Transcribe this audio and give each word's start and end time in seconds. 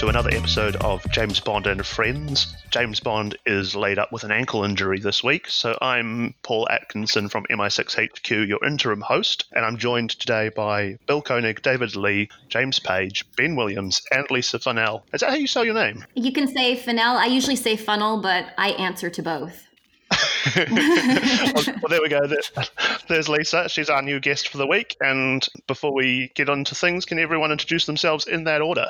to 0.00 0.08
another 0.08 0.30
episode 0.32 0.76
of 0.76 1.06
James 1.10 1.40
Bond 1.40 1.66
and 1.66 1.84
Friends. 1.84 2.56
James 2.70 3.00
Bond 3.00 3.36
is 3.44 3.76
laid 3.76 3.98
up 3.98 4.10
with 4.10 4.24
an 4.24 4.30
ankle 4.30 4.64
injury 4.64 4.98
this 4.98 5.22
week, 5.22 5.46
so 5.46 5.76
I'm 5.82 6.34
Paul 6.42 6.66
Atkinson 6.70 7.28
from 7.28 7.44
MI6HQ, 7.50 8.48
your 8.48 8.64
interim 8.64 9.02
host, 9.02 9.44
and 9.52 9.62
I'm 9.62 9.76
joined 9.76 10.08
today 10.08 10.48
by 10.56 10.96
Bill 11.06 11.20
Koenig, 11.20 11.60
David 11.60 11.96
Lee, 11.96 12.30
James 12.48 12.78
Page, 12.78 13.26
Ben 13.36 13.56
Williams, 13.56 14.00
and 14.10 14.24
Lisa 14.30 14.58
Funnell. 14.58 15.02
Is 15.12 15.20
that 15.20 15.28
how 15.28 15.36
you 15.36 15.46
say 15.46 15.64
your 15.64 15.74
name? 15.74 16.02
You 16.14 16.32
can 16.32 16.48
say 16.48 16.76
Funnell. 16.76 17.16
I 17.16 17.26
usually 17.26 17.56
say 17.56 17.76
funnel, 17.76 18.22
but 18.22 18.54
I 18.56 18.70
answer 18.70 19.10
to 19.10 19.22
both. 19.22 19.66
well, 20.56 21.88
there 21.88 22.00
we 22.02 22.08
go. 22.08 22.20
There's 23.08 23.28
Lisa. 23.28 23.68
She's 23.68 23.88
our 23.90 24.02
new 24.02 24.20
guest 24.20 24.48
for 24.48 24.58
the 24.58 24.66
week. 24.66 24.96
And 25.00 25.46
before 25.66 25.94
we 25.94 26.32
get 26.34 26.48
on 26.48 26.64
to 26.64 26.74
things, 26.74 27.04
can 27.04 27.18
everyone 27.18 27.52
introduce 27.52 27.86
themselves 27.86 28.26
in 28.26 28.44
that 28.44 28.60
order? 28.60 28.86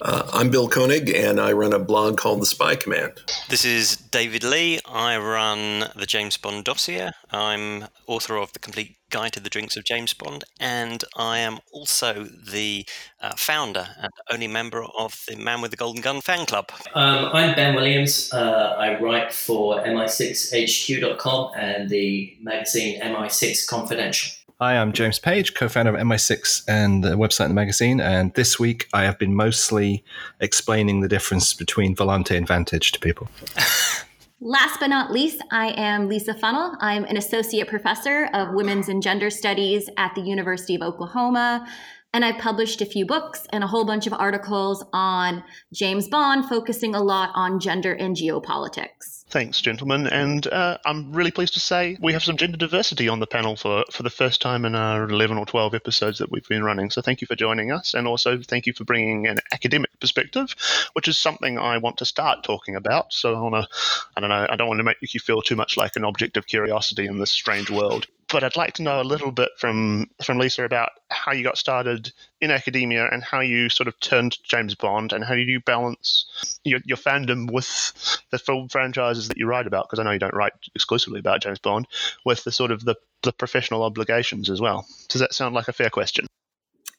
Uh, 0.00 0.28
I'm 0.32 0.50
Bill 0.50 0.68
Koenig, 0.68 1.10
and 1.10 1.40
I 1.40 1.52
run 1.52 1.72
a 1.72 1.78
blog 1.78 2.18
called 2.18 2.42
The 2.42 2.46
Spy 2.46 2.76
Command. 2.76 3.12
This 3.48 3.64
is 3.64 3.96
David 3.96 4.44
Lee. 4.44 4.80
I 4.86 5.16
run 5.16 5.90
the 5.96 6.06
James 6.06 6.36
Bond 6.36 6.64
dossier. 6.64 7.10
I'm 7.30 7.86
author 8.06 8.36
of 8.36 8.52
The 8.52 8.58
Complete 8.58 8.96
Guide 9.10 9.32
to 9.34 9.40
the 9.40 9.50
Drinks 9.50 9.76
of 9.76 9.84
James 9.84 10.14
Bond, 10.14 10.44
and 10.58 11.04
I 11.16 11.38
am 11.38 11.58
also 11.72 12.24
the 12.24 12.86
uh, 13.20 13.34
founder 13.36 13.88
and 14.00 14.10
only 14.30 14.48
member 14.48 14.84
of 14.98 15.24
the 15.28 15.36
Man 15.36 15.60
with 15.60 15.70
the 15.70 15.76
Golden 15.76 16.02
Gun 16.02 16.20
fan 16.20 16.46
club. 16.46 16.70
Um, 16.94 17.30
I'm 17.32 17.54
Ben 17.54 17.74
Williams. 17.74 18.32
Uh, 18.32 18.74
I 18.78 19.00
write 19.00 19.32
for 19.32 19.76
MI6HQ.com 19.82 21.52
and 21.56 21.88
the 21.88 22.36
magazine 22.40 23.00
MI6 23.00 23.66
Confidential. 23.66 24.32
Hi, 24.60 24.76
I'm 24.76 24.92
James 24.92 25.18
Page, 25.18 25.54
co 25.54 25.68
founder 25.68 25.94
of 25.94 26.00
MI6 26.00 26.62
and 26.68 27.02
the 27.02 27.16
website 27.16 27.46
and 27.46 27.50
the 27.50 27.54
magazine. 27.54 28.00
And 28.00 28.32
this 28.34 28.58
week 28.58 28.88
I 28.92 29.02
have 29.02 29.18
been 29.18 29.34
mostly 29.34 30.04
explaining 30.40 31.00
the 31.00 31.08
difference 31.08 31.54
between 31.54 31.96
Volante 31.96 32.36
and 32.36 32.46
Vantage 32.46 32.92
to 32.92 33.00
people. 33.00 33.28
Last 34.46 34.78
but 34.78 34.88
not 34.88 35.10
least, 35.10 35.40
I 35.50 35.68
am 35.68 36.06
Lisa 36.06 36.34
Funnell. 36.34 36.76
I'm 36.78 37.04
an 37.04 37.16
associate 37.16 37.66
professor 37.66 38.28
of 38.34 38.52
women's 38.52 38.90
and 38.90 39.02
gender 39.02 39.30
studies 39.30 39.88
at 39.96 40.14
the 40.14 40.20
University 40.20 40.74
of 40.74 40.82
Oklahoma. 40.82 41.66
And 42.12 42.26
I've 42.26 42.36
published 42.36 42.82
a 42.82 42.86
few 42.86 43.06
books 43.06 43.46
and 43.54 43.64
a 43.64 43.66
whole 43.66 43.86
bunch 43.86 44.06
of 44.06 44.12
articles 44.12 44.84
on 44.92 45.42
James 45.72 46.08
Bond, 46.08 46.44
focusing 46.46 46.94
a 46.94 47.02
lot 47.02 47.30
on 47.34 47.58
gender 47.58 47.94
and 47.94 48.14
geopolitics. 48.14 49.13
Thanks, 49.28 49.60
gentlemen. 49.60 50.06
And 50.06 50.46
uh, 50.46 50.78
I'm 50.84 51.12
really 51.12 51.30
pleased 51.30 51.54
to 51.54 51.60
say 51.60 51.96
we 52.00 52.12
have 52.12 52.22
some 52.22 52.36
gender 52.36 52.56
diversity 52.56 53.08
on 53.08 53.20
the 53.20 53.26
panel 53.26 53.56
for, 53.56 53.84
for 53.90 54.02
the 54.02 54.10
first 54.10 54.40
time 54.40 54.64
in 54.64 54.74
our 54.74 55.08
11 55.08 55.38
or 55.38 55.46
12 55.46 55.74
episodes 55.74 56.18
that 56.18 56.30
we've 56.30 56.46
been 56.46 56.62
running. 56.62 56.90
So 56.90 57.00
thank 57.00 57.20
you 57.20 57.26
for 57.26 57.34
joining 57.34 57.72
us. 57.72 57.94
And 57.94 58.06
also 58.06 58.38
thank 58.40 58.66
you 58.66 58.72
for 58.72 58.84
bringing 58.84 59.26
an 59.26 59.38
academic 59.52 59.98
perspective, 59.98 60.54
which 60.92 61.08
is 61.08 61.18
something 61.18 61.58
I 61.58 61.78
want 61.78 61.96
to 61.98 62.04
start 62.04 62.44
talking 62.44 62.76
about. 62.76 63.12
So 63.12 63.34
I 63.34 63.40
want 63.40 63.54
to, 63.54 63.68
I 64.16 64.20
don't 64.20 64.30
know, 64.30 64.46
I 64.48 64.56
don't 64.56 64.68
want 64.68 64.78
to 64.78 64.84
make 64.84 64.98
you 65.00 65.20
feel 65.20 65.42
too 65.42 65.56
much 65.56 65.76
like 65.76 65.96
an 65.96 66.04
object 66.04 66.36
of 66.36 66.46
curiosity 66.46 67.06
in 67.06 67.18
this 67.18 67.32
strange 67.32 67.70
world 67.70 68.06
but 68.30 68.44
I'd 68.44 68.56
like 68.56 68.74
to 68.74 68.82
know 68.82 69.00
a 69.00 69.02
little 69.02 69.30
bit 69.30 69.50
from 69.58 70.08
from 70.22 70.38
Lisa 70.38 70.64
about 70.64 70.90
how 71.10 71.32
you 71.32 71.44
got 71.44 71.58
started 71.58 72.12
in 72.40 72.50
academia 72.50 73.08
and 73.10 73.22
how 73.22 73.40
you 73.40 73.68
sort 73.68 73.88
of 73.88 73.98
turned 74.00 74.32
to 74.32 74.42
James 74.42 74.74
Bond 74.74 75.12
and 75.12 75.24
how 75.24 75.34
do 75.34 75.40
you 75.40 75.60
balance 75.60 76.26
your, 76.64 76.80
your 76.84 76.96
fandom 76.96 77.50
with 77.50 77.92
the 78.30 78.38
film 78.38 78.68
franchises 78.68 79.28
that 79.28 79.38
you 79.38 79.46
write 79.46 79.66
about 79.66 79.86
because 79.86 79.98
I 79.98 80.02
know 80.02 80.12
you 80.12 80.18
don't 80.18 80.34
write 80.34 80.52
exclusively 80.74 81.20
about 81.20 81.42
James 81.42 81.58
Bond 81.58 81.86
with 82.24 82.44
the 82.44 82.52
sort 82.52 82.70
of 82.70 82.84
the, 82.84 82.96
the 83.22 83.32
professional 83.32 83.82
obligations 83.82 84.50
as 84.50 84.60
well. 84.60 84.86
Does 85.08 85.20
that 85.20 85.34
sound 85.34 85.54
like 85.54 85.68
a 85.68 85.72
fair 85.72 85.90
question? 85.90 86.26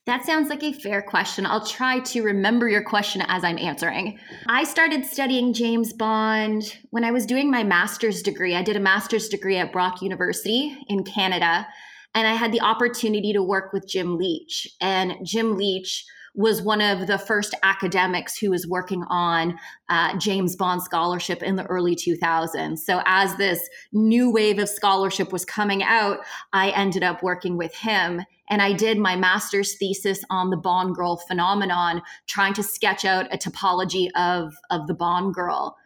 That 0.06 0.24
sounds 0.24 0.50
like 0.50 0.62
a 0.62 0.72
fair 0.72 1.02
question. 1.02 1.48
I'll 1.48 1.66
try 1.66 2.00
to 2.00 2.22
remember 2.22 2.70
your 2.70 2.84
question 2.84 3.24
as 3.28 3.44
I'm 3.44 3.58
answering. 3.58 4.20
I 4.46 4.64
started 4.64 5.04
studying 5.04 5.52
James 5.52 5.94
Bond 5.94 6.78
when 6.92 7.04
I 7.04 7.10
was 7.10 7.26
doing 7.26 7.50
my 7.50 7.64
master's 7.64 8.22
degree. 8.22 8.56
I 8.56 8.62
did 8.62 8.76
a 8.76 8.80
master's 8.80 9.30
degree 9.30 9.58
at 9.58 9.74
Brock 9.74 10.04
University 10.04 10.78
in 10.90 11.04
Canada, 11.04 11.66
and 12.14 12.28
I 12.28 12.34
had 12.34 12.52
the 12.52 12.62
opportunity 12.62 13.34
to 13.34 13.42
work 13.42 13.74
with 13.74 13.88
Jim 13.88 14.20
Leach. 14.20 14.68
And 14.80 15.16
Jim 15.24 15.58
Leach 15.58 16.06
was 16.36 16.62
one 16.62 16.82
of 16.82 17.08
the 17.08 17.18
first 17.18 17.56
academics 17.64 18.38
who 18.38 18.52
was 18.52 18.68
working 18.68 19.04
on 19.10 19.58
uh, 19.90 20.16
James 20.20 20.56
Bond 20.56 20.84
scholarship 20.84 21.42
in 21.42 21.56
the 21.56 21.66
early 21.66 21.96
2000s. 21.96 22.78
So, 22.80 23.02
as 23.06 23.36
this 23.38 23.68
new 23.92 24.32
wave 24.32 24.60
of 24.60 24.70
scholarship 24.70 25.32
was 25.32 25.46
coming 25.46 25.82
out, 25.82 26.20
I 26.54 26.70
ended 26.72 27.04
up 27.04 27.24
working 27.24 27.58
with 27.58 27.74
him. 27.74 28.22
And 28.50 28.62
I 28.62 28.74
did 28.74 28.98
my 28.98 29.16
master's 29.16 29.78
thesis 29.78 30.24
on 30.30 30.50
the 30.50 30.58
Bond 30.58 30.96
girl 30.96 31.18
phenomenon, 31.18 32.02
trying 32.28 32.54
to 32.54 32.64
sketch 32.64 33.06
out 33.06 33.34
a 33.34 33.38
topology 33.38 34.10
of, 34.16 34.54
of 34.70 34.88
the 34.88 34.94
Bond 34.94 35.34
girl. 35.34 35.78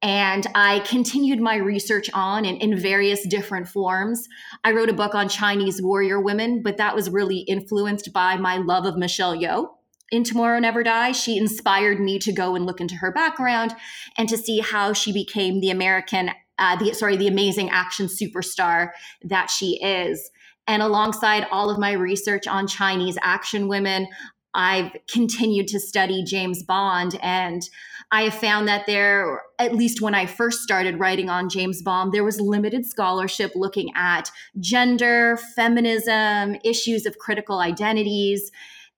And 0.00 0.46
I 0.54 0.78
continued 0.80 1.40
my 1.40 1.56
research 1.56 2.08
on 2.14 2.44
in, 2.44 2.56
in 2.56 2.78
various 2.78 3.26
different 3.26 3.68
forms. 3.68 4.28
I 4.62 4.70
wrote 4.70 4.88
a 4.88 4.94
book 4.94 5.14
on 5.14 5.28
Chinese 5.28 5.82
warrior 5.82 6.20
women, 6.20 6.62
but 6.62 6.76
that 6.76 6.94
was 6.94 7.10
really 7.10 7.38
influenced 7.38 8.12
by 8.12 8.36
my 8.36 8.58
love 8.58 8.86
of 8.86 8.96
Michelle 8.96 9.36
Yeoh 9.36 9.68
in 10.12 10.22
Tomorrow 10.22 10.60
Never 10.60 10.84
Dies. 10.84 11.20
She 11.20 11.36
inspired 11.36 11.98
me 11.98 12.20
to 12.20 12.32
go 12.32 12.54
and 12.54 12.64
look 12.64 12.80
into 12.80 12.94
her 12.96 13.12
background 13.12 13.74
and 14.16 14.28
to 14.28 14.38
see 14.38 14.60
how 14.60 14.92
she 14.92 15.12
became 15.12 15.60
the 15.60 15.70
American, 15.70 16.30
uh, 16.58 16.76
the 16.76 16.94
sorry, 16.94 17.16
the 17.16 17.28
amazing 17.28 17.68
action 17.70 18.06
superstar 18.06 18.90
that 19.24 19.50
she 19.50 19.82
is. 19.82 20.30
And 20.68 20.82
alongside 20.82 21.46
all 21.50 21.70
of 21.70 21.78
my 21.78 21.92
research 21.92 22.46
on 22.46 22.66
Chinese 22.66 23.18
action 23.22 23.66
women, 23.66 24.06
I've 24.54 24.94
continued 25.10 25.68
to 25.68 25.80
study 25.80 26.22
James 26.22 26.62
Bond 26.62 27.18
and 27.22 27.62
I 28.10 28.22
have 28.22 28.34
found 28.34 28.68
that 28.68 28.86
there, 28.86 29.42
at 29.58 29.74
least 29.74 30.00
when 30.00 30.14
I 30.14 30.24
first 30.24 30.62
started 30.62 30.98
writing 30.98 31.28
on 31.28 31.50
James 31.50 31.82
Bond, 31.82 32.12
there 32.12 32.24
was 32.24 32.40
limited 32.40 32.86
scholarship 32.86 33.52
looking 33.54 33.90
at 33.94 34.30
gender, 34.60 35.38
feminism, 35.54 36.56
issues 36.64 37.04
of 37.04 37.18
critical 37.18 37.58
identities. 37.58 38.50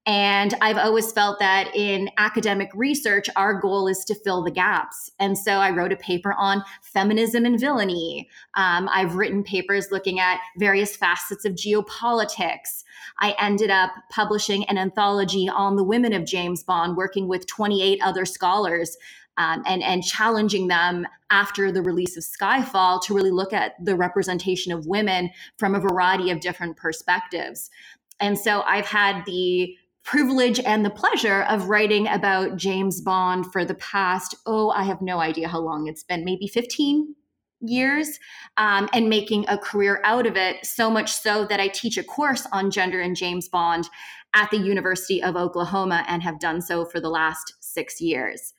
And 0.06 0.55
I've 0.62 0.78
always 0.78 1.12
felt 1.12 1.38
that 1.41 1.75
in 1.77 2.11
academic 2.16 2.71
research, 2.75 3.28
our 3.37 3.61
goal 3.61 3.87
is 3.87 4.03
to 4.06 4.15
fill 4.15 4.43
the 4.43 4.50
gaps. 4.50 5.11
And 5.19 5.37
so 5.37 5.53
I 5.53 5.71
wrote 5.71 5.93
a 5.93 5.97
paper 5.97 6.33
on 6.33 6.65
feminism 6.81 7.44
and 7.44 7.61
villainy. 7.61 8.28
Um, 8.55 8.88
I've 8.91 9.16
written 9.16 9.44
papers 9.44 9.88
looking 9.93 10.19
at 10.19 10.41
various 10.59 10.97
facets 10.97 11.44
of 11.44 11.53
geopolitics. 11.53 12.84
I 13.19 13.34
ended 13.38 13.71
up 13.71 13.91
publishing 14.11 14.65
an 14.65 14.78
anthology 14.78 15.50
on 15.50 15.77
the 15.77 15.84
women 15.84 16.15
of 16.15 16.25
James 16.25 16.65
Bond, 16.65 16.97
working 16.97 17.28
with 17.28 17.47
28 17.47 18.00
other 18.03 18.25
scholars 18.25 18.97
um, 19.37 19.62
and, 19.67 19.82
and 19.82 20.03
challenging 20.03 20.69
them 20.69 21.06
after 21.31 21.71
the 21.71 21.82
release 21.82 22.17
of 22.17 22.25
Skyfall 22.25 23.03
to 23.03 23.15
really 23.15 23.31
look 23.31 23.53
at 23.53 23.75
the 23.84 23.97
representation 23.97 24.72
of 24.72 24.87
women 24.87 25.31
from 25.59 25.75
a 25.75 25.81
variety 25.81 26.31
of 26.31 26.41
different 26.41 26.78
perspectives. 26.78 27.71
And 28.19 28.38
so 28.38 28.62
I've 28.62 28.87
had 28.87 29.25
the 29.27 29.77
privilege 30.05 30.61
and 30.61 30.84
the 30.84 30.91
pleasure 30.91 31.43
of 31.43 31.69
writing 31.69 32.09
about 32.09 32.56
James 32.56 33.00
Bond 33.00 33.53
for 33.53 33.65
the 33.65 33.75
past, 33.75 34.34
oh, 34.47 34.71
I 34.71 34.84
have 34.84 35.03
no 35.03 35.21
idea 35.21 35.49
how 35.49 35.61
long 35.61 35.87
it's 35.87 36.03
been, 36.03 36.25
maybe 36.25 36.49
15 36.49 37.15
years, 37.61 38.19
um, 38.56 38.88
and 38.93 39.09
making 39.09 39.44
a 39.49 39.59
career 39.59 40.00
out 40.05 40.27
of 40.27 40.37
it. 40.37 40.65
So 40.65 40.91
much 40.91 41.12
so 41.12 41.44
that 41.47 41.61
I 41.61 41.69
teach 41.69 41.99
a 41.99 42.05
course 42.05 42.47
on 42.53 42.71
gender 42.71 43.00
and 43.00 43.15
James 43.15 43.49
Bond 43.49 43.88
at 44.34 44.50
the 44.50 44.59
University 44.59 45.22
of 45.22 45.37
Oklahoma 45.37 46.05
and 46.09 46.22
have 46.22 46.41
done 46.41 46.62
so 46.62 46.84
for 46.84 47.00
the 47.00 47.11
last 47.11 47.55
six 47.61 48.00
years. 48.00 48.55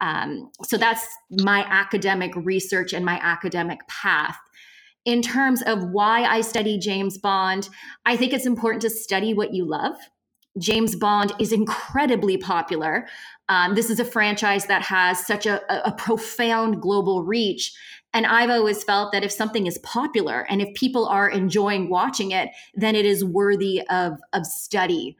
Um, 0.00 0.50
so 0.62 0.76
that's 0.76 1.06
my 1.30 1.64
academic 1.68 2.32
research 2.36 2.92
and 2.92 3.04
my 3.04 3.18
academic 3.22 3.80
path 3.88 4.38
in 5.06 5.22
terms 5.22 5.62
of 5.62 5.90
why 5.90 6.24
I 6.24 6.40
study 6.42 6.78
James 6.78 7.16
Bond, 7.16 7.70
I 8.04 8.16
think 8.16 8.32
it's 8.32 8.44
important 8.44 8.82
to 8.82 8.90
study 8.90 9.32
what 9.32 9.54
you 9.54 9.64
love. 9.64 9.94
James 10.58 10.96
Bond 10.96 11.32
is 11.38 11.52
incredibly 11.52 12.36
popular. 12.36 13.06
Um, 13.48 13.74
this 13.74 13.90
is 13.90 14.00
a 14.00 14.04
franchise 14.04 14.66
that 14.66 14.82
has 14.82 15.24
such 15.24 15.46
a, 15.46 15.60
a, 15.86 15.92
profound 15.92 16.80
global 16.80 17.22
reach. 17.22 17.72
And 18.12 18.26
I've 18.26 18.50
always 18.50 18.82
felt 18.82 19.12
that 19.12 19.22
if 19.22 19.30
something 19.30 19.66
is 19.66 19.78
popular 19.78 20.46
and 20.48 20.62
if 20.62 20.74
people 20.74 21.06
are 21.06 21.28
enjoying 21.28 21.90
watching 21.90 22.30
it, 22.30 22.48
then 22.74 22.96
it 22.96 23.04
is 23.04 23.24
worthy 23.24 23.82
of, 23.88 24.14
of 24.32 24.46
study. 24.46 25.16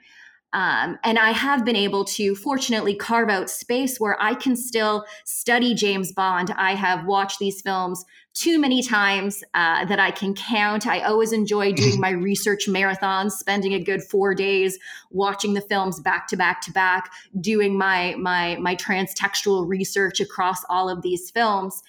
Um, 0.57 0.99
and 1.05 1.19
I 1.19 1.33
have 1.33 1.67
been 1.67 1.77
able 1.77 2.07
to 2.07 2.35
fortunately 2.35 2.95
carve 2.95 3.29
out 3.29 3.51
space 3.51 4.01
where 4.01 4.17
I 4.19 4.33
can 4.33 4.57
still 4.57 5.05
study 5.27 5.75
James 5.75 6.13
Bond. 6.13 6.51
I 6.57 6.75
have 6.75 7.05
watched 7.05 7.39
these 7.39 7.61
films 7.61 8.03
too 8.33 8.59
many 8.59 8.83
times 8.83 9.45
uh, 9.53 9.85
that 9.85 10.01
I 10.01 10.11
can 10.11 10.35
count. 10.35 10.87
I 10.87 11.01
always 11.01 11.35
enjoy 11.35 11.73
doing 11.75 12.01
my 12.01 12.09
research 12.09 12.69
marathons, 12.69 13.33
spending 13.33 13.75
a 13.75 13.85
good 13.85 14.03
four 14.03 14.35
days 14.35 14.79
watching 15.11 15.53
the 15.53 15.61
films 15.61 16.01
back 16.01 16.27
to 16.29 16.39
back 16.39 16.63
to 16.63 16.73
back, 16.73 17.13
doing 17.39 17.77
my 17.77 18.15
my 18.19 18.57
my 18.57 18.75
transtextual 18.77 19.69
research 19.69 20.21
across 20.21 20.65
all 20.71 20.89
of 20.89 21.03
these 21.03 21.31
films. 21.31 21.83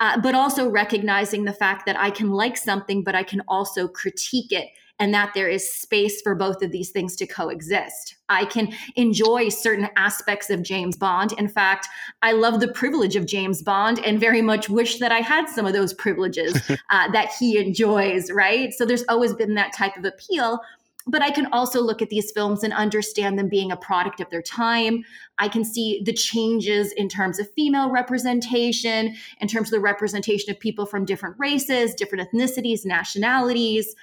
Uh, 0.00 0.20
but 0.20 0.34
also 0.34 0.68
recognizing 0.68 1.44
the 1.44 1.52
fact 1.52 1.86
that 1.86 1.96
I 1.96 2.10
can 2.10 2.30
like 2.30 2.56
something, 2.56 3.04
but 3.04 3.14
I 3.14 3.22
can 3.22 3.42
also 3.46 3.86
critique 3.86 4.50
it 4.50 4.70
and 5.00 5.12
that 5.14 5.32
there 5.34 5.48
is 5.48 5.72
space 5.72 6.20
for 6.22 6.34
both 6.34 6.62
of 6.62 6.70
these 6.70 6.90
things 6.90 7.16
to 7.16 7.26
coexist. 7.26 8.16
I 8.28 8.44
can 8.44 8.72
enjoy 8.94 9.48
certain 9.48 9.88
aspects 9.96 10.50
of 10.50 10.62
James 10.62 10.96
Bond. 10.96 11.32
In 11.32 11.48
fact, 11.48 11.88
I 12.22 12.32
love 12.32 12.60
the 12.60 12.68
privilege 12.68 13.16
of 13.16 13.26
James 13.26 13.62
Bond 13.62 13.98
and 14.04 14.20
very 14.20 14.42
much 14.42 14.68
wish 14.68 14.98
that 14.98 15.10
I 15.10 15.18
had 15.18 15.48
some 15.48 15.66
of 15.66 15.72
those 15.72 15.94
privileges 15.94 16.54
uh, 16.90 17.10
that 17.10 17.32
he 17.38 17.58
enjoys, 17.58 18.30
right? 18.30 18.72
So 18.72 18.84
there's 18.84 19.04
always 19.08 19.32
been 19.32 19.54
that 19.54 19.72
type 19.72 19.96
of 19.96 20.04
appeal 20.04 20.60
but 21.06 21.22
I 21.22 21.30
can 21.30 21.46
also 21.46 21.80
look 21.80 22.02
at 22.02 22.10
these 22.10 22.30
films 22.30 22.62
and 22.62 22.72
understand 22.72 23.38
them 23.38 23.48
being 23.48 23.72
a 23.72 23.76
product 23.76 24.20
of 24.20 24.28
their 24.30 24.42
time. 24.42 25.02
I 25.38 25.48
can 25.48 25.64
see 25.64 26.02
the 26.04 26.12
changes 26.12 26.92
in 26.92 27.08
terms 27.08 27.38
of 27.38 27.50
female 27.52 27.90
representation, 27.90 29.16
in 29.40 29.48
terms 29.48 29.68
of 29.68 29.72
the 29.72 29.80
representation 29.80 30.50
of 30.50 30.60
people 30.60 30.86
from 30.86 31.04
different 31.04 31.36
races, 31.38 31.94
different 31.94 32.30
ethnicities, 32.30 32.84
nationalities. 32.84 33.94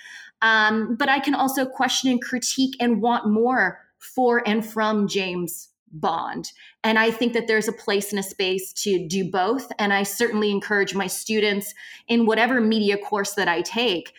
Um, 0.42 0.96
but 0.96 1.10
I 1.10 1.20
can 1.20 1.36
also 1.36 1.66
question 1.66 2.12
and 2.12 2.22
critique 2.22 2.76
and 2.80 3.02
want 3.02 3.28
more 3.28 3.80
for 3.98 4.48
and 4.48 4.66
from 4.66 5.08
James 5.08 5.70
Bond. 5.92 6.52
And 6.84 7.00
I 7.00 7.12
think 7.12 7.34
that 7.34 7.48
there's 7.48 7.68
a 7.68 7.74
place 7.74 8.12
and 8.12 8.20
a 8.20 8.24
space 8.24 8.74
to 8.84 9.08
do 9.08 9.30
both. 9.30 9.72
And 9.80 9.94
I 9.94 10.04
certainly 10.04 10.52
encourage 10.52 10.94
my 10.94 11.08
students 11.08 11.74
in 12.08 12.26
whatever 12.26 12.62
media 12.62 12.98
course 12.98 13.34
that 13.34 13.48
I 13.48 13.62
take 13.62 14.14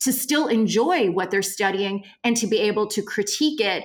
to 0.00 0.12
still 0.12 0.48
enjoy 0.48 1.10
what 1.10 1.30
they're 1.30 1.42
studying 1.42 2.04
and 2.24 2.36
to 2.36 2.46
be 2.46 2.58
able 2.58 2.88
to 2.88 3.02
critique 3.02 3.60
it. 3.60 3.84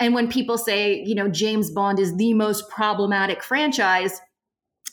And 0.00 0.14
when 0.14 0.28
people 0.28 0.56
say, 0.56 1.02
you 1.04 1.14
know, 1.14 1.28
James 1.28 1.70
Bond 1.70 1.98
is 1.98 2.16
the 2.16 2.32
most 2.32 2.68
problematic 2.70 3.42
franchise, 3.42 4.20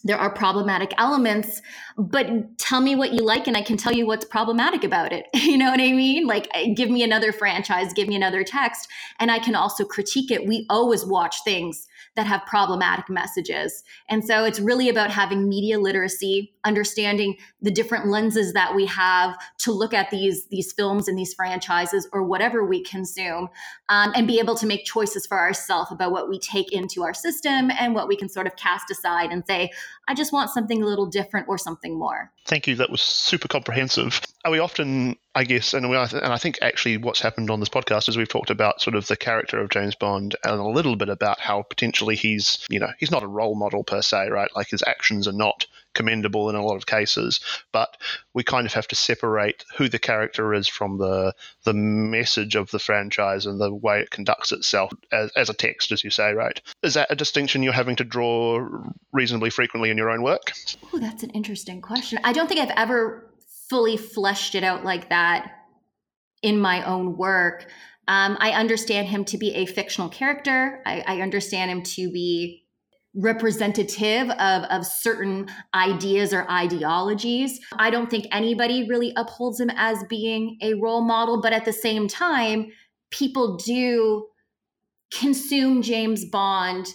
there 0.06 0.18
are 0.18 0.30
problematic 0.30 0.94
elements, 1.00 1.63
but 1.98 2.57
tell 2.60 2.80
me 2.80 2.96
what 2.96 3.12
you 3.12 3.24
like 3.24 3.48
and 3.48 3.57
I 3.57 3.63
can 3.63 3.75
tell 3.75 3.92
you 3.92 4.06
what's 4.06 4.24
problematic 4.24 4.84
about 4.84 5.12
it. 5.12 5.25
You 5.56 5.60
know 5.60 5.72
what 5.72 5.80
I 5.80 5.94
mean? 5.94 6.28
Like, 6.28 6.50
give 6.75 6.90
me 6.90 7.02
another 7.02 7.31
franchise, 7.31 7.94
give 7.94 8.10
me 8.10 8.16
another 8.16 8.44
text, 8.44 8.90
and 9.19 9.31
I 9.31 9.40
can 9.40 9.56
also 9.56 9.86
critique 9.86 10.31
it. 10.31 10.46
We 10.46 10.66
always 10.69 11.06
watch 11.06 11.44
things 11.46 11.88
that 12.16 12.25
have 12.25 12.46
problematic 12.46 13.10
messages. 13.10 13.84
And 14.10 14.25
so 14.25 14.46
it's 14.46 14.60
really 14.60 14.90
about 14.90 15.12
having 15.12 15.48
media 15.48 15.80
literacy, 15.80 16.54
understanding 16.63 17.36
the 17.62 17.72
different 17.72 18.07
lenses 18.07 18.54
that 18.54 18.75
we 18.75 18.86
have 18.86 19.38
to 19.60 19.72
look 19.72 19.94
at 19.94 20.10
these 20.10 20.48
these 20.48 20.72
films 20.72 21.07
and 21.07 21.18
these 21.18 21.34
franchises 21.34 22.07
or 22.13 22.24
whatever 22.24 22.66
we 22.66 22.84
consume, 22.84 23.50
um, 23.90 24.12
and 24.16 24.28
be 24.28 24.40
able 24.40 24.56
to 24.56 24.66
make 24.66 24.86
choices 24.86 25.25
for 25.25 25.38
ourselves 25.38 25.92
about 25.92 26.12
what 26.12 26.30
we 26.30 26.40
take 26.40 26.72
into 26.72 27.04
our 27.04 27.13
system 27.13 27.69
and 27.80 27.94
what 27.94 28.07
we 28.07 28.16
can 28.16 28.30
sort 28.30 28.48
of 28.48 28.56
cast 28.56 28.90
aside 28.90 29.31
and 29.31 29.46
say, 29.46 29.69
I 30.07 30.13
just 30.13 30.31
want 30.31 30.52
something 30.52 30.81
a 30.81 30.86
little 30.86 31.07
different 31.07 31.48
or 31.50 31.57
something 31.57 31.98
more. 31.98 32.31
Thank 32.46 32.68
you. 32.68 32.75
That 32.75 32.92
was 32.92 33.02
super 33.02 33.48
comprehensive. 33.48 34.22
Are 34.44 34.52
we 34.52 34.60
often, 34.60 35.18
I 35.34 35.44
guess, 35.44 35.74
and 35.74 35.90
we, 35.90 35.96
are, 35.96 36.07
and 36.12 36.31
I 36.31 36.38
think 36.38 36.60
actually 36.62 36.98
what's 36.98 37.22
happened 37.22 37.50
on 37.50 37.60
this 37.60 37.69
podcast 37.69 38.07
is 38.07 38.18
we've 38.18 38.28
talked 38.28 38.52
about 38.52 38.81
sort 38.81 38.96
of 38.96 39.07
the 39.07 39.18
character 39.18 39.60
of 39.60 39.69
James 39.69 39.96
Bond 39.96 40.36
and 40.44 40.60
a 40.60 40.68
little 40.68 40.96
bit 40.96 41.10
about 41.10 41.40
how 41.40 41.63
potentially 41.63 42.16
he's, 42.16 42.66
you 42.69 42.80
know, 42.80 42.92
he's 43.00 43.12
not 43.12 43.24
a 43.24 43.28
role 43.28 43.56
model 43.56 43.84
per 43.84 44.02
se, 44.02 44.30
right? 44.30 44.50
Like 44.56 44.69
his 44.69 44.84
actions 44.86 45.28
are 45.28 45.34
not 45.34 45.66
commendable 45.95 46.50
in 46.50 46.56
a 46.56 46.63
lot 46.63 46.75
of 46.75 46.86
cases, 46.86 47.39
but 47.71 47.97
we 48.33 48.44
kind 48.44 48.68
of 48.68 48.74
have 48.74 48.88
to 48.89 48.95
separate 48.95 49.65
who 49.75 49.89
the 49.89 49.97
character 49.97 50.53
is 50.53 50.68
from 50.68 50.97
the 50.97 51.33
the 51.63 51.74
message 51.74 52.56
of 52.56 52.69
the 52.69 52.80
franchise 52.80 53.45
and 53.45 53.59
the 53.59 53.74
way 53.74 54.01
it 54.01 54.12
conducts 54.12 54.51
itself 54.51 54.94
as, 55.12 55.31
as 55.36 55.50
a 55.50 55.53
text, 55.53 55.92
as 55.92 56.03
you 56.03 56.09
say, 56.09 56.33
right? 56.33 56.62
Is 56.83 56.94
that 56.94 57.12
a 57.12 57.15
distinction 57.15 57.63
you're 57.63 57.74
having 57.74 57.95
to 57.95 58.03
draw 58.03 58.68
reasonably 59.12 59.50
frequently 59.50 59.89
in 59.89 59.97
your 59.97 60.12
own 60.12 60.21
work? 60.21 60.51
Oh, 60.94 61.00
that's 61.00 61.24
an 61.24 61.31
interesting 61.31 61.81
question. 61.81 62.19
I 62.24 62.33
don't 62.33 62.47
think 62.47 62.59
I've 62.59 62.77
ever 62.77 63.33
fully 63.69 63.97
fleshed 63.97 64.53
it 64.53 64.63
out 64.63 64.83
like 64.83 65.09
that 65.09 65.51
in 66.42 66.59
my 66.59 66.83
own 66.83 67.18
work. 67.18 67.65
Um, 68.07 68.38
I 68.39 68.51
understand 68.51 69.07
him 69.07 69.25
to 69.25 69.38
be 69.38 69.56
a 69.56 69.65
fictional 69.65 70.09
character. 70.09 70.81
I, 70.86 71.03
I 71.07 71.21
understand 71.21 71.71
him 71.71 71.81
to 71.81 72.12
be 72.12 72.65
representative 73.16 74.30
of, 74.30 74.64
of 74.64 74.86
certain 74.86 75.48
ideas 75.74 76.34
or 76.34 76.50
ideologies. 76.50 77.60
I 77.78 77.90
don't 77.90 78.10
think 78.10 78.28
anybody 78.32 78.88
really 78.88 79.14
upholds 79.16 79.60
him 79.60 79.72
as 79.76 80.04
being 80.10 80.58
a 80.62 80.74
role 80.76 81.02
model, 81.02 81.42
but 81.42 81.54
at 81.54 81.66
the 81.66 81.74
same 81.74 82.08
time, 82.08 82.72
people 83.12 83.58
do 83.58 84.28
consume 85.14 85.82
James 85.82 86.26
Bond 86.26 86.88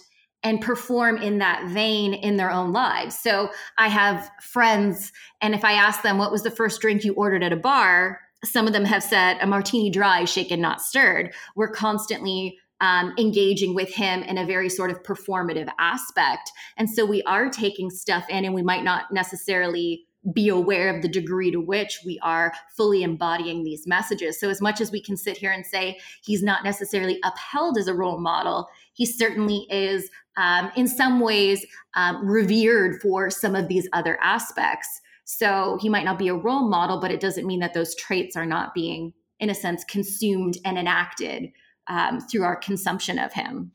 and 0.43 0.61
perform 0.61 1.17
in 1.17 1.37
that 1.37 1.67
vein 1.67 2.13
in 2.13 2.37
their 2.37 2.51
own 2.51 2.71
lives. 2.71 3.17
So 3.17 3.49
I 3.77 3.87
have 3.87 4.29
friends, 4.41 5.11
and 5.39 5.53
if 5.53 5.63
I 5.63 5.73
ask 5.73 6.01
them 6.01 6.17
what 6.17 6.31
was 6.31 6.43
the 6.43 6.51
first 6.51 6.81
drink 6.81 7.03
you 7.03 7.13
ordered 7.13 7.43
at 7.43 7.53
a 7.53 7.57
bar, 7.57 8.19
some 8.43 8.65
of 8.65 8.73
them 8.73 8.85
have 8.85 9.03
said 9.03 9.37
a 9.39 9.45
martini 9.45 9.91
dry, 9.91 10.25
shaken, 10.25 10.59
not 10.59 10.81
stirred. 10.81 11.33
We're 11.55 11.71
constantly 11.71 12.57
um, 12.81 13.13
engaging 13.17 13.73
with 13.75 13.93
him 13.93 14.23
in 14.23 14.37
a 14.37 14.45
very 14.45 14.67
sort 14.67 14.91
of 14.91 15.01
performative 15.03 15.69
aspect. 15.79 16.51
And 16.77 16.89
so 16.89 17.05
we 17.05 17.21
are 17.23 17.49
taking 17.49 17.89
stuff 17.89 18.25
in, 18.27 18.43
and 18.43 18.53
we 18.53 18.63
might 18.63 18.83
not 18.83 19.13
necessarily 19.13 20.03
be 20.33 20.49
aware 20.49 20.95
of 20.95 21.01
the 21.01 21.07
degree 21.07 21.49
to 21.51 21.59
which 21.59 21.99
we 22.05 22.19
are 22.21 22.53
fully 22.75 23.01
embodying 23.01 23.63
these 23.63 23.87
messages. 23.87 24.39
So, 24.39 24.49
as 24.49 24.61
much 24.61 24.81
as 24.81 24.91
we 24.91 25.01
can 25.01 25.17
sit 25.17 25.37
here 25.37 25.51
and 25.51 25.65
say 25.65 25.99
he's 26.23 26.43
not 26.43 26.63
necessarily 26.63 27.19
upheld 27.23 27.77
as 27.77 27.87
a 27.87 27.95
role 27.95 28.19
model, 28.19 28.67
he 28.93 29.05
certainly 29.05 29.65
is, 29.69 30.09
um, 30.37 30.71
in 30.75 30.87
some 30.87 31.21
ways, 31.21 31.65
um, 31.95 32.23
revered 32.27 33.01
for 33.01 33.31
some 33.31 33.55
of 33.55 33.67
these 33.67 33.89
other 33.93 34.19
aspects. 34.21 35.01
So, 35.23 35.79
he 35.81 35.89
might 35.89 36.05
not 36.05 36.19
be 36.19 36.27
a 36.27 36.35
role 36.35 36.69
model, 36.69 36.99
but 37.01 37.11
it 37.11 37.19
doesn't 37.19 37.47
mean 37.47 37.59
that 37.61 37.73
those 37.73 37.95
traits 37.95 38.35
are 38.35 38.45
not 38.45 38.75
being, 38.75 39.13
in 39.39 39.49
a 39.49 39.55
sense, 39.55 39.83
consumed 39.83 40.57
and 40.65 40.77
enacted 40.77 41.51
um, 41.91 42.21
through 42.21 42.43
our 42.43 42.55
consumption 42.55 43.19
of 43.19 43.33
him. 43.33 43.71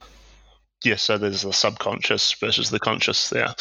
Yes, 0.84 1.02
so 1.02 1.18
there's 1.18 1.42
the 1.42 1.52
subconscious 1.52 2.32
versus 2.32 2.70
the 2.70 2.80
conscious 2.80 3.30
there. 3.30 3.48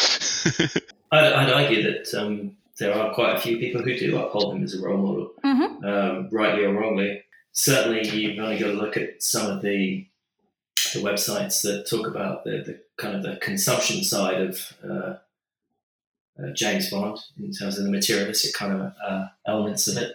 I'd, 1.11 1.33
I'd, 1.33 1.53
argue 1.53 1.83
that 1.83 2.13
um, 2.13 2.55
there 2.79 2.93
are 2.93 3.13
quite 3.13 3.35
a 3.35 3.39
few 3.39 3.57
people 3.57 3.81
who 3.81 3.97
do 3.97 4.17
uphold 4.17 4.55
him 4.55 4.63
as 4.63 4.73
a 4.73 4.81
role 4.81 4.97
model, 4.97 5.31
mm-hmm. 5.43 5.85
um, 5.85 6.29
rightly 6.31 6.65
or 6.65 6.73
wrongly. 6.73 7.23
Certainly, 7.51 8.09
you've 8.09 8.39
only 8.39 8.57
got 8.57 8.67
to 8.67 8.73
look 8.73 8.97
at 8.97 9.21
some 9.21 9.49
of 9.49 9.61
the 9.61 10.07
the 10.93 11.01
websites 11.01 11.61
that 11.63 11.87
talk 11.89 12.07
about 12.07 12.43
the, 12.43 12.63
the 12.65 12.79
kind 12.97 13.15
of 13.15 13.23
the 13.23 13.37
consumption 13.37 14.03
side 14.03 14.39
of 14.39 14.73
uh, 14.87 15.15
uh, 16.41 16.51
James 16.53 16.89
Bond 16.89 17.17
in 17.37 17.51
terms 17.51 17.77
of 17.77 17.85
the 17.85 17.91
materialistic 17.91 18.53
kind 18.53 18.73
of 18.73 18.93
uh, 19.05 19.25
elements 19.47 19.87
of 19.87 19.97
it. 19.97 20.13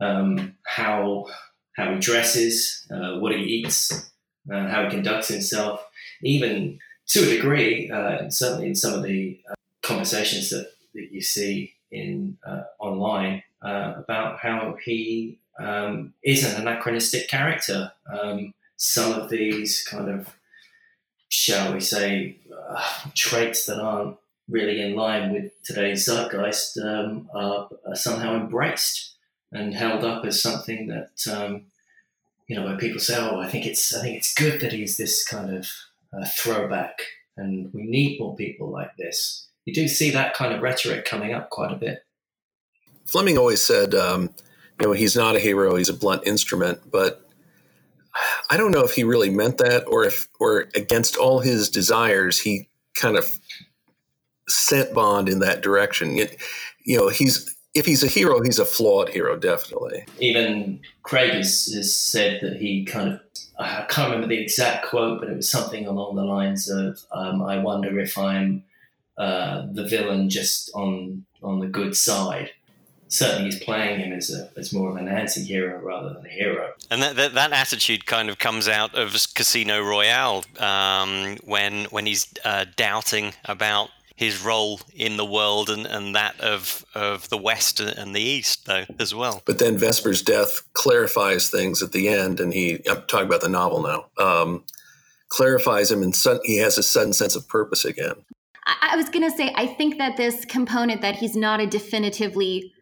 Um, 0.00 0.56
how 0.66 1.26
how 1.74 1.92
he 1.92 1.98
dresses, 1.98 2.86
uh, 2.90 3.18
what 3.18 3.32
he 3.32 3.42
eats, 3.42 4.10
uh, 4.52 4.68
how 4.68 4.84
he 4.84 4.90
conducts 4.90 5.28
himself, 5.28 5.84
even 6.22 6.78
to 7.06 7.22
a 7.22 7.36
degree, 7.36 7.90
uh, 7.90 8.28
certainly 8.30 8.68
in 8.68 8.74
some 8.74 8.94
of 8.94 9.02
the 9.02 9.40
uh, 9.50 9.54
conversations 9.82 10.50
that, 10.50 10.70
that 10.94 11.08
you 11.12 11.20
see 11.20 11.74
in 11.90 12.36
uh, 12.46 12.62
online 12.78 13.42
uh, 13.62 13.94
about 13.96 14.38
how 14.38 14.76
he 14.84 15.38
um, 15.58 16.14
is 16.22 16.44
an 16.44 16.60
anachronistic 16.60 17.28
character. 17.28 17.92
Um, 18.12 18.52
some 18.76 19.12
of 19.12 19.30
these 19.30 19.86
kind 19.86 20.08
of, 20.08 20.34
shall 21.28 21.72
we 21.72 21.80
say, 21.80 22.36
traits 23.14 23.66
that 23.66 23.80
aren't 23.80 24.16
really 24.48 24.80
in 24.80 24.94
line 24.94 25.32
with 25.32 25.52
today's 25.62 26.04
zeitgeist 26.04 26.78
um, 26.78 27.28
are, 27.34 27.68
are 27.86 27.94
somehow 27.94 28.36
embraced 28.36 29.13
and 29.54 29.72
held 29.72 30.04
up 30.04 30.24
as 30.24 30.42
something 30.42 30.88
that 30.88 31.26
um, 31.32 31.62
you 32.48 32.56
know 32.56 32.64
where 32.64 32.76
people 32.76 33.00
say, 33.00 33.16
"Oh, 33.16 33.38
I 33.38 33.48
think 33.48 33.64
it's 33.64 33.94
I 33.94 34.02
think 34.02 34.16
it's 34.16 34.34
good 34.34 34.60
that 34.60 34.72
he's 34.72 34.96
this 34.96 35.26
kind 35.26 35.56
of 35.56 35.68
uh, 36.12 36.26
throwback, 36.26 36.98
and 37.36 37.72
we 37.72 37.84
need 37.84 38.20
more 38.20 38.36
people 38.36 38.70
like 38.70 38.96
this." 38.96 39.48
You 39.64 39.72
do 39.72 39.88
see 39.88 40.10
that 40.10 40.34
kind 40.34 40.52
of 40.52 40.60
rhetoric 40.60 41.06
coming 41.06 41.32
up 41.32 41.48
quite 41.48 41.72
a 41.72 41.76
bit. 41.76 42.04
Fleming 43.06 43.38
always 43.38 43.62
said, 43.62 43.94
um, 43.94 44.34
"You 44.80 44.88
know, 44.88 44.92
he's 44.92 45.16
not 45.16 45.36
a 45.36 45.40
hero; 45.40 45.76
he's 45.76 45.88
a 45.88 45.94
blunt 45.94 46.26
instrument." 46.26 46.90
But 46.90 47.24
I 48.50 48.56
don't 48.56 48.72
know 48.72 48.84
if 48.84 48.94
he 48.94 49.04
really 49.04 49.30
meant 49.30 49.58
that, 49.58 49.86
or 49.86 50.04
if, 50.04 50.28
or 50.38 50.68
against 50.74 51.16
all 51.16 51.40
his 51.40 51.68
desires, 51.68 52.40
he 52.40 52.68
kind 52.94 53.16
of 53.16 53.38
sent 54.48 54.94
Bond 54.94 55.28
in 55.28 55.38
that 55.40 55.62
direction. 55.62 56.18
It, 56.18 56.40
you 56.84 56.98
know, 56.98 57.08
he's 57.08 57.53
if 57.74 57.86
he's 57.86 58.02
a 58.02 58.08
hero, 58.08 58.40
he's 58.42 58.58
a 58.58 58.64
flawed 58.64 59.08
hero, 59.08 59.36
definitely. 59.36 60.06
Even 60.20 60.80
Craig 61.02 61.32
has, 61.32 61.66
has 61.74 61.94
said 61.94 62.40
that 62.40 62.56
he 62.56 62.84
kind 62.84 63.12
of, 63.12 63.20
I 63.58 63.84
can't 63.88 64.10
remember 64.10 64.28
the 64.28 64.40
exact 64.40 64.86
quote, 64.86 65.20
but 65.20 65.28
it 65.28 65.36
was 65.36 65.48
something 65.48 65.86
along 65.86 66.16
the 66.16 66.24
lines 66.24 66.68
of, 66.70 67.00
um, 67.12 67.42
I 67.42 67.58
wonder 67.58 67.98
if 67.98 68.16
I'm 68.16 68.64
uh, 69.18 69.66
the 69.72 69.84
villain 69.84 70.30
just 70.30 70.70
on, 70.74 71.24
on 71.42 71.58
the 71.58 71.66
good 71.66 71.96
side. 71.96 72.50
Certainly, 73.08 73.44
he's 73.50 73.62
playing 73.62 74.00
him 74.00 74.12
as, 74.12 74.32
a, 74.32 74.50
as 74.58 74.72
more 74.72 74.90
of 74.90 74.96
an 74.96 75.06
anti 75.06 75.44
hero 75.44 75.78
rather 75.80 76.14
than 76.14 76.26
a 76.26 76.28
hero. 76.28 76.72
And 76.90 77.00
that, 77.00 77.14
that, 77.14 77.34
that, 77.34 77.52
attitude 77.52 78.06
kind 78.06 78.28
of 78.28 78.38
comes 78.38 78.66
out 78.66 78.96
of 78.96 79.12
Casino 79.34 79.80
Royale 79.84 80.44
um, 80.58 81.36
when, 81.44 81.84
when 81.86 82.06
he's 82.06 82.32
uh, 82.44 82.64
doubting 82.76 83.34
about 83.44 83.90
his 84.16 84.44
role 84.44 84.80
in 84.94 85.16
the 85.16 85.24
world 85.24 85.68
and, 85.68 85.86
and 85.86 86.14
that 86.14 86.40
of 86.40 86.84
of 86.94 87.28
the 87.30 87.36
West 87.36 87.80
and 87.80 88.14
the 88.14 88.20
East, 88.20 88.66
though, 88.66 88.84
as 88.98 89.14
well. 89.14 89.42
But 89.44 89.58
then 89.58 89.76
Vesper's 89.76 90.22
death 90.22 90.62
clarifies 90.72 91.50
things 91.50 91.82
at 91.82 91.92
the 91.92 92.08
end, 92.08 92.40
and 92.40 92.52
he 92.52 92.80
I'm 92.88 93.02
talking 93.02 93.26
about 93.26 93.40
the 93.40 93.48
novel 93.48 93.82
now. 93.82 94.06
Um, 94.24 94.64
clarifies 95.28 95.90
him, 95.90 96.02
and 96.02 96.16
he 96.44 96.58
has 96.58 96.78
a 96.78 96.82
sudden 96.82 97.12
sense 97.12 97.34
of 97.34 97.48
purpose 97.48 97.84
again. 97.84 98.14
I, 98.66 98.90
I 98.92 98.96
was 98.96 99.08
going 99.08 99.28
to 99.28 99.36
say, 99.36 99.52
I 99.56 99.66
think 99.66 99.98
that 99.98 100.16
this 100.16 100.44
component 100.44 101.02
that 101.02 101.16
he's 101.16 101.36
not 101.36 101.60
a 101.60 101.66
definitively 101.66 102.72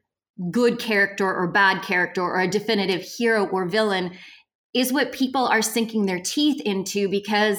good 0.50 0.78
character 0.78 1.32
or 1.32 1.46
bad 1.46 1.82
character 1.82 2.22
or 2.22 2.40
a 2.40 2.48
definitive 2.48 3.02
hero 3.02 3.46
or 3.46 3.66
villain 3.66 4.12
is 4.74 4.92
what 4.92 5.12
people 5.12 5.46
are 5.46 5.62
sinking 5.62 6.06
their 6.06 6.20
teeth 6.20 6.60
into 6.62 7.08
because 7.08 7.58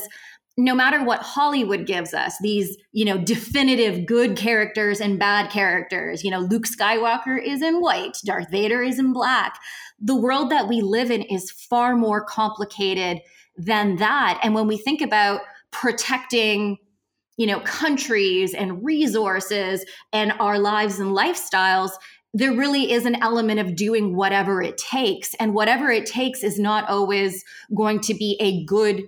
no 0.57 0.75
matter 0.75 1.03
what 1.03 1.21
Hollywood 1.21 1.87
gives 1.87 2.13
us, 2.13 2.37
these, 2.41 2.77
you 2.91 3.05
know, 3.05 3.17
definitive 3.17 4.05
good 4.05 4.37
characters 4.37 5.01
and 5.01 5.17
bad 5.17 5.49
characters, 5.49 6.23
you 6.23 6.29
know, 6.29 6.39
Luke 6.39 6.65
Skywalker 6.65 7.43
is 7.43 7.61
in 7.61 7.81
white, 7.81 8.17
Darth 8.23 8.51
Vader 8.51 8.83
is 8.83 8.99
in 8.99 9.13
black. 9.13 9.59
The 9.99 10.15
world 10.15 10.51
that 10.51 10.67
we 10.67 10.81
live 10.81 11.09
in 11.09 11.23
is 11.23 11.49
far 11.49 11.95
more 11.95 12.23
complicated 12.23 13.19
than 13.57 13.95
that. 13.97 14.39
And 14.43 14.53
when 14.53 14.67
we 14.67 14.77
think 14.77 15.01
about 15.01 15.41
protecting, 15.71 16.77
you 17.37 17.47
know, 17.47 17.59
countries 17.61 18.53
and 18.53 18.83
resources 18.83 19.83
and 20.11 20.33
our 20.33 20.59
lives 20.59 20.99
and 20.99 21.15
lifestyles, 21.15 21.91
there 22.35 22.53
really 22.53 22.91
is 22.91 23.05
an 23.05 23.21
element 23.23 23.59
of 23.59 23.75
doing 23.75 24.15
whatever 24.15 24.61
it 24.61 24.77
takes. 24.77 25.33
And 25.35 25.55
whatever 25.55 25.89
it 25.89 26.05
takes 26.05 26.43
is 26.43 26.59
not 26.59 26.89
always 26.89 27.43
going 27.75 28.01
to 28.01 28.13
be 28.13 28.37
a 28.39 28.63
good 28.65 29.07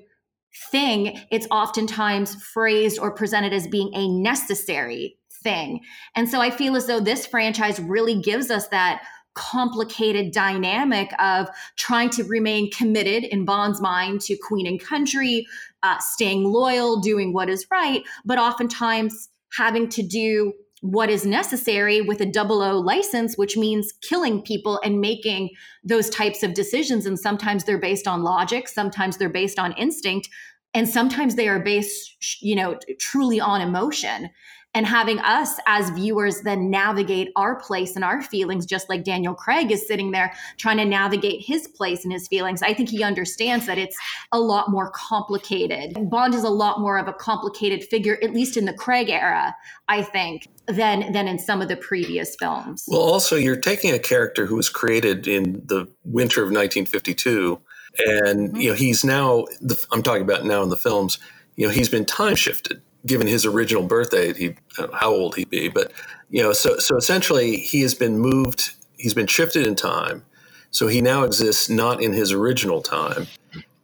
thing. 0.72 1.20
It's 1.32 1.48
oftentimes 1.52 2.36
phrased 2.36 3.00
or 3.00 3.12
presented 3.12 3.54
as 3.54 3.68
being 3.68 3.92
a 3.94 4.08
necessary 4.08 5.18
thing. 5.44 5.82
And 6.16 6.30
so 6.30 6.42
I 6.42 6.50
feel 6.50 6.76
as 6.76 6.88
though 6.88 7.00
this 7.00 7.26
franchise 7.26 7.80
really 7.80 8.22
gives 8.22 8.50
us 8.50 8.68
that 8.70 9.04
complicated 9.36 10.32
dynamic 10.32 11.12
of 11.20 11.48
trying 11.76 12.10
to 12.10 12.24
remain 12.24 12.72
committed 12.72 13.26
in 13.26 13.46
Bond's 13.46 13.82
mind 13.82 14.22
to 14.22 14.38
queen 14.38 14.66
and 14.66 14.80
country, 14.80 15.46
uh, 15.84 15.98
staying 16.00 16.46
loyal, 16.46 17.00
doing 17.00 17.34
what 17.34 17.50
is 17.50 17.68
right, 17.70 18.02
but 18.24 18.40
oftentimes 18.40 19.30
having 19.58 19.90
to 19.90 20.02
do 20.02 20.54
what 20.82 21.10
is 21.10 21.26
necessary 21.26 22.02
with 22.02 22.22
a 22.22 22.26
double 22.26 22.62
O 22.62 22.78
license, 22.78 23.38
which 23.38 23.58
means 23.58 23.94
killing 24.02 24.42
people 24.42 24.80
and 24.84 25.00
making 25.00 25.50
those 25.84 26.10
types 26.10 26.44
of 26.44 26.54
decisions. 26.54 27.06
And 27.06 27.20
sometimes 27.20 27.64
they're 27.64 27.80
based 27.80 28.08
on 28.08 28.24
logic, 28.24 28.68
sometimes 28.68 29.18
they're 29.18 29.30
based 29.30 29.58
on 29.58 29.72
instinct, 29.74 30.30
and 30.74 30.88
sometimes 30.88 31.36
they 31.36 31.48
are 31.48 31.60
based, 31.60 32.42
you 32.42 32.56
know, 32.56 32.78
truly 33.00 33.40
on 33.40 33.62
emotion 33.62 34.30
and 34.76 34.86
having 34.86 35.20
us 35.20 35.58
as 35.66 35.90
viewers 35.92 36.42
then 36.42 36.70
navigate 36.70 37.32
our 37.38 37.56
place 37.56 37.96
and 37.96 38.04
our 38.04 38.22
feelings 38.22 38.66
just 38.66 38.90
like 38.90 39.04
Daniel 39.04 39.34
Craig 39.34 39.72
is 39.72 39.88
sitting 39.88 40.12
there 40.12 40.34
trying 40.58 40.78
to 40.78 40.86
navigate 40.86 41.44
his 41.44 41.68
place 41.68 42.04
and 42.04 42.14
his 42.14 42.28
feelings 42.28 42.62
I 42.62 42.74
think 42.74 42.90
he 42.90 43.02
understands 43.02 43.66
that 43.66 43.78
it's 43.78 43.98
a 44.32 44.40
lot 44.40 44.70
more 44.70 44.92
complicated. 44.92 45.98
Bond 46.10 46.36
is 46.36 46.44
a 46.44 46.50
lot 46.50 46.82
more 46.82 46.98
of 46.98 47.08
a 47.08 47.14
complicated 47.14 47.86
figure 47.86 48.20
at 48.22 48.34
least 48.34 48.58
in 48.58 48.66
the 48.66 48.74
Craig 48.74 49.10
era 49.10 49.56
I 49.88 50.04
think 50.04 50.50
than 50.68 51.12
than 51.14 51.28
in 51.28 51.40
some 51.40 51.62
of 51.62 51.70
the 51.70 51.78
previous 51.78 52.36
films. 52.36 52.84
Well 52.88 53.02
also 53.02 53.38
you're 53.38 53.56
taking 53.56 53.94
a 53.94 54.00
character 54.00 54.46
who 54.46 54.58
was 54.58 54.70
created 54.70 55.28
in 55.28 55.64
the 55.66 55.88
winter 56.04 56.42
of 56.42 56.48
1952 56.48 57.60
and 58.06 58.50
mm-hmm. 58.50 58.58
you 58.58 58.70
know 58.70 58.76
he's 58.76 59.06
now 59.06 59.46
I'm 59.92 60.04
talking 60.04 60.24
about 60.24 60.44
now 60.44 60.62
in 60.64 60.70
the 60.70 60.76
films 60.76 61.18
you 61.56 61.66
know 61.66 61.72
he's 61.72 61.88
been 61.88 62.04
time 62.04 62.36
shifted 62.36 62.82
given 63.06 63.28
his 63.28 63.46
original 63.46 63.84
birth 63.84 64.12
date, 64.12 64.38
he 64.38 64.56
uh, 64.78 64.88
how 64.94 65.12
old 65.12 65.36
he'd 65.36 65.50
be, 65.50 65.70
but 65.70 65.92
you 66.30 66.42
know, 66.42 66.54
so 66.54 66.78
so 66.78 66.96
essentially 66.96 67.58
he 67.58 67.82
has 67.82 67.94
been 67.94 68.20
moved, 68.20 68.72
he's 68.98 69.14
been 69.14 69.28
shifted 69.28 69.66
in 69.66 69.76
time, 69.76 70.24
so 70.72 70.88
he 70.88 71.02
now 71.02 71.24
exists 71.24 71.70
not 71.70 72.02
in 72.02 72.14
his 72.14 72.32
original 72.32 72.82
time, 72.82 73.28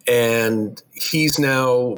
and 0.07 0.81
he's 0.93 1.39
now 1.39 1.97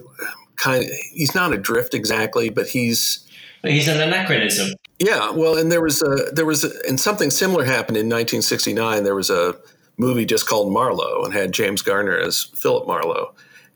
kind 0.55 0.83
of 0.83 0.89
he's 1.13 1.33
not 1.33 1.53
adrift 1.53 1.93
exactly, 1.93 2.49
but 2.49 2.67
he's 2.67 3.27
he's 3.63 3.87
an 3.87 4.01
anachronism. 4.01 4.73
Yeah, 4.99 5.31
well, 5.31 5.57
and 5.57 5.71
there 5.71 5.81
was 5.81 6.01
a 6.01 6.31
there 6.31 6.45
was 6.45 6.63
a, 6.63 6.71
and 6.87 6.99
something 6.99 7.29
similar 7.29 7.63
happened 7.63 7.97
in 7.97 8.07
1969. 8.07 9.03
There 9.03 9.15
was 9.15 9.29
a 9.29 9.55
movie 9.97 10.25
just 10.25 10.47
called 10.47 10.73
Marlowe 10.73 11.23
and 11.23 11.33
had 11.33 11.51
James 11.51 11.81
Garner 11.81 12.17
as 12.17 12.43
Philip 12.55 12.87
Marlowe 12.87 13.33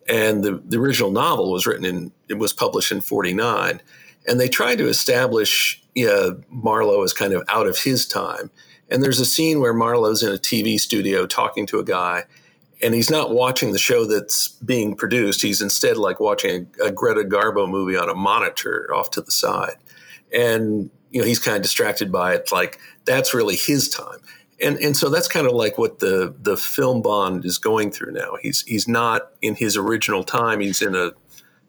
and 0.07 0.43
the, 0.43 0.61
the 0.65 0.79
original 0.79 1.11
novel 1.11 1.51
was 1.51 1.65
written 1.65 1.85
in 1.85 2.11
it 2.27 2.35
was 2.35 2.53
published 2.53 2.91
in 2.91 3.01
49 3.01 3.81
and 4.27 4.39
they 4.39 4.49
tried 4.49 4.77
to 4.77 4.87
establish 4.87 5.81
yeah, 5.95 6.29
marlowe 6.49 7.03
as 7.03 7.13
kind 7.13 7.33
of 7.33 7.43
out 7.47 7.65
of 7.65 7.79
his 7.79 8.05
time. 8.05 8.51
And 8.89 9.01
there's 9.01 9.19
a 9.19 9.25
scene 9.25 9.59
where 9.59 9.73
marlowe's 9.73 10.23
in 10.23 10.31
a 10.31 10.37
tv 10.37 10.79
studio 10.79 11.25
talking 11.25 11.65
to 11.67 11.79
a 11.79 11.83
guy 11.83 12.23
and 12.81 12.93
he's 12.93 13.09
not 13.09 13.31
watching 13.31 13.71
the 13.71 13.79
show 13.79 14.05
that's 14.05 14.49
being 14.49 14.95
produced. 14.95 15.41
He's 15.41 15.61
instead 15.61 15.97
like 15.97 16.19
watching 16.19 16.67
a, 16.79 16.85
a 16.85 16.91
greta 16.91 17.21
garbo 17.21 17.67
movie 17.67 17.97
on 17.97 18.09
a 18.09 18.13
monitor 18.13 18.93
off 18.93 19.09
to 19.11 19.21
the 19.21 19.31
side. 19.31 19.77
And 20.31 20.91
you 21.09 21.21
know 21.21 21.27
he's 21.27 21.39
kind 21.39 21.57
of 21.57 21.63
distracted 21.63 22.11
by 22.11 22.33
it 22.35 22.51
like 22.51 22.79
that's 23.05 23.33
really 23.33 23.55
his 23.55 23.89
time 23.89 24.19
and 24.61 24.77
and 24.77 24.95
so 24.95 25.09
that's 25.09 25.27
kind 25.27 25.47
of 25.47 25.53
like 25.53 25.77
what 25.77 25.99
the 25.99 26.35
the 26.39 26.57
film 26.57 27.01
Bond 27.01 27.45
is 27.45 27.57
going 27.57 27.91
through 27.91 28.13
now. 28.13 28.37
He's 28.41 28.61
he's 28.63 28.87
not 28.87 29.31
in 29.41 29.55
his 29.55 29.77
original 29.77 30.23
time. 30.23 30.59
He's 30.59 30.81
in 30.81 30.95
a 30.95 31.11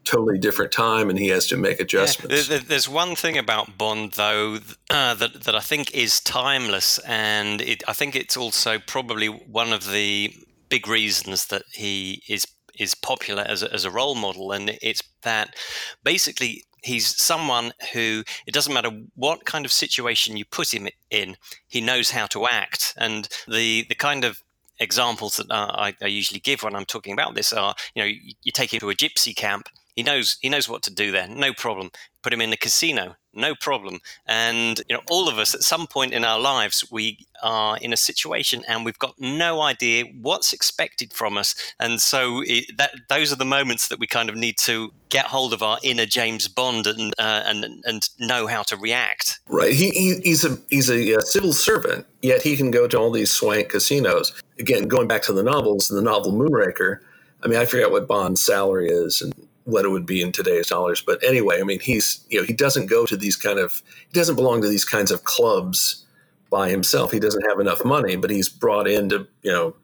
totally 0.05 0.39
different 0.39 0.73
time, 0.73 1.11
and 1.11 1.19
he 1.19 1.29
has 1.29 1.47
to 1.49 1.57
make 1.57 1.81
adjustments. 1.81 2.49
Yeah. 2.49 2.61
There's 2.67 2.89
one 2.89 3.15
thing 3.15 3.37
about 3.37 3.77
Bond, 3.77 4.13
though, 4.13 4.59
uh, 4.91 5.15
that 5.15 5.43
that 5.43 5.55
I 5.55 5.61
think 5.61 5.95
is 5.95 6.21
timeless, 6.21 6.99
and 7.01 7.61
it, 7.61 7.83
I 7.87 7.93
think 7.93 8.17
it's 8.17 8.37
also 8.37 8.79
probably 8.79 9.29
one 9.29 9.73
of 9.73 9.91
the 9.91 10.33
big 10.69 10.89
reasons 10.89 11.47
that 11.47 11.63
he 11.73 12.23
is 12.29 12.47
is 12.79 12.95
popular 12.95 13.43
as 13.43 13.63
a, 13.63 13.73
as 13.73 13.85
a 13.85 13.91
role 13.91 14.15
model, 14.15 14.53
and 14.53 14.71
it's 14.81 15.03
that 15.23 15.55
basically 16.03 16.65
he's 16.83 17.07
someone 17.07 17.73
who 17.93 18.23
it 18.47 18.55
doesn't 18.55 18.73
matter 18.73 18.91
what 19.15 19.45
kind 19.45 19.65
of 19.65 19.73
situation 19.73 20.37
you 20.37 20.45
put 20.45 20.73
him 20.73 20.89
in, 21.11 21.37
he 21.67 21.81
knows 21.81 22.11
how 22.11 22.27
to 22.27 22.47
act. 22.47 22.95
And 22.97 23.29
the 23.47 23.87
the 23.89 23.95
kind 23.95 24.25
of 24.25 24.43
examples 24.81 25.37
that 25.37 25.51
uh, 25.51 25.73
I, 25.75 25.95
I, 26.01 26.07
usually 26.07 26.41
give 26.41 26.63
when 26.63 26.77
I'm 26.77 26.85
talking 26.85 27.13
about 27.13 27.35
this 27.35 27.53
are, 27.53 27.75
you 27.95 28.03
know, 28.03 28.07
you, 28.07 28.35
you 28.43 28.53
take 28.53 28.73
him 28.73 28.81
to 28.81 28.91
a 28.91 28.95
gypsy 28.95 29.35
camp, 29.35 29.69
he 29.97 30.03
knows 30.03 30.39
he 30.41 30.49
knows 30.49 30.69
what 30.69 30.83
to 30.85 30.95
do 30.95 31.11
there, 31.11 31.29
no 31.29 31.53
problem. 31.53 31.91
Put 32.29 32.35
him 32.35 32.43
in 32.43 32.51
the 32.51 32.59
casino, 32.59 33.17
no 33.33 33.55
problem. 33.55 34.01
And 34.27 34.83
you 34.87 34.95
know, 34.95 35.01
all 35.09 35.31
of 35.31 35.39
us 35.39 35.55
at 35.55 35.63
some 35.63 35.87
point 35.87 36.13
in 36.13 36.27
our 36.27 36.39
lives, 36.39 36.85
we 36.91 37.27
are 37.43 37.79
in 37.79 37.91
a 37.95 37.97
situation 37.97 38.65
and 38.69 38.85
we've 38.85 38.99
got 38.99 39.15
no 39.19 39.63
idea 39.63 40.05
what's 40.21 40.53
expected 40.53 41.15
from 41.15 41.39
us. 41.39 41.55
And 41.81 42.03
so 42.03 42.43
it, 42.45 42.77
that 42.77 42.91
those 43.09 43.33
are 43.33 43.37
the 43.37 43.47
moments 43.47 43.89
that 43.89 43.99
we 43.99 44.07
kind 44.07 44.29
of 44.29 44.37
need 44.37 44.59
to 44.59 44.93
get 45.09 45.25
hold 45.25 45.55
of 45.55 45.63
our 45.63 45.79
inner 45.83 46.05
James 46.05 46.49
Bond 46.49 46.87
and 46.87 47.15
uh, 47.19 47.45
and 47.47 47.83
and 47.87 48.11
know 48.21 48.47
how 48.47 48.63
to 48.65 48.77
react. 48.77 49.41
Right. 49.49 49.73
He, 49.73 49.89
he 49.89 50.21
he's 50.23 50.45
a 50.45 50.59
he's 50.69 50.91
a, 50.91 51.15
a 51.15 51.23
civil 51.23 51.55
servant, 51.55 52.05
yet 52.21 52.43
he 52.43 52.59
can 52.59 52.71
go 52.71 52.87
to 52.87 52.99
all 52.99 53.11
these 53.11 53.31
swank 53.31 53.71
casinos. 53.71 54.39
Again, 54.59 54.87
going 54.87 55.09
back 55.09 55.23
to 55.23 55.33
the 55.33 55.43
novels, 55.43 55.91
and 55.91 55.99
the 55.99 56.03
novel 56.03 56.33
Moonraker. 56.33 56.99
I 57.43 57.47
mean, 57.47 57.59
I 57.59 57.65
forget 57.65 57.91
what 57.91 58.07
Bond's 58.07 58.43
salary 58.43 58.91
is, 58.91 59.23
and 59.23 59.33
what 59.69 59.85
it 59.85 59.91
would 59.91 60.07
be 60.07 60.23
in 60.23 60.33
today's 60.33 60.69
dollars. 60.69 61.03
But 61.03 61.23
anyway, 61.23 61.61
I 61.61 61.65
mean, 61.65 61.81
he's 61.81 62.25
you 62.31 62.41
know 62.41 62.47
he 62.47 62.55
doesn't 62.55 62.87
go 62.87 63.05
to 63.05 63.17
these 63.17 63.37
kind 63.37 63.59
of 63.59 63.83
he 64.09 64.13
doesn't 64.13 64.37
belong 64.37 64.63
to 64.63 64.69
these 64.69 64.85
kinds 64.85 65.11
of 65.11 65.25
clubs 65.25 66.07
by 66.51 66.71
himself. 66.71 67.13
He 67.13 67.21
doesn't 67.21 67.47
have 67.49 67.61
enough 67.61 67.85
money, 67.85 68.17
but 68.17 68.31
he's 68.31 68.49
brought 68.49 68.89
in 68.89 69.11
to 69.11 69.29
you 69.43 69.53
know 69.53 69.77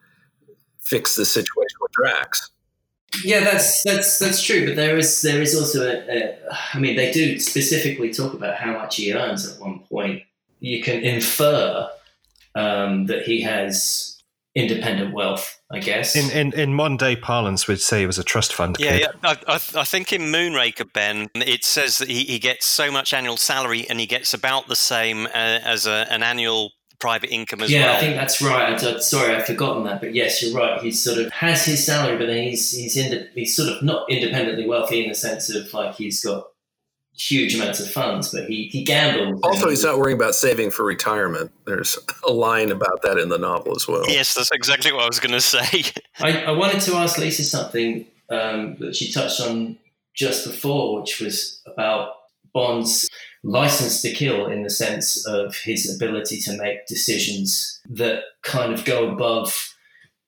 fix 0.80 1.16
the 1.16 1.26
situation 1.26 1.76
with 1.80 1.92
Drax. 1.92 2.50
Yeah, 3.22 3.40
that's 3.40 3.82
that's 3.82 4.18
that's 4.18 4.42
true. 4.42 4.66
But 4.66 4.76
there 4.76 4.96
is 4.96 5.20
there 5.20 5.42
is 5.42 5.54
also 5.54 5.86
a, 5.86 6.08
a 6.08 6.38
I 6.72 6.78
mean, 6.78 6.96
they 6.96 7.12
do 7.12 7.38
specifically 7.38 8.12
talk 8.12 8.32
about 8.32 8.56
how 8.56 8.72
much 8.72 8.96
he 8.96 9.12
earns 9.12 9.46
at 9.46 9.60
one 9.60 9.80
point. 9.80 10.22
You 10.60 10.82
can 10.82 11.02
infer 11.02 11.90
um, 12.54 13.06
that 13.06 13.24
he 13.24 13.42
has 13.42 14.13
independent 14.54 15.12
wealth, 15.12 15.60
I 15.70 15.80
guess. 15.80 16.14
In, 16.14 16.30
in 16.30 16.58
in 16.58 16.74
modern 16.74 16.96
day 16.96 17.16
parlance, 17.16 17.66
we'd 17.66 17.80
say 17.80 18.00
he 18.00 18.06
was 18.06 18.18
a 18.18 18.24
trust 18.24 18.52
fund. 18.52 18.76
Yeah, 18.78 18.90
kid. 18.90 19.00
yeah. 19.00 19.08
I, 19.22 19.54
I, 19.54 19.54
I, 19.54 19.84
think 19.84 20.12
in 20.12 20.22
Moonraker, 20.22 20.92
Ben, 20.92 21.28
it 21.34 21.64
says 21.64 21.98
that 21.98 22.08
he, 22.08 22.24
he 22.24 22.38
gets 22.38 22.66
so 22.66 22.90
much 22.90 23.12
annual 23.12 23.36
salary 23.36 23.86
and 23.88 23.98
he 23.98 24.06
gets 24.06 24.32
about 24.32 24.68
the 24.68 24.76
same 24.76 25.26
uh, 25.26 25.30
as 25.34 25.86
a, 25.86 26.06
an 26.10 26.22
annual 26.22 26.70
private 27.00 27.30
income 27.30 27.60
as 27.60 27.70
yeah, 27.70 27.80
well. 27.80 27.92
Yeah, 27.92 27.96
I 27.96 28.00
think 28.00 28.16
that's 28.16 28.40
right. 28.40 28.82
I, 28.82 28.98
sorry, 29.00 29.34
I've 29.34 29.46
forgotten 29.46 29.84
that. 29.84 30.00
But 30.00 30.14
yes, 30.14 30.42
you're 30.42 30.56
right. 30.56 30.80
He 30.80 30.90
sort 30.92 31.18
of 31.18 31.32
has 31.32 31.64
his 31.64 31.84
salary, 31.84 32.16
but 32.16 32.26
then 32.26 32.44
he's 32.44 32.70
he's 32.70 32.96
ind- 32.96 33.28
he's 33.34 33.54
sort 33.54 33.70
of 33.70 33.82
not 33.82 34.08
independently 34.08 34.66
wealthy 34.66 35.02
in 35.02 35.08
the 35.08 35.14
sense 35.14 35.50
of 35.54 35.72
like 35.74 35.96
he's 35.96 36.24
got 36.24 36.46
huge 37.16 37.54
amounts 37.54 37.80
of 37.80 37.90
funds, 37.90 38.32
but 38.32 38.46
he, 38.46 38.68
he 38.72 38.82
gambles. 38.82 39.40
Also, 39.42 39.68
he's 39.68 39.84
not 39.84 39.98
worrying 39.98 40.16
about 40.16 40.34
saving 40.34 40.70
for 40.70 40.84
retirement. 40.84 41.52
There's 41.64 41.98
a 42.26 42.32
line 42.32 42.70
about 42.70 43.02
that 43.02 43.18
in 43.18 43.28
the 43.28 43.38
novel 43.38 43.74
as 43.76 43.86
well. 43.86 44.04
Yes, 44.08 44.34
that's 44.34 44.50
exactly 44.52 44.92
what 44.92 45.04
I 45.04 45.06
was 45.06 45.20
going 45.20 45.32
to 45.32 45.40
say. 45.40 45.84
I, 46.20 46.44
I, 46.44 46.50
wanted 46.50 46.80
to 46.82 46.94
ask 46.96 47.18
Lisa 47.18 47.44
something 47.44 48.06
um, 48.30 48.76
that 48.80 48.96
she 48.96 49.12
touched 49.12 49.40
on 49.40 49.78
just 50.14 50.44
before, 50.46 51.00
which 51.00 51.20
was 51.20 51.62
about 51.66 52.10
Bond's 52.52 53.08
license 53.42 54.00
to 54.02 54.12
kill 54.12 54.46
in 54.46 54.62
the 54.62 54.70
sense 54.70 55.26
of 55.26 55.54
his 55.56 55.94
ability 55.94 56.40
to 56.40 56.56
make 56.56 56.86
decisions 56.86 57.80
that 57.90 58.22
kind 58.42 58.72
of 58.72 58.84
go 58.84 59.10
above 59.10 59.74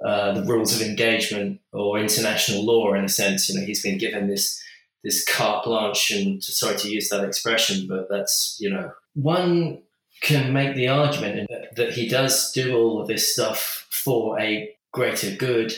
uh, 0.04 0.32
the 0.32 0.42
rules 0.42 0.78
of 0.78 0.86
engagement 0.86 1.58
or 1.72 1.98
international 1.98 2.64
law 2.64 2.92
in 2.92 3.04
a 3.04 3.08
sense. 3.08 3.48
You 3.48 3.58
know, 3.58 3.66
he's 3.66 3.82
been 3.82 3.98
given 3.98 4.28
this 4.28 4.62
this 5.06 5.24
carte 5.24 5.64
blanche, 5.64 6.10
and 6.10 6.42
sorry 6.42 6.76
to 6.76 6.90
use 6.90 7.08
that 7.10 7.24
expression, 7.24 7.86
but 7.88 8.08
that's 8.10 8.58
you 8.60 8.68
know 8.68 8.90
one 9.14 9.80
can 10.20 10.52
make 10.52 10.74
the 10.74 10.88
argument 10.88 11.48
that 11.76 11.92
he 11.92 12.08
does 12.08 12.50
do 12.50 12.76
all 12.76 13.00
of 13.00 13.06
this 13.06 13.32
stuff 13.32 13.86
for 13.90 14.38
a 14.40 14.74
greater 14.92 15.30
good. 15.36 15.72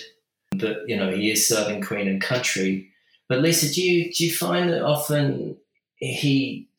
That 0.53 0.79
you 0.87 0.97
know 0.97 1.11
he 1.11 1.31
is 1.31 1.47
serving 1.47 1.83
Queen 1.83 2.09
and 2.09 2.23
country. 2.23 2.89
But 3.29 3.41
Lisa, 3.41 3.71
do 3.73 3.83
you 3.83 4.11
do 4.11 4.25
you 4.25 4.33
find 4.33 4.71
that 4.71 4.83
often 4.83 5.59
he 5.97 6.71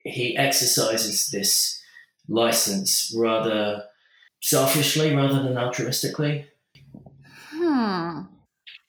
he 0.00 0.36
exercises 0.36 1.28
this 1.28 1.80
license 2.28 3.14
rather 3.16 3.84
selfishly 4.42 5.14
rather 5.14 5.44
than 5.44 5.54
altruistically? 5.54 6.46
Hmm. 7.50 8.22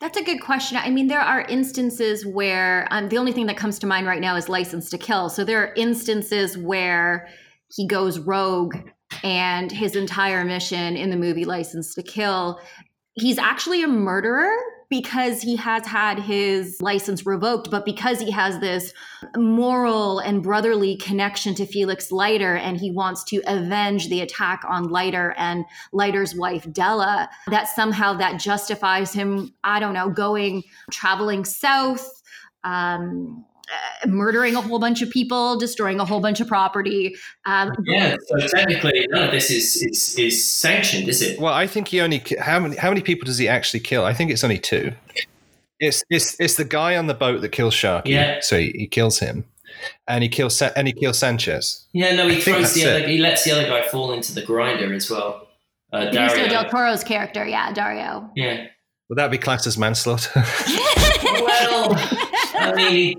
That's 0.01 0.17
a 0.17 0.23
good 0.23 0.41
question. 0.41 0.77
I 0.77 0.89
mean, 0.89 1.07
there 1.07 1.21
are 1.21 1.41
instances 1.41 2.25
where 2.25 2.87
um, 2.91 3.09
the 3.09 3.17
only 3.17 3.31
thing 3.31 3.45
that 3.45 3.57
comes 3.57 3.79
to 3.79 3.87
mind 3.87 4.07
right 4.07 4.19
now 4.19 4.35
is 4.35 4.49
license 4.49 4.89
to 4.89 4.97
kill. 4.97 5.29
So 5.29 5.43
there 5.43 5.63
are 5.63 5.73
instances 5.75 6.57
where 6.57 7.29
he 7.73 7.87
goes 7.87 8.19
rogue 8.19 8.75
and 9.23 9.71
his 9.71 9.95
entire 9.95 10.43
mission 10.43 10.95
in 10.95 11.09
the 11.09 11.15
movie 11.15 11.45
License 11.45 11.95
to 11.95 12.03
Kill, 12.03 12.59
he's 13.13 13.37
actually 13.37 13.83
a 13.83 13.87
murderer 13.87 14.55
because 15.01 15.41
he 15.41 15.57
has 15.57 15.85
had 15.85 16.17
his 16.17 16.81
license 16.81 17.25
revoked, 17.25 17.69
but 17.69 17.83
because 17.83 18.17
he 18.21 18.31
has 18.31 18.59
this 18.59 18.93
moral 19.35 20.19
and 20.19 20.41
brotherly 20.41 20.95
connection 20.95 21.53
to 21.53 21.65
Felix 21.65 22.13
Leiter 22.13 22.55
and 22.55 22.77
he 22.77 22.91
wants 22.91 23.25
to 23.25 23.41
avenge 23.45 24.07
the 24.07 24.21
attack 24.21 24.63
on 24.65 24.87
Leiter 24.87 25.33
and 25.37 25.65
Leiter's 25.91 26.33
wife 26.33 26.71
Della, 26.71 27.29
that 27.47 27.67
somehow 27.67 28.13
that 28.13 28.39
justifies 28.39 29.11
him, 29.11 29.53
I 29.65 29.81
don't 29.81 29.93
know, 29.93 30.09
going 30.09 30.63
traveling 30.91 31.43
south. 31.43 32.21
Um, 32.63 33.43
uh, 33.67 34.07
murdering 34.07 34.55
a 34.55 34.61
whole 34.61 34.79
bunch 34.79 35.01
of 35.01 35.09
people, 35.09 35.57
destroying 35.57 35.99
a 35.99 36.05
whole 36.05 36.19
bunch 36.19 36.39
of 36.39 36.47
property. 36.47 37.15
Um, 37.45 37.71
yeah, 37.85 38.15
so 38.27 38.47
technically, 38.47 39.07
none 39.09 39.23
of 39.23 39.31
this 39.31 39.49
is, 39.49 39.81
is 39.83 40.17
is 40.17 40.49
sanctioned, 40.49 41.07
is 41.07 41.21
it? 41.21 41.39
Well, 41.39 41.53
I 41.53 41.67
think 41.67 41.87
he 41.87 42.01
only 42.01 42.23
how 42.39 42.59
many 42.59 42.75
how 42.75 42.89
many 42.89 43.01
people 43.01 43.25
does 43.25 43.37
he 43.37 43.47
actually 43.47 43.79
kill? 43.81 44.05
I 44.05 44.13
think 44.13 44.31
it's 44.31 44.43
only 44.43 44.59
two. 44.59 44.93
It's 45.79 46.03
it's 46.09 46.39
it's 46.39 46.55
the 46.55 46.65
guy 46.65 46.95
on 46.95 47.07
the 47.07 47.13
boat 47.13 47.41
that 47.41 47.49
kills 47.49 47.73
Sharky. 47.73 48.07
Yeah. 48.07 48.39
So 48.41 48.57
he, 48.57 48.71
he 48.75 48.87
kills 48.87 49.19
him, 49.19 49.45
and 50.07 50.23
he 50.23 50.29
kills 50.29 50.61
and 50.61 50.87
he 50.87 50.93
kills 50.93 51.19
Sanchez. 51.19 51.85
Yeah, 51.93 52.15
no, 52.15 52.27
he 52.27 52.37
I 52.37 52.41
throws 52.41 52.73
the 52.73 52.85
other. 52.85 52.99
It. 52.99 53.09
He 53.09 53.17
lets 53.17 53.43
the 53.43 53.51
other 53.51 53.67
guy 53.67 53.87
fall 53.87 54.13
into 54.13 54.33
the 54.33 54.43
grinder 54.43 54.93
as 54.93 55.09
well. 55.09 55.47
Uh, 55.91 56.11
Dario. 56.11 56.49
del 56.49 56.69
Toro's 56.69 57.03
character, 57.03 57.45
yeah, 57.45 57.71
Dario. 57.71 58.29
Yeah. 58.35 58.67
Would 59.09 59.17
that 59.17 59.29
be 59.29 59.37
classed 59.37 59.67
as 59.67 59.77
manslaughter? 59.77 60.31
well, 60.35 61.89
I 62.55 62.73
mean, 62.75 62.93
he, 62.93 63.17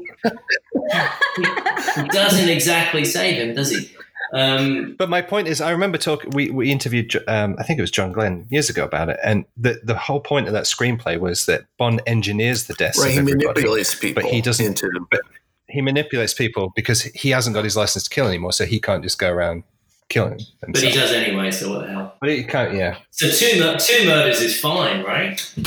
doesn't 2.09 2.49
exactly 2.49 3.05
save 3.05 3.37
him, 3.37 3.55
does 3.55 3.71
he? 3.71 3.93
Um, 4.33 4.97
but 4.99 5.09
my 5.09 5.23
point 5.23 5.47
is, 5.47 5.61
I 5.61 5.71
remember 5.71 5.99
talking. 5.99 6.31
We, 6.31 6.51
we 6.51 6.73
interviewed, 6.73 7.15
um, 7.29 7.55
I 7.59 7.63
think 7.63 7.79
it 7.79 7.83
was 7.83 7.93
John 7.93 8.11
Glen 8.11 8.47
years 8.51 8.69
ago 8.69 8.85
about 8.85 9.09
it, 9.09 9.21
and 9.23 9.45
the 9.57 9.81
the 9.85 9.97
whole 9.97 10.19
point 10.21 10.49
of 10.49 10.53
that 10.53 10.65
screenplay 10.65 11.21
was 11.21 11.47
that 11.47 11.67
Bond 11.79 12.03
engineers 12.07 12.67
the 12.67 12.75
deaths. 12.75 12.99
Right, 12.99 13.13
he 13.13 13.21
manipulates 13.21 13.95
people, 13.95 14.23
but 14.23 14.31
he 14.31 14.41
doesn't. 14.41 14.67
Into, 14.67 14.91
but 15.11 15.21
he 15.69 15.81
manipulates 15.81 16.35
people 16.35 16.73
because 16.75 17.03
he 17.03 17.31
hasn't 17.31 17.55
got 17.55 17.63
his 17.63 17.77
license 17.77 18.03
to 18.05 18.11
kill 18.11 18.27
anymore, 18.27 18.53
so 18.53 18.65
he 18.65 18.81
can't 18.81 19.05
just 19.05 19.21
go 19.21 19.31
around 19.31 19.63
killing. 20.09 20.39
Himself. 20.39 20.73
But 20.73 20.83
he 20.83 20.91
does 20.93 21.13
anyway. 21.13 21.51
So 21.51 21.71
what 21.71 21.87
the 21.87 21.93
hell? 21.93 22.17
But 22.21 22.31
he 22.31 22.45
can't. 22.45 22.75
Yeah. 22.75 22.99
So 23.11 23.29
two 23.31 23.77
two 23.79 24.07
murders 24.07 24.41
is 24.41 24.59
fine, 24.59 25.05
right? 25.05 25.41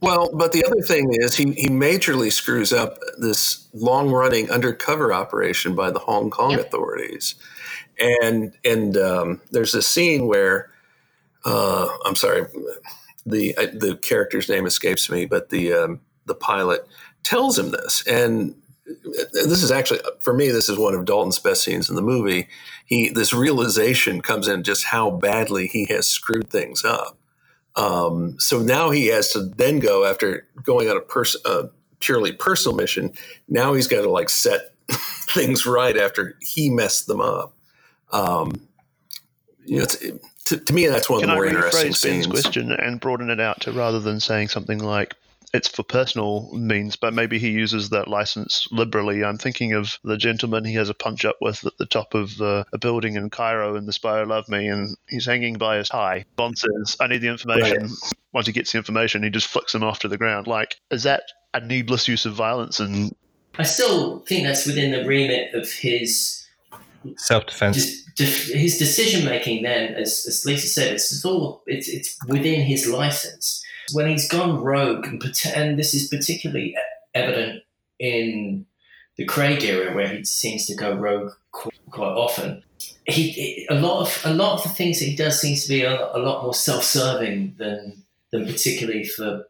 Well, 0.00 0.30
but 0.32 0.52
the 0.52 0.64
other 0.64 0.80
thing 0.80 1.08
is 1.10 1.34
he, 1.34 1.52
he 1.54 1.68
majorly 1.68 2.32
screws 2.32 2.72
up 2.72 3.00
this 3.18 3.68
long 3.74 4.12
running 4.12 4.48
undercover 4.48 5.12
operation 5.12 5.74
by 5.74 5.90
the 5.90 5.98
Hong 5.98 6.30
Kong 6.30 6.52
yep. 6.52 6.60
authorities. 6.60 7.34
And 8.22 8.52
and 8.64 8.96
um, 8.96 9.40
there's 9.50 9.74
a 9.74 9.82
scene 9.82 10.28
where 10.28 10.70
uh, 11.44 11.88
I'm 12.04 12.14
sorry, 12.14 12.46
the 13.26 13.54
the 13.72 13.98
character's 14.00 14.48
name 14.48 14.66
escapes 14.66 15.10
me, 15.10 15.26
but 15.26 15.50
the 15.50 15.72
um, 15.72 16.00
the 16.26 16.34
pilot 16.34 16.86
tells 17.24 17.58
him 17.58 17.70
this, 17.70 18.06
and 18.06 18.54
this 19.32 19.62
is 19.62 19.70
actually 19.70 20.00
for 20.20 20.32
me 20.32 20.48
this 20.48 20.68
is 20.68 20.78
one 20.78 20.94
of 20.94 21.04
Dalton's 21.04 21.38
best 21.38 21.62
scenes 21.62 21.90
in 21.90 21.96
the 21.96 22.02
movie. 22.02 22.48
He 22.86 23.10
this 23.10 23.32
realization 23.32 24.20
comes 24.20 24.48
in 24.48 24.62
just 24.62 24.84
how 24.84 25.10
badly 25.10 25.66
he 25.66 25.86
has 25.90 26.06
screwed 26.06 26.48
things 26.48 26.84
up 26.84 27.18
um, 27.78 28.38
so 28.40 28.58
now 28.58 28.90
he 28.90 29.06
has 29.06 29.32
to 29.32 29.40
then 29.40 29.78
go 29.78 30.04
after 30.04 30.46
going 30.64 30.90
on 30.90 30.96
a 30.96 31.00
pers- 31.00 31.36
uh, 31.44 31.68
purely 32.00 32.32
personal 32.32 32.76
mission. 32.76 33.12
Now 33.48 33.72
he's 33.72 33.86
got 33.86 34.02
to 34.02 34.10
like 34.10 34.28
set 34.28 34.74
things 34.90 35.64
right 35.64 35.96
after 35.96 36.36
he 36.40 36.70
messed 36.70 37.06
them 37.06 37.20
up. 37.20 37.54
Um, 38.10 38.52
you 39.64 39.78
know, 39.78 39.84
to, 40.46 40.56
to, 40.56 40.72
me, 40.72 40.86
that's 40.88 41.08
one 41.08 41.20
Can 41.20 41.30
of 41.30 41.34
the 41.34 41.36
more 41.36 41.46
interesting 41.46 41.92
scenes. 41.92 42.26
question 42.26 42.72
and 42.72 43.00
broaden 43.00 43.30
it 43.30 43.38
out 43.38 43.60
to 43.60 43.72
rather 43.72 44.00
than 44.00 44.18
saying 44.18 44.48
something 44.48 44.80
like 44.80 45.14
it's 45.54 45.68
for 45.68 45.82
personal 45.82 46.50
means, 46.52 46.96
but 46.96 47.14
maybe 47.14 47.38
he 47.38 47.50
uses 47.50 47.90
that 47.90 48.08
license 48.08 48.68
liberally. 48.70 49.24
I'm 49.24 49.38
thinking 49.38 49.72
of 49.72 49.98
the 50.04 50.16
gentleman 50.16 50.64
he 50.64 50.74
has 50.74 50.88
a 50.88 50.94
punch 50.94 51.24
up 51.24 51.36
with 51.40 51.64
at 51.64 51.76
the 51.78 51.86
top 51.86 52.14
of 52.14 52.40
uh, 52.40 52.64
a 52.72 52.78
building 52.78 53.16
in 53.16 53.30
Cairo 53.30 53.76
in 53.76 53.86
The 53.86 53.92
Spy 53.92 54.20
Who 54.20 54.26
Loved 54.26 54.48
Me, 54.48 54.68
and 54.68 54.96
he's 55.08 55.26
hanging 55.26 55.56
by 55.56 55.78
his 55.78 55.88
tie. 55.88 56.24
Bond 56.36 56.58
says, 56.58 56.96
I 57.00 57.06
need 57.06 57.22
the 57.22 57.28
information. 57.28 57.82
Right. 57.82 58.14
Once 58.32 58.46
he 58.46 58.52
gets 58.52 58.72
the 58.72 58.78
information, 58.78 59.22
he 59.22 59.30
just 59.30 59.46
flicks 59.46 59.74
him 59.74 59.82
off 59.82 60.00
to 60.00 60.08
the 60.08 60.18
ground. 60.18 60.46
Like, 60.46 60.76
is 60.90 61.04
that 61.04 61.22
a 61.54 61.60
needless 61.60 62.08
use 62.08 62.26
of 62.26 62.34
violence? 62.34 62.78
And 62.78 63.14
I 63.56 63.62
still 63.62 64.20
think 64.20 64.44
that's 64.44 64.66
within 64.66 64.92
the 64.92 65.04
remit 65.06 65.54
of 65.54 65.70
his 65.72 66.37
self 67.16 67.46
defense. 67.46 68.04
his 68.16 68.78
decision 68.78 69.24
making, 69.24 69.62
then, 69.62 69.94
as, 69.94 70.24
as 70.26 70.44
Lisa 70.44 70.66
said, 70.66 70.92
it's 70.92 71.24
all 71.24 71.62
it's, 71.66 71.88
it's 71.88 72.18
within 72.26 72.62
his 72.62 72.88
license 72.88 73.64
when 73.92 74.08
he's 74.08 74.28
gone 74.28 74.62
rogue, 74.62 75.06
and, 75.06 75.22
and 75.54 75.78
this 75.78 75.94
is 75.94 76.08
particularly 76.08 76.76
evident 77.14 77.62
in 77.98 78.66
the 79.16 79.24
Craig 79.24 79.62
era, 79.64 79.94
where 79.94 80.08
he 80.08 80.24
seems 80.24 80.66
to 80.66 80.74
go 80.74 80.94
rogue 80.94 81.32
quite, 81.52 81.74
quite 81.90 82.12
often. 82.12 82.62
He 83.06 83.66
a 83.70 83.74
lot 83.74 84.02
of 84.02 84.22
a 84.24 84.34
lot 84.34 84.54
of 84.54 84.62
the 84.62 84.68
things 84.68 84.98
that 84.98 85.06
he 85.06 85.16
does 85.16 85.40
seems 85.40 85.62
to 85.62 85.68
be 85.68 85.82
a, 85.82 85.94
a 85.94 86.18
lot 86.18 86.42
more 86.42 86.54
self-serving 86.54 87.54
than 87.56 88.04
than 88.30 88.46
particularly 88.46 89.04
for 89.04 89.46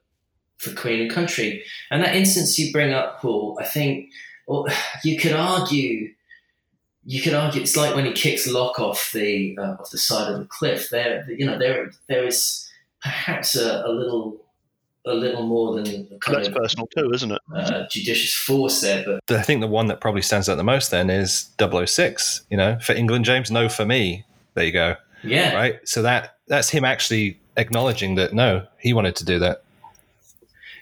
for 0.59 0.73
Queen 0.75 1.03
and 1.03 1.11
Country. 1.11 1.65
And 1.91 2.03
that 2.03 2.17
instance 2.17 2.59
you 2.59 2.73
bring 2.73 2.93
up, 2.93 3.21
Paul, 3.21 3.59
I 3.61 3.65
think 3.65 4.11
well, 4.47 4.67
you 5.05 5.19
could 5.19 5.33
argue 5.33 6.15
you 7.09 7.23
could 7.23 7.33
argue 7.33 7.63
it's 7.63 7.75
like 7.75 7.95
when 7.95 8.05
he 8.05 8.13
kicks 8.13 8.47
Locque 8.47 8.79
off 8.79 9.13
the 9.15 9.57
uh, 9.59 9.77
off 9.81 9.91
the 9.91 9.97
side 9.97 10.31
of 10.31 10.39
the 10.41 10.45
cliff. 10.45 10.91
There, 10.91 11.25
you 11.31 11.47
know, 11.47 11.59
there 11.59 11.91
there 12.07 12.27
is 12.27 12.71
perhaps 13.01 13.57
a, 13.57 13.83
a 13.87 13.89
little 13.89 14.37
a 15.07 15.15
little 15.15 15.47
more 15.47 15.75
than 15.75 15.87
kind 16.21 16.37
that's 16.37 16.49
of, 16.49 16.55
personal 16.55 16.87
too, 16.89 17.11
isn't 17.15 17.33
it? 17.33 17.41
Uh, 17.57 17.87
judicious 17.91 18.35
force 18.35 18.83
there, 18.83 19.03
but 19.07 19.23
I 19.35 19.41
think 19.41 19.63
the 19.63 19.67
one 19.67 19.87
that 19.87 20.03
probably 20.03 20.21
stands 20.21 20.51
out 20.51 20.57
the 20.57 20.65
most 20.65 20.91
then 20.91 21.09
is 21.09 21.49
006. 21.59 22.43
You 22.51 22.59
know, 22.59 22.79
for 22.81 22.93
England, 22.93 23.25
James, 23.25 23.51
no 23.51 23.71
for 23.71 23.87
me. 23.87 24.27
There 24.53 24.65
you 24.65 24.73
go. 24.73 24.97
Yeah. 25.25 25.55
Right. 25.55 25.89
So 25.89 26.03
that 26.03 26.37
that's 26.47 26.69
him 26.69 26.85
actually 26.85 27.41
acknowledging 27.57 28.17
that 28.17 28.35
no, 28.35 28.67
he 28.79 28.93
wanted 28.93 29.17
to 29.17 29.25
do 29.25 29.39
that. 29.39 29.63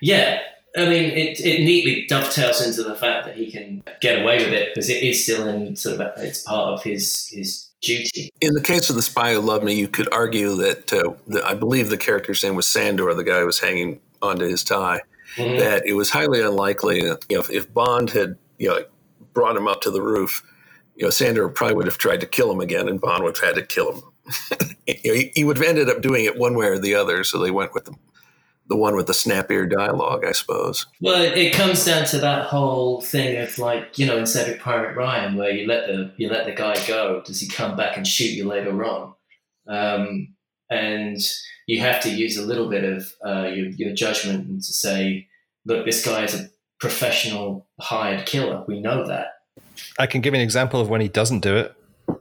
Yeah. 0.01 0.41
I 0.77 0.89
mean, 0.89 1.11
it, 1.11 1.41
it 1.41 1.61
neatly 1.61 2.07
dovetails 2.07 2.61
into 2.61 2.83
the 2.83 2.95
fact 2.95 3.27
that 3.27 3.37
he 3.37 3.51
can 3.51 3.83
get 4.01 4.23
away 4.23 4.39
with 4.39 4.53
it 4.53 4.75
because 4.75 4.91
it 4.91 5.03
is 5.03 5.23
still 5.23 5.49
in 5.49 5.75
sort 5.75 6.01
of 6.01 6.12
it's 6.19 6.43
part 6.43 6.75
of 6.75 6.83
his 6.83 7.29
his 7.29 7.71
duty. 7.81 8.31
In 8.41 8.53
the 8.53 8.61
case 8.61 8.91
of 8.91 8.97
the 8.97 9.03
spy 9.03 9.33
who 9.35 9.41
loved 9.41 9.65
me, 9.65 9.75
you 9.75 9.89
could 9.89 10.12
argue 10.12 10.55
that 10.57 10.93
uh, 10.93 11.15
the, 11.27 11.45
I 11.47 11.55
believe 11.55 11.89
the 11.89 11.97
character's 11.97 12.43
name 12.43 12.55
was 12.55 12.67
Sandor, 12.67 13.12
the 13.15 13.25
guy 13.25 13.41
who 13.41 13.47
was 13.47 13.59
hanging 13.59 14.01
onto 14.21 14.47
his 14.47 14.62
tie. 14.62 15.01
Mm-hmm. 15.37 15.59
That 15.59 15.87
it 15.87 15.95
was 15.95 16.11
highly 16.11 16.41
unlikely, 16.41 17.03
That, 17.03 17.25
you 17.29 17.37
know, 17.37 17.43
if, 17.43 17.51
if 17.51 17.73
Bond 17.73 18.11
had 18.11 18.37
you 18.59 18.69
know 18.69 18.85
brought 19.33 19.57
him 19.57 19.69
up 19.69 19.83
to 19.83 19.91
the 19.91 20.03
roof, 20.03 20.43
you 20.97 21.05
know, 21.05 21.11
Sandor 21.11 21.49
probably 21.49 21.77
would 21.77 21.87
have 21.87 21.99
tried 21.99 22.21
to 22.21 22.27
kill 22.27 22.51
him 22.51 22.61
again, 22.61 22.89
and 22.89 23.01
Bond 23.01 23.23
would 23.23 23.37
have 23.37 23.45
had 23.45 23.55
to 23.57 23.67
kill 23.67 23.93
him. 23.93 24.03
you 24.87 24.95
know, 25.05 25.15
he, 25.15 25.33
he, 25.35 25.45
would 25.45 25.59
have 25.59 25.67
ended 25.67 25.89
up 25.89 26.01
doing 26.03 26.25
it 26.25 26.37
one 26.39 26.57
way 26.57 26.67
or 26.67 26.79
the 26.79 26.95
other. 26.95 27.23
So 27.23 27.39
they 27.39 27.51
went 27.51 27.75
with 27.75 27.85
the 27.85 27.95
the 28.68 28.76
one 28.76 28.96
with 28.96 29.07
the 29.07 29.14
snappier 29.14 29.66
dialogue, 29.66 30.24
I 30.24 30.33
suppose. 30.33 30.87
Well, 31.00 31.22
it 31.22 31.52
comes 31.52 31.85
down 31.85 32.05
to 32.07 32.18
that 32.18 32.46
whole 32.46 33.00
thing 33.00 33.40
of 33.40 33.59
like 33.59 33.98
you 33.98 34.07
know, 34.07 34.18
in 34.18 34.26
Saving 34.26 34.59
Private 34.59 34.96
Ryan, 34.96 35.37
where 35.37 35.50
you 35.50 35.66
let 35.66 35.87
the 35.87 36.12
you 36.16 36.29
let 36.29 36.46
the 36.46 36.52
guy 36.52 36.74
go, 36.87 37.22
does 37.24 37.40
he 37.40 37.48
come 37.48 37.76
back 37.76 37.96
and 37.96 38.07
shoot 38.07 38.33
you 38.33 38.46
later 38.46 38.85
on? 38.85 39.14
Um, 39.68 40.35
and 40.70 41.18
you 41.66 41.81
have 41.81 42.00
to 42.02 42.11
use 42.11 42.37
a 42.37 42.42
little 42.42 42.68
bit 42.68 42.85
of 42.85 43.12
uh, 43.24 43.48
your, 43.48 43.68
your 43.70 43.94
judgment 43.94 44.62
to 44.62 44.72
say, 44.72 45.29
look, 45.64 45.85
this 45.85 46.05
guy 46.05 46.24
is 46.24 46.35
a 46.35 46.48
professional 46.81 47.66
hired 47.81 48.26
killer. 48.26 48.64
We 48.66 48.81
know 48.81 49.07
that. 49.07 49.35
I 49.98 50.07
can 50.07 50.20
give 50.20 50.35
an 50.35 50.40
example 50.40 50.81
of 50.81 50.88
when 50.88 51.00
he 51.00 51.09
doesn't 51.09 51.40
do 51.40 51.57
it, 51.57 51.74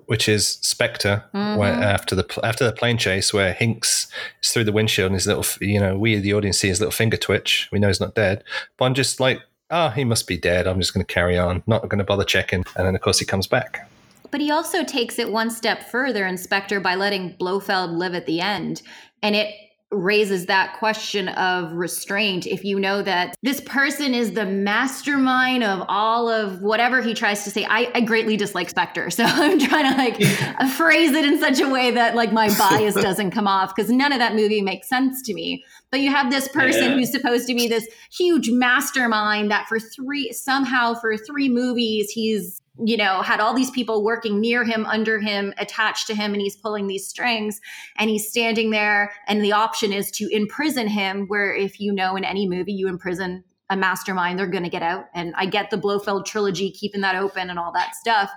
which 0.08 0.30
is 0.30 0.58
Spectre, 0.62 1.24
mm-hmm. 1.34 1.60
where 1.60 1.72
after 1.72 2.15
the 2.15 2.39
after 2.44 2.65
the 2.65 2.72
plane 2.72 2.98
chase, 2.98 3.34
where 3.34 3.54
Hinx 3.54 4.08
is 4.44 4.52
through 4.52 4.63
the 4.65 4.72
windshield 4.72 5.08
and 5.08 5.15
his 5.15 5.28
little, 5.28 5.46
you 5.62 5.80
know, 5.80 5.98
we 5.98 6.18
the 6.18 6.34
audience 6.34 6.60
see 6.60 6.68
his 6.68 6.80
little 6.80 6.91
finger 6.91 7.18
twitch. 7.18 7.70
We 7.72 7.80
know 7.80 7.88
he's 7.88 8.00
not 8.00 8.15
dead. 8.15 8.44
Bond 8.78 8.96
just 8.96 9.20
like, 9.20 9.41
ah, 9.72 9.88
oh, 9.88 9.89
he 9.89 10.04
must 10.04 10.28
be 10.28 10.38
dead. 10.38 10.68
I'm 10.68 10.80
just 10.80 10.94
going 10.94 11.06
to 11.06 11.13
carry 11.13 11.38
on, 11.38 11.63
not 11.68 11.88
going 11.89 12.00
to 12.00 12.04
bother 12.04 12.24
checking. 12.24 12.63
And 12.76 12.88
then 12.88 12.96
of 12.96 13.02
course 13.02 13.20
he 13.20 13.26
comes 13.26 13.48
back. 13.48 13.89
But 14.32 14.41
he 14.41 14.52
also 14.52 14.84
takes 14.84 15.18
it 15.20 15.32
one 15.32 15.50
step 15.50 15.89
further 15.89 16.26
in 16.26 16.38
Spectre 16.38 16.80
by 16.80 16.96
letting 16.96 17.36
Blofeld 17.38 17.91
live 17.91 18.15
at 18.15 18.26
the 18.26 18.41
end. 18.41 18.82
And 19.22 19.36
it 19.36 19.54
raises 19.95 20.45
that 20.45 20.77
question 20.77 21.29
of 21.29 21.73
restraint. 21.73 22.45
If 22.45 22.63
you 22.63 22.79
know 22.79 23.01
that 23.01 23.36
this 23.41 23.62
person 23.62 24.13
is 24.13 24.34
the 24.34 24.45
mastermind 24.45 25.63
of 25.63 25.86
all 25.88 26.29
of 26.29 26.62
whatever 26.62 27.01
he 27.01 27.13
tries 27.13 27.43
to 27.43 27.51
say 27.51 27.65
i, 27.65 27.91
I 27.93 28.01
greatly 28.01 28.38
dislike 28.38 28.69
spectre. 28.69 29.10
So 29.15 29.23
i'm 29.23 29.60
trying 29.60 29.91
to 29.91 29.97
like 29.97 30.69
phrase 30.75 31.13
it 31.13 31.23
in 31.23 31.39
such 31.39 31.62
a 31.62 31.69
way 31.69 31.91
that 31.91 32.15
like 32.15 32.34
my 32.34 32.53
bias 32.58 32.95
doesn't 33.01 33.31
come 33.31 33.47
off 33.47 33.73
because 33.73 33.89
none 33.89 34.12
of 34.12 34.19
that 34.19 34.36
movie 34.36 34.62
makes 34.62 34.89
sense 34.89 35.21
to 35.23 35.34
me. 35.34 35.63
But 35.89 36.01
you 36.01 36.12
have 36.12 36.29
this 36.29 36.49
person 36.49 36.84
yeah. 36.84 36.93
who's 36.95 37.12
supposed 37.12 37.47
to 37.47 37.55
be 37.55 37.67
this 37.67 37.88
huge 38.12 38.49
mastermind 38.49 39.51
that 39.51 39.67
for 39.67 39.79
three 39.79 40.34
somehow 40.34 40.95
for 40.95 41.15
three 41.17 41.47
movies 41.47 42.10
he's 42.10 42.62
you 42.84 42.98
know, 42.98 43.22
had 43.22 43.40
all 43.40 43.54
these 43.54 43.72
people 43.72 44.04
working 44.04 44.40
near 44.40 44.64
him, 44.64 44.86
under 44.86 45.20
him, 45.20 45.54
attached 45.58 46.08
to 46.08 46.16
him, 46.16 46.34
and 46.34 46.42
he's 46.42 46.58
pulling 46.58 46.88
these 46.88 47.08
strings 47.08 47.62
and 47.98 48.10
he's 48.10 48.28
standing 48.28 48.72
there. 48.72 49.14
And 49.28 49.44
the 49.44 49.54
option 49.54 49.94
is 49.94 50.12
to 50.12 50.28
imprison 50.30 50.88
him, 50.88 51.28
where 51.28 51.56
if 51.56 51.80
you 51.80 51.94
know 51.94 52.16
in 52.16 52.24
any 52.24 52.48
movie 52.48 52.74
you 52.74 52.88
imprison 52.88 53.44
a 53.70 53.78
mastermind, 53.78 54.38
they're 54.38 54.48
going 54.48 54.64
to 54.64 54.70
get 54.70 54.84
out. 54.84 55.06
And 55.14 55.34
I 55.36 55.46
get 55.46 55.70
the 55.70 55.78
Blofeld 55.78 56.26
trilogy, 56.26 56.70
keeping 56.72 57.02
that 57.02 57.16
open 57.16 57.50
and 57.50 57.58
all 57.58 57.72
that 57.74 57.96
stuff. 57.96 58.32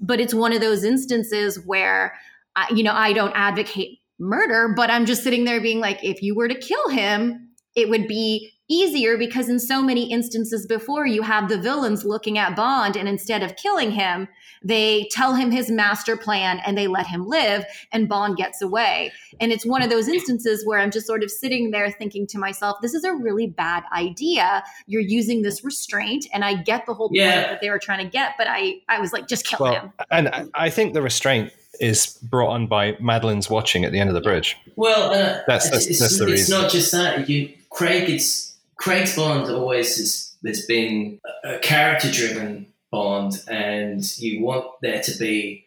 But 0.00 0.20
it's 0.20 0.34
one 0.34 0.52
of 0.52 0.60
those 0.60 0.84
instances 0.84 1.58
where, 1.64 2.14
I, 2.56 2.66
you 2.74 2.82
know, 2.82 2.92
I 2.92 3.12
don't 3.12 3.32
advocate 3.34 4.00
murder, 4.18 4.74
but 4.76 4.90
I'm 4.90 5.06
just 5.06 5.22
sitting 5.22 5.44
there 5.44 5.60
being 5.60 5.80
like, 5.80 6.02
if 6.02 6.20
you 6.22 6.34
were 6.34 6.48
to 6.48 6.54
kill 6.54 6.88
him, 6.88 7.50
it 7.74 7.88
would 7.88 8.06
be 8.08 8.52
easier 8.68 9.18
because 9.18 9.48
in 9.48 9.58
so 9.58 9.82
many 9.82 10.10
instances 10.10 10.66
before 10.66 11.06
you 11.06 11.22
have 11.22 11.48
the 11.48 11.58
villains 11.58 12.04
looking 12.04 12.38
at 12.38 12.56
Bond 12.56 12.96
and 12.96 13.08
instead 13.08 13.42
of 13.42 13.56
killing 13.56 13.90
him, 13.90 14.28
they 14.62 15.06
tell 15.10 15.34
him 15.34 15.50
his 15.50 15.70
master 15.70 16.16
plan 16.16 16.60
and 16.64 16.76
they 16.78 16.86
let 16.86 17.06
him 17.06 17.26
live 17.26 17.66
and 17.92 18.08
Bond 18.08 18.36
gets 18.36 18.62
away. 18.62 19.12
And 19.38 19.52
it's 19.52 19.66
one 19.66 19.82
of 19.82 19.90
those 19.90 20.08
instances 20.08 20.64
where 20.64 20.78
I'm 20.78 20.90
just 20.90 21.06
sort 21.06 21.22
of 21.22 21.30
sitting 21.30 21.70
there 21.70 21.90
thinking 21.90 22.26
to 22.28 22.38
myself, 22.38 22.78
this 22.80 22.94
is 22.94 23.04
a 23.04 23.12
really 23.12 23.46
bad 23.46 23.84
idea. 23.92 24.64
You're 24.86 25.02
using 25.02 25.42
this 25.42 25.62
restraint 25.62 26.26
and 26.32 26.44
I 26.44 26.54
get 26.54 26.86
the 26.86 26.94
whole 26.94 27.10
yeah. 27.12 27.34
point 27.34 27.48
that 27.52 27.60
they 27.60 27.68
were 27.68 27.78
trying 27.78 28.04
to 28.04 28.10
get, 28.10 28.32
but 28.38 28.46
I 28.48 28.80
I 28.88 29.00
was 29.00 29.12
like 29.12 29.28
just 29.28 29.46
kill 29.46 29.58
well, 29.60 29.74
him. 29.74 29.92
And 30.10 30.50
I 30.54 30.70
think 30.70 30.94
the 30.94 31.02
restraint 31.02 31.52
is 31.80 32.18
brought 32.22 32.50
on 32.50 32.66
by 32.66 32.92
Madeleine's 32.94 33.50
watching 33.50 33.84
at 33.84 33.92
the 33.92 33.98
end 33.98 34.08
of 34.08 34.14
the 34.14 34.20
bridge. 34.20 34.56
Well, 34.76 35.10
uh, 35.12 35.42
that's, 35.46 35.68
that's, 35.70 35.86
it's, 35.86 36.00
that's 36.00 36.18
the 36.18 36.26
reason. 36.26 36.40
It's 36.40 36.48
not 36.48 36.70
just 36.70 36.92
that. 36.92 37.28
You, 37.28 37.52
Craig, 37.70 38.08
it's 38.08 38.53
Craig's 38.76 39.16
Bond 39.16 39.48
always 39.50 39.96
has, 39.96 40.34
has 40.44 40.66
been 40.66 41.20
a 41.44 41.58
character 41.58 42.10
driven 42.10 42.66
Bond, 42.90 43.42
and 43.48 44.18
you 44.18 44.42
want 44.42 44.66
there 44.80 45.02
to 45.02 45.18
be 45.18 45.64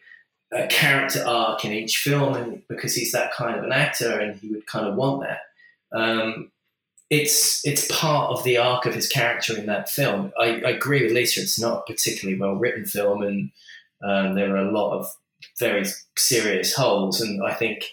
a 0.54 0.68
character 0.68 1.24
arc 1.26 1.66
in 1.66 1.74
each 1.74 1.98
film, 1.98 2.36
and 2.36 2.62
because 2.68 2.96
he's 2.96 3.12
that 3.12 3.34
kind 3.34 3.58
of 3.58 3.64
an 3.64 3.74
actor, 3.74 4.20
and 4.20 4.40
he 4.40 4.50
would 4.50 4.66
kind 4.66 4.88
of 4.88 4.96
want 4.96 5.24
that. 5.24 5.42
Um, 5.92 6.52
it's 7.10 7.66
it's 7.66 7.90
part 7.90 8.32
of 8.32 8.44
the 8.44 8.58
arc 8.58 8.86
of 8.86 8.94
his 8.94 9.08
character 9.08 9.58
in 9.58 9.66
that 9.68 9.90
film. 9.90 10.32
I, 10.40 10.62
I 10.66 10.70
agree 10.72 11.04
with 11.04 11.14
Lisa; 11.14 11.42
it's 11.42 11.60
not 11.60 11.80
a 11.80 11.92
particularly 11.92 12.40
well 12.40 12.56
written 12.56 12.86
film, 12.86 13.24
and 13.24 13.52
um, 14.02 14.36
there 14.36 14.54
are 14.56 14.68
a 14.68 14.72
lot 14.72 14.98
of 14.98 15.14
very 15.60 15.86
serious 16.18 16.74
holes. 16.74 17.22
And 17.22 17.44
I 17.44 17.54
think 17.54 17.86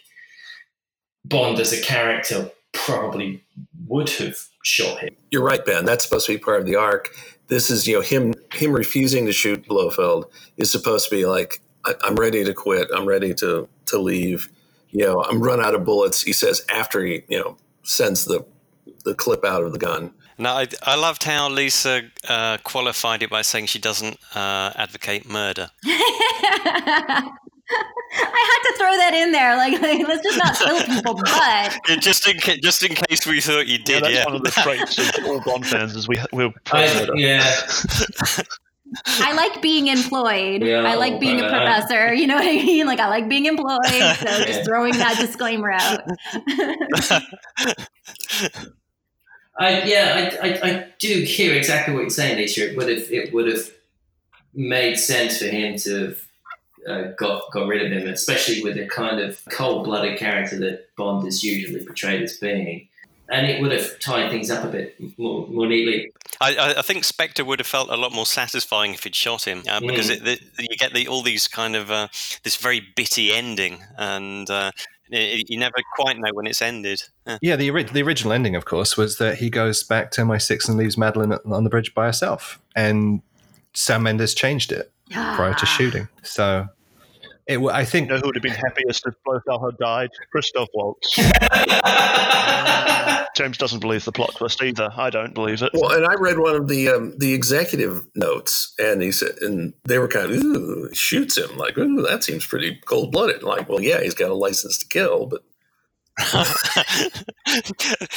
Bond 1.25 1.59
as 1.59 1.73
a 1.73 1.81
character 1.81 2.51
probably 2.73 3.43
would 3.87 4.11
have 4.11 4.37
shot 4.65 4.99
him. 4.99 5.17
You're 5.31 5.45
right, 5.45 5.65
Ben. 5.65 5.85
That's 5.85 6.05
supposed 6.05 6.27
to 6.27 6.33
be 6.33 6.39
part 6.39 6.61
of 6.61 6.67
the 6.67 6.77
arc. 6.77 7.15
This 7.49 7.71
is, 7.71 7.87
you 7.87 7.95
know, 7.95 8.01
him 8.01 8.35
him 8.53 8.73
refusing 8.73 9.27
to 9.27 9.33
shoot 9.33 9.67
Blofeld 9.67 10.27
is 10.57 10.71
supposed 10.71 11.09
to 11.09 11.15
be 11.15 11.27
like, 11.27 11.61
I, 11.85 11.95
am 12.05 12.17
ready 12.17 12.43
to 12.45 12.55
quit. 12.55 12.89
I'm 12.95 13.07
ready 13.07 13.35
to 13.35 13.69
to 13.87 13.99
leave. 13.99 14.49
You 14.91 15.05
know, 15.05 15.23
I'm 15.23 15.41
run 15.43 15.61
out 15.61 15.75
of 15.75 15.85
bullets. 15.85 16.23
He 16.23 16.33
says 16.33 16.65
after 16.73 17.05
he, 17.05 17.23
you 17.29 17.39
know, 17.39 17.57
sends 17.83 18.25
the 18.25 18.45
the 19.05 19.15
clip 19.15 19.45
out 19.45 19.63
of 19.63 19.73
the 19.73 19.79
gun. 19.79 20.13
Now, 20.37 20.55
I, 20.55 20.67
I 20.83 20.97
loved 20.97 21.23
how 21.23 21.49
Lisa 21.49 22.03
uh, 22.29 22.59
qualified 22.65 23.23
it 23.23 23.31
by 23.31 23.43
saying 23.43 23.67
she 23.67 23.79
doesn't 23.79 24.19
uh, 24.35 24.73
advocate 24.75 25.29
murder. 25.29 25.71
I 27.71 28.61
had 28.63 28.71
to 28.71 28.79
throw 28.79 28.97
that 28.97 29.15
in 29.15 29.33
there. 29.33 29.57
Like, 29.57 29.81
like 29.81 30.07
let's 30.07 30.23
just 30.23 30.39
not 30.39 30.57
kill 30.57 30.83
people, 30.97 31.15
but 31.15 31.79
yeah, 31.89 31.97
just 31.97 32.29
in 32.29 32.39
ca- 32.39 32.59
just 32.63 32.83
in 32.83 32.95
case 32.95 33.27
we 33.27 33.41
thought 33.41 33.67
you 33.67 33.79
did. 33.79 33.95
Yeah, 33.95 34.01
that's 34.01 34.15
yeah. 34.15 34.25
one 34.25 34.35
of 34.37 34.43
the 34.43 34.51
traits 34.51 34.99
of 35.19 35.25
all 35.25 35.41
Bond 35.41 35.67
fans 35.67 35.97
is 35.97 36.07
we 36.09 36.19
we're 36.33 36.53
I, 36.73 37.09
yeah. 37.15 37.57
I 39.07 39.33
like 39.33 39.61
being 39.63 39.89
employed. 39.89 40.63
Yeah, 40.63 40.83
I 40.83 40.95
like 40.95 41.19
being 41.21 41.41
a 41.41 41.49
professor. 41.49 42.13
You 42.13 42.27
know 42.27 42.37
what 42.37 42.45
I 42.45 42.53
mean? 42.53 42.87
Like 42.87 43.01
I 43.01 43.09
like 43.09 43.29
being 43.29 43.47
employed. 43.47 43.85
So 43.87 43.93
just 44.45 44.65
throwing 44.65 44.93
that 44.99 45.17
disclaimer 45.19 45.73
out. 45.73 46.03
I 49.59 49.83
yeah, 49.85 50.39
I, 50.43 50.49
I, 50.49 50.71
I 50.71 50.87
do 50.99 51.23
hear 51.23 51.55
exactly 51.55 51.95
what 51.95 52.01
you're 52.01 52.11
saying, 52.11 52.37
Lisa. 52.37 52.71
It 52.71 52.77
would 52.77 52.89
have 52.89 53.11
it 53.11 53.33
would 53.33 53.49
have 53.49 53.71
made 54.53 54.97
sense 54.97 55.39
for 55.39 55.47
him 55.47 55.77
to 55.79 56.07
have 56.07 56.19
uh, 56.89 57.13
got 57.19 57.51
got 57.53 57.67
rid 57.67 57.85
of 57.85 57.93
him, 57.93 58.09
especially 58.09 58.63
with 58.63 58.77
the 58.77 58.87
kind 58.87 59.21
of 59.21 59.41
cold 59.51 59.85
blooded 59.85 60.19
character 60.19 60.59
that 60.59 60.95
Bond 60.97 61.27
is 61.27 61.43
usually 61.43 61.85
portrayed 61.85 62.23
as 62.23 62.37
being. 62.37 62.89
And 63.31 63.47
it 63.47 63.63
would 63.63 63.73
have 63.73 63.99
tied 64.01 64.31
things 64.31 64.51
up 64.51 64.65
a 64.65 64.69
bit 64.69 64.97
more, 65.19 65.47
more 65.49 65.67
neatly. 65.67 66.13
I, 66.43 66.75
I, 66.77 66.83
think 66.83 67.05
Spectre 67.05 67.43
would 67.43 67.59
have 67.59 67.67
felt 67.67 67.89
a 67.89 67.97
lot 67.97 68.13
more 68.13 68.27
satisfying 68.27 68.93
if 68.93 69.05
he'd 69.05 69.15
shot 69.15 69.47
him, 69.47 69.63
uh, 69.67 69.81
because 69.81 70.11
mm. 70.11 70.17
it, 70.17 70.25
the, 70.25 70.63
you 70.63 70.77
get 70.77 70.93
the, 70.93 71.09
all 71.09 71.23
these 71.23 71.49
kind 71.49 71.75
of 71.75 71.91
uh, 71.91 72.09
this 72.43 72.57
very 72.57 72.83
bitty 72.95 73.33
ending, 73.33 73.79
and 73.97 74.51
uh, 74.51 74.73
you 75.09 75.59
never 75.59 75.77
quite 75.95 76.19
know 76.19 76.31
when 76.33 76.47
it's 76.47 76.61
ended. 76.61 77.03
Yeah, 77.27 77.39
yeah 77.41 77.57
the, 77.57 77.83
the 77.85 78.03
original 78.03 78.33
ending, 78.33 78.57
of 78.57 78.65
course, 78.65 78.97
was 78.97 79.19
that 79.19 79.39
he 79.39 79.49
goes 79.49 79.83
back 79.83 80.11
to 80.13 80.23
MI6 80.23 80.69
and 80.69 80.77
leaves 80.77 80.99
Madeleine 80.99 81.33
on 81.33 81.65
the 81.65 81.71
bridge 81.71 81.95
by 81.95 82.07
herself. 82.07 82.61
And 82.77 83.23
Sam 83.75 84.03
Mendes 84.03 84.35
changed 84.35 84.73
it 84.73 84.93
prior 85.11 85.55
to 85.55 85.67
shooting. 85.67 86.09
So 86.23 86.69
it, 87.47 87.59
I 87.59 87.85
think. 87.85 88.09
You 88.09 88.15
know 88.15 88.21
who 88.21 88.27
would 88.27 88.37
have 88.37 88.43
been 88.43 88.53
happiest 88.53 89.07
if 89.07 89.15
Blofeld 89.25 89.73
had 89.73 89.79
died? 89.79 90.11
Christoph 90.31 90.69
Waltz. 90.75 91.17
James 93.35 93.59
doesn't 93.59 93.81
believe 93.81 94.05
the 94.05 94.13
plot 94.13 94.35
twist 94.37 94.63
either. 94.63 94.91
I 94.97 95.11
don't 95.11 95.35
believe 95.35 95.63
it. 95.63 95.71
Well, 95.75 95.93
and 95.93 96.07
I 96.07 96.15
read 96.15 96.39
one 96.39 96.55
of 96.55 96.69
the 96.69 96.89
um, 96.89 97.15
the 97.19 97.35
executive 97.35 98.07
notes, 98.15 98.73
and 98.79 99.03
he 99.03 99.11
said, 99.11 99.37
and 99.41 99.75
they 99.85 99.99
were 99.99 100.09
kind 100.09 100.31
of 100.31 100.43
ooh, 100.43 100.89
shoots 100.93 101.37
him 101.37 101.57
like, 101.57 101.77
ooh, 101.77 102.03
that 102.03 102.23
seems 102.23 102.47
pretty 102.47 102.81
cold 102.87 103.13
blooded. 103.13 103.43
Like, 103.43 103.69
well, 103.69 103.81
yeah, 103.81 104.01
he's 104.01 104.15
got 104.15 104.31
a 104.31 104.35
license 104.35 104.79
to 104.79 104.87
kill, 104.87 105.27
but 105.27 105.43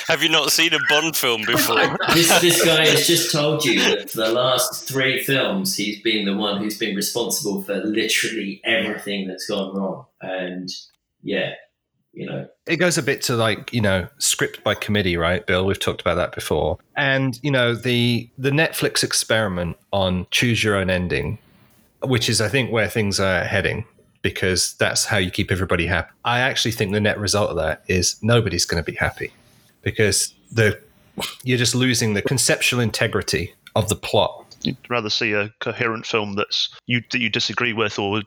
Have 0.08 0.22
you 0.22 0.30
not 0.30 0.52
seen 0.52 0.72
a 0.74 0.80
Bond 0.88 1.16
film 1.16 1.44
before? 1.46 1.98
this, 2.14 2.42
this 2.42 2.64
guy 2.64 2.86
has 2.86 3.08
just 3.08 3.32
told 3.32 3.66
you 3.66 3.80
that 3.80 4.12
for 4.12 4.18
the 4.18 4.30
last 4.32 4.88
three 4.88 5.24
films, 5.24 5.76
he's 5.76 6.00
been 6.02 6.26
the 6.26 6.36
one 6.36 6.62
who's 6.62 6.78
been 6.78 6.96
responsible 6.96 7.64
for 7.64 7.76
literally 7.78 8.62
everything 8.64 9.28
that's 9.28 9.48
gone 9.48 9.76
wrong. 9.76 10.06
And 10.22 10.70
yeah, 11.24 11.54
you 12.14 12.28
know. 12.28 12.48
It 12.68 12.76
goes 12.76 13.00
a 13.00 13.04
bit 13.04 13.24
to 13.24 13.36
like, 13.36 13.74
you 13.74 13.82
know, 13.82 14.08
script 14.20 14.64
by 14.64 14.76
committee, 14.76 15.18
right, 15.18 15.46
Bill? 15.46 15.66
We've 15.66 15.80
talked 15.80 16.02
about 16.02 16.16
that 16.16 16.36
before. 16.36 16.78
And, 16.96 17.40
you 17.42 17.50
know, 17.50 17.74
the 17.74 18.30
the 18.38 18.52
Netflix 18.52 19.04
experiment 19.04 19.76
on 19.92 20.28
choose 20.30 20.64
your 20.64 20.76
own 20.76 20.92
ending, 20.92 21.40
which 22.04 22.30
is 22.30 22.42
I 22.42 22.50
think 22.50 22.72
where 22.72 22.90
things 22.90 23.20
are 23.20 23.44
heading 23.44 23.86
because 24.22 24.74
that's 24.76 25.06
how 25.06 25.18
you 25.18 25.32
keep 25.32 25.52
everybody 25.52 25.86
happy. 25.86 26.12
I 26.26 26.40
actually 26.40 26.72
think 26.72 26.92
the 26.92 27.00
net 27.00 27.20
result 27.20 27.50
of 27.50 27.58
that 27.58 27.84
is 27.88 28.18
nobody's 28.22 28.66
going 28.66 28.84
to 28.84 28.92
be 28.92 28.98
happy 28.98 29.32
because 29.82 30.34
the 30.52 30.80
you're 31.44 31.58
just 31.58 31.74
losing 31.74 32.14
the 32.14 32.22
conceptual 32.22 32.80
integrity 32.80 33.54
of 33.76 33.90
the 33.90 33.96
plot 33.96 34.48
You'd 34.64 34.78
rather 34.90 35.10
see 35.10 35.34
a 35.34 35.50
coherent 35.60 36.06
film 36.06 36.34
that's 36.34 36.70
you 36.88 37.02
that 37.12 37.20
you 37.20 37.30
disagree 37.30 37.74
with 37.74 38.00
or 38.00 38.24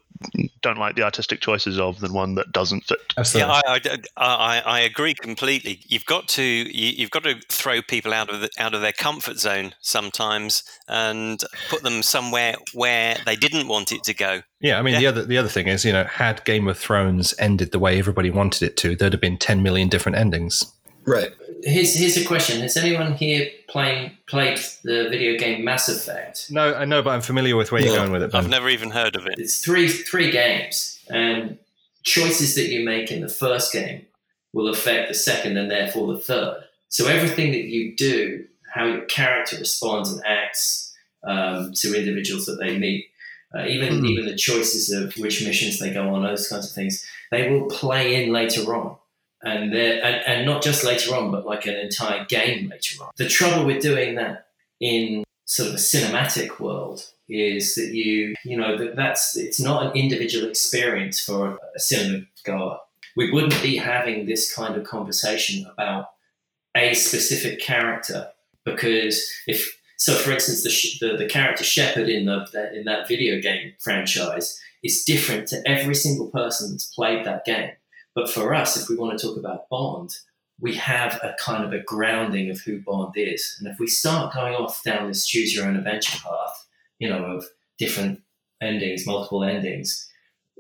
don't 0.63 0.79
like 0.79 0.97
the 0.97 1.03
artistic 1.03 1.41
choices 1.41 1.79
of 1.79 2.01
than 2.01 2.13
one 2.13 2.35
that 2.35 2.53
doesn't 2.53 2.85
fit. 2.85 3.15
Absolutely. 3.17 3.53
Yeah, 3.55 4.03
I, 4.17 4.27
I, 4.27 4.61
I, 4.61 4.81
agree 4.81 5.15
completely. 5.15 5.81
You've 5.87 6.05
got 6.05 6.29
to 6.29 6.43
you, 6.43 7.03
have 7.05 7.11
got 7.11 7.25
to 7.25 7.41
throw 7.49 7.81
people 7.81 8.13
out 8.13 8.33
of 8.33 8.43
the, 8.43 8.51
out 8.59 8.75
of 8.75 8.83
their 8.83 8.93
comfort 8.93 9.39
zone 9.39 9.75
sometimes 9.81 10.63
and 10.89 11.43
put 11.69 11.83
them 11.83 12.03
somewhere 12.03 12.57
where 12.75 13.17
they 13.25 13.37
didn't 13.37 13.69
want 13.69 13.93
it 13.93 14.05
to 14.05 14.15
go. 14.15 14.43
Yeah, 14.61 14.79
I 14.79 14.83
mean 14.83 14.95
yeah. 14.95 15.01
the 15.01 15.07
other 15.07 15.25
the 15.25 15.39
other 15.39 15.49
thing 15.49 15.69
is 15.69 15.85
you 15.85 15.93
know 15.93 16.05
had 16.05 16.45
Game 16.45 16.69
of 16.69 16.79
Thrones 16.79 17.35
ended 17.39 17.73
the 17.73 17.79
way 17.79 17.99
everybody 17.99 18.31
wanted 18.31 18.63
it 18.63 18.77
to, 18.79 18.95
there'd 18.95 19.15
have 19.15 19.21
been 19.21 19.39
ten 19.39 19.63
million 19.63 19.89
different 19.89 20.19
endings. 20.19 20.65
Right. 21.07 21.31
Here's 21.63 21.95
here's 21.95 22.17
a 22.17 22.25
question: 22.25 22.61
Has 22.61 22.77
anyone 22.77 23.15
here 23.15 23.49
playing 23.69 24.13
played 24.27 24.59
the 24.85 25.09
video 25.09 25.39
game 25.39 25.65
Mass 25.65 25.89
Effect? 25.89 26.51
No, 26.51 26.75
I 26.75 26.85
know, 26.85 27.03
but 27.03 27.11
I'm 27.11 27.21
familiar 27.21 27.57
with 27.57 27.73
where 27.73 27.83
you're 27.83 27.97
going 27.97 28.13
with 28.13 28.23
it. 28.23 28.35
I've 28.35 28.49
never 28.49 28.69
even 28.69 28.91
heard 28.91 29.17
of 29.17 29.27
it. 29.27 29.35
It's 29.39 29.65
three 29.65 29.89
three 29.89 30.31
games, 30.31 31.01
and 31.09 31.59
choices 32.03 32.55
that 32.55 32.69
you 32.69 32.85
make 32.85 33.11
in 33.11 33.21
the 33.21 33.29
first 33.29 33.73
game 33.73 34.07
will 34.53 34.69
affect 34.69 35.09
the 35.09 35.15
second 35.15 35.57
and 35.57 35.71
therefore 35.71 36.13
the 36.13 36.19
third. 36.19 36.65
So 36.89 37.07
everything 37.07 37.53
that 37.53 37.65
you 37.65 37.95
do, 37.95 38.47
how 38.73 38.87
your 38.87 39.03
character 39.03 39.57
responds 39.59 40.11
and 40.11 40.23
acts 40.27 40.93
um, 41.23 41.73
to 41.77 41.97
individuals 41.97 42.47
that 42.47 42.59
they 42.59 42.77
meet, 42.79 43.07
uh, 43.55 43.67
even 43.67 44.01
mm. 44.01 44.09
even 44.09 44.27
the 44.27 44.37
choices 44.37 44.91
of 44.91 45.15
which 45.15 45.45
missions 45.45 45.79
they 45.79 45.93
go 45.93 46.15
on, 46.15 46.23
those 46.23 46.49
kinds 46.49 46.67
of 46.67 46.73
things, 46.73 47.07
they 47.31 47.51
will 47.51 47.69
play 47.69 48.23
in 48.23 48.33
later 48.33 48.75
on 48.75 48.97
and, 49.43 49.75
and 49.75 50.23
and 50.27 50.47
not 50.47 50.63
just 50.63 50.85
later 50.85 51.15
on, 51.15 51.31
but 51.31 51.47
like 51.47 51.67
an 51.67 51.77
entire 51.77 52.25
game 52.25 52.69
later 52.69 53.03
on. 53.03 53.11
The 53.17 53.29
trouble 53.29 53.65
with 53.65 53.83
doing 53.83 54.17
that 54.17 54.47
in 54.81 55.25
sort 55.47 55.69
of 55.69 55.75
a 55.75 55.79
cinematic 55.79 56.61
world 56.61 57.11
is 57.29 57.75
that 57.75 57.95
you 57.95 58.35
you 58.45 58.57
know 58.57 58.77
that 58.77 58.97
that's 58.97 59.37
it's 59.37 59.61
not 59.61 59.87
an 59.87 59.93
individual 59.97 60.49
experience 60.49 61.21
for 61.21 61.59
a 61.75 61.81
cinema 61.81 62.25
goer. 62.45 62.79
We 63.17 63.31
wouldn't 63.33 63.61
be 63.63 63.77
having 63.77 64.27
this 64.27 64.55
kind 64.55 64.77
of 64.77 64.85
conversation 64.85 65.67
about 65.73 66.07
a 66.77 66.95
specific 66.95 67.61
character 67.61 68.31
because 68.65 69.29
if 69.47 69.77
so, 69.97 70.15
for 70.15 70.33
instance, 70.33 70.63
the 70.63 71.09
the, 71.09 71.17
the 71.19 71.27
character 71.27 71.65
Shepard 71.65 72.09
in 72.09 72.27
the 72.27 72.71
in 72.75 72.85
that 72.85 73.07
video 73.07 73.41
game 73.41 73.75
franchise 73.81 74.59
is 74.83 75.05
different 75.05 75.47
to 75.49 75.63
every 75.67 75.95
single 75.95 76.29
person 76.29 76.71
that's 76.71 76.87
played 76.87 77.25
that 77.27 77.45
game. 77.45 77.73
But 78.15 78.31
for 78.31 78.55
us, 78.55 78.77
if 78.77 78.89
we 78.89 78.97
want 78.97 79.19
to 79.19 79.27
talk 79.27 79.37
about 79.37 79.69
Bond, 79.69 80.11
we 80.61 80.75
have 80.75 81.15
a 81.23 81.35
kind 81.41 81.65
of 81.65 81.73
a 81.73 81.83
grounding 81.83 82.51
of 82.51 82.61
who 82.61 82.81
Bond 82.81 83.15
is. 83.17 83.57
And 83.59 83.69
if 83.69 83.79
we 83.79 83.87
start 83.87 84.35
going 84.35 84.55
off 84.55 84.83
down 84.83 85.09
this 85.09 85.27
choose 85.27 85.55
your 85.55 85.67
own 85.67 85.77
adventure 85.77 86.19
path, 86.19 86.67
you 86.99 87.09
know, 87.09 87.25
of 87.25 87.47
different 87.79 88.21
endings, 88.61 89.07
multiple 89.07 89.43
endings, 89.43 90.10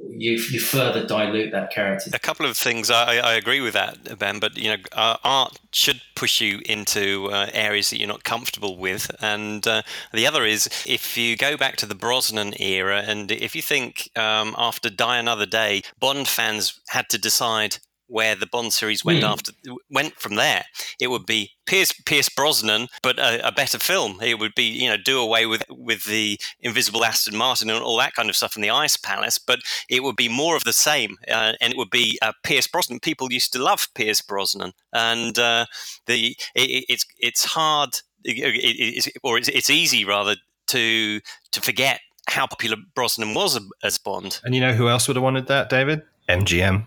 you 0.08 0.32
you 0.32 0.60
further 0.60 1.06
dilute 1.06 1.52
that 1.52 1.70
character. 1.72 2.10
A 2.12 2.18
couple 2.18 2.46
of 2.46 2.56
things 2.56 2.90
I, 2.90 3.16
I 3.18 3.34
agree 3.34 3.60
with 3.60 3.74
that, 3.74 4.18
Ben. 4.18 4.38
But 4.38 4.56
you 4.56 4.70
know, 4.70 4.82
uh, 4.92 5.16
art 5.24 5.58
should 5.72 6.00
push 6.14 6.40
you 6.40 6.60
into 6.66 7.28
uh, 7.30 7.48
areas 7.52 7.90
that 7.90 7.98
you're 7.98 8.08
not 8.08 8.24
comfortable 8.24 8.76
with, 8.76 9.10
and 9.20 9.66
uh, 9.66 9.82
the 10.12 10.26
other 10.26 10.44
is 10.44 10.68
if 10.86 11.16
you 11.16 11.36
go 11.36 11.56
back 11.56 11.76
to 11.76 11.86
the 11.86 11.94
Brosnan 11.94 12.54
era, 12.60 13.02
and 13.06 13.30
if 13.30 13.54
you 13.54 13.62
think 13.62 14.10
um, 14.16 14.54
after 14.58 14.90
Die 14.90 15.18
Another 15.18 15.46
Day, 15.46 15.82
Bond 15.98 16.28
fans 16.28 16.80
had 16.88 17.08
to 17.10 17.18
decide 17.18 17.78
where 18.10 18.34
the 18.34 18.46
Bond 18.46 18.72
series 18.72 19.04
went 19.04 19.22
mm. 19.22 19.28
after 19.28 19.52
went 19.90 20.14
from 20.16 20.34
there. 20.34 20.64
It 21.00 21.08
would 21.08 21.26
be 21.26 21.52
Pierce 21.66 21.92
Pierce 22.04 22.28
Brosnan, 22.28 22.88
but 23.02 23.18
a, 23.18 23.46
a, 23.46 23.52
better 23.52 23.78
film. 23.78 24.20
It 24.20 24.38
would 24.38 24.54
be 24.54 24.64
you 24.64 24.88
know 24.88 24.96
do 24.96 25.20
away 25.20 25.46
with 25.46 25.62
with 25.70 26.04
the 26.04 26.38
invisible 26.60 27.04
Aston 27.04 27.36
Martin 27.36 27.70
and 27.70 27.82
all 27.82 27.96
that 27.98 28.14
kind 28.14 28.28
of 28.28 28.36
stuff 28.36 28.56
in 28.56 28.62
the 28.62 28.70
Ice 28.70 28.96
Palace, 28.96 29.38
but 29.38 29.60
it 29.88 30.02
would 30.02 30.16
be 30.16 30.28
more 30.28 30.56
of 30.56 30.64
the 30.64 30.72
same, 30.72 31.16
uh, 31.28 31.52
and 31.60 31.72
it 31.72 31.76
would 31.76 31.90
be 31.90 32.18
uh, 32.22 32.32
Pierce 32.42 32.66
Brosnan. 32.66 33.00
People 33.00 33.32
used 33.32 33.52
to 33.52 33.62
love 33.62 33.88
Pierce 33.94 34.20
Brosnan, 34.20 34.72
and 34.92 35.38
uh, 35.38 35.66
the 36.06 36.36
it, 36.54 36.84
it's 36.88 37.06
it's 37.18 37.44
hard. 37.44 38.00
It, 38.22 39.12
or 39.22 39.38
it's, 39.38 39.48
it's 39.48 39.70
easy 39.70 40.04
rather 40.04 40.36
to 40.68 41.20
to 41.52 41.60
forget 41.60 42.00
how 42.28 42.46
popular 42.46 42.76
Brosnan 42.94 43.34
was 43.34 43.58
as 43.82 43.98
Bond. 43.98 44.40
And 44.44 44.54
you 44.54 44.60
know 44.60 44.72
who 44.72 44.88
else 44.88 45.08
would 45.08 45.16
have 45.16 45.22
wanted 45.22 45.46
that, 45.48 45.68
David? 45.68 46.02
MGM. 46.28 46.86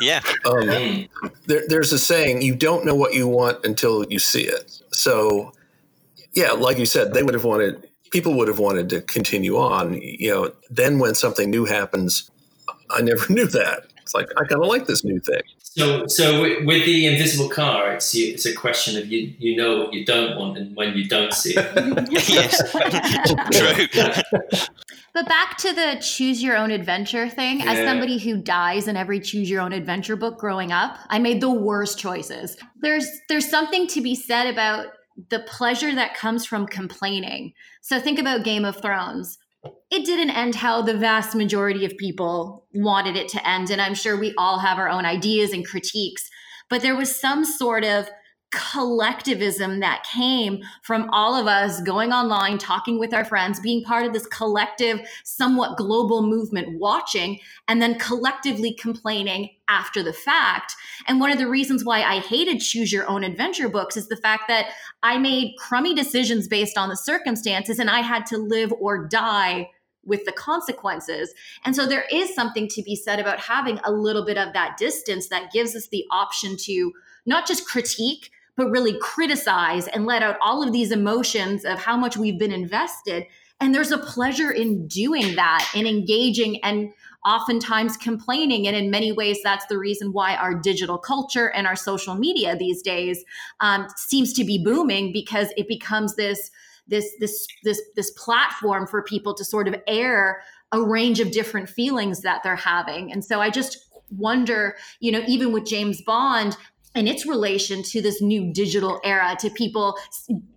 Yeah. 0.00 0.20
Um, 0.44 1.08
there, 1.46 1.62
there's 1.68 1.92
a 1.92 1.98
saying: 1.98 2.42
you 2.42 2.54
don't 2.54 2.84
know 2.84 2.94
what 2.94 3.14
you 3.14 3.28
want 3.28 3.64
until 3.64 4.04
you 4.10 4.18
see 4.18 4.42
it. 4.42 4.80
So, 4.92 5.52
yeah, 6.34 6.52
like 6.52 6.78
you 6.78 6.86
said, 6.86 7.14
they 7.14 7.22
would 7.22 7.34
have 7.34 7.44
wanted 7.44 7.88
people 8.14 8.34
would 8.34 8.46
have 8.46 8.60
wanted 8.60 8.88
to 8.88 9.00
continue 9.02 9.56
on. 9.56 10.00
You 10.00 10.30
know, 10.30 10.52
then 10.70 11.00
when 11.00 11.16
something 11.16 11.50
new 11.50 11.64
happens, 11.64 12.30
I 12.88 13.02
never 13.02 13.26
knew 13.32 13.46
that. 13.46 13.86
It's 14.00 14.14
like 14.14 14.28
I 14.36 14.44
kind 14.44 14.62
of 14.62 14.68
like 14.68 14.86
this 14.86 15.04
new 15.04 15.18
thing. 15.18 15.42
So, 15.58 16.06
so 16.06 16.42
with 16.64 16.84
the 16.84 17.06
invisible 17.06 17.48
car, 17.48 17.94
it's 17.94 18.14
it's 18.14 18.46
a 18.46 18.54
question 18.54 18.96
of 18.96 19.10
you 19.10 19.34
you 19.38 19.56
know 19.56 19.80
what 19.80 19.92
you 19.92 20.04
don't 20.04 20.38
want 20.38 20.56
and 20.56 20.76
when 20.76 20.96
you 20.96 21.08
don't 21.08 21.32
see 21.32 21.54
it. 21.56 22.08
yes, 22.28 22.62
true. 23.50 24.78
But 25.14 25.28
back 25.28 25.56
to 25.58 25.72
the 25.72 26.02
choose 26.02 26.42
your 26.42 26.56
own 26.56 26.72
adventure 26.72 27.28
thing. 27.28 27.60
Yeah. 27.60 27.72
As 27.72 27.86
somebody 27.86 28.18
who 28.18 28.36
dies 28.36 28.88
in 28.88 28.96
every 28.96 29.20
choose 29.20 29.48
your 29.48 29.62
own 29.62 29.72
adventure 29.72 30.16
book 30.16 30.38
growing 30.38 30.72
up, 30.72 30.98
I 31.08 31.20
made 31.20 31.40
the 31.40 31.50
worst 31.50 31.98
choices. 31.98 32.56
There's 32.80 33.06
there's 33.28 33.48
something 33.48 33.86
to 33.88 34.00
be 34.00 34.16
said 34.16 34.48
about 34.48 34.88
the 35.30 35.38
pleasure 35.38 35.94
that 35.94 36.16
comes 36.16 36.44
from 36.44 36.66
complaining. 36.66 37.52
So 37.80 38.00
think 38.00 38.18
about 38.18 38.42
Game 38.42 38.64
of 38.64 38.82
Thrones. 38.82 39.38
It 39.90 40.04
didn't 40.04 40.30
end 40.30 40.56
how 40.56 40.82
the 40.82 40.98
vast 40.98 41.36
majority 41.36 41.84
of 41.84 41.96
people 41.96 42.66
wanted 42.74 43.14
it 43.14 43.28
to 43.28 43.48
end 43.48 43.70
and 43.70 43.80
I'm 43.80 43.94
sure 43.94 44.18
we 44.18 44.34
all 44.36 44.58
have 44.58 44.78
our 44.78 44.88
own 44.88 45.06
ideas 45.06 45.52
and 45.52 45.64
critiques, 45.64 46.28
but 46.68 46.82
there 46.82 46.96
was 46.96 47.18
some 47.18 47.44
sort 47.44 47.84
of 47.84 48.10
collectivism 48.54 49.80
that 49.80 50.06
came 50.10 50.62
from 50.82 51.08
all 51.10 51.34
of 51.34 51.46
us 51.46 51.80
going 51.82 52.12
online, 52.12 52.56
talking 52.56 52.98
with 52.98 53.12
our 53.12 53.24
friends, 53.24 53.60
being 53.60 53.82
part 53.82 54.06
of 54.06 54.12
this 54.12 54.26
collective, 54.26 55.00
somewhat 55.24 55.76
global 55.76 56.22
movement, 56.22 56.78
watching, 56.78 57.40
and 57.68 57.82
then 57.82 57.98
collectively 57.98 58.72
complaining 58.72 59.50
after 59.68 60.02
the 60.02 60.12
fact. 60.12 60.74
And 61.06 61.20
one 61.20 61.30
of 61.30 61.38
the 61.38 61.48
reasons 61.48 61.84
why 61.84 62.02
I 62.02 62.20
hated 62.20 62.60
choose 62.60 62.92
your 62.92 63.08
own 63.08 63.24
adventure 63.24 63.68
books 63.68 63.96
is 63.96 64.08
the 64.08 64.16
fact 64.16 64.44
that 64.48 64.70
I 65.02 65.18
made 65.18 65.56
crummy 65.58 65.94
decisions 65.94 66.48
based 66.48 66.78
on 66.78 66.88
the 66.88 66.96
circumstances 66.96 67.78
and 67.78 67.90
I 67.90 68.00
had 68.00 68.26
to 68.26 68.38
live 68.38 68.72
or 68.80 69.06
die 69.08 69.70
with 70.06 70.24
the 70.24 70.32
consequences. 70.32 71.32
And 71.64 71.74
so 71.74 71.86
there 71.86 72.04
is 72.12 72.34
something 72.34 72.68
to 72.68 72.82
be 72.82 72.96
said 72.96 73.18
about 73.18 73.40
having 73.40 73.80
a 73.84 73.92
little 73.92 74.24
bit 74.24 74.38
of 74.38 74.52
that 74.52 74.76
distance 74.76 75.28
that 75.28 75.52
gives 75.52 75.74
us 75.74 75.88
the 75.88 76.04
option 76.10 76.56
to 76.64 76.92
not 77.26 77.46
just 77.46 77.66
critique, 77.66 78.30
but 78.56 78.70
really 78.70 78.98
criticize 79.00 79.88
and 79.88 80.06
let 80.06 80.22
out 80.22 80.36
all 80.40 80.62
of 80.62 80.72
these 80.72 80.92
emotions 80.92 81.64
of 81.64 81.78
how 81.78 81.96
much 81.96 82.16
we've 82.16 82.38
been 82.38 82.52
invested. 82.52 83.24
And 83.60 83.74
there's 83.74 83.92
a 83.92 83.98
pleasure 83.98 84.50
in 84.50 84.86
doing 84.88 85.36
that 85.36 85.68
and 85.74 85.86
engaging 85.86 86.62
and 86.64 86.90
oftentimes 87.24 87.96
complaining. 87.96 88.66
And 88.66 88.76
in 88.76 88.90
many 88.90 89.12
ways, 89.12 89.38
that's 89.42 89.66
the 89.66 89.78
reason 89.78 90.12
why 90.12 90.36
our 90.36 90.54
digital 90.54 90.98
culture 90.98 91.50
and 91.50 91.66
our 91.66 91.76
social 91.76 92.14
media 92.14 92.56
these 92.56 92.82
days 92.82 93.24
um, 93.60 93.86
seems 93.96 94.32
to 94.34 94.44
be 94.44 94.62
booming 94.62 95.12
because 95.12 95.48
it 95.56 95.68
becomes 95.68 96.16
this 96.16 96.50
this 96.86 97.08
this 97.18 97.46
this 97.62 97.80
this 97.96 98.10
platform 98.10 98.86
for 98.86 99.02
people 99.02 99.34
to 99.34 99.44
sort 99.44 99.66
of 99.66 99.74
air 99.86 100.42
a 100.72 100.82
range 100.82 101.20
of 101.20 101.30
different 101.30 101.68
feelings 101.68 102.20
that 102.22 102.42
they're 102.42 102.56
having. 102.56 103.10
And 103.10 103.24
so 103.24 103.40
I 103.40 103.48
just 103.48 103.78
wonder, 104.10 104.76
you 105.00 105.12
know, 105.12 105.22
even 105.26 105.52
with 105.52 105.64
James 105.64 106.02
Bond, 106.02 106.56
and 106.94 107.08
its 107.08 107.26
relation 107.26 107.82
to 107.82 108.00
this 108.00 108.22
new 108.22 108.52
digital 108.52 109.00
era 109.04 109.36
to 109.40 109.50
people 109.50 109.98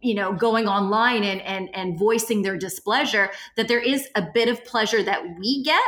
you 0.02 0.14
know 0.14 0.34
going 0.34 0.68
online 0.68 1.24
and 1.24 1.42
and 1.42 1.70
and 1.74 1.98
voicing 1.98 2.42
their 2.42 2.58
displeasure 2.58 3.30
that 3.56 3.68
there 3.68 3.82
is 3.82 4.08
a 4.16 4.22
bit 4.34 4.48
of 4.50 4.64
pleasure 4.66 5.04
that 5.04 5.24
we 5.40 5.64
get 5.64 5.82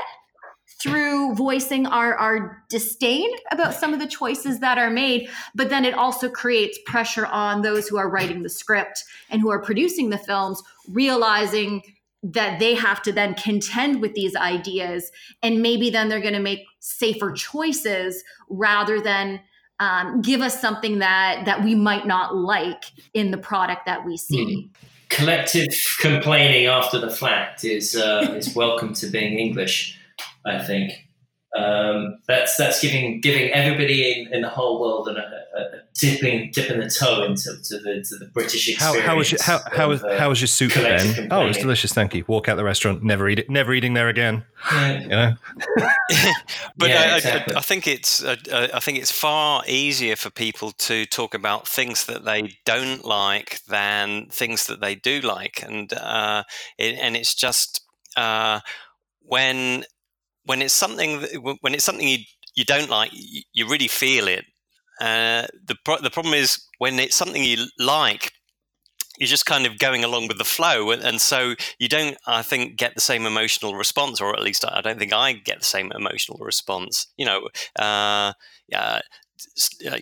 through 0.81 1.33
voicing 1.35 1.85
our 1.85 2.15
our 2.15 2.63
disdain 2.69 3.29
about 3.51 3.73
some 3.73 3.93
of 3.93 3.99
the 3.99 4.07
choices 4.07 4.59
that 4.59 4.77
are 4.77 4.89
made 4.89 5.29
but 5.55 5.69
then 5.69 5.85
it 5.85 5.93
also 5.93 6.29
creates 6.29 6.79
pressure 6.85 7.25
on 7.27 7.61
those 7.61 7.87
who 7.87 7.97
are 7.97 8.09
writing 8.09 8.43
the 8.43 8.49
script 8.49 9.03
and 9.29 9.41
who 9.41 9.49
are 9.49 9.61
producing 9.61 10.09
the 10.09 10.17
films 10.17 10.61
realizing 10.87 11.81
that 12.21 12.59
they 12.59 12.75
have 12.75 13.01
to 13.01 13.13
then 13.13 13.33
contend 13.35 14.01
with 14.01 14.13
these 14.13 14.35
ideas 14.35 15.11
and 15.41 15.61
maybe 15.61 15.89
then 15.89 16.09
they're 16.09 16.19
going 16.19 16.33
to 16.33 16.39
make 16.39 16.65
safer 16.79 17.31
choices 17.31 18.23
rather 18.49 18.99
than 18.99 19.39
um, 19.79 20.21
give 20.21 20.41
us 20.41 20.59
something 20.59 20.99
that 20.99 21.43
that 21.45 21.63
we 21.63 21.75
might 21.75 22.05
not 22.05 22.35
like 22.35 22.85
in 23.13 23.31
the 23.31 23.37
product 23.37 23.85
that 23.85 24.05
we 24.05 24.17
see. 24.17 24.45
Mm. 24.45 24.69
Collective 25.09 25.67
complaining 25.99 26.67
after 26.67 26.99
the 26.99 27.09
fact 27.09 27.63
is 27.63 27.95
uh, 27.95 28.33
is 28.37 28.55
welcome 28.55 28.93
to 28.93 29.07
being 29.07 29.39
English, 29.39 29.97
I 30.45 30.59
think. 30.59 31.08
Um, 31.57 32.19
that's 32.27 32.55
that's 32.57 32.79
giving 32.79 33.21
giving 33.21 33.49
everybody 33.51 34.11
in, 34.11 34.33
in 34.33 34.41
the 34.43 34.49
whole 34.49 34.79
world 34.79 35.07
a, 35.07 35.11
a, 35.11 35.59
a 35.59 35.81
dipping 35.95 36.51
dipping 36.51 36.79
the 36.79 36.89
toe 36.89 37.23
into 37.23 37.57
to 37.63 37.79
the 37.79 38.05
to 38.07 38.17
the 38.17 38.29
British 38.31 38.69
experience. 38.69 38.99
How, 39.03 39.07
how 39.07 39.17
was 39.17 39.31
your, 39.31 39.41
how 39.41 39.59
how 39.71 39.89
was, 39.89 40.03
uh, 40.03 40.15
how 40.19 40.29
was 40.29 40.41
your 40.41 40.47
soup 40.47 40.73
then? 40.73 41.27
Oh, 41.31 41.45
it 41.45 41.47
was 41.47 41.57
delicious. 41.57 41.91
Thank 41.91 42.13
you. 42.13 42.23
Walk 42.27 42.49
out 42.49 42.57
the 42.57 42.63
restaurant, 42.63 43.03
never 43.03 43.27
eat 43.27 43.39
it, 43.39 43.49
never 43.49 43.73
eating 43.73 43.95
there 43.95 44.09
again. 44.09 44.45
Yeah. 44.71 44.99
You 45.01 45.07
know? 45.09 45.33
but 46.77 46.89
yeah, 46.89 47.13
I, 47.13 47.15
exactly. 47.15 47.55
I, 47.55 47.57
I, 47.57 47.61
think 47.61 47.87
it's 47.87 48.23
uh, 48.23 48.35
uh, 48.51 48.67
I 48.71 48.79
think 48.79 48.99
it's 48.99 49.11
far 49.11 49.63
easier 49.67 50.15
for 50.15 50.29
people 50.29 50.71
to 50.71 51.07
talk 51.07 51.33
about 51.33 51.67
things 51.67 52.05
that 52.05 52.25
they 52.25 52.57
don't 52.63 53.03
like 53.03 53.63
than 53.65 54.27
things 54.27 54.67
that 54.67 54.81
they 54.81 54.93
do 54.93 55.19
like, 55.21 55.63
and 55.63 55.91
uh, 55.93 56.43
it, 56.77 56.95
and 56.99 57.17
it's 57.17 57.33
just 57.33 57.81
uh, 58.15 58.59
when 59.21 59.83
when 60.49 60.63
it's 60.63 60.73
something 60.73 61.21
when 61.61 61.75
it's 61.75 61.83
something 61.83 62.07
you 62.07 62.17
you 62.55 62.65
don't 62.65 62.89
like, 62.89 63.11
you, 63.13 63.67
really 63.69 63.87
feel 63.87 64.27
it, 64.27 64.45
Uh, 64.99 65.45
the 65.69 65.75
pro- 65.85 66.01
the 66.01 66.09
problem 66.09 66.33
is 66.33 66.57
when 66.79 66.99
it's 66.99 67.15
something 67.15 67.43
you 67.43 67.67
like, 67.77 68.33
you're 69.19 69.35
just 69.35 69.45
kind 69.45 69.65
of 69.67 69.77
going 69.77 70.03
along 70.03 70.27
with 70.27 70.39
the 70.39 70.51
flow, 70.57 70.89
and, 70.91 71.03
and, 71.03 71.21
so 71.21 71.53
you 71.77 71.87
don't, 71.87 72.17
I 72.25 72.41
think, 72.41 72.77
get 72.77 72.95
the 72.95 73.01
same 73.11 73.27
emotional 73.27 73.75
response, 73.75 74.19
or 74.19 74.35
at 74.35 74.41
least 74.41 74.65
I 74.65 74.81
don't 74.81 74.99
think 74.99 75.13
I 75.13 75.33
get 75.33 75.59
the 75.59 75.65
same 75.75 75.91
emotional 75.91 76.39
response. 76.51 77.07
You 77.17 77.25
know, 77.27 77.39
uh, 77.77 78.33
uh, 78.73 79.01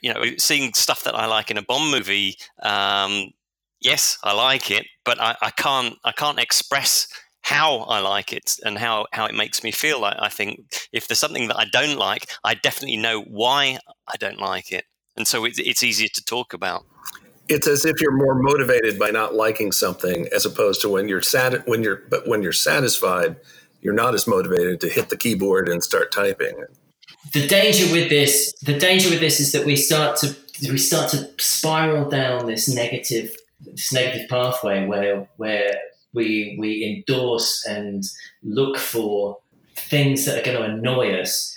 you 0.02 0.14
know, 0.14 0.24
seeing 0.38 0.74
stuff 0.74 1.04
that 1.04 1.16
I 1.16 1.26
like 1.26 1.52
in 1.52 1.58
a 1.58 1.68
Bond 1.70 1.92
movie. 1.92 2.38
Um, 2.64 3.34
yes, 3.82 4.18
I 4.24 4.34
like 4.34 4.72
it, 4.72 4.86
but 5.04 5.20
I, 5.20 5.36
I 5.42 5.52
can't, 5.52 5.96
I 6.06 6.14
can't 6.14 6.40
express 6.40 7.08
how 7.42 7.80
I 7.80 8.00
like 8.00 8.34
it 8.34 8.58
and 8.66 8.78
how, 8.78 9.08
how 9.14 9.26
it 9.26 9.36
makes 9.36 9.64
me 9.64 9.72
feel. 9.72 10.04
I, 10.04 10.16
I 10.20 10.30
think 10.30 10.88
if 10.92 11.08
there's 11.08 11.20
something 11.20 11.48
that 11.48 11.58
I 11.58 11.66
don't 11.66 11.98
like, 11.98 12.30
I 12.44 12.56
definitely 12.56 12.98
know 12.98 13.22
why 13.22 13.80
I 14.08 14.18
don't 14.20 14.40
like 14.40 14.72
it. 14.72 14.86
And 15.16 15.28
so 15.28 15.46
it's, 15.46 15.58
it's 15.60 15.84
easier 15.84 16.10
to 16.14 16.24
talk 16.24 16.54
about. 16.54 16.86
It's 17.50 17.68
as 17.68 17.86
if 17.86 18.02
you're 18.02 18.16
more 18.16 18.36
motivated 18.36 19.00
by 19.00 19.10
not 19.10 19.34
liking 19.34 19.72
something 19.72 20.28
as 20.36 20.46
opposed 20.46 20.82
to 20.82 20.90
when 20.90 21.08
you're 21.08 21.22
sad 21.22 21.64
when 21.66 21.82
you're 21.82 22.04
but 22.10 22.28
when 22.28 22.44
you're 22.44 22.52
satisfied, 22.52 23.38
you're 23.82 23.94
not 23.94 24.14
as 24.14 24.28
motivated 24.28 24.82
to 24.82 24.90
hit 24.90 25.10
the 25.10 25.16
keyboard 25.16 25.70
and 25.70 25.82
start 25.82 26.12
typing. 26.12 26.66
The 27.34 27.48
danger 27.48 27.92
with 27.92 28.10
this, 28.10 28.54
the 28.62 28.78
danger 28.78 29.10
with 29.10 29.22
this 29.22 29.40
is 29.40 29.54
that 29.54 29.66
we 29.66 29.78
start 29.78 30.18
to 30.18 30.36
we 30.70 30.78
start 30.78 31.12
to 31.12 31.30
spiral 31.40 32.10
down 32.10 32.48
this 32.48 32.68
negative 32.68 33.36
this 33.62 33.94
negative 33.94 34.28
pathway 34.30 34.86
where 34.86 35.28
where 35.38 35.78
we 36.14 36.56
we 36.60 36.86
endorse 36.86 37.66
and 37.66 38.04
look 38.44 38.78
for 38.78 39.38
things 39.76 40.26
that 40.26 40.40
are 40.40 40.44
going 40.44 40.58
to 40.58 40.64
annoy 40.64 41.14
us, 41.14 41.56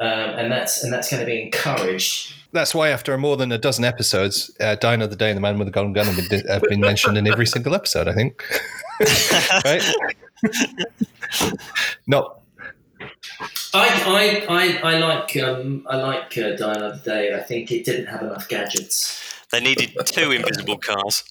um, 0.00 0.08
and 0.08 0.50
that's 0.52 0.82
and 0.82 0.92
that's 0.92 1.10
going 1.10 1.20
to 1.20 1.26
be 1.26 1.42
encouraged. 1.42 2.34
That's 2.52 2.74
why, 2.74 2.88
after 2.88 3.16
more 3.18 3.36
than 3.36 3.52
a 3.52 3.58
dozen 3.58 3.84
episodes, 3.84 4.50
uh, 4.60 4.74
Die 4.76 4.94
Another 4.94 5.16
Day 5.16 5.30
and 5.30 5.36
the 5.36 5.40
Man 5.40 5.58
with 5.58 5.68
the 5.68 5.72
Golden 5.72 5.92
Gun 5.92 6.06
have 6.06 6.28
been, 6.30 6.46
have 6.46 6.62
been 6.62 6.80
mentioned 6.80 7.18
in 7.18 7.26
every 7.26 7.46
single 7.46 7.74
episode. 7.74 8.08
I 8.08 8.14
think, 8.14 8.42
right? 9.64 9.82
no. 12.06 12.34
I, 13.74 14.46
I, 14.48 14.80
I, 14.82 14.94
I 14.94 14.98
like 14.98 15.36
um, 15.36 15.86
I 15.90 15.96
like 15.96 16.38
uh, 16.38 16.56
Die 16.56 16.72
Another 16.72 17.00
Day. 17.04 17.34
I 17.34 17.40
think 17.40 17.70
it 17.70 17.84
didn't 17.84 18.06
have 18.06 18.22
enough 18.22 18.48
gadgets. 18.48 19.22
They 19.52 19.60
needed 19.60 19.94
two 20.06 20.32
invisible 20.32 20.78
cars. 20.78 21.24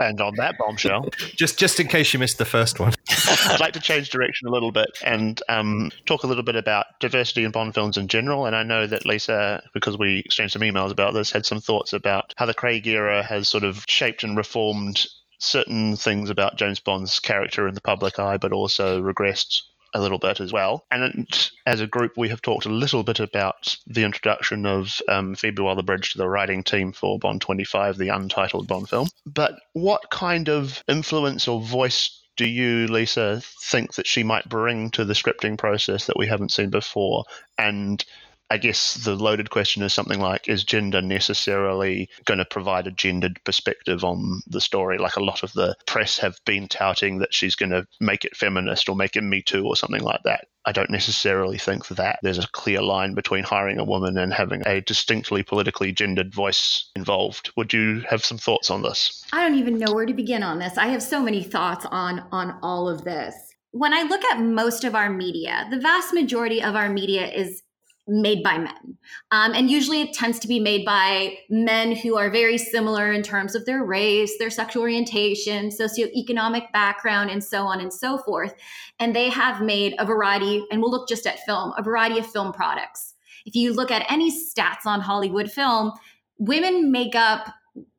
And 0.00 0.20
on 0.20 0.34
that 0.36 0.56
bombshell, 0.58 1.08
just 1.36 1.58
just 1.58 1.80
in 1.80 1.88
case 1.88 2.12
you 2.12 2.18
missed 2.18 2.38
the 2.38 2.44
first 2.44 2.80
one, 2.80 2.92
I'd 3.46 3.60
like 3.60 3.72
to 3.74 3.80
change 3.80 4.10
direction 4.10 4.48
a 4.48 4.50
little 4.50 4.72
bit 4.72 4.88
and 5.04 5.40
um, 5.48 5.90
talk 6.06 6.22
a 6.24 6.26
little 6.26 6.42
bit 6.42 6.56
about 6.56 6.86
diversity 7.00 7.44
in 7.44 7.50
Bond 7.50 7.74
films 7.74 7.96
in 7.96 8.08
general. 8.08 8.46
And 8.46 8.56
I 8.56 8.62
know 8.62 8.86
that 8.86 9.06
Lisa, 9.06 9.62
because 9.72 9.98
we 9.98 10.20
exchanged 10.20 10.52
some 10.52 10.62
emails 10.62 10.90
about 10.90 11.14
this, 11.14 11.30
had 11.30 11.46
some 11.46 11.60
thoughts 11.60 11.92
about 11.92 12.34
how 12.36 12.46
the 12.46 12.54
Craig 12.54 12.86
era 12.86 13.22
has 13.22 13.48
sort 13.48 13.64
of 13.64 13.84
shaped 13.88 14.24
and 14.24 14.36
reformed 14.36 15.06
certain 15.38 15.96
things 15.96 16.30
about 16.30 16.56
James 16.56 16.80
Bond's 16.80 17.18
character 17.20 17.68
in 17.68 17.74
the 17.74 17.80
public 17.80 18.18
eye, 18.18 18.38
but 18.38 18.52
also 18.52 19.02
regressed 19.02 19.60
a 19.94 20.00
little 20.00 20.18
bit 20.18 20.40
as 20.40 20.52
well. 20.52 20.84
And 20.90 21.26
as 21.64 21.80
a 21.80 21.86
group, 21.86 22.12
we 22.16 22.28
have 22.28 22.42
talked 22.42 22.66
a 22.66 22.70
little 22.70 23.04
bit 23.04 23.20
about 23.20 23.76
the 23.86 24.04
introduction 24.04 24.66
of 24.66 25.00
um, 25.08 25.34
Phoebe 25.34 25.62
Waller-Bridge 25.62 26.12
to 26.12 26.18
the 26.18 26.28
writing 26.28 26.64
team 26.64 26.92
for 26.92 27.18
Bond 27.18 27.40
25, 27.40 27.96
the 27.96 28.08
untitled 28.08 28.66
Bond 28.66 28.88
film. 28.88 29.08
But 29.24 29.54
what 29.72 30.10
kind 30.10 30.48
of 30.48 30.82
influence 30.88 31.48
or 31.48 31.60
voice 31.60 32.20
do 32.36 32.46
you, 32.46 32.88
Lisa, 32.88 33.40
think 33.62 33.94
that 33.94 34.08
she 34.08 34.24
might 34.24 34.48
bring 34.48 34.90
to 34.90 35.04
the 35.04 35.14
scripting 35.14 35.56
process 35.56 36.06
that 36.06 36.18
we 36.18 36.26
haven't 36.26 36.52
seen 36.52 36.70
before? 36.70 37.24
And 37.56 38.04
I 38.50 38.58
guess 38.58 38.94
the 38.94 39.16
loaded 39.16 39.50
question 39.50 39.82
is 39.82 39.94
something 39.94 40.20
like 40.20 40.48
Is 40.48 40.64
gender 40.64 41.00
necessarily 41.00 42.08
going 42.24 42.38
to 42.38 42.44
provide 42.44 42.86
a 42.86 42.90
gendered 42.92 43.40
perspective 43.44 44.04
on 44.04 44.42
the 44.46 44.60
story? 44.60 44.98
Like 44.98 45.16
a 45.16 45.24
lot 45.24 45.42
of 45.42 45.52
the 45.54 45.74
press 45.86 46.18
have 46.18 46.38
been 46.44 46.68
touting 46.68 47.18
that 47.18 47.34
she's 47.34 47.54
going 47.54 47.70
to 47.70 47.86
make 48.00 48.24
it 48.24 48.36
feminist 48.36 48.88
or 48.88 48.96
make 48.96 49.16
it 49.16 49.22
Me 49.22 49.42
Too 49.42 49.64
or 49.66 49.76
something 49.76 50.02
like 50.02 50.22
that. 50.24 50.46
I 50.66 50.72
don't 50.72 50.90
necessarily 50.90 51.58
think 51.58 51.88
that 51.88 52.18
there's 52.22 52.38
a 52.38 52.48
clear 52.52 52.80
line 52.80 53.14
between 53.14 53.44
hiring 53.44 53.78
a 53.78 53.84
woman 53.84 54.16
and 54.16 54.32
having 54.32 54.62
a 54.66 54.80
distinctly 54.80 55.42
politically 55.42 55.92
gendered 55.92 56.32
voice 56.32 56.90
involved. 56.96 57.50
Would 57.56 57.72
you 57.72 58.02
have 58.08 58.24
some 58.24 58.38
thoughts 58.38 58.70
on 58.70 58.82
this? 58.82 59.24
I 59.32 59.42
don't 59.42 59.58
even 59.58 59.78
know 59.78 59.92
where 59.92 60.06
to 60.06 60.14
begin 60.14 60.42
on 60.42 60.58
this. 60.58 60.78
I 60.78 60.86
have 60.86 61.02
so 61.02 61.20
many 61.22 61.42
thoughts 61.42 61.86
on 61.90 62.24
on 62.32 62.58
all 62.62 62.88
of 62.88 63.04
this. 63.04 63.34
When 63.72 63.92
I 63.92 64.02
look 64.02 64.24
at 64.26 64.40
most 64.40 64.84
of 64.84 64.94
our 64.94 65.10
media, 65.10 65.66
the 65.70 65.80
vast 65.80 66.14
majority 66.14 66.62
of 66.62 66.76
our 66.76 66.88
media 66.88 67.26
is 67.26 67.63
made 68.06 68.42
by 68.42 68.58
men. 68.58 68.98
Um, 69.30 69.52
and 69.54 69.70
usually 69.70 70.02
it 70.02 70.12
tends 70.12 70.38
to 70.40 70.48
be 70.48 70.60
made 70.60 70.84
by 70.84 71.38
men 71.48 71.96
who 71.96 72.16
are 72.16 72.30
very 72.30 72.58
similar 72.58 73.12
in 73.12 73.22
terms 73.22 73.54
of 73.54 73.64
their 73.64 73.84
race, 73.84 74.36
their 74.38 74.50
sexual 74.50 74.82
orientation, 74.82 75.70
socioeconomic 75.70 76.70
background, 76.72 77.30
and 77.30 77.42
so 77.42 77.62
on 77.64 77.80
and 77.80 77.92
so 77.92 78.18
forth. 78.18 78.54
And 78.98 79.16
they 79.16 79.30
have 79.30 79.62
made 79.62 79.94
a 79.98 80.04
variety, 80.04 80.64
and 80.70 80.82
we'll 80.82 80.90
look 80.90 81.08
just 81.08 81.26
at 81.26 81.40
film, 81.40 81.72
a 81.78 81.82
variety 81.82 82.18
of 82.18 82.26
film 82.26 82.52
products. 82.52 83.14
If 83.46 83.54
you 83.54 83.72
look 83.72 83.90
at 83.90 84.10
any 84.10 84.30
stats 84.30 84.86
on 84.86 85.00
Hollywood 85.00 85.50
film, 85.50 85.92
women 86.38 86.92
make 86.92 87.14
up 87.14 87.52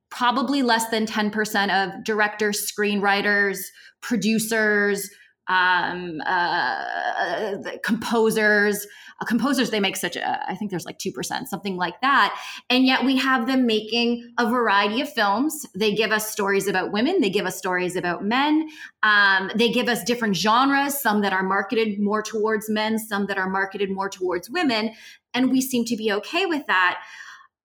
probably 0.09 0.61
less 0.61 0.89
than 0.89 1.05
10% 1.05 1.71
of 1.71 2.03
directors, 2.03 2.71
screenwriters, 2.71 3.59
producers, 4.01 5.09
um, 5.47 6.21
uh, 6.25 7.55
composers, 7.83 8.87
uh, 9.21 9.25
composers 9.25 9.69
they 9.69 9.79
make 9.79 9.95
such 9.95 10.15
a 10.15 10.51
i 10.51 10.55
think 10.55 10.71
there's 10.71 10.85
like 10.85 10.97
2% 10.97 11.47
something 11.47 11.77
like 11.77 11.99
that. 12.01 12.39
And 12.69 12.85
yet 12.85 13.05
we 13.05 13.17
have 13.17 13.47
them 13.47 13.65
making 13.65 14.33
a 14.37 14.49
variety 14.49 15.01
of 15.01 15.11
films. 15.11 15.65
They 15.75 15.93
give 15.93 16.11
us 16.11 16.31
stories 16.31 16.67
about 16.67 16.91
women 16.91 17.21
they 17.21 17.29
give 17.29 17.45
us 17.45 17.57
stories 17.57 17.95
about 17.95 18.23
men. 18.23 18.67
Um, 19.03 19.51
they 19.55 19.71
give 19.71 19.87
us 19.87 20.03
different 20.03 20.35
genres 20.35 20.99
some 20.99 21.21
that 21.21 21.33
are 21.33 21.43
marketed 21.43 21.99
more 21.99 22.21
towards 22.21 22.69
men 22.69 22.97
some 22.99 23.27
that 23.27 23.37
are 23.37 23.49
marketed 23.49 23.91
more 23.91 24.09
towards 24.09 24.49
women 24.49 24.93
and 25.33 25.51
we 25.51 25.61
seem 25.61 25.85
to 25.85 25.97
be 25.97 26.11
okay 26.11 26.45
with 26.45 26.65
that. 26.67 27.01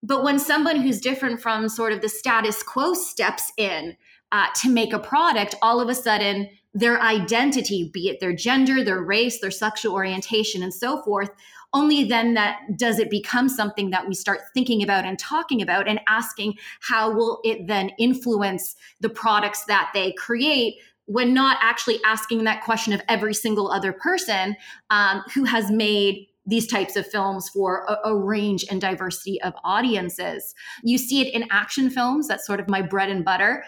But 0.03 0.23
when 0.23 0.39
someone 0.39 0.81
who's 0.81 1.01
different 1.01 1.41
from 1.41 1.69
sort 1.69 1.93
of 1.93 2.01
the 2.01 2.09
status 2.09 2.63
quo 2.63 2.95
steps 2.95 3.53
in 3.57 3.97
uh, 4.33 4.47
to 4.57 4.71
make 4.71 4.93
a 4.93 4.99
product 4.99 5.55
all 5.63 5.81
of 5.81 5.89
a 5.89 5.95
sudden 5.95 6.49
their 6.73 7.01
identity, 7.01 7.91
be 7.93 8.09
it 8.09 8.21
their 8.21 8.35
gender, 8.35 8.85
their 8.85 9.03
race, 9.03 9.41
their 9.41 9.51
sexual 9.51 9.95
orientation, 9.95 10.63
and 10.63 10.73
so 10.73 11.03
forth, 11.03 11.31
only 11.73 12.05
then 12.05 12.35
that 12.35 12.61
does 12.77 12.99
it 12.99 13.11
become 13.11 13.49
something 13.49 13.91
that 13.91 14.09
we 14.09 14.15
start 14.15 14.41
thinking 14.55 14.83
about 14.83 15.05
and 15.05 15.19
talking 15.19 15.63
about 15.63 15.89
and 15.89 16.01
asking 16.09 16.55
how 16.81 17.13
will 17.13 17.41
it 17.45 17.67
then 17.67 17.91
influence 17.99 18.75
the 19.01 19.09
products 19.09 19.65
that 19.67 19.91
they 19.95 20.13
create 20.13 20.75
when 21.07 21.35
not 21.35 21.59
actually 21.61 21.99
asking 22.05 22.45
that 22.45 22.63
question 22.63 22.93
of 22.93 23.03
every 23.09 23.35
single 23.35 23.71
other 23.71 23.93
person 23.93 24.57
um, 24.91 25.23
who 25.35 25.45
has 25.45 25.71
made 25.71 26.27
these 26.47 26.67
types 26.67 26.97
of 26.97 27.07
films 27.07 27.49
for 27.49 27.85
a, 27.89 28.11
a, 28.11 28.17
range 28.17 28.65
and 28.71 28.81
diversity 28.81 29.41
of 29.43 29.53
audiences. 29.63 30.55
You 30.83 30.99
see 30.99 31.21
it 31.21 31.35
in 31.35 31.45
action 31.51 31.91
films, 31.91 32.27
that's 32.27 32.47
sort 32.47 32.61
of 32.61 32.69
my 32.69 32.81
bread 32.81 33.11
and 33.11 33.25
butter 33.25 33.65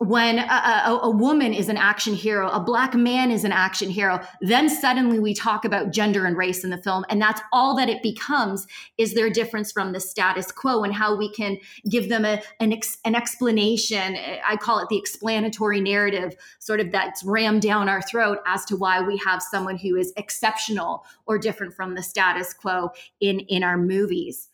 when 0.00 0.38
a, 0.38 0.42
a, 0.42 1.00
a, 1.02 1.10
woman 1.10 1.52
is 1.52 1.68
an 1.68 1.76
action 1.76 2.14
hero, 2.14 2.48
a 2.48 2.58
black 2.58 2.94
man 2.94 3.30
is 3.30 3.44
an 3.44 3.52
action 3.52 3.90
hero, 3.90 4.18
then 4.40 4.70
suddenly 4.70 5.18
we 5.18 5.34
talk 5.34 5.66
about 5.66 5.90
gender 5.90 6.24
and 6.24 6.38
race 6.38 6.64
in 6.64 6.70
the 6.70 6.78
film. 6.78 7.04
And 7.10 7.20
that's 7.20 7.42
all 7.52 7.76
that 7.76 7.90
it 7.90 8.02
becomes 8.02 8.66
is 8.96 9.12
their 9.12 9.28
difference 9.28 9.70
from 9.70 9.92
the 9.92 10.00
status 10.00 10.52
quo 10.52 10.84
and 10.84 10.94
how 10.94 11.14
we 11.14 11.30
can 11.30 11.58
give 11.86 12.08
them 12.08 12.24
a, 12.24 12.40
an, 12.60 12.72
ex, 12.72 12.96
an 13.04 13.14
explanation. 13.14 14.16
I 14.42 14.56
call 14.56 14.78
it 14.78 14.88
the 14.88 14.96
explanatory 14.96 15.82
narrative, 15.82 16.34
sort 16.60 16.80
of 16.80 16.92
that's 16.92 17.22
rammed 17.22 17.60
down 17.60 17.90
our 17.90 18.00
throat 18.00 18.38
as 18.46 18.64
to 18.66 18.76
why 18.76 19.02
we 19.02 19.18
have 19.18 19.42
someone 19.42 19.76
who 19.76 19.96
is 19.96 20.14
exceptional 20.16 21.04
or 21.26 21.36
different 21.36 21.74
from 21.74 21.94
the 21.94 22.02
status 22.02 22.54
quo 22.54 22.90
in, 23.20 23.40
in 23.40 23.62
our 23.62 23.76
movies. 23.76 24.48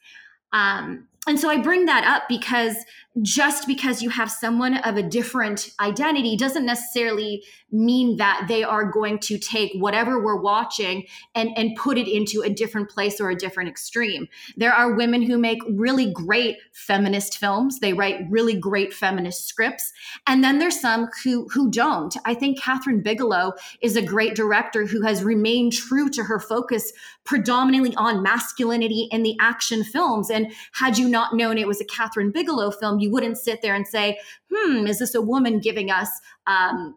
Um, 0.53 1.07
and 1.27 1.39
so 1.39 1.49
I 1.49 1.59
bring 1.59 1.87
that 1.87 2.05
up 2.05 2.29
because 2.29 2.77
just 3.23 3.67
because 3.67 4.03
you 4.03 4.11
have 4.11 4.31
someone 4.31 4.77
of 4.79 4.97
a 4.97 5.03
different 5.03 5.71
identity 5.81 6.37
doesn't 6.37 6.67
necessarily 6.67 7.42
mean 7.73 8.19
that 8.19 8.44
they 8.46 8.63
are 8.63 8.85
going 8.85 9.19
to 9.19 9.38
take 9.38 9.73
whatever 9.79 10.23
we're 10.23 10.40
watching 10.40 11.07
and, 11.35 11.50
and 11.57 11.75
put 11.77 11.96
it 11.96 12.07
into 12.07 12.42
a 12.42 12.50
different 12.50 12.90
place 12.90 13.21
or 13.21 13.31
a 13.31 13.35
different 13.35 13.71
extreme. 13.71 14.29
There 14.57 14.73
are 14.73 14.94
women 14.94 15.23
who 15.23 15.38
make 15.38 15.59
really 15.69 16.13
great 16.13 16.59
feminist 16.73 17.38
films. 17.38 17.81
They 17.81 17.94
write 17.94 18.27
really 18.31 18.55
great 18.55 18.92
feminist 18.92 19.48
scripts. 19.48 19.92
And 20.27 20.44
then 20.44 20.59
there's 20.59 20.81
some 20.81 21.09
who 21.25 21.48
who 21.48 21.71
don't. 21.71 22.15
I 22.25 22.35
think 22.35 22.61
Kathryn 22.61 23.03
Bigelow 23.03 23.55
is 23.81 23.96
a 23.96 24.03
great 24.03 24.35
director 24.35 24.87
who 24.87 25.03
has 25.03 25.25
remained 25.25 25.73
true 25.73 26.11
to 26.11 26.25
her 26.25 26.38
focus 26.38 26.92
predominantly 27.27 27.94
on 27.96 28.22
masculinity 28.22 29.08
in 29.10 29.22
the 29.22 29.37
action 29.40 29.85
films. 29.85 30.31
And 30.31 30.52
had 30.72 30.96
you 30.96 31.08
not 31.08 31.35
known 31.35 31.58
it 31.58 31.68
was 31.68 31.81
a 31.81 31.85
Kathryn 31.85 32.33
Bigelow 32.33 32.70
film, 32.70 33.00
you 33.00 33.10
wouldn't 33.10 33.38
sit 33.38 33.60
there 33.60 33.74
and 33.74 33.87
say, 33.87 34.18
hmm, 34.52 34.87
is 34.87 35.00
this 35.00 35.14
a 35.14 35.20
woman 35.20 35.60
giving 35.60 35.90
us 35.90 36.08
um, 36.46 36.96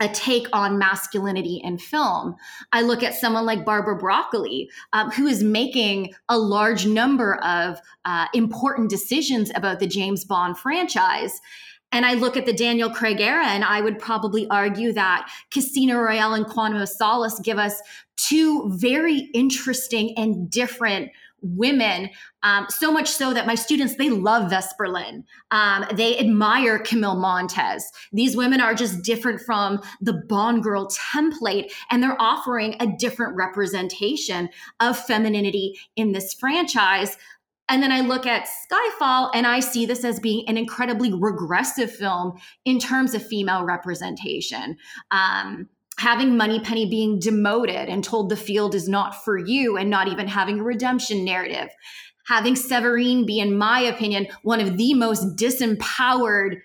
a 0.00 0.08
take 0.08 0.48
on 0.52 0.78
masculinity 0.78 1.60
in 1.62 1.78
film. 1.78 2.34
I 2.72 2.82
look 2.82 3.02
at 3.02 3.14
someone 3.14 3.46
like 3.46 3.64
Barbara 3.64 3.96
Broccoli, 3.96 4.68
um, 4.92 5.10
who 5.10 5.26
is 5.26 5.42
making 5.42 6.14
a 6.28 6.36
large 6.36 6.86
number 6.86 7.36
of 7.44 7.80
uh, 8.04 8.26
important 8.34 8.90
decisions 8.90 9.50
about 9.54 9.78
the 9.78 9.86
James 9.86 10.24
Bond 10.24 10.58
franchise. 10.58 11.40
And 11.94 12.04
I 12.04 12.14
look 12.14 12.36
at 12.36 12.44
the 12.44 12.52
Daniel 12.52 12.90
Craig 12.90 13.20
era, 13.20 13.46
and 13.46 13.62
I 13.62 13.80
would 13.80 14.00
probably 14.00 14.48
argue 14.48 14.92
that 14.94 15.30
Casino 15.52 15.96
Royale 16.00 16.34
and 16.34 16.44
Quantum 16.44 16.82
of 16.82 16.88
Solace 16.88 17.38
give 17.38 17.56
us 17.56 17.80
two 18.16 18.68
very 18.74 19.30
interesting 19.32 20.12
and 20.16 20.50
different 20.50 21.12
women. 21.40 22.10
Um, 22.42 22.66
so 22.68 22.90
much 22.90 23.08
so 23.08 23.32
that 23.32 23.46
my 23.46 23.54
students 23.54 23.96
they 23.96 24.10
love 24.10 24.50
vesper 24.50 24.88
lynd 24.88 25.24
um, 25.50 25.84
they 25.94 26.18
admire 26.18 26.78
camille 26.78 27.16
montes. 27.16 27.90
These 28.12 28.36
women 28.36 28.60
are 28.60 28.74
just 28.74 29.02
different 29.02 29.40
from 29.42 29.80
the 30.00 30.14
bond 30.14 30.62
girl 30.62 30.88
template 30.88 31.70
and 31.90 32.02
they're 32.02 32.20
offering 32.20 32.76
a 32.80 32.86
different 32.86 33.36
representation 33.36 34.48
of 34.80 34.98
femininity 34.98 35.78
in 35.96 36.12
this 36.12 36.32
franchise 36.34 37.16
and 37.68 37.82
then 37.82 37.92
I 37.92 38.00
look 38.00 38.26
at 38.26 38.46
Skyfall 38.46 39.30
and 39.34 39.46
I 39.46 39.60
see 39.60 39.86
this 39.86 40.04
as 40.04 40.20
being 40.20 40.48
an 40.48 40.58
incredibly 40.58 41.12
regressive 41.12 41.90
film 41.90 42.34
in 42.64 42.78
terms 42.78 43.14
of 43.14 43.26
female 43.26 43.64
representation. 43.64 44.76
Um, 45.10 45.68
having 45.98 46.36
Moneypenny 46.36 46.90
being 46.90 47.18
demoted 47.18 47.88
and 47.88 48.02
told 48.02 48.28
the 48.28 48.36
field 48.36 48.74
is 48.74 48.88
not 48.88 49.24
for 49.24 49.38
you 49.38 49.76
and 49.76 49.88
not 49.88 50.08
even 50.08 50.28
having 50.28 50.60
a 50.60 50.64
redemption 50.64 51.24
narrative. 51.24 51.68
Having 52.26 52.56
Severine 52.56 53.26
be, 53.26 53.38
in 53.38 53.56
my 53.56 53.80
opinion, 53.80 54.26
one 54.42 54.60
of 54.60 54.76
the 54.76 54.94
most 54.94 55.36
disempowered 55.36 56.56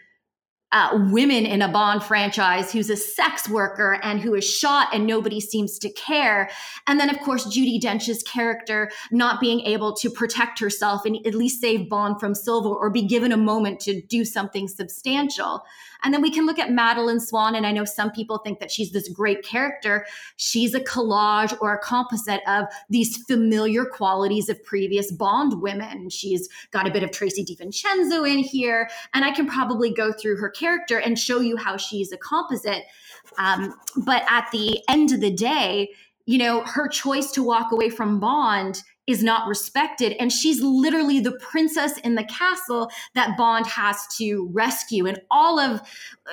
uh, 0.71 1.07
women 1.11 1.45
in 1.45 1.61
a 1.61 1.67
Bond 1.67 2.03
franchise 2.03 2.71
who's 2.71 2.89
a 2.89 2.95
sex 2.95 3.49
worker 3.49 3.99
and 4.03 4.19
who 4.19 4.35
is 4.35 4.43
shot 4.43 4.89
and 4.93 5.07
nobody 5.07 5.39
seems 5.39 5.79
to 5.79 5.91
care. 5.91 6.49
And 6.87 6.99
then, 6.99 7.09
of 7.09 7.19
course, 7.19 7.45
Judi 7.45 7.79
Dench's 7.81 8.21
character 8.23 8.91
not 9.11 9.39
being 9.39 9.61
able 9.61 9.93
to 9.95 10.09
protect 10.09 10.59
herself 10.59 11.05
and 11.05 11.17
at 11.25 11.33
least 11.33 11.61
save 11.61 11.89
Bond 11.89 12.19
from 12.19 12.35
Silva 12.35 12.69
or 12.69 12.89
be 12.89 13.01
given 13.01 13.31
a 13.31 13.37
moment 13.37 13.79
to 13.81 14.01
do 14.01 14.23
something 14.23 14.67
substantial. 14.67 15.63
And 16.03 16.13
then 16.13 16.21
we 16.21 16.31
can 16.31 16.45
look 16.45 16.59
at 16.59 16.71
Madeleine 16.71 17.19
Swann. 17.19 17.55
and 17.55 17.65
I 17.65 17.71
know 17.71 17.85
some 17.85 18.11
people 18.11 18.37
think 18.39 18.59
that 18.59 18.71
she's 18.71 18.91
this 18.91 19.09
great 19.09 19.43
character. 19.43 20.05
She's 20.37 20.73
a 20.73 20.79
collage 20.79 21.55
or 21.61 21.73
a 21.73 21.79
composite 21.79 22.41
of 22.47 22.65
these 22.89 23.17
familiar 23.23 23.85
qualities 23.85 24.49
of 24.49 24.63
previous 24.63 25.11
Bond 25.11 25.61
women. 25.61 26.09
She's 26.09 26.47
got 26.71 26.87
a 26.87 26.91
bit 26.91 27.03
of 27.03 27.11
Tracy 27.11 27.43
di 27.43 27.55
Vicenzo 27.55 28.23
in 28.23 28.39
here, 28.39 28.89
and 29.13 29.25
I 29.25 29.31
can 29.31 29.47
probably 29.47 29.93
go 29.93 30.13
through 30.13 30.37
her 30.37 30.49
character 30.49 30.97
and 30.99 31.17
show 31.17 31.39
you 31.39 31.57
how 31.57 31.77
she's 31.77 32.11
a 32.11 32.17
composite. 32.17 32.83
Um, 33.37 33.73
but 34.05 34.23
at 34.29 34.49
the 34.51 34.81
end 34.87 35.11
of 35.11 35.21
the 35.21 35.31
day, 35.31 35.89
you 36.25 36.37
know, 36.37 36.61
her 36.61 36.87
choice 36.87 37.31
to 37.31 37.43
walk 37.43 37.71
away 37.71 37.89
from 37.89 38.19
Bond 38.19 38.83
is 39.09 39.23
not 39.23 39.47
respected. 39.47 40.13
And 40.19 40.31
she's 40.31 40.61
literally 40.61 41.19
the 41.19 41.31
princess 41.31 41.97
in 41.97 42.13
the 42.13 42.23
castle 42.23 42.91
that 43.15 43.35
Bond 43.35 43.65
has 43.65 44.05
to 44.17 44.47
rescue. 44.53 45.07
And 45.07 45.19
all 45.31 45.59
of 45.59 45.81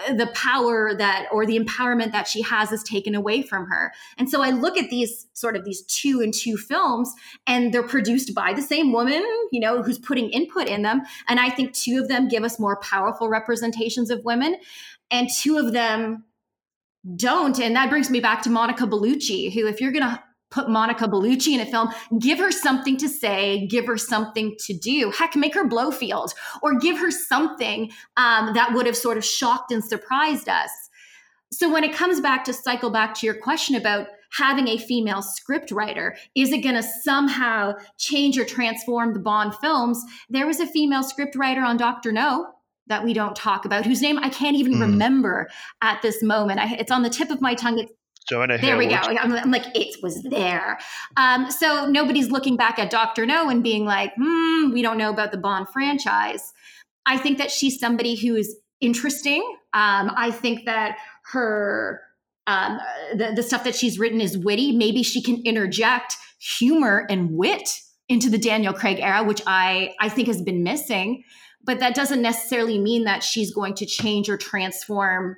uh, 0.06 0.12
the 0.12 0.26
power 0.34 0.94
that, 0.94 1.26
or 1.32 1.46
the 1.46 1.58
empowerment 1.58 2.12
that 2.12 2.28
she 2.28 2.42
has, 2.42 2.72
is 2.72 2.82
taken 2.82 3.14
away 3.14 3.40
from 3.40 3.64
her. 3.66 3.94
And 4.18 4.28
so 4.28 4.42
I 4.42 4.50
look 4.50 4.76
at 4.76 4.90
these 4.90 5.26
sort 5.32 5.56
of 5.56 5.64
these 5.64 5.82
two 5.86 6.20
and 6.20 6.34
two 6.34 6.58
films, 6.58 7.10
and 7.46 7.72
they're 7.72 7.82
produced 7.82 8.34
by 8.34 8.52
the 8.52 8.62
same 8.62 8.92
woman, 8.92 9.24
you 9.52 9.60
know, 9.60 9.82
who's 9.82 9.98
putting 9.98 10.28
input 10.28 10.68
in 10.68 10.82
them. 10.82 11.00
And 11.28 11.40
I 11.40 11.48
think 11.48 11.72
two 11.72 11.98
of 11.98 12.08
them 12.08 12.28
give 12.28 12.44
us 12.44 12.60
more 12.60 12.78
powerful 12.80 13.30
representations 13.30 14.10
of 14.10 14.22
women, 14.22 14.56
and 15.10 15.30
two 15.40 15.56
of 15.56 15.72
them 15.72 16.24
don't. 17.16 17.58
And 17.58 17.74
that 17.76 17.88
brings 17.88 18.10
me 18.10 18.20
back 18.20 18.42
to 18.42 18.50
Monica 18.50 18.84
Bellucci, 18.86 19.52
who, 19.52 19.66
if 19.66 19.80
you're 19.80 19.92
going 19.92 20.02
to 20.02 20.22
put 20.56 20.70
Monica 20.70 21.06
Bellucci 21.06 21.52
in 21.52 21.60
a 21.60 21.66
film, 21.66 21.90
give 22.18 22.38
her 22.38 22.50
something 22.50 22.96
to 22.96 23.08
say, 23.08 23.66
give 23.66 23.86
her 23.86 23.98
something 23.98 24.56
to 24.60 24.72
do. 24.72 25.12
Heck, 25.16 25.36
make 25.36 25.54
her 25.54 25.68
Blofeld 25.68 26.30
or 26.62 26.78
give 26.78 26.98
her 26.98 27.10
something 27.10 27.90
um, 28.16 28.54
that 28.54 28.72
would 28.72 28.86
have 28.86 28.96
sort 28.96 29.18
of 29.18 29.24
shocked 29.24 29.70
and 29.70 29.84
surprised 29.84 30.48
us. 30.48 30.70
So 31.52 31.70
when 31.70 31.84
it 31.84 31.94
comes 31.94 32.20
back 32.20 32.44
to 32.44 32.54
cycle 32.54 32.90
back 32.90 33.14
to 33.16 33.26
your 33.26 33.36
question 33.36 33.76
about 33.76 34.06
having 34.32 34.66
a 34.66 34.78
female 34.78 35.20
script 35.20 35.70
writer, 35.70 36.16
is 36.34 36.52
it 36.52 36.62
going 36.62 36.74
to 36.74 36.82
somehow 36.82 37.74
change 37.98 38.38
or 38.38 38.44
transform 38.46 39.12
the 39.12 39.20
Bond 39.20 39.54
films? 39.56 40.02
There 40.30 40.46
was 40.46 40.58
a 40.58 40.66
female 40.66 41.02
script 41.02 41.36
writer 41.36 41.62
on 41.62 41.76
Doctor 41.76 42.12
No 42.12 42.46
that 42.86 43.04
we 43.04 43.12
don't 43.12 43.36
talk 43.36 43.66
about, 43.66 43.84
whose 43.84 44.00
name 44.00 44.18
I 44.18 44.30
can't 44.30 44.56
even 44.56 44.74
mm. 44.74 44.80
remember 44.80 45.48
at 45.82 46.00
this 46.02 46.22
moment. 46.22 46.60
I, 46.60 46.74
it's 46.76 46.90
on 46.90 47.02
the 47.02 47.10
tip 47.10 47.30
of 47.30 47.42
my 47.42 47.54
tongue. 47.54 47.78
It's 47.78 47.92
Johanna 48.28 48.58
there 48.58 48.76
we 48.76 48.86
go. 48.86 48.96
I'm, 48.96 49.32
I'm, 49.32 49.50
like, 49.50 49.66
it 49.76 50.02
was 50.02 50.22
there. 50.24 50.78
Um, 51.16 51.50
so 51.50 51.86
nobody's 51.86 52.30
looking 52.30 52.56
back 52.56 52.78
at 52.78 52.90
Dr. 52.90 53.24
No 53.24 53.48
and 53.48 53.62
being 53.62 53.84
like, 53.84 54.12
hmm, 54.16 54.72
we 54.72 54.82
don't 54.82 54.98
know 54.98 55.10
about 55.10 55.30
the 55.30 55.38
Bond 55.38 55.68
franchise. 55.68 56.52
I 57.06 57.18
think 57.18 57.38
that 57.38 57.50
she's 57.50 57.78
somebody 57.78 58.16
who 58.16 58.34
is 58.34 58.56
interesting. 58.80 59.42
Um, 59.72 60.12
I 60.16 60.30
think 60.32 60.64
that 60.66 60.98
her 61.32 62.00
um, 62.48 62.78
the, 63.14 63.32
the 63.34 63.42
stuff 63.42 63.64
that 63.64 63.74
she's 63.74 63.98
written 63.98 64.20
is 64.20 64.38
witty. 64.38 64.72
Maybe 64.76 65.02
she 65.02 65.22
can 65.22 65.42
interject 65.44 66.14
humor 66.38 67.06
and 67.10 67.32
wit 67.32 67.68
into 68.08 68.30
the 68.30 68.38
Daniel 68.38 68.72
Craig 68.72 68.98
era, 69.00 69.24
which 69.24 69.42
I 69.46 69.94
I 70.00 70.08
think 70.08 70.28
has 70.28 70.42
been 70.42 70.62
missing. 70.62 71.24
But 71.64 71.80
that 71.80 71.96
doesn't 71.96 72.22
necessarily 72.22 72.78
mean 72.78 73.04
that 73.04 73.24
she's 73.24 73.52
going 73.52 73.74
to 73.74 73.86
change 73.86 74.28
or 74.28 74.36
transform 74.36 75.36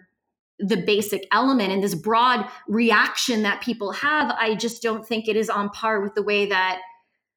the 0.58 0.76
basic 0.76 1.26
element 1.32 1.72
and 1.72 1.82
this 1.82 1.94
broad 1.94 2.48
reaction 2.66 3.42
that 3.42 3.60
people 3.62 3.92
have 3.92 4.34
i 4.38 4.54
just 4.54 4.82
don't 4.82 5.06
think 5.06 5.28
it 5.28 5.36
is 5.36 5.48
on 5.48 5.68
par 5.70 6.00
with 6.00 6.14
the 6.14 6.22
way 6.22 6.46
that 6.46 6.80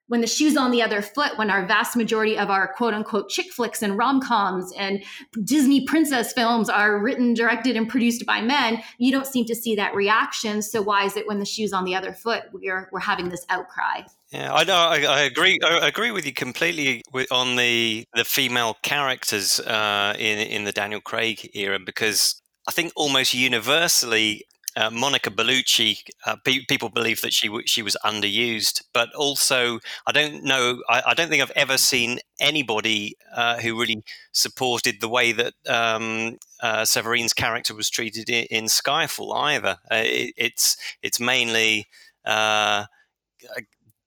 when 0.07 0.19
the 0.19 0.27
shoe's 0.27 0.57
on 0.57 0.71
the 0.71 0.81
other 0.81 1.01
foot 1.01 1.37
when 1.37 1.49
our 1.49 1.65
vast 1.65 1.95
majority 1.95 2.37
of 2.37 2.49
our 2.49 2.73
quote 2.73 2.93
unquote 2.93 3.29
chick 3.29 3.51
flicks 3.51 3.81
and 3.81 3.97
rom-coms 3.97 4.73
and 4.77 5.03
disney 5.43 5.85
princess 5.85 6.33
films 6.33 6.67
are 6.67 6.99
written 6.99 7.33
directed 7.33 7.77
and 7.77 7.87
produced 7.87 8.25
by 8.25 8.41
men 8.41 8.81
you 8.97 9.11
don't 9.11 9.27
seem 9.27 9.45
to 9.45 9.55
see 9.55 9.75
that 9.75 9.95
reaction 9.95 10.61
so 10.61 10.81
why 10.81 11.05
is 11.05 11.15
it 11.15 11.27
when 11.27 11.39
the 11.39 11.45
shoe's 11.45 11.73
on 11.73 11.85
the 11.85 11.95
other 11.95 12.11
foot 12.11 12.43
we're, 12.51 12.89
we're 12.91 12.99
having 12.99 13.29
this 13.29 13.45
outcry 13.49 14.01
yeah, 14.31 14.53
I 14.53 14.63
know. 14.63 14.75
I, 14.75 15.01
I, 15.01 15.19
agree. 15.23 15.59
I 15.61 15.89
agree 15.89 16.11
with 16.11 16.25
you 16.25 16.31
completely 16.31 17.01
on 17.31 17.57
the 17.57 18.05
the 18.13 18.23
female 18.23 18.77
characters 18.81 19.59
uh, 19.59 20.15
in 20.17 20.39
in 20.39 20.63
the 20.63 20.71
Daniel 20.71 21.01
Craig 21.01 21.51
era 21.53 21.79
because 21.85 22.40
I 22.71 22.73
think 22.73 22.93
almost 22.95 23.33
universally, 23.33 24.45
uh, 24.77 24.89
Monica 24.89 25.29
Bellucci, 25.29 25.97
uh, 26.25 26.37
pe- 26.45 26.63
people 26.69 26.87
believe 26.87 27.19
that 27.19 27.33
she 27.33 27.47
w- 27.49 27.67
she 27.67 27.81
was 27.81 27.97
underused, 28.05 28.81
but 28.93 29.13
also 29.13 29.81
I 30.07 30.13
don't 30.13 30.45
know. 30.45 30.81
I, 30.87 31.03
I 31.07 31.13
don't 31.13 31.27
think 31.27 31.43
I've 31.43 31.51
ever 31.65 31.77
seen 31.77 32.19
anybody 32.39 33.17
uh, 33.35 33.57
who 33.57 33.77
really 33.77 34.01
supported 34.31 35.01
the 35.01 35.09
way 35.09 35.33
that 35.33 35.53
um, 35.67 36.37
uh, 36.63 36.85
Severine's 36.85 37.33
character 37.33 37.75
was 37.75 37.89
treated 37.89 38.29
in, 38.29 38.45
in 38.45 38.65
Skyfall 38.67 39.35
either. 39.35 39.75
Uh, 39.91 40.05
it, 40.05 40.33
it's 40.37 40.77
it's 41.03 41.19
mainly 41.19 41.87
uh, 42.23 42.85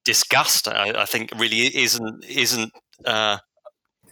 disgust. 0.06 0.68
I, 0.68 1.02
I, 1.02 1.04
think 1.04 1.32
really 1.36 1.66
isn't 1.76 2.24
isn't 2.24 2.72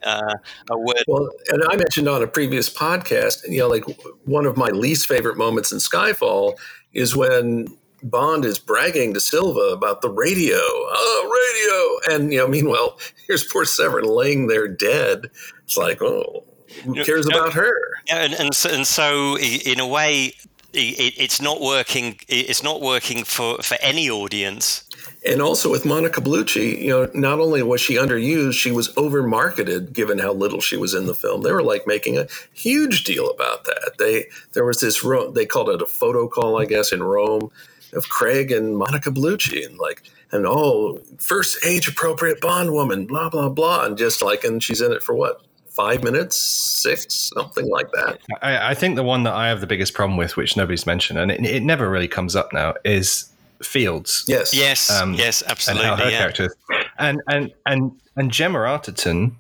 uh, 0.05 0.35
a 0.71 0.79
word. 0.79 1.05
Well, 1.07 1.31
and 1.49 1.63
I 1.71 1.77
mentioned 1.77 2.09
on 2.09 2.23
a 2.23 2.27
previous 2.27 2.73
podcast, 2.73 3.49
you 3.49 3.59
know, 3.59 3.69
like 3.69 3.85
one 4.25 4.47
of 4.47 4.57
my 4.57 4.69
least 4.69 5.07
favorite 5.07 5.37
moments 5.37 5.73
in 5.73 5.79
Skyfall 5.79 6.55
is 6.93 7.17
when 7.17 7.69
Bond 8.03 8.45
is 8.45 8.59
bragging 8.59 9.15
to 9.15 9.21
Silva 9.21 9.73
about 9.73 10.03
the 10.03 10.11
radio, 10.11 10.59
oh, 10.59 12.01
radio, 12.09 12.15
and 12.15 12.33
you 12.33 12.39
know, 12.39 12.49
meanwhile, 12.49 12.99
here's 13.27 13.45
poor 13.45 13.65
Severine 13.65 14.07
laying 14.07 14.49
there 14.49 14.69
dead. 14.69 15.31
It's 15.65 15.77
like, 15.77 16.03
oh, 16.03 16.45
who 16.85 17.05
cares 17.05 17.27
about 17.27 17.53
her? 17.53 17.75
Yeah, 18.07 18.25
and, 18.25 18.35
and 18.35 18.55
so, 18.55 18.71
and 18.71 18.87
so 18.87 19.39
in 19.39 19.79
a 19.79 19.87
way, 19.87 20.35
it's 20.73 21.41
not 21.41 21.61
working. 21.61 22.19
It's 22.29 22.63
not 22.63 22.81
working 22.81 23.25
for 23.25 23.59
for 23.63 23.77
any 23.81 24.09
audience 24.11 24.85
and 25.25 25.41
also 25.41 25.71
with 25.71 25.85
Monica 25.85 26.21
Bellucci, 26.21 26.81
you 26.83 26.89
know, 26.89 27.09
not 27.15 27.39
only 27.39 27.63
was 27.63 27.81
she 27.81 27.95
underused, 27.95 28.55
she 28.55 28.73
was 28.73 28.97
over 28.97 29.23
marketed 29.23 29.93
given 29.93 30.19
how 30.19 30.33
little 30.33 30.61
she 30.61 30.77
was 30.77 30.95
in 30.95 31.07
the 31.07 31.15
film. 31.15 31.43
They 31.43 31.53
were 31.53 31.63
like 31.63 31.87
making 31.87 32.19
a 32.19 32.27
huge 32.53 33.05
deal 33.05 33.31
about 33.31 33.65
that. 33.65 33.93
They 33.99 34.27
there 34.53 34.65
was 34.65 34.81
this 34.81 35.05
they 35.33 35.47
called 35.47 35.69
it 35.69 35.83
a 35.83 35.87
photo 35.87 36.29
call, 36.29 36.61
I 36.61 36.65
guess, 36.65 36.93
in 36.93 37.03
Rome 37.03 37.51
of 37.93 38.09
Craig 38.09 38.51
and 38.51 38.77
Monica 38.77 39.11
Bellucci 39.11 39.65
and 39.65 39.79
like 39.79 40.03
and 40.33 40.47
oh, 40.47 41.01
first 41.19 41.65
age 41.65 41.89
appropriate 41.89 42.41
Bond 42.41 42.73
woman, 42.73 43.07
blah 43.07 43.29
blah 43.29 43.49
blah, 43.49 43.85
and 43.85 43.97
just 43.97 44.23
like 44.23 44.45
and 44.45 44.63
she's 44.63 44.81
in 44.81 44.93
it 44.93 45.03
for 45.03 45.15
what 45.15 45.45
five 45.73 46.05
minutes, 46.05 46.37
six, 46.37 47.31
something 47.35 47.69
like 47.69 47.91
that. 47.93 48.21
I, 48.43 48.71
I, 48.71 48.75
think 48.75 48.97
the 48.97 49.03
one 49.03 49.23
that 49.25 49.33
I 49.33 49.49
have 49.49 49.61
the 49.61 49.67
biggest 49.67 49.95
problem 49.95 50.17
with, 50.17 50.37
which 50.37 50.57
nobody's 50.57 50.87
mentioned, 50.87 51.19
and 51.19 51.31
it, 51.31 51.45
it 51.45 51.63
never 51.63 51.91
really 51.91 52.09
comes 52.09 52.37
up 52.37 52.53
now, 52.53 52.75
is 52.85 53.33
Fields. 53.63 54.25
Yes. 54.29 54.55
Yes. 54.55 54.91
Um, 54.91 55.15
yes. 55.15 55.43
Absolutely. 55.47 55.89
And 55.89 56.01
her 56.01 56.11
yeah. 56.11 56.19
characters. 56.19 56.55
And 56.99 57.23
and 57.29 57.53
and 57.67 57.93
and 58.17 58.31
Gemma 58.31 58.59
Arterton. 58.59 59.37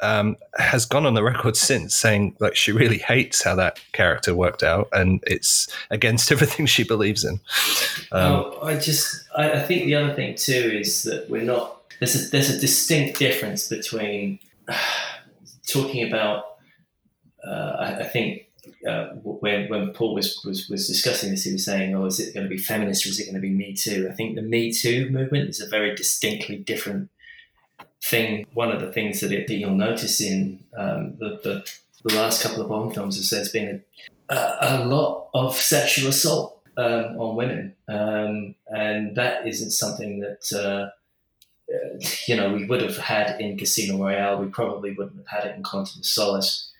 um, 0.00 0.36
has 0.56 0.84
gone 0.84 1.06
on 1.06 1.14
the 1.14 1.22
record 1.22 1.56
since 1.56 1.94
saying 1.94 2.36
like 2.40 2.56
she 2.56 2.72
really 2.72 2.98
hates 2.98 3.42
how 3.42 3.54
that 3.54 3.80
character 3.92 4.34
worked 4.34 4.62
out, 4.62 4.88
and 4.92 5.22
it's 5.26 5.68
against 5.90 6.30
everything 6.32 6.66
she 6.66 6.84
believes 6.84 7.24
in. 7.24 7.40
Um, 8.12 8.32
oh, 8.32 8.58
I 8.62 8.76
just 8.76 9.24
I, 9.34 9.52
I, 9.52 9.60
think 9.60 9.86
the 9.86 9.94
other 9.94 10.12
thing 10.12 10.34
too 10.34 10.78
is 10.80 11.04
that 11.04 11.30
we're 11.30 11.42
not 11.42 11.80
there's 12.00 12.26
a, 12.26 12.30
there's 12.30 12.50
a 12.50 12.58
distinct 12.58 13.18
difference 13.18 13.68
between 13.68 14.38
uh, 14.68 14.76
talking 15.66 16.06
about. 16.06 16.44
Uh, 17.46 17.76
I, 17.78 17.98
I, 18.00 18.04
think 18.04 18.48
uh, 18.88 19.08
when 19.16 19.68
when 19.68 19.92
Paul 19.92 20.14
was, 20.14 20.42
was 20.44 20.68
was 20.68 20.86
discussing 20.86 21.30
this, 21.30 21.44
he 21.44 21.52
was 21.52 21.64
saying, 21.64 21.94
"Oh, 21.94 22.06
is 22.06 22.20
it 22.20 22.34
going 22.34 22.44
to 22.44 22.50
be 22.50 22.56
feminist 22.58 23.04
or 23.04 23.10
is 23.10 23.20
it 23.20 23.24
going 23.24 23.34
to 23.34 23.40
be 23.40 23.50
Me 23.50 23.74
Too?" 23.74 24.08
I 24.10 24.14
think 24.14 24.34
the 24.34 24.42
Me 24.42 24.72
Too 24.72 25.10
movement 25.10 25.50
is 25.50 25.60
a 25.60 25.68
very 25.68 25.94
distinctly 25.94 26.56
different 26.56 27.10
thing. 28.02 28.46
One 28.54 28.70
of 28.70 28.80
the 28.80 28.92
things 28.92 29.20
that, 29.20 29.32
it, 29.32 29.46
that 29.46 29.54
you'll 29.54 29.74
notice 29.74 30.20
in 30.20 30.64
um, 30.76 31.16
the, 31.18 31.40
the, 31.42 31.70
the 32.04 32.14
last 32.14 32.42
couple 32.42 32.62
of 32.62 32.68
Bond 32.68 32.94
films 32.94 33.16
is 33.16 33.30
there's 33.30 33.48
been 33.48 33.82
a, 34.28 34.56
a, 34.60 34.84
lot 34.84 35.28
of 35.34 35.56
sexual 35.56 36.10
assault 36.10 36.60
um, 36.76 37.18
on 37.18 37.36
women, 37.36 37.74
um, 37.88 38.54
and 38.68 39.16
that 39.16 39.46
isn't 39.46 39.70
something 39.70 40.20
that. 40.20 40.52
Uh, 40.52 40.90
you 42.26 42.36
know, 42.36 42.52
we 42.52 42.66
would 42.66 42.82
have 42.82 42.96
had 42.96 43.40
in 43.40 43.56
Casino 43.56 43.98
Royale. 43.98 44.38
We 44.38 44.48
probably 44.48 44.92
wouldn't 44.92 45.16
have 45.16 45.42
had 45.42 45.50
it 45.50 45.56
in 45.56 45.62
Quantum 45.62 46.00
of 46.00 46.06
Solace. 46.06 46.70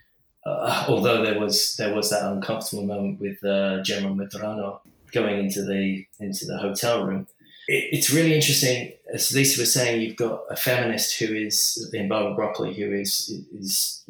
Uh, 0.46 0.84
although 0.88 1.22
there 1.24 1.38
was 1.38 1.76
there 1.76 1.94
was 1.94 2.10
that 2.10 2.30
uncomfortable 2.30 2.84
moment 2.84 3.20
with 3.20 3.42
uh, 3.44 3.82
General 3.82 4.14
Medrano 4.14 4.80
going 5.12 5.38
into 5.38 5.62
the 5.62 6.06
into 6.20 6.44
the 6.44 6.58
hotel 6.58 7.06
room. 7.06 7.26
It, 7.66 7.88
it's 7.92 8.10
really 8.10 8.34
interesting, 8.34 8.92
as 9.12 9.32
Lisa 9.32 9.60
was 9.60 9.72
saying. 9.72 10.02
You've 10.02 10.16
got 10.16 10.42
a 10.50 10.56
feminist 10.56 11.18
who 11.18 11.34
is 11.34 11.90
in 11.94 12.08
Barbara 12.08 12.34
Broccoli, 12.34 12.74
who 12.74 12.92
is 12.92 13.42
is 13.58 14.04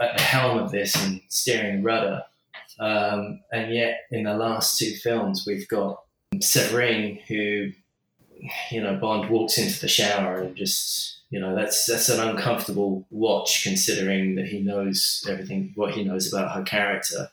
at 0.00 0.16
the 0.16 0.22
helm 0.22 0.58
of 0.58 0.72
this 0.72 0.94
and 1.04 1.20
steering 1.28 1.82
rudder. 1.82 2.24
Um, 2.80 3.40
and 3.52 3.72
yet, 3.72 4.06
in 4.10 4.24
the 4.24 4.34
last 4.34 4.78
two 4.78 4.94
films, 4.96 5.44
we've 5.46 5.68
got 5.68 6.02
Severine, 6.40 7.20
who 7.28 7.72
you 8.70 8.82
know 8.82 8.96
Bond 8.96 9.30
walks 9.30 9.58
into 9.58 9.80
the 9.80 9.88
shower 9.88 10.40
and 10.40 10.56
just 10.56 11.20
you 11.30 11.40
know 11.40 11.54
that's 11.54 11.86
that's 11.86 12.08
an 12.08 12.20
uncomfortable 12.20 13.06
watch 13.10 13.62
considering 13.62 14.34
that 14.36 14.46
he 14.46 14.60
knows 14.60 15.26
everything 15.28 15.72
what 15.74 15.94
he 15.94 16.04
knows 16.04 16.32
about 16.32 16.54
her 16.54 16.62
character. 16.62 17.28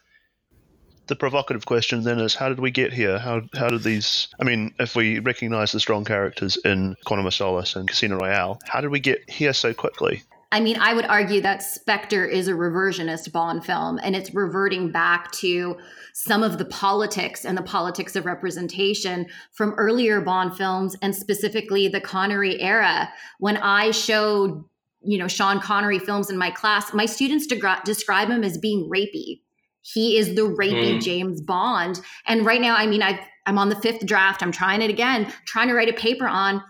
The 1.08 1.16
provocative 1.16 1.66
question 1.66 2.03
then 2.03 2.20
is 2.20 2.36
how 2.36 2.49
did 2.49 2.60
we 2.60 2.70
get 2.70 2.91
here? 2.91 3.18
How 3.18 3.41
how 3.55 3.70
did 3.70 3.84
these 3.84 4.28
i 4.39 4.43
mean 4.43 4.74
if 4.80 4.95
we 4.95 5.20
recognize 5.20 5.72
the 5.72 5.80
strong 5.80 6.03
characters 6.05 6.58
in 6.66 6.95
quantum 7.05 7.26
of 7.26 7.34
solace 7.34 7.76
and 7.76 7.88
casino 7.88 8.18
royale 8.18 8.60
how 8.66 8.82
did 8.82 8.91
we 8.91 8.99
get 8.99 9.30
here 9.30 9.53
so 9.53 9.74
quickly 9.74 10.24
I 10.51 10.61
mean, 10.61 10.77
I 10.79 10.93
would 10.93 11.05
argue 11.05 11.41
that 11.41 11.61
Spectre 11.61 12.25
is 12.25 12.47
a 12.47 12.53
reversionist 12.53 13.31
Bond 13.33 13.65
film, 13.65 13.99
and 14.01 14.15
it's 14.15 14.33
reverting 14.33 14.91
back 14.91 15.31
to 15.33 15.77
some 16.13 16.41
of 16.41 16.57
the 16.57 16.65
politics 16.65 17.43
and 17.43 17.57
the 17.57 17.63
politics 17.63 18.15
of 18.15 18.25
representation 18.25 19.25
from 19.51 19.73
earlier 19.73 20.21
Bond 20.21 20.55
films, 20.55 20.95
and 21.01 21.13
specifically 21.13 21.89
the 21.89 21.99
Connery 21.99 22.61
era. 22.61 23.09
When 23.39 23.57
I 23.57 23.91
showed, 23.91 24.63
you 25.01 25.17
know, 25.17 25.27
Sean 25.27 25.59
Connery 25.59 25.99
films 25.99 26.29
in 26.29 26.37
my 26.37 26.49
class, 26.49 26.93
my 26.93 27.05
students 27.05 27.45
de- 27.45 27.81
describe 27.83 28.29
him 28.29 28.43
as 28.43 28.57
being 28.57 28.89
rapey. 28.89 29.41
He 29.81 30.17
is 30.17 30.35
the 30.35 30.43
rapey 30.43 30.95
mm. 30.95 31.01
James 31.01 31.41
Bond, 31.41 31.99
and 32.25 32.45
right 32.45 32.61
now, 32.61 32.75
I 32.75 32.87
mean, 32.87 33.03
i 33.03 33.19
I'm 33.45 33.57
on 33.57 33.69
the 33.69 33.77
fifth 33.77 34.05
draft. 34.05 34.43
I'm 34.43 34.51
trying 34.51 34.81
it 34.81 34.89
again, 34.89 35.31
trying 35.45 35.69
to 35.69 35.73
write 35.73 35.87
a 35.87 35.93
paper 35.93 36.27
on 36.27 36.61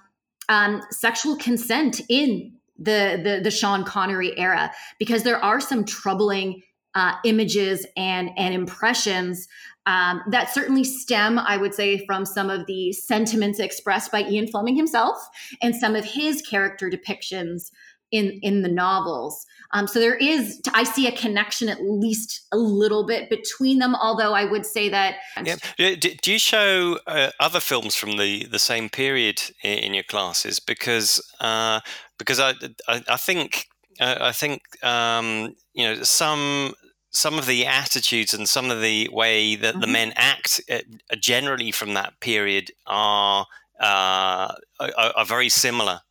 um, 0.48 0.84
sexual 0.92 1.36
consent 1.36 2.02
in 2.08 2.57
the 2.78 3.20
the 3.24 3.42
the 3.44 3.52
Sean 3.52 3.84
Connery 3.84 4.38
era 4.38 4.72
because 5.00 5.24
there 5.24 5.44
are 5.44 5.60
some 5.60 5.86
troubling 5.86 6.62
uh, 6.96 7.14
images 7.26 7.86
and 7.96 8.30
and 8.38 8.54
impressions 8.54 9.48
um, 9.86 10.22
that 10.32 10.54
certainly 10.54 10.84
stem, 10.84 11.40
I 11.40 11.56
would 11.56 11.74
say, 11.74 12.06
from 12.06 12.26
some 12.26 12.50
of 12.50 12.66
the 12.66 12.92
sentiments 12.92 13.60
expressed 13.60 14.12
by 14.12 14.24
Ian 14.24 14.48
Fleming 14.48 14.76
himself 14.76 15.18
and 15.62 15.74
some 15.74 15.96
of 15.96 16.04
his 16.04 16.42
character 16.42 16.90
depictions 16.90 17.72
in 18.12 18.40
in 18.42 18.62
the 18.62 18.70
novels. 18.70 19.46
Um, 19.74 19.86
so 19.88 20.00
there 20.00 20.16
is, 20.16 20.62
I 20.74 20.86
see 20.86 21.08
a 21.08 21.12
connection 21.12 21.68
at 21.68 21.82
least 21.82 22.48
a 22.54 22.58
little 22.58 23.06
bit 23.06 23.30
between 23.30 23.80
them. 23.80 23.96
Although 23.96 24.34
I 24.34 24.46
would 24.46 24.66
say 24.66 24.90
that. 24.90 25.16
Yeah. 25.44 25.58
Do 25.78 26.32
you 26.32 26.40
show 26.40 27.00
uh, 27.06 27.32
other 27.40 27.60
films 27.60 27.96
from 27.96 28.18
the 28.18 28.46
the 28.46 28.60
same 28.60 28.90
period 28.90 29.42
in, 29.64 29.80
in 29.80 29.94
your 29.94 30.04
classes? 30.04 30.60
Because 30.60 31.22
uh, 31.40 31.82
because 32.18 32.40
I 32.40 32.54
I, 32.88 33.04
I 33.10 33.18
think 33.18 33.68
uh, 34.00 34.18
I 34.22 34.32
think 34.32 34.62
um, 34.84 35.56
you 35.74 35.86
know 35.86 36.04
some 36.04 36.74
some 37.18 37.40
of 37.40 37.46
the 37.46 37.66
attitudes 37.66 38.34
and 38.34 38.48
some 38.48 38.70
of 38.70 38.82
the 38.82 39.10
way 39.12 39.56
that 39.56 39.74
mm-hmm. 39.74 39.82
the 39.82 39.88
men 39.88 40.14
act 40.16 40.62
uh, 40.70 40.80
generally 41.20 41.72
from 41.72 41.94
that 41.96 42.20
period 42.20 42.70
are, 42.86 43.46
uh, 43.80 44.54
are, 44.80 45.14
are 45.16 45.26
very 45.26 45.50
similar. 45.50 46.02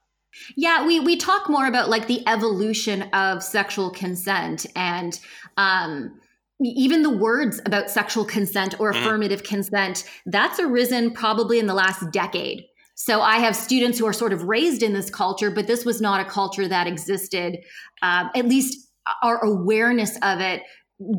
Yeah, 0.57 0.87
we 0.87 1.01
we 1.01 1.17
talk 1.17 1.49
more 1.49 1.67
about 1.67 1.89
like 1.89 2.07
the 2.07 2.27
evolution 2.27 3.03
of 3.13 3.43
sexual 3.43 3.91
consent 3.91 4.67
and 4.77 5.19
um, 5.57 6.21
even 6.63 7.03
the 7.03 7.11
words 7.11 7.61
about 7.67 7.91
sexual 7.91 8.25
consent 8.25 8.79
or 8.81 8.93
mm-hmm. 8.93 9.03
affirmative 9.03 9.43
mm-hmm. 9.43 9.55
consent. 9.55 10.05
That's 10.27 10.59
arisen 10.59 11.13
probably 11.13 11.59
in 11.59 11.67
the 11.67 11.75
last 11.75 12.11
decade. 12.11 12.65
So 12.95 13.21
I 13.21 13.37
have 13.37 13.55
students 13.55 13.99
who 13.99 14.07
are 14.07 14.13
sort 14.13 14.33
of 14.33 14.45
raised 14.45 14.83
in 14.83 14.95
this 14.95 15.11
culture, 15.11 15.51
but 15.51 15.67
this 15.67 15.85
was 15.85 16.01
not 16.01 16.21
a 16.21 16.25
culture 16.25 16.67
that 16.67 16.87
existed. 16.87 17.59
Um, 18.01 18.31
at 18.35 18.47
least 18.47 18.89
our 19.23 19.39
awareness 19.45 20.17
of 20.23 20.41
it 20.41 20.63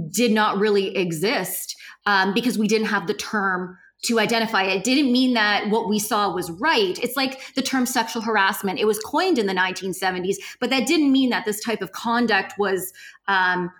did 0.09 0.31
not 0.31 0.57
really 0.57 0.97
exist 0.97 1.75
um, 2.07 2.33
because 2.33 2.57
we 2.57 2.67
didn't 2.67 2.87
have 2.87 3.05
the 3.05 3.13
term 3.13 3.77
to 4.03 4.19
identify 4.19 4.63
it. 4.63 4.83
didn't 4.83 5.11
mean 5.11 5.33
that 5.33 5.69
what 5.69 5.89
we 5.89 5.97
saw 5.97 6.33
was 6.33 6.51
right. 6.51 6.99
It's 7.03 7.17
like 7.17 7.53
the 7.55 7.61
term 7.61 7.85
sexual 7.85 8.21
harassment. 8.21 8.79
It 8.79 8.85
was 8.85 8.99
coined 8.99 9.39
in 9.39 9.47
the 9.47 9.53
1970s, 9.53 10.35
but 10.59 10.69
that 10.69 10.85
didn't 10.85 11.11
mean 11.11 11.31
that 11.31 11.45
this 11.45 11.63
type 11.63 11.81
of 11.81 11.91
conduct 11.93 12.53
was 12.59 12.93
um, 13.27 13.71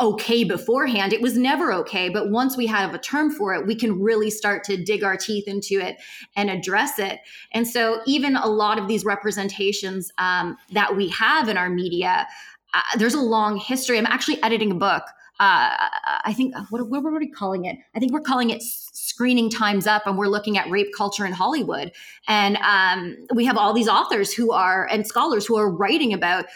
okay 0.00 0.44
beforehand. 0.44 1.12
It 1.12 1.22
was 1.22 1.36
never 1.36 1.72
okay. 1.72 2.08
But 2.08 2.30
once 2.30 2.56
we 2.56 2.66
have 2.66 2.94
a 2.94 2.98
term 2.98 3.30
for 3.30 3.54
it, 3.54 3.66
we 3.66 3.74
can 3.74 4.00
really 4.00 4.30
start 4.30 4.64
to 4.64 4.76
dig 4.76 5.02
our 5.02 5.16
teeth 5.16 5.48
into 5.48 5.80
it 5.80 5.96
and 6.36 6.50
address 6.50 6.98
it. 6.98 7.20
And 7.52 7.66
so, 7.66 8.00
even 8.06 8.36
a 8.36 8.46
lot 8.46 8.78
of 8.78 8.86
these 8.86 9.04
representations 9.04 10.12
um, 10.18 10.56
that 10.72 10.96
we 10.96 11.08
have 11.08 11.48
in 11.48 11.56
our 11.56 11.70
media, 11.70 12.26
uh, 12.74 12.80
there's 12.98 13.14
a 13.14 13.20
long 13.20 13.56
history. 13.56 13.98
I'm 13.98 14.06
actually 14.06 14.42
editing 14.42 14.72
a 14.72 14.76
book. 14.76 15.04
Uh, 15.40 15.74
I 16.24 16.32
think 16.36 16.54
what, 16.70 16.88
what 16.88 17.04
are 17.04 17.18
we 17.18 17.28
calling 17.28 17.64
it? 17.64 17.76
I 17.94 17.98
think 17.98 18.12
we're 18.12 18.20
calling 18.20 18.50
it 18.50 18.62
screening 18.62 19.50
times 19.50 19.86
up 19.86 20.06
and 20.06 20.16
we're 20.16 20.28
looking 20.28 20.56
at 20.58 20.70
rape 20.70 20.94
culture 20.96 21.26
in 21.26 21.32
Hollywood. 21.32 21.92
And 22.28 22.56
um, 22.58 23.16
we 23.34 23.44
have 23.44 23.56
all 23.56 23.72
these 23.72 23.88
authors 23.88 24.32
who 24.32 24.52
are 24.52 24.86
and 24.86 25.06
scholars 25.06 25.44
who 25.46 25.56
are 25.56 25.70
writing 25.70 26.12
about 26.12 26.46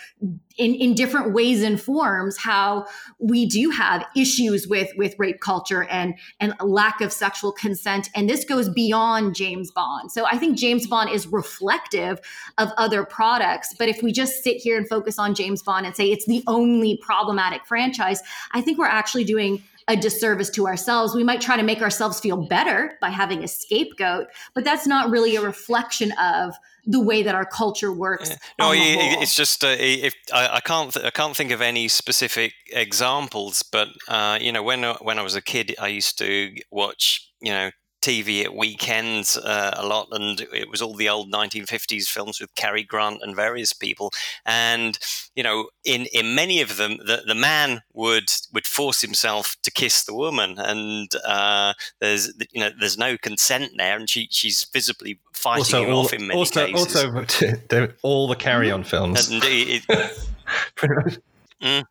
in, 0.59 0.75
in 0.75 0.95
different 0.95 1.33
ways 1.33 1.63
and 1.63 1.81
forms 1.81 2.37
how 2.37 2.87
we 3.19 3.47
do 3.47 3.71
have 3.71 4.05
issues 4.15 4.67
with 4.67 4.91
with 4.97 5.15
rape 5.19 5.41
culture 5.41 5.85
and 5.85 6.15
and 6.41 6.53
lack 6.61 7.01
of 7.01 7.13
sexual 7.13 7.53
consent 7.53 8.11
and 8.15 8.29
this 8.29 8.45
goes 8.45 8.69
beyond 8.69 9.35
James 9.35 9.71
Bond. 9.71 10.11
So 10.11 10.27
I 10.27 10.37
think 10.37 10.59
James 10.59 10.87
Bond 10.87 11.11
is 11.11 11.27
reflective 11.27 12.21
of 12.59 12.71
other 12.77 13.05
products, 13.05 13.75
but 13.79 13.89
if 13.89 14.03
we 14.03 14.13
just 14.13 14.43
sit 14.43 14.57
here 14.57 14.77
and 14.77 14.89
focus 14.89 15.19
on 15.19 15.35
James 15.35 15.63
Bond 15.63 15.87
and 15.87 15.95
say 15.95 16.11
it's 16.11 16.27
the 16.27 16.43
only 16.47 16.99
problematic 17.01 17.65
franchise, 17.65 18.21
I 18.53 18.61
think 18.61 18.79
we're 18.79 18.87
actually 18.87 19.25
doing 19.25 19.63
a 19.89 19.97
disservice 19.97 20.51
to 20.51 20.67
ourselves. 20.67 21.15
We 21.15 21.25
might 21.25 21.41
try 21.41 21.57
to 21.57 21.63
make 21.63 21.81
ourselves 21.83 22.21
feel 22.21 22.37
better 22.47 22.97
by 23.01 23.09
having 23.09 23.43
a 23.43 23.49
scapegoat, 23.49 24.27
but 24.55 24.65
that's 24.65 24.87
not 24.87 25.11
really 25.11 25.35
a 25.37 25.41
reflection 25.41 26.13
of 26.21 26.55
the 26.85 27.01
way 27.01 27.23
that 27.23 27.35
our 27.35 27.45
culture 27.45 27.93
works. 27.93 28.31
Yeah. 28.31 28.37
No, 28.59 28.73
it's 28.75 29.35
just 29.35 29.65
uh, 29.65 29.77
if 29.79 30.15
I, 30.33 30.57
I 30.57 30.61
can't 30.61 30.93
th- 30.93 31.05
I 31.05 31.11
can't 31.11 31.37
think 31.37 31.51
of 31.51 31.61
any 31.61 31.89
specific 31.89 32.53
examples, 32.73 33.63
but 33.63 33.89
uh, 34.09 34.39
you 34.41 34.53
know 34.53 34.63
when 34.63 34.85
when 34.85 35.19
I 35.19 35.23
was 35.23 35.35
a 35.35 35.43
kid, 35.43 35.75
I 35.81 35.89
used 35.89 36.19
to 36.19 36.55
watch 36.71 37.31
you 37.41 37.53
know 37.53 37.71
TV 38.09 38.43
at 38.43 38.55
weekends 38.55 39.37
uh, 39.37 39.75
a 39.77 39.87
lot, 39.87 40.09
and 40.13 40.41
it 40.41 40.71
was 40.71 40.81
all 40.81 40.95
the 40.95 41.11
old 41.11 41.31
1950s 41.31 42.09
films 42.09 42.41
with 42.41 42.55
Cary 42.55 42.83
Grant 42.83 43.21
and 43.23 43.37
various 43.37 43.75
people. 43.75 44.11
And 44.47 44.99
you 45.35 45.43
know, 45.43 45.69
in 45.85 46.07
in 46.07 46.35
many 46.35 46.63
of 46.63 46.79
them, 46.79 46.97
the, 46.99 47.23
the 47.27 47.35
man 47.35 47.83
would 47.93 48.31
would 48.55 48.67
force 48.67 49.03
himself 49.03 49.57
to 49.63 49.71
kiss 49.71 50.05
the 50.05 50.15
woman, 50.15 50.59
and 50.59 51.15
uh, 51.27 51.75
there's 52.01 52.33
you 52.51 52.61
know 52.61 52.71
there's 52.81 52.97
no 52.97 53.19
consent 53.19 53.73
there, 53.77 53.99
and 53.99 54.09
she 54.09 54.29
she's 54.31 54.67
visibly 54.73 55.21
fighting 55.35 55.61
also, 55.61 55.85
him 55.85 55.93
all, 55.93 56.05
off 56.07 56.15
in 56.15 56.27
many 56.27 56.39
also, 56.39 56.67
cases. 56.67 56.97
Also, 56.97 57.89
all 58.03 58.27
the 58.27 58.37
Carry 58.37 58.71
On 58.71 58.85
films. 58.85 59.31
And 59.31 59.43
it, 59.45 59.85
it, 59.89 61.19
mm. 61.63 61.85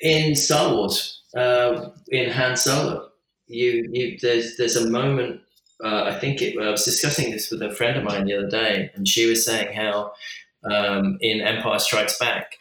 In 0.00 0.36
Star 0.36 0.72
Wars, 0.72 1.22
uh, 1.36 1.90
in 2.08 2.30
Han 2.30 2.56
Solo 2.56 3.09
you 3.50 3.88
you 3.92 4.18
there's 4.20 4.56
there's 4.56 4.76
a 4.76 4.88
moment. 4.88 5.40
Uh, 5.82 6.04
I 6.04 6.18
think 6.18 6.42
it, 6.42 6.58
I 6.58 6.70
was 6.70 6.84
discussing 6.84 7.30
this 7.30 7.50
with 7.50 7.62
a 7.62 7.74
friend 7.74 7.96
of 7.96 8.04
mine 8.04 8.26
the 8.26 8.36
other 8.36 8.50
day, 8.50 8.90
and 8.94 9.08
she 9.08 9.28
was 9.28 9.44
saying 9.44 9.74
how 9.74 10.12
um, 10.70 11.16
in 11.22 11.40
Empire 11.40 11.78
Strikes 11.78 12.18
Back, 12.18 12.52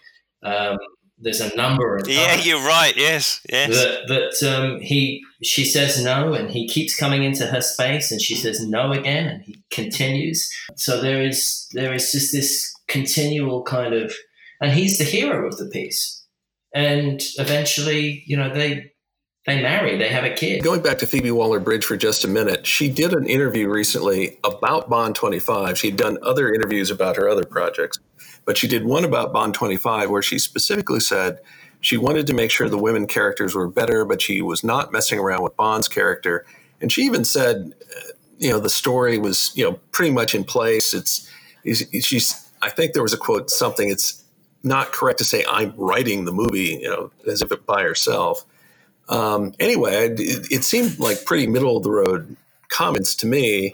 um, 0.41 0.77
there's 1.17 1.41
a 1.41 1.53
number 1.55 1.97
of 1.97 2.07
yeah, 2.07 2.35
you're 2.35 2.65
right. 2.65 2.93
Yes, 2.95 3.41
yes. 3.51 3.69
That 3.69 4.07
that 4.07 4.49
um, 4.49 4.79
he 4.79 5.21
she 5.43 5.65
says 5.65 6.01
no, 6.03 6.33
and 6.33 6.49
he 6.49 6.67
keeps 6.67 6.95
coming 6.95 7.23
into 7.23 7.45
her 7.45 7.61
space, 7.61 8.11
and 8.11 8.21
she 8.21 8.35
says 8.35 8.65
no 8.65 8.91
again, 8.91 9.27
and 9.27 9.43
he 9.43 9.61
continues. 9.69 10.49
So 10.75 11.01
there 11.01 11.21
is 11.21 11.67
there 11.73 11.93
is 11.93 12.11
just 12.11 12.31
this 12.31 12.73
continual 12.87 13.63
kind 13.63 13.93
of, 13.93 14.13
and 14.61 14.71
he's 14.71 14.97
the 14.97 15.03
hero 15.03 15.45
of 15.45 15.57
the 15.57 15.65
piece, 15.65 16.25
and 16.73 17.21
eventually, 17.37 18.23
you 18.25 18.37
know, 18.37 18.53
they 18.53 18.91
they 19.49 19.61
marry, 19.61 19.97
they 19.97 20.09
have 20.09 20.23
a 20.23 20.29
kid. 20.29 20.63
Going 20.63 20.81
back 20.81 20.99
to 20.99 21.07
Phoebe 21.07 21.31
Waller 21.31 21.59
Bridge 21.59 21.83
for 21.83 21.97
just 21.97 22.23
a 22.23 22.27
minute, 22.27 22.65
she 22.67 22.89
did 22.89 23.13
an 23.13 23.25
interview 23.25 23.69
recently 23.69 24.37
about 24.43 24.89
Bond 24.89 25.15
25. 25.15 25.77
She'd 25.77 25.97
done 25.97 26.17
other 26.21 26.53
interviews 26.53 26.91
about 26.91 27.15
her 27.17 27.27
other 27.27 27.45
projects. 27.45 27.99
But 28.45 28.57
she 28.57 28.67
did 28.67 28.85
one 28.85 29.05
about 29.05 29.33
Bond 29.33 29.53
25 29.53 30.09
where 30.09 30.21
she 30.21 30.39
specifically 30.39 30.99
said 30.99 31.39
she 31.81 31.97
wanted 31.97 32.27
to 32.27 32.33
make 32.33 32.51
sure 32.51 32.67
the 32.67 32.77
women 32.77 33.07
characters 33.07 33.55
were 33.55 33.67
better, 33.67 34.05
but 34.05 34.21
she 34.21 34.41
was 34.41 34.63
not 34.63 34.91
messing 34.91 35.19
around 35.19 35.43
with 35.43 35.55
Bond's 35.55 35.87
character. 35.87 36.45
And 36.81 36.91
she 36.91 37.03
even 37.03 37.23
said, 37.23 37.73
uh, 37.95 38.11
you 38.37 38.49
know, 38.49 38.59
the 38.59 38.69
story 38.69 39.17
was, 39.17 39.51
you 39.55 39.63
know, 39.63 39.79
pretty 39.91 40.11
much 40.11 40.35
in 40.35 40.43
place. 40.43 40.93
It's, 40.93 41.29
she's, 42.01 42.49
I 42.61 42.69
think 42.69 42.93
there 42.93 43.03
was 43.03 43.13
a 43.13 43.17
quote, 43.17 43.49
something, 43.49 43.89
it's 43.89 44.23
not 44.63 44.91
correct 44.91 45.19
to 45.19 45.25
say 45.25 45.45
I'm 45.49 45.73
writing 45.77 46.25
the 46.25 46.31
movie, 46.31 46.79
you 46.81 46.89
know, 46.89 47.11
as 47.27 47.41
if 47.41 47.51
it 47.51 47.65
by 47.65 47.83
herself. 47.83 48.45
Um, 49.09 49.53
anyway, 49.59 50.09
it, 50.09 50.51
it 50.51 50.63
seemed 50.63 50.99
like 50.99 51.25
pretty 51.25 51.47
middle 51.47 51.75
of 51.75 51.83
the 51.83 51.91
road 51.91 52.37
comments 52.69 53.15
to 53.15 53.27
me. 53.27 53.73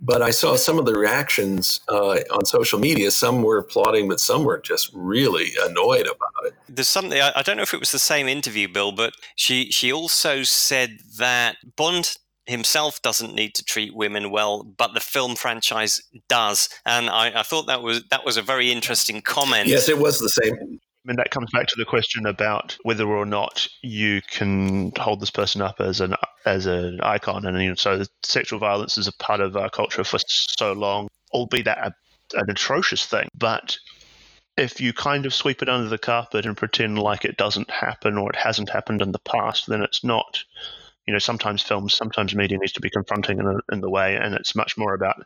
But 0.00 0.20
I 0.20 0.32
saw 0.32 0.56
some 0.56 0.78
of 0.78 0.84
the 0.84 0.92
reactions 0.92 1.80
uh, 1.88 2.18
on 2.30 2.44
social 2.44 2.78
media. 2.78 3.10
Some 3.10 3.42
were 3.42 3.56
applauding, 3.58 4.08
but 4.08 4.20
some 4.20 4.44
were 4.44 4.58
just 4.58 4.90
really 4.92 5.52
annoyed 5.62 6.06
about 6.06 6.46
it. 6.46 6.54
There's 6.68 6.88
something 6.88 7.18
I 7.18 7.42
don't 7.42 7.56
know 7.56 7.62
if 7.62 7.72
it 7.72 7.80
was 7.80 7.92
the 7.92 7.98
same 7.98 8.28
interview, 8.28 8.68
Bill, 8.68 8.92
but 8.92 9.14
she 9.36 9.70
she 9.70 9.92
also 9.92 10.42
said 10.42 10.98
that 11.16 11.56
Bond 11.76 12.18
himself 12.46 13.00
doesn't 13.02 13.34
need 13.34 13.54
to 13.54 13.64
treat 13.64 13.94
women 13.94 14.30
well, 14.30 14.62
but 14.62 14.94
the 14.94 15.00
film 15.00 15.34
franchise 15.36 16.02
does. 16.28 16.68
And 16.84 17.08
I, 17.08 17.40
I, 17.40 17.42
thought 17.42 17.66
that 17.66 17.82
was 17.82 18.04
that 18.10 18.24
was 18.24 18.36
a 18.36 18.42
very 18.42 18.70
interesting 18.70 19.22
comment. 19.22 19.68
Yes, 19.68 19.88
it 19.88 19.98
was 19.98 20.18
the 20.18 20.28
same. 20.28 20.80
I 21.04 21.10
mean, 21.10 21.16
that 21.16 21.30
comes 21.30 21.50
back 21.50 21.66
to 21.66 21.76
the 21.76 21.84
question 21.84 22.24
about 22.24 22.78
whether 22.82 23.06
or 23.06 23.26
not 23.26 23.68
you 23.82 24.22
can 24.22 24.90
hold 24.96 25.20
this 25.20 25.30
person 25.30 25.60
up 25.60 25.80
as 25.80 26.00
an 26.00 26.14
as 26.46 26.64
an 26.64 27.00
icon, 27.02 27.44
and 27.44 27.60
you 27.60 27.68
know, 27.70 27.74
so 27.74 28.04
sexual 28.22 28.58
violence 28.58 28.96
is 28.96 29.06
a 29.06 29.12
part 29.12 29.40
of 29.40 29.54
our 29.56 29.68
culture 29.68 30.04
for 30.04 30.18
so 30.26 30.72
long, 30.72 31.08
albeit 31.32 31.66
that 31.66 31.78
a, 31.78 32.38
an 32.38 32.48
atrocious 32.48 33.04
thing. 33.04 33.28
But 33.34 33.76
if 34.56 34.80
you 34.80 34.94
kind 34.94 35.26
of 35.26 35.34
sweep 35.34 35.60
it 35.60 35.68
under 35.68 35.90
the 35.90 35.98
carpet 35.98 36.46
and 36.46 36.56
pretend 36.56 36.98
like 36.98 37.26
it 37.26 37.36
doesn't 37.36 37.70
happen 37.70 38.16
or 38.16 38.30
it 38.30 38.36
hasn't 38.36 38.70
happened 38.70 39.02
in 39.02 39.12
the 39.12 39.18
past, 39.18 39.66
then 39.66 39.82
it's 39.82 40.04
not. 40.04 40.42
You 41.06 41.12
know, 41.12 41.18
sometimes 41.18 41.60
films, 41.60 41.92
sometimes 41.92 42.34
media 42.34 42.56
needs 42.56 42.72
to 42.72 42.80
be 42.80 42.88
confronting 42.88 43.38
in, 43.38 43.46
a, 43.46 43.58
in 43.70 43.82
the 43.82 43.90
way, 43.90 44.16
and 44.16 44.34
it's 44.34 44.54
much 44.54 44.78
more 44.78 44.94
about 44.94 45.22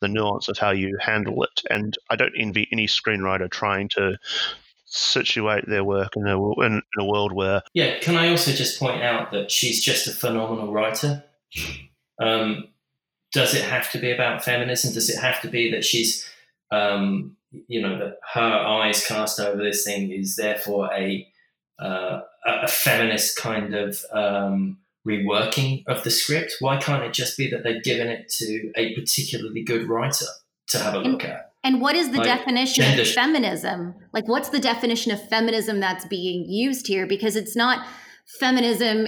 the 0.00 0.08
nuance 0.08 0.48
of 0.48 0.56
how 0.56 0.70
you 0.70 0.96
handle 0.98 1.42
it. 1.42 1.60
And 1.68 1.94
I 2.08 2.16
don't 2.16 2.32
envy 2.38 2.66
any 2.72 2.86
screenwriter 2.86 3.50
trying 3.50 3.90
to 3.90 4.16
situate 4.90 5.64
their 5.68 5.84
work 5.84 6.16
in 6.16 6.26
a, 6.26 6.36
in, 6.62 6.74
in 6.74 6.82
a 6.98 7.04
world 7.04 7.32
where. 7.32 7.62
Yeah, 7.74 7.98
can 8.00 8.16
I 8.16 8.28
also 8.28 8.52
just 8.52 8.78
point 8.78 9.02
out 9.02 9.30
that 9.32 9.50
she's 9.50 9.82
just 9.82 10.06
a 10.06 10.10
phenomenal 10.10 10.72
writer? 10.72 11.24
Um, 12.20 12.68
does 13.32 13.54
it 13.54 13.62
have 13.62 13.90
to 13.92 13.98
be 13.98 14.10
about 14.10 14.44
feminism? 14.44 14.92
Does 14.92 15.08
it 15.08 15.20
have 15.20 15.40
to 15.42 15.48
be 15.48 15.70
that 15.70 15.84
she's, 15.84 16.28
um, 16.70 17.36
you 17.68 17.80
know, 17.80 17.98
that 17.98 18.18
her 18.34 18.40
eyes 18.42 19.06
cast 19.06 19.38
over 19.38 19.62
this 19.62 19.84
thing 19.84 20.10
is 20.10 20.36
therefore 20.36 20.90
a 20.92 21.26
uh, 21.78 22.20
a 22.44 22.68
feminist 22.68 23.36
kind 23.36 23.74
of 23.74 24.04
um, 24.12 24.78
reworking 25.06 25.84
of 25.86 26.04
the 26.04 26.10
script? 26.10 26.56
Why 26.60 26.78
can't 26.78 27.04
it 27.04 27.14
just 27.14 27.38
be 27.38 27.48
that 27.50 27.62
they've 27.62 27.82
given 27.82 28.08
it 28.08 28.28
to 28.38 28.72
a 28.76 28.94
particularly 28.94 29.62
good 29.62 29.88
writer 29.88 30.26
to 30.68 30.78
have 30.78 30.94
a 30.94 30.98
look 30.98 31.24
at? 31.24 31.49
And 31.62 31.80
what 31.80 31.94
is 31.94 32.10
the 32.10 32.18
like, 32.18 32.26
definition 32.26 32.84
gender. 32.84 33.02
of 33.02 33.08
feminism? 33.08 33.94
Like, 34.12 34.26
what's 34.28 34.48
the 34.48 34.60
definition 34.60 35.12
of 35.12 35.28
feminism 35.28 35.80
that's 35.80 36.06
being 36.06 36.46
used 36.48 36.86
here? 36.86 37.06
Because 37.06 37.36
it's 37.36 37.54
not 37.54 37.86
feminism 38.38 39.06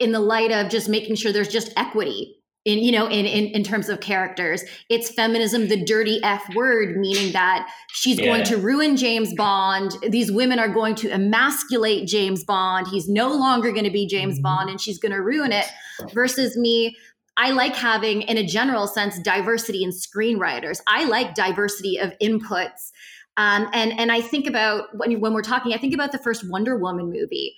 in 0.00 0.12
the 0.12 0.20
light 0.20 0.50
of 0.50 0.70
just 0.70 0.88
making 0.88 1.16
sure 1.16 1.32
there's 1.32 1.48
just 1.48 1.72
equity 1.76 2.38
in 2.64 2.78
you 2.78 2.90
know 2.90 3.06
in, 3.06 3.24
in 3.26 3.46
in 3.46 3.62
terms 3.62 3.88
of 3.88 4.00
characters 4.00 4.62
it's 4.88 5.10
feminism 5.10 5.68
the 5.68 5.84
dirty 5.84 6.18
f 6.22 6.42
word 6.54 6.96
meaning 6.96 7.32
that 7.32 7.68
she's 7.92 8.18
yeah. 8.18 8.24
going 8.24 8.44
to 8.44 8.56
ruin 8.56 8.96
james 8.96 9.34
bond 9.34 9.92
these 10.08 10.32
women 10.32 10.58
are 10.58 10.68
going 10.68 10.94
to 10.94 11.10
emasculate 11.10 12.08
james 12.08 12.42
bond 12.42 12.86
he's 12.88 13.08
no 13.08 13.30
longer 13.32 13.70
going 13.70 13.84
to 13.84 13.90
be 13.90 14.06
james 14.06 14.34
mm-hmm. 14.34 14.42
bond 14.42 14.70
and 14.70 14.80
she's 14.80 14.98
going 14.98 15.12
to 15.12 15.22
ruin 15.22 15.52
it 15.52 15.66
versus 16.12 16.56
me 16.56 16.96
I 17.38 17.52
like 17.52 17.76
having, 17.76 18.22
in 18.22 18.36
a 18.36 18.44
general 18.44 18.88
sense, 18.88 19.18
diversity 19.20 19.84
in 19.84 19.90
screenwriters. 19.90 20.80
I 20.88 21.04
like 21.04 21.34
diversity 21.34 21.96
of 21.96 22.12
inputs. 22.20 22.90
Um, 23.36 23.68
and, 23.72 23.98
and 23.98 24.10
I 24.10 24.20
think 24.20 24.48
about 24.48 24.88
when, 24.94 25.20
when 25.20 25.32
we're 25.32 25.42
talking, 25.42 25.72
I 25.72 25.78
think 25.78 25.94
about 25.94 26.10
the 26.10 26.18
first 26.18 26.50
Wonder 26.50 26.76
Woman 26.76 27.12
movie. 27.12 27.54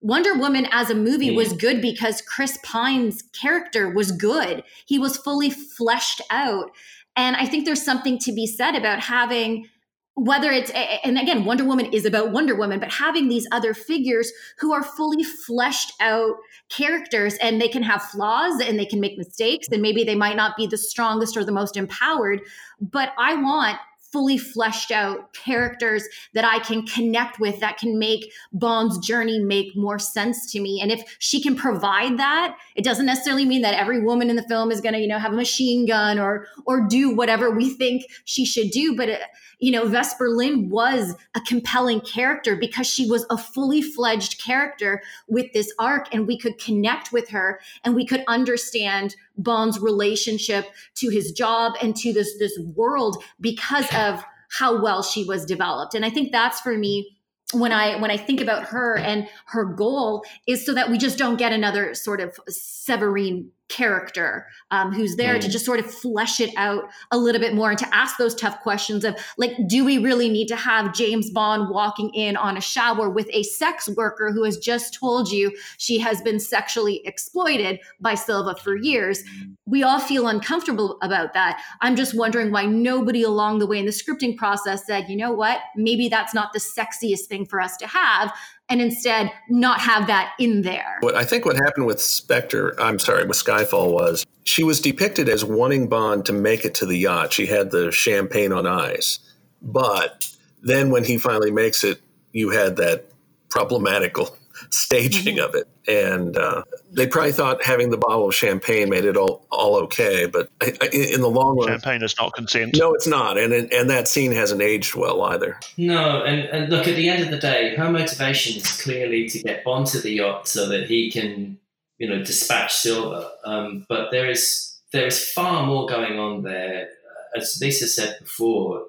Wonder 0.00 0.38
Woman 0.38 0.68
as 0.70 0.88
a 0.88 0.94
movie 0.94 1.30
mm. 1.30 1.36
was 1.36 1.52
good 1.52 1.82
because 1.82 2.22
Chris 2.22 2.58
Pine's 2.62 3.22
character 3.32 3.90
was 3.90 4.12
good. 4.12 4.62
He 4.86 5.00
was 5.00 5.16
fully 5.16 5.50
fleshed 5.50 6.20
out. 6.30 6.70
And 7.16 7.34
I 7.34 7.46
think 7.46 7.64
there's 7.64 7.84
something 7.84 8.18
to 8.20 8.32
be 8.32 8.46
said 8.46 8.76
about 8.76 9.00
having 9.00 9.68
whether 10.16 10.52
it's 10.52 10.70
and 11.02 11.18
again 11.18 11.44
wonder 11.44 11.64
woman 11.64 11.86
is 11.86 12.04
about 12.04 12.30
wonder 12.30 12.54
woman 12.54 12.78
but 12.78 12.90
having 12.90 13.28
these 13.28 13.46
other 13.50 13.74
figures 13.74 14.30
who 14.58 14.72
are 14.72 14.82
fully 14.82 15.24
fleshed 15.24 15.92
out 16.00 16.36
characters 16.68 17.34
and 17.36 17.60
they 17.60 17.66
can 17.66 17.82
have 17.82 18.00
flaws 18.00 18.60
and 18.60 18.78
they 18.78 18.86
can 18.86 19.00
make 19.00 19.18
mistakes 19.18 19.66
and 19.72 19.82
maybe 19.82 20.04
they 20.04 20.14
might 20.14 20.36
not 20.36 20.56
be 20.56 20.68
the 20.68 20.78
strongest 20.78 21.36
or 21.36 21.44
the 21.44 21.50
most 21.50 21.76
empowered 21.76 22.40
but 22.80 23.12
i 23.18 23.34
want 23.34 23.76
fully 24.14 24.38
fleshed 24.38 24.92
out 24.92 25.34
characters 25.34 26.06
that 26.34 26.44
I 26.44 26.60
can 26.60 26.86
connect 26.86 27.40
with 27.40 27.58
that 27.58 27.78
can 27.78 27.98
make 27.98 28.32
Bond's 28.52 29.04
journey 29.04 29.40
make 29.40 29.74
more 29.74 29.98
sense 29.98 30.52
to 30.52 30.60
me. 30.60 30.78
And 30.80 30.92
if 30.92 31.16
she 31.18 31.42
can 31.42 31.56
provide 31.56 32.16
that, 32.18 32.56
it 32.76 32.84
doesn't 32.84 33.06
necessarily 33.06 33.44
mean 33.44 33.62
that 33.62 33.74
every 33.74 34.00
woman 34.00 34.30
in 34.30 34.36
the 34.36 34.44
film 34.44 34.70
is 34.70 34.80
going 34.80 34.92
to, 34.92 35.00
you 35.00 35.08
know, 35.08 35.18
have 35.18 35.32
a 35.32 35.36
machine 35.36 35.84
gun 35.84 36.20
or 36.20 36.46
or 36.64 36.86
do 36.86 37.12
whatever 37.12 37.50
we 37.50 37.70
think 37.70 38.04
she 38.24 38.44
should 38.44 38.70
do, 38.70 38.94
but 38.96 39.08
it, 39.08 39.20
uh, 39.20 39.24
you 39.64 39.70
know, 39.70 39.86
Vesper 39.86 40.28
Lynd 40.28 40.70
was 40.70 41.14
a 41.34 41.40
compelling 41.40 42.02
character 42.02 42.54
because 42.54 42.86
she 42.86 43.08
was 43.08 43.24
a 43.30 43.38
fully 43.38 43.80
fledged 43.80 44.38
character 44.38 45.02
with 45.26 45.50
this 45.54 45.72
arc 45.78 46.14
and 46.14 46.26
we 46.26 46.36
could 46.36 46.58
connect 46.58 47.12
with 47.12 47.30
her 47.30 47.58
and 47.82 47.94
we 47.94 48.04
could 48.04 48.22
understand 48.28 49.16
Bond's 49.38 49.80
relationship 49.80 50.66
to 50.96 51.08
his 51.08 51.32
job 51.32 51.72
and 51.80 51.96
to 51.96 52.12
this 52.12 52.36
this 52.38 52.58
world 52.74 53.24
because 53.40 53.86
of 53.94 54.22
how 54.50 54.82
well 54.82 55.02
she 55.02 55.24
was 55.24 55.46
developed. 55.46 55.94
And 55.94 56.04
I 56.04 56.10
think 56.10 56.30
that's 56.30 56.60
for 56.60 56.76
me 56.76 57.16
when 57.54 57.72
I 57.72 57.98
when 58.02 58.10
I 58.10 58.18
think 58.18 58.42
about 58.42 58.64
her 58.64 58.98
and 58.98 59.26
her 59.46 59.64
goal 59.64 60.26
is 60.46 60.66
so 60.66 60.74
that 60.74 60.90
we 60.90 60.98
just 60.98 61.16
don't 61.16 61.38
get 61.38 61.54
another 61.54 61.94
sort 61.94 62.20
of 62.20 62.38
Severine 62.50 63.50
character 63.68 64.46
um, 64.70 64.92
who's 64.92 65.16
there 65.16 65.36
mm. 65.36 65.40
to 65.40 65.48
just 65.48 65.64
sort 65.64 65.80
of 65.80 65.86
flesh 65.86 66.40
it 66.40 66.50
out 66.56 66.84
a 67.10 67.18
little 67.18 67.40
bit 67.40 67.54
more 67.54 67.70
and 67.70 67.78
to 67.78 67.94
ask 67.94 68.18
those 68.18 68.34
tough 68.34 68.60
questions 68.60 69.04
of 69.04 69.16
like 69.38 69.52
do 69.66 69.84
we 69.84 69.98
really 69.98 70.28
need 70.28 70.46
to 70.46 70.56
have 70.56 70.94
james 70.94 71.30
bond 71.30 71.70
walking 71.70 72.10
in 72.14 72.36
on 72.36 72.56
a 72.56 72.60
shower 72.60 73.08
with 73.08 73.28
a 73.32 73.42
sex 73.42 73.88
worker 73.96 74.30
who 74.32 74.44
has 74.44 74.58
just 74.58 74.94
told 74.94 75.30
you 75.30 75.50
she 75.78 75.98
has 75.98 76.20
been 76.22 76.40
sexually 76.40 77.00
exploited 77.04 77.78
by 78.00 78.14
silva 78.14 78.54
for 78.56 78.76
years? 78.76 79.22
We 79.66 79.82
all 79.82 80.00
feel 80.00 80.26
uncomfortable 80.28 80.98
about 81.02 81.32
that. 81.34 81.62
I'm 81.80 81.96
just 81.96 82.16
wondering 82.16 82.50
why 82.50 82.66
nobody 82.66 83.22
along 83.22 83.58
the 83.58 83.66
way 83.66 83.78
in 83.78 83.86
the 83.86 83.92
scripting 83.92 84.36
process 84.36 84.86
said 84.86 85.08
you 85.08 85.16
know 85.16 85.32
what? 85.32 85.60
Maybe 85.76 86.08
that's 86.08 86.34
not 86.34 86.52
the 86.52 86.58
sexiest 86.58 87.26
thing 87.26 87.46
for 87.46 87.60
us 87.60 87.76
to 87.78 87.86
have 87.86 88.32
and 88.68 88.80
instead 88.80 89.30
not 89.48 89.80
have 89.80 90.06
that 90.06 90.32
in 90.38 90.62
there. 90.62 90.98
What 91.00 91.14
I 91.14 91.24
think 91.24 91.44
what 91.44 91.56
happened 91.56 91.86
with 91.86 92.00
Spectre, 92.00 92.74
I'm 92.80 92.98
sorry, 92.98 93.26
with 93.26 93.36
Skyfall 93.36 93.92
was 93.92 94.24
she 94.44 94.62
was 94.62 94.80
depicted 94.80 95.28
as 95.28 95.44
wanting 95.44 95.88
Bond 95.88 96.26
to 96.26 96.32
make 96.32 96.64
it 96.64 96.74
to 96.76 96.86
the 96.86 96.96
yacht. 96.96 97.32
She 97.32 97.46
had 97.46 97.70
the 97.70 97.90
champagne 97.92 98.52
on 98.52 98.66
ice. 98.66 99.18
But 99.60 100.26
then 100.62 100.90
when 100.90 101.04
he 101.04 101.18
finally 101.18 101.50
makes 101.50 101.84
it, 101.84 102.00
you 102.32 102.50
had 102.50 102.76
that 102.76 103.06
problematical 103.50 104.36
staging 104.70 105.36
mm-hmm. 105.36 105.44
of 105.44 105.54
it. 105.54 105.68
And 105.86 106.36
uh, 106.36 106.62
they 106.92 107.06
probably 107.06 107.32
thought 107.32 107.62
having 107.62 107.90
the 107.90 107.98
bottle 107.98 108.28
of 108.28 108.34
champagne 108.34 108.88
made 108.88 109.04
it 109.04 109.16
all, 109.16 109.46
all 109.50 109.76
okay. 109.82 110.26
But 110.26 110.48
I, 110.62 110.76
I, 110.80 110.86
in 110.92 111.20
the 111.20 111.28
long 111.28 111.58
run, 111.58 111.68
champagne 111.68 112.02
is 112.02 112.16
not 112.18 112.32
consent. 112.32 112.76
No, 112.76 112.94
it's 112.94 113.06
not. 113.06 113.36
And 113.36 113.52
and 113.52 113.90
that 113.90 114.08
scene 114.08 114.32
hasn't 114.32 114.62
aged 114.62 114.94
well 114.94 115.22
either. 115.22 115.58
No, 115.76 116.24
and, 116.24 116.40
and 116.48 116.70
look, 116.70 116.88
at 116.88 116.96
the 116.96 117.08
end 117.08 117.22
of 117.22 117.30
the 117.30 117.38
day, 117.38 117.74
her 117.76 117.90
motivation 117.90 118.56
is 118.56 118.80
clearly 118.80 119.28
to 119.28 119.38
get 119.40 119.64
Bond 119.64 119.86
to 119.88 120.00
the 120.00 120.12
yacht 120.12 120.48
so 120.48 120.68
that 120.68 120.86
he 120.88 121.10
can, 121.10 121.58
you 121.98 122.08
know, 122.08 122.24
dispatch 122.24 122.74
Silva. 122.74 123.30
Um, 123.44 123.84
but 123.88 124.10
there 124.10 124.30
is 124.30 124.78
there 124.92 125.06
is 125.06 125.22
far 125.22 125.66
more 125.66 125.86
going 125.86 126.18
on 126.18 126.42
there. 126.42 126.88
As 127.36 127.58
Lisa 127.60 127.88
said 127.88 128.16
before, 128.20 128.84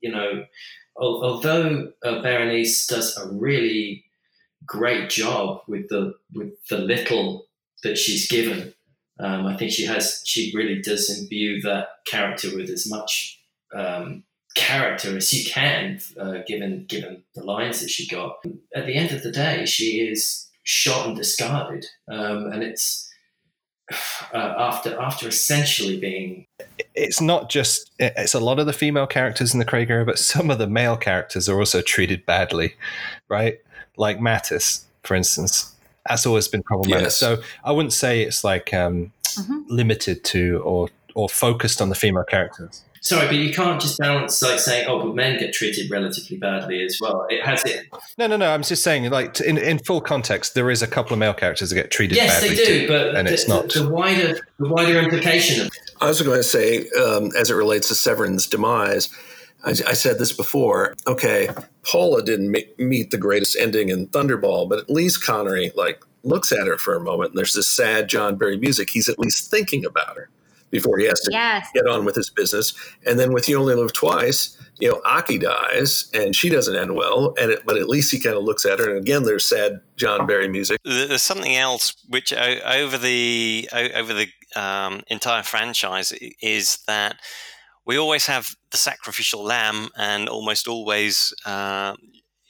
you 0.00 0.12
know, 0.12 0.44
although 0.96 1.92
uh, 2.04 2.22
Berenice 2.22 2.86
does 2.86 3.16
a 3.16 3.28
really 3.28 4.04
great 4.68 5.10
job 5.10 5.62
with 5.66 5.88
the 5.88 6.14
with 6.32 6.52
the 6.68 6.78
little 6.78 7.46
that 7.82 7.98
she's 7.98 8.28
given, 8.28 8.74
um, 9.18 9.46
I 9.46 9.56
think 9.56 9.72
she 9.72 9.84
has 9.86 10.22
she 10.24 10.52
really 10.54 10.80
does 10.80 11.10
imbue 11.18 11.60
that 11.62 11.88
character 12.06 12.54
with 12.54 12.70
as 12.70 12.88
much 12.88 13.40
um, 13.74 14.22
character 14.54 15.16
as 15.16 15.32
you 15.32 15.50
can, 15.50 16.00
uh, 16.20 16.38
given 16.46 16.86
given 16.88 17.24
the 17.34 17.42
lines 17.42 17.80
that 17.80 17.90
she 17.90 18.06
got. 18.06 18.36
At 18.74 18.86
the 18.86 18.94
end 18.94 19.10
of 19.10 19.22
the 19.22 19.32
day, 19.32 19.66
she 19.66 20.08
is 20.08 20.48
shot 20.62 21.08
and 21.08 21.16
discarded, 21.16 21.86
um, 22.08 22.52
and 22.52 22.62
it's. 22.62 23.04
Uh, 24.34 24.54
after 24.58 25.00
after 25.00 25.26
essentially 25.26 25.98
being 25.98 26.44
it's 26.94 27.20
not 27.20 27.48
just 27.48 27.90
it's 27.98 28.34
a 28.34 28.40
lot 28.40 28.58
of 28.58 28.66
the 28.66 28.72
female 28.74 29.06
characters 29.06 29.54
in 29.54 29.58
the 29.58 29.64
Craig 29.64 29.88
era, 29.88 30.04
but 30.04 30.18
some 30.18 30.50
of 30.50 30.58
the 30.58 30.66
male 30.66 30.98
characters 30.98 31.48
are 31.48 31.58
also 31.58 31.80
treated 31.80 32.26
badly, 32.26 32.74
right? 33.30 33.58
Like 33.98 34.20
Mathis, 34.20 34.86
for 35.02 35.14
instance, 35.14 35.74
that's 36.08 36.24
always 36.24 36.48
been 36.48 36.62
problematic. 36.62 37.04
Yes. 37.04 37.16
So 37.16 37.42
I 37.64 37.72
wouldn't 37.72 37.92
say 37.92 38.22
it's 38.22 38.44
like 38.44 38.72
um, 38.72 39.12
mm-hmm. 39.24 39.60
limited 39.68 40.24
to 40.24 40.62
or 40.64 40.88
or 41.14 41.28
focused 41.28 41.82
on 41.82 41.88
the 41.88 41.94
female 41.94 42.24
characters. 42.24 42.84
Sorry, 43.00 43.26
but 43.26 43.36
you 43.36 43.52
can't 43.52 43.80
just 43.80 43.98
balance 43.98 44.42
like 44.42 44.58
saying, 44.58 44.86
"Oh, 44.88 44.98
but 45.02 45.14
men 45.14 45.38
get 45.38 45.52
treated 45.52 45.90
relatively 45.90 46.36
badly 46.36 46.82
as 46.82 46.98
well." 47.00 47.26
It 47.30 47.44
has 47.44 47.64
it. 47.64 47.86
No, 48.18 48.26
no, 48.26 48.36
no. 48.36 48.52
I'm 48.52 48.62
just 48.62 48.82
saying, 48.82 49.08
like 49.10 49.40
in, 49.40 49.56
in 49.56 49.78
full 49.78 50.00
context, 50.00 50.54
there 50.54 50.70
is 50.70 50.82
a 50.82 50.86
couple 50.86 51.12
of 51.12 51.18
male 51.18 51.34
characters 51.34 51.70
that 51.70 51.76
get 51.76 51.90
treated. 51.90 52.16
Yes, 52.16 52.40
badly 52.40 52.56
they 52.56 52.64
do, 52.64 52.80
too, 52.80 52.88
but 52.88 53.14
and 53.14 53.28
the, 53.28 53.32
it's 53.32 53.48
not 53.48 53.72
the, 53.72 53.82
the 53.82 53.88
wider 53.88 54.40
the 54.58 54.68
wider 54.68 54.98
implication 54.98 55.66
of. 55.66 55.70
I 56.00 56.08
was 56.08 56.20
going 56.22 56.38
to 56.38 56.44
say, 56.44 56.88
um, 56.90 57.30
as 57.36 57.50
it 57.50 57.54
relates 57.54 57.88
to 57.88 57.94
Severine's 57.94 58.46
demise, 58.46 59.08
I, 59.64 59.70
I, 59.70 59.94
said 59.94 60.18
this 60.18 60.32
before. 60.32 60.94
Okay, 61.06 61.48
Paula 61.82 62.22
didn't 62.22 62.56
meet 62.78 63.10
the 63.10 63.18
greatest 63.18 63.56
ending 63.56 63.88
in 63.88 64.06
Thunderball, 64.08 64.68
but 64.68 64.78
at 64.78 64.90
least 64.90 65.24
Connery 65.24 65.72
like 65.74 66.02
looks 66.22 66.52
at 66.52 66.66
her 66.66 66.78
for 66.78 66.94
a 66.94 67.00
moment, 67.00 67.30
and 67.30 67.38
there's 67.38 67.54
this 67.54 67.68
sad 67.68 68.08
John 68.08 68.36
Barry 68.36 68.56
music. 68.56 68.90
He's 68.90 69.08
at 69.08 69.18
least 69.18 69.50
thinking 69.50 69.84
about 69.84 70.16
her 70.16 70.30
before 70.70 70.98
he 70.98 71.06
has 71.06 71.20
to 71.20 71.32
yes. 71.32 71.68
get 71.74 71.86
on 71.86 72.04
with 72.04 72.14
his 72.14 72.30
business. 72.30 72.74
And 73.06 73.18
then 73.18 73.32
with 73.32 73.48
You 73.48 73.58
Only 73.58 73.74
Live 73.74 73.92
Twice, 73.92 74.56
you 74.78 74.90
know, 74.90 75.00
Aki 75.04 75.38
dies 75.38 76.10
and 76.14 76.36
she 76.36 76.48
doesn't 76.48 76.76
end 76.76 76.94
well. 76.94 77.34
And 77.40 77.50
it, 77.50 77.64
but 77.64 77.76
at 77.76 77.88
least 77.88 78.12
he 78.12 78.20
kind 78.20 78.36
of 78.36 78.44
looks 78.44 78.64
at 78.64 78.78
her. 78.78 78.88
And 78.88 78.98
again, 78.98 79.24
there's 79.24 79.48
sad 79.48 79.80
John 79.96 80.26
Barry 80.26 80.48
music. 80.48 80.78
There's 80.84 81.22
something 81.22 81.56
else 81.56 81.94
which 82.08 82.32
over 82.32 82.98
the 82.98 83.68
over 83.72 84.12
the 84.12 84.28
um, 84.56 85.02
entire 85.08 85.42
franchise 85.42 86.12
is 86.40 86.78
that 86.86 87.16
we 87.88 87.98
always 87.98 88.26
have 88.26 88.54
the 88.70 88.76
sacrificial 88.76 89.42
lamb, 89.42 89.88
and 89.96 90.28
almost 90.28 90.68
always 90.68 91.32
uh, 91.46 91.94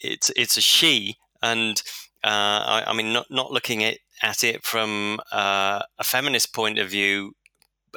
it's 0.00 0.30
it's 0.36 0.58
a 0.58 0.60
she. 0.60 1.16
And 1.40 1.80
uh, 2.24 2.82
I, 2.82 2.84
I, 2.88 2.92
mean, 2.92 3.12
not 3.12 3.26
not 3.30 3.52
looking 3.52 3.84
at 3.84 3.98
at 4.20 4.42
it 4.42 4.64
from 4.64 5.20
uh, 5.32 5.80
a 5.98 6.04
feminist 6.04 6.52
point 6.52 6.78
of 6.78 6.90
view, 6.90 7.34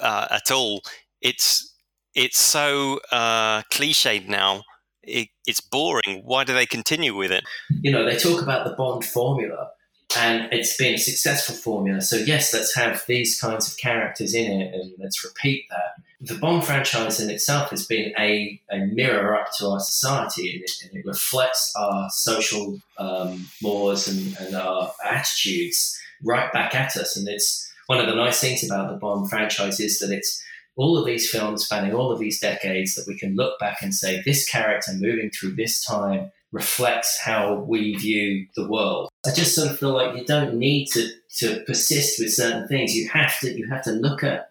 uh, 0.01 0.27
at 0.29 0.51
all. 0.51 0.83
It's 1.19 1.73
it's 2.13 2.37
so 2.39 2.99
uh, 3.11 3.63
cliched 3.73 4.27
now. 4.27 4.63
It, 5.03 5.29
it's 5.47 5.61
boring. 5.61 6.21
Why 6.23 6.43
do 6.43 6.53
they 6.53 6.67
continue 6.67 7.15
with 7.15 7.31
it? 7.31 7.43
You 7.81 7.91
know, 7.91 8.05
they 8.05 8.17
talk 8.17 8.43
about 8.43 8.67
the 8.67 8.75
Bond 8.75 9.03
formula, 9.03 9.71
and 10.17 10.51
it's 10.51 10.77
been 10.77 10.95
a 10.95 10.97
successful 10.97 11.55
formula. 11.55 12.01
So 12.01 12.17
yes, 12.17 12.53
let's 12.53 12.75
have 12.75 13.03
these 13.07 13.39
kinds 13.39 13.69
of 13.69 13.77
characters 13.77 14.33
in 14.33 14.61
it, 14.61 14.73
and 14.73 14.93
let's 14.97 15.23
repeat 15.23 15.65
that. 15.69 16.03
The 16.23 16.37
Bond 16.37 16.63
franchise 16.63 17.19
in 17.19 17.31
itself 17.31 17.71
has 17.71 17.85
been 17.87 18.13
a, 18.17 18.61
a 18.71 18.85
mirror 18.85 19.35
up 19.35 19.47
to 19.57 19.69
our 19.69 19.79
society, 19.79 20.53
and 20.53 20.63
it, 20.63 20.71
and 20.83 20.97
it 20.97 21.05
reflects 21.05 21.73
our 21.75 22.09
social 22.11 22.79
um, 22.97 23.47
mores 23.61 24.07
and, 24.07 24.37
and 24.39 24.55
our 24.55 24.93
attitudes 25.03 25.99
right 26.23 26.51
back 26.53 26.75
at 26.75 26.95
us. 26.95 27.17
And 27.17 27.27
it's 27.27 27.71
one 27.87 27.99
of 27.99 28.05
the 28.05 28.15
nice 28.15 28.39
things 28.39 28.63
about 28.63 28.91
the 28.91 28.97
Bond 28.97 29.29
franchise 29.29 29.79
is 29.79 29.99
that 29.99 30.11
it's 30.11 30.43
all 30.75 30.97
of 30.97 31.05
these 31.05 31.29
films 31.29 31.65
spanning 31.65 31.93
all 31.93 32.11
of 32.11 32.19
these 32.19 32.39
decades 32.39 32.95
that 32.95 33.07
we 33.07 33.17
can 33.17 33.35
look 33.35 33.59
back 33.59 33.81
and 33.81 33.93
say 33.93 34.21
this 34.21 34.47
character 34.47 34.93
moving 34.93 35.29
through 35.29 35.55
this 35.55 35.83
time 35.83 36.31
reflects 36.51 37.19
how 37.19 37.55
we 37.55 37.95
view 37.95 38.47
the 38.55 38.67
world. 38.67 39.09
I 39.25 39.31
just 39.31 39.55
sort 39.55 39.69
of 39.69 39.77
feel 39.77 39.93
like 39.93 40.17
you 40.17 40.25
don't 40.25 40.55
need 40.55 40.87
to 40.87 41.09
to 41.37 41.63
persist 41.65 42.19
with 42.19 42.33
certain 42.33 42.67
things. 42.67 42.95
You 42.95 43.07
have 43.09 43.39
to 43.39 43.51
you 43.51 43.67
have 43.69 43.83
to 43.83 43.91
look 43.91 44.23
at 44.23 44.49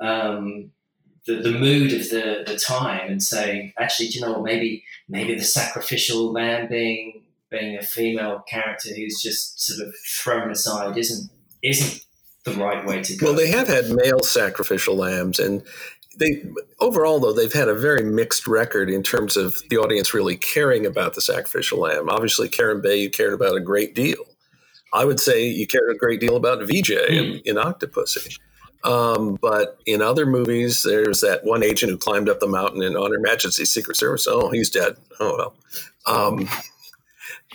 um, 0.00 0.70
the, 1.26 1.36
the 1.36 1.50
mood 1.50 1.92
of 1.92 2.08
the, 2.10 2.44
the 2.46 2.56
time 2.56 3.10
and 3.10 3.22
say, 3.22 3.74
actually, 3.78 4.08
do 4.08 4.18
you 4.18 4.24
know 4.24 4.32
what? 4.32 4.44
Maybe 4.44 4.84
maybe 5.08 5.34
the 5.34 5.44
sacrificial 5.44 6.32
lamb 6.32 6.68
being 6.68 7.22
being 7.50 7.76
a 7.76 7.82
female 7.82 8.42
character 8.48 8.90
who's 8.94 9.20
just 9.20 9.60
sort 9.60 9.86
of 9.86 9.94
thrown 9.96 10.50
aside 10.50 10.96
isn't 10.96 11.30
isn't 11.62 12.02
the 12.44 12.52
right 12.52 12.86
way 12.86 13.02
to 13.02 13.16
go. 13.16 13.26
Well, 13.26 13.34
they 13.34 13.50
have 13.50 13.68
had 13.68 13.90
male 13.90 14.22
sacrificial 14.22 14.96
lambs, 14.96 15.38
and 15.38 15.62
they 16.18 16.44
overall 16.80 17.20
though 17.20 17.32
they've 17.32 17.52
had 17.52 17.68
a 17.68 17.74
very 17.74 18.02
mixed 18.02 18.46
record 18.46 18.90
in 18.90 19.02
terms 19.02 19.36
of 19.36 19.56
the 19.70 19.76
audience 19.76 20.14
really 20.14 20.36
caring 20.36 20.86
about 20.86 21.14
the 21.14 21.20
sacrificial 21.20 21.80
lamb. 21.80 22.08
Obviously, 22.08 22.48
Kerim 22.48 22.80
Bey 22.80 22.96
you 22.96 23.10
cared 23.10 23.34
about 23.34 23.56
a 23.56 23.60
great 23.60 23.94
deal. 23.94 24.24
I 24.92 25.04
would 25.04 25.20
say 25.20 25.46
you 25.46 25.66
cared 25.66 25.90
a 25.90 25.98
great 25.98 26.20
deal 26.20 26.36
about 26.36 26.60
Vijay 26.60 27.08
mm. 27.08 27.44
in, 27.44 27.56
in 27.56 27.56
Octopussy. 27.56 28.38
Um, 28.84 29.36
but 29.40 29.78
in 29.84 30.00
other 30.00 30.26
movies, 30.26 30.82
there's 30.84 31.20
that 31.20 31.44
one 31.44 31.62
agent 31.62 31.90
who 31.90 31.98
climbed 31.98 32.28
up 32.28 32.38
the 32.38 32.46
mountain 32.46 32.82
in 32.82 32.96
On 32.96 33.10
Her 33.10 33.18
Majesty's 33.18 33.72
Secret 33.72 33.96
Service. 33.96 34.26
Oh, 34.28 34.50
he's 34.50 34.70
dead. 34.70 34.96
Oh 35.18 35.36
well. 35.36 35.54
Um, 36.06 36.48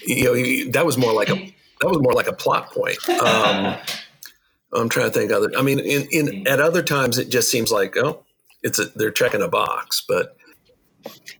you 0.05 0.25
know, 0.25 0.33
he, 0.33 0.69
that 0.71 0.85
was 0.85 0.97
more 0.97 1.13
like 1.13 1.29
a 1.29 1.35
that 1.35 1.87
was 1.87 1.99
more 1.99 2.13
like 2.13 2.27
a 2.27 2.33
plot 2.33 2.71
point. 2.71 2.97
Um, 3.09 3.77
I'm 4.73 4.89
trying 4.89 5.07
to 5.07 5.11
think 5.11 5.31
other. 5.31 5.51
I 5.57 5.61
mean, 5.61 5.79
in, 5.79 6.07
in 6.11 6.47
at 6.47 6.59
other 6.59 6.83
times 6.83 7.17
it 7.17 7.29
just 7.29 7.49
seems 7.49 7.71
like 7.71 7.95
oh, 7.97 8.23
it's 8.63 8.79
a, 8.79 8.85
they're 8.95 9.11
checking 9.11 9.41
a 9.41 9.47
box, 9.47 10.03
but 10.07 10.35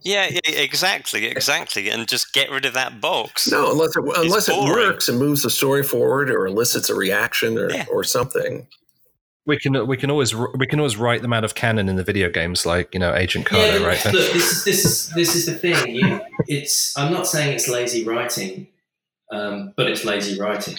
yeah, 0.02 0.28
exactly, 0.44 1.26
exactly, 1.26 1.88
and 1.88 2.08
just 2.08 2.32
get 2.32 2.50
rid 2.50 2.64
of 2.64 2.74
that 2.74 3.00
box. 3.00 3.50
No, 3.50 3.70
unless 3.70 3.96
it, 3.96 4.04
unless 4.16 4.48
it 4.48 4.56
works 4.64 5.08
and 5.08 5.18
moves 5.18 5.42
the 5.42 5.50
story 5.50 5.82
forward 5.82 6.30
or 6.30 6.46
elicits 6.46 6.90
a 6.90 6.94
reaction 6.94 7.56
or, 7.56 7.70
yeah. 7.70 7.86
or 7.90 8.02
something. 8.02 8.66
We 9.44 9.58
can 9.58 9.86
we 9.86 9.96
can 9.96 10.10
always 10.10 10.34
we 10.34 10.66
can 10.68 10.78
always 10.78 10.96
write 10.96 11.22
them 11.22 11.32
out 11.32 11.44
of 11.44 11.54
canon 11.54 11.88
in 11.88 11.96
the 11.96 12.04
video 12.04 12.30
games, 12.30 12.64
like 12.64 12.92
you 12.94 13.00
know 13.00 13.14
Agent 13.14 13.46
Carter, 13.46 13.80
yeah, 13.80 13.86
right? 13.86 14.04
Look, 14.04 14.32
this 14.32 14.52
is 14.52 14.64
this 14.64 14.84
is 14.84 15.08
this 15.10 15.34
is 15.34 15.46
the 15.46 15.54
thing. 15.54 15.94
You, 15.94 16.20
it's 16.46 16.96
I'm 16.96 17.12
not 17.12 17.26
saying 17.26 17.54
it's 17.54 17.68
lazy 17.68 18.04
writing, 18.04 18.68
um, 19.32 19.74
but 19.76 19.88
it's 19.88 20.04
lazy 20.04 20.38
writing. 20.38 20.78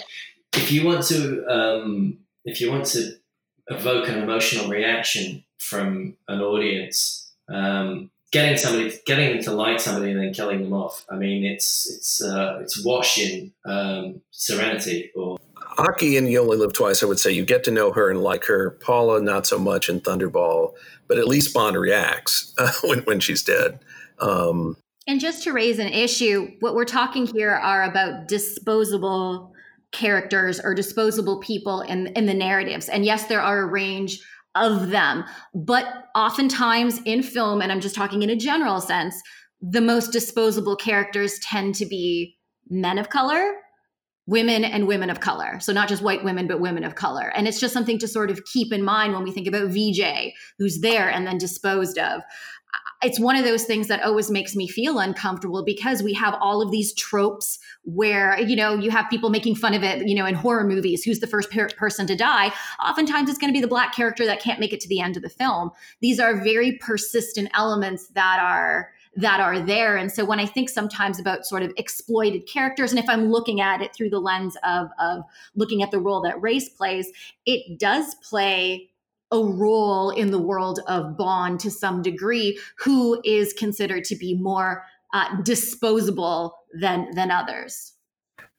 If 0.53 0.71
you 0.71 0.85
want 0.85 1.03
to 1.07 1.45
um, 1.47 2.19
if 2.45 2.61
you 2.61 2.71
want 2.71 2.85
to 2.87 3.11
evoke 3.67 4.07
an 4.07 4.19
emotional 4.19 4.69
reaction 4.69 5.43
from 5.57 6.15
an 6.27 6.41
audience, 6.41 7.31
um, 7.49 8.11
getting 8.31 8.57
somebody, 8.57 8.93
getting 9.05 9.35
them 9.35 9.43
to 9.43 9.51
like 9.51 9.79
somebody 9.79 10.11
and 10.11 10.19
then 10.19 10.33
killing 10.33 10.63
them 10.63 10.73
off. 10.73 11.05
I 11.09 11.15
mean, 11.15 11.45
it's 11.45 11.89
it's 11.89 12.21
uh, 12.21 12.59
it's 12.61 12.83
washing 12.83 13.53
um, 13.65 14.21
Serenity 14.31 15.11
or. 15.15 15.37
Aki 15.77 16.17
and 16.17 16.29
You 16.29 16.41
Only 16.41 16.57
Live 16.57 16.73
Twice, 16.73 17.01
I 17.01 17.07
would 17.07 17.19
say 17.19 17.31
you 17.31 17.43
get 17.43 17.63
to 17.63 17.71
know 17.71 17.91
her 17.93 18.11
and 18.11 18.21
like 18.21 18.43
her. 18.45 18.71
Paula, 18.81 19.19
not 19.21 19.47
so 19.47 19.57
much 19.57 19.89
in 19.89 20.01
Thunderball, 20.01 20.73
but 21.07 21.17
at 21.17 21.27
least 21.27 21.51
Bond 21.51 21.75
reacts 21.77 22.53
uh, 22.59 22.71
when, 22.83 22.99
when 22.99 23.19
she's 23.19 23.41
dead. 23.41 23.79
Um, 24.19 24.77
and 25.07 25.19
just 25.19 25.43
to 25.43 25.51
raise 25.51 25.79
an 25.79 25.87
issue, 25.87 26.51
what 26.59 26.75
we're 26.75 26.85
talking 26.85 27.25
here 27.25 27.51
are 27.51 27.83
about 27.83 28.27
disposable 28.27 29.52
characters 29.93 30.59
or 30.59 30.73
disposable 30.73 31.39
people 31.39 31.81
in, 31.81 32.07
in 32.07 32.25
the 32.25 32.33
narratives. 32.33 32.89
And 32.89 33.05
yes, 33.05 33.27
there 33.27 33.41
are 33.41 33.61
a 33.61 33.65
range 33.65 34.19
of 34.55 34.89
them, 34.89 35.23
but 35.55 36.05
oftentimes 36.15 36.99
in 37.05 37.23
film, 37.23 37.61
and 37.61 37.71
I'm 37.71 37.79
just 37.79 37.95
talking 37.95 38.21
in 38.21 38.29
a 38.29 38.35
general 38.35 38.81
sense, 38.81 39.19
the 39.61 39.81
most 39.81 40.11
disposable 40.11 40.75
characters 40.75 41.39
tend 41.39 41.75
to 41.75 41.85
be 41.85 42.37
men 42.69 42.97
of 42.97 43.09
color, 43.09 43.53
women 44.25 44.63
and 44.63 44.87
women 44.87 45.09
of 45.09 45.19
color. 45.19 45.59
So 45.59 45.73
not 45.73 45.89
just 45.89 46.01
white 46.01 46.23
women, 46.23 46.47
but 46.47 46.61
women 46.61 46.83
of 46.83 46.95
color. 46.95 47.31
And 47.35 47.47
it's 47.47 47.59
just 47.59 47.73
something 47.73 47.99
to 47.99 48.07
sort 48.07 48.31
of 48.31 48.43
keep 48.45 48.71
in 48.71 48.83
mind 48.83 49.13
when 49.13 49.23
we 49.23 49.31
think 49.31 49.47
about 49.47 49.69
Vijay, 49.69 50.31
who's 50.57 50.79
there 50.79 51.09
and 51.09 51.27
then 51.27 51.37
disposed 51.37 51.97
of 51.97 52.21
it's 53.03 53.19
one 53.19 53.35
of 53.35 53.43
those 53.43 53.65
things 53.65 53.89
that 53.89 54.01
always 54.01 54.31
makes 54.31 54.55
me 54.55 54.67
feel 54.67 54.97
uncomfortable 54.97 55.63
because 55.63 56.01
we 56.01 56.13
have 56.13 56.35
all 56.39 56.61
of 56.61 56.71
these 56.71 56.93
tropes 56.93 57.59
where 57.83 58.39
you 58.39 58.55
know 58.55 58.75
you 58.75 58.89
have 58.89 59.09
people 59.09 59.29
making 59.29 59.55
fun 59.55 59.73
of 59.73 59.83
it 59.83 60.07
you 60.07 60.15
know 60.15 60.25
in 60.25 60.33
horror 60.33 60.63
movies 60.63 61.03
who's 61.03 61.19
the 61.19 61.27
first 61.27 61.51
per- 61.51 61.69
person 61.69 62.07
to 62.07 62.15
die 62.15 62.51
oftentimes 62.83 63.29
it's 63.29 63.37
going 63.37 63.51
to 63.51 63.55
be 63.55 63.61
the 63.61 63.67
black 63.67 63.93
character 63.93 64.25
that 64.25 64.41
can't 64.41 64.59
make 64.59 64.73
it 64.73 64.79
to 64.79 64.87
the 64.87 64.99
end 64.99 65.17
of 65.17 65.23
the 65.23 65.29
film 65.29 65.69
these 66.01 66.19
are 66.19 66.41
very 66.43 66.77
persistent 66.81 67.49
elements 67.53 68.07
that 68.09 68.39
are 68.41 68.89
that 69.15 69.39
are 69.39 69.59
there 69.59 69.95
and 69.95 70.11
so 70.11 70.25
when 70.25 70.39
i 70.39 70.45
think 70.45 70.69
sometimes 70.69 71.19
about 71.19 71.45
sort 71.45 71.61
of 71.61 71.71
exploited 71.77 72.47
characters 72.47 72.91
and 72.91 72.99
if 72.99 73.07
i'm 73.07 73.29
looking 73.29 73.61
at 73.61 73.81
it 73.81 73.93
through 73.93 74.09
the 74.09 74.19
lens 74.19 74.57
of 74.63 74.87
of 74.99 75.23
looking 75.55 75.83
at 75.83 75.91
the 75.91 75.99
role 75.99 76.21
that 76.21 76.41
race 76.41 76.69
plays 76.69 77.11
it 77.45 77.77
does 77.77 78.15
play 78.15 78.89
a 79.33 79.43
role 79.43 80.11
in 80.11 80.29
the 80.29 80.39
world 80.39 80.79
of 80.87 81.17
Bond 81.17 81.59
to 81.61 81.71
some 81.71 82.03
degree, 82.03 82.59
who 82.77 83.19
is 83.25 83.51
considered 83.51 84.03
to 84.05 84.15
be 84.15 84.35
more 84.35 84.85
uh, 85.11 85.41
disposable 85.41 86.55
than 86.79 87.09
than 87.15 87.31
others. 87.31 87.93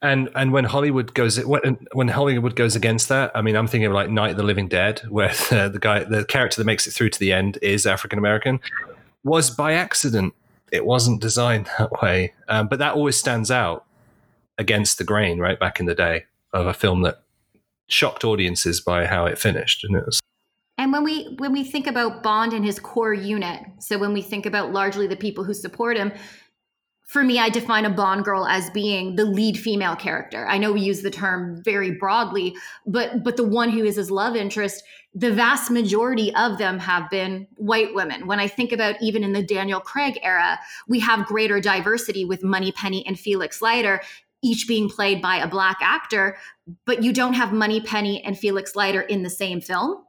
And 0.03 0.29
and 0.35 0.53
when 0.53 0.65
Hollywood 0.65 1.15
goes 1.15 1.43
when 1.45 1.87
when 1.93 2.09
Hollywood 2.09 2.57
goes 2.57 2.75
against 2.75 3.09
that, 3.09 3.31
I 3.35 3.41
mean, 3.41 3.57
I'm 3.57 3.69
thinking 3.69 3.87
of 3.87 3.93
like 3.93 4.11
Night 4.11 4.33
of 4.33 4.37
the 4.37 4.43
Living 4.43 4.69
Dead, 4.69 5.01
where 5.09 5.29
the, 5.29 5.71
the 5.73 5.79
guy, 5.79 6.05
the 6.05 6.25
character 6.25 6.61
that 6.61 6.67
makes 6.67 6.87
it 6.87 6.91
through 6.91 7.11
to 7.11 7.19
the 7.19 7.33
end 7.33 7.59
is 7.63 7.87
African 7.87 8.19
American, 8.19 8.61
was 9.23 9.51
by 9.51 9.75
accident. 9.75 10.35
It 10.73 10.87
wasn't 10.87 11.21
designed 11.21 11.67
that 11.79 12.03
way, 12.03 12.35
um, 12.49 12.69
but 12.69 12.79
that 12.79 12.95
always 12.95 13.17
stands 13.17 13.51
out 13.51 13.85
against 14.59 14.99
the 14.99 15.05
grain. 15.05 15.39
Right 15.39 15.59
back 15.59 15.81
in 15.81 15.87
the 15.87 15.95
day 15.95 16.25
of 16.53 16.67
a 16.67 16.75
film 16.75 17.03
that 17.03 17.23
shocked 17.89 18.25
audiences 18.25 18.81
by 18.81 19.07
how 19.07 19.27
it 19.27 19.39
finished, 19.39 19.85
and 19.85 19.97
it 19.97 20.07
was. 20.07 20.21
And 20.77 20.93
when 20.93 21.05
we 21.05 21.35
when 21.39 21.53
we 21.53 21.63
think 21.65 21.87
about 21.87 22.23
Bond 22.23 22.53
and 22.53 22.65
his 22.65 22.81
core 22.81 23.15
unit, 23.15 23.61
so 23.79 23.99
when 23.99 24.13
we 24.13 24.23
think 24.23 24.47
about 24.47 24.73
largely 24.73 25.07
the 25.07 25.17
people 25.17 25.45
who 25.45 25.55
support 25.55 25.97
him, 25.97 26.13
for 27.05 27.23
me, 27.23 27.39
I 27.39 27.51
define 27.51 27.85
a 27.85 27.91
Bond 27.91 28.25
girl 28.25 28.47
as 28.47 28.71
being 28.71 29.17
the 29.17 29.27
lead 29.27 29.59
female 29.59 29.95
character. 29.95 30.47
I 30.47 30.57
know 30.57 30.73
we 30.73 30.81
use 30.81 31.03
the 31.03 31.11
term 31.11 31.63
very 31.63 31.93
broadly, 31.93 32.57
but 32.87 33.23
but 33.23 33.37
the 33.37 33.47
one 33.47 33.71
who 33.71 33.85
is 33.85 33.97
his 33.97 34.11
love 34.11 34.35
interest, 34.35 34.83
the 35.15 35.33
vast 35.33 35.71
majority 35.71 36.35
of 36.35 36.57
them 36.57 36.79
have 36.79 37.11
been 37.11 37.47
white 37.57 37.95
women. 37.95 38.27
When 38.27 38.41
I 38.41 38.49
think 38.49 38.73
about 38.73 38.97
even 39.03 39.23
in 39.23 39.35
the 39.35 39.43
Daniel 39.43 39.81
Craig 39.81 40.19
era, 40.23 40.59
we 40.89 40.99
have 41.01 41.27
greater 41.27 41.61
diversity 41.61 42.25
with 42.25 42.43
Moneypenny 42.43 43.07
and 43.07 43.21
Felix 43.21 43.61
Leiter, 43.61 44.01
each 44.43 44.67
being 44.67 44.89
played 44.89 45.21
by 45.21 45.37
a 45.37 45.49
black 45.49 45.77
actor, 45.83 46.39
but 46.87 47.03
you 47.03 47.13
don't 47.13 47.35
have 47.35 47.53
Moneypenny 47.53 48.25
and 48.25 48.39
Felix 48.39 48.75
Leiter 48.75 49.03
in 49.03 49.23
the 49.23 49.31
same 49.31 49.61
film 49.61 50.05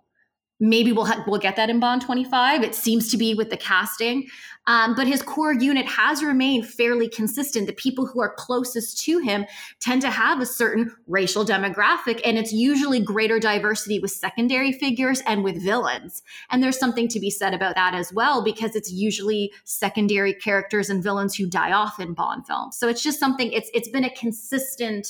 maybe 0.59 0.91
we'll 0.91 1.05
ha- 1.05 1.23
we'll 1.27 1.39
get 1.39 1.55
that 1.55 1.69
in 1.69 1.79
Bond 1.79 2.01
25. 2.01 2.63
It 2.63 2.75
seems 2.75 3.11
to 3.11 3.17
be 3.17 3.33
with 3.33 3.49
the 3.49 3.57
casting, 3.57 4.27
um, 4.67 4.95
but 4.95 5.07
his 5.07 5.21
core 5.21 5.53
unit 5.53 5.85
has 5.85 6.23
remained 6.23 6.67
fairly 6.67 7.07
consistent. 7.07 7.67
The 7.67 7.73
people 7.73 8.05
who 8.05 8.21
are 8.21 8.33
closest 8.33 8.99
to 9.05 9.19
him 9.19 9.45
tend 9.79 10.01
to 10.01 10.09
have 10.09 10.41
a 10.41 10.45
certain 10.45 10.91
racial 11.07 11.45
demographic, 11.45 12.21
and 12.25 12.37
it's 12.37 12.51
usually 12.51 12.99
greater 12.99 13.39
diversity 13.39 13.99
with 13.99 14.11
secondary 14.11 14.71
figures 14.71 15.21
and 15.27 15.43
with 15.43 15.61
villains. 15.61 16.23
And 16.49 16.63
there's 16.63 16.79
something 16.79 17.07
to 17.09 17.19
be 17.19 17.29
said 17.29 17.53
about 17.53 17.75
that 17.75 17.93
as 17.93 18.11
well, 18.11 18.43
because 18.43 18.75
it's 18.75 18.91
usually 18.91 19.53
secondary 19.63 20.33
characters 20.33 20.89
and 20.89 21.03
villains 21.03 21.35
who 21.35 21.47
die 21.47 21.71
off 21.71 21.99
in 21.99 22.13
Bond 22.13 22.47
films. 22.47 22.77
So 22.77 22.87
it's 22.87 23.03
just 23.03 23.19
something. 23.19 23.51
It's 23.51 23.69
it's 23.73 23.89
been 23.89 24.05
a 24.05 24.15
consistent 24.15 25.07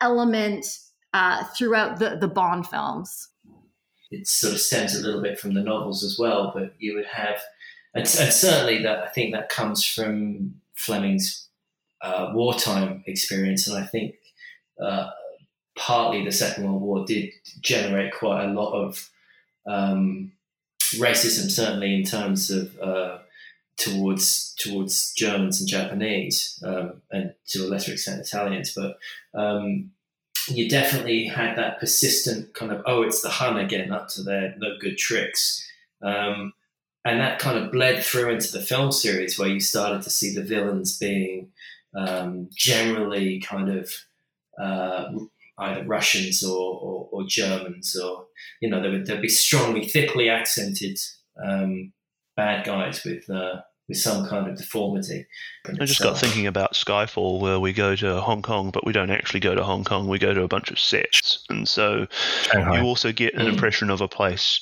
element 0.00 0.66
uh, 1.12 1.44
throughout 1.56 1.98
the 1.98 2.16
the 2.20 2.28
Bond 2.28 2.66
films 2.66 3.28
it 4.10 4.26
sort 4.26 4.54
of 4.54 4.60
stems 4.60 4.94
a 4.94 5.04
little 5.04 5.20
bit 5.20 5.38
from 5.38 5.54
the 5.54 5.62
novels 5.62 6.02
as 6.02 6.18
well. 6.18 6.50
But 6.54 6.74
you 6.78 6.94
would 6.94 7.06
have, 7.06 7.40
and, 7.98 8.16
and 8.20 8.32
certainly 8.32 8.82
that 8.82 8.98
I 8.98 9.08
think 9.08 9.34
that 9.34 9.48
comes 9.48 9.84
from 9.84 10.60
Fleming's 10.74 11.48
uh, 12.00 12.30
wartime 12.34 13.02
experience, 13.06 13.66
and 13.66 13.76
I 13.76 13.86
think 13.86 14.14
uh, 14.82 15.10
partly 15.76 16.24
the 16.24 16.32
Second 16.32 16.64
World 16.64 16.82
War 16.82 17.04
did 17.04 17.30
generate 17.60 18.14
quite 18.14 18.44
a 18.44 18.52
lot 18.52 18.72
of 18.72 19.10
um, 19.66 20.32
racism, 20.94 21.50
certainly 21.50 21.94
in 21.94 22.04
terms 22.04 22.50
of. 22.50 22.78
Uh, 22.78 23.18
towards 23.76 24.56
towards 24.58 25.12
Germans 25.14 25.60
and 25.60 25.68
Japanese, 25.68 26.60
um, 26.66 27.00
and 27.12 27.32
to 27.46 27.60
a 27.60 27.68
lesser 27.68 27.92
extent 27.92 28.20
Italians, 28.20 28.74
but 28.74 28.98
um, 29.40 29.92
you 30.48 30.68
definitely 30.68 31.26
had 31.26 31.56
that 31.56 31.78
persistent 31.78 32.54
kind 32.54 32.72
of 32.72 32.82
oh 32.86 33.02
it's 33.02 33.22
the 33.22 33.28
Hun 33.28 33.58
again 33.58 33.92
up 33.92 34.08
to 34.08 34.22
their 34.22 34.54
no 34.58 34.76
good 34.80 34.98
tricks 34.98 35.66
um, 36.02 36.52
and 37.04 37.20
that 37.20 37.38
kind 37.38 37.58
of 37.58 37.72
bled 37.72 38.04
through 38.04 38.30
into 38.30 38.52
the 38.52 38.60
film 38.60 38.92
series 38.92 39.38
where 39.38 39.48
you 39.48 39.60
started 39.60 40.02
to 40.02 40.10
see 40.10 40.34
the 40.34 40.42
villains 40.42 40.98
being 40.98 41.48
um, 41.96 42.48
generally 42.54 43.40
kind 43.40 43.70
of 43.70 43.90
uh, 44.60 45.10
either 45.58 45.84
Russians 45.84 46.42
or, 46.42 46.80
or, 46.80 47.08
or, 47.10 47.24
Germans 47.26 47.96
or 47.96 48.26
you 48.60 48.68
know 48.68 48.82
there 48.82 48.90
would 48.90 49.06
there'd 49.06 49.22
be 49.22 49.28
strongly 49.28 49.86
thickly 49.86 50.28
accented 50.28 50.98
um, 51.42 51.92
bad 52.36 52.64
guys 52.66 53.04
with 53.04 53.28
uh, 53.30 53.60
with 53.88 53.98
some 53.98 54.26
kind 54.26 54.48
of 54.48 54.56
deformity. 54.56 55.26
I 55.66 55.84
just 55.84 56.02
got 56.02 56.18
thinking 56.18 56.46
about 56.46 56.74
Skyfall, 56.74 57.40
where 57.40 57.58
we 57.58 57.72
go 57.72 57.96
to 57.96 58.20
Hong 58.20 58.42
Kong, 58.42 58.70
but 58.70 58.84
we 58.84 58.92
don't 58.92 59.10
actually 59.10 59.40
go 59.40 59.54
to 59.54 59.64
Hong 59.64 59.84
Kong. 59.84 60.08
We 60.08 60.18
go 60.18 60.34
to 60.34 60.42
a 60.42 60.48
bunch 60.48 60.70
of 60.70 60.78
sets, 60.78 61.44
and 61.48 61.66
so 61.66 62.06
Shanghai. 62.42 62.80
you 62.80 62.86
also 62.86 63.12
get 63.12 63.34
an 63.34 63.46
mm. 63.46 63.52
impression 63.52 63.90
of 63.90 64.00
a 64.00 64.08
place 64.08 64.60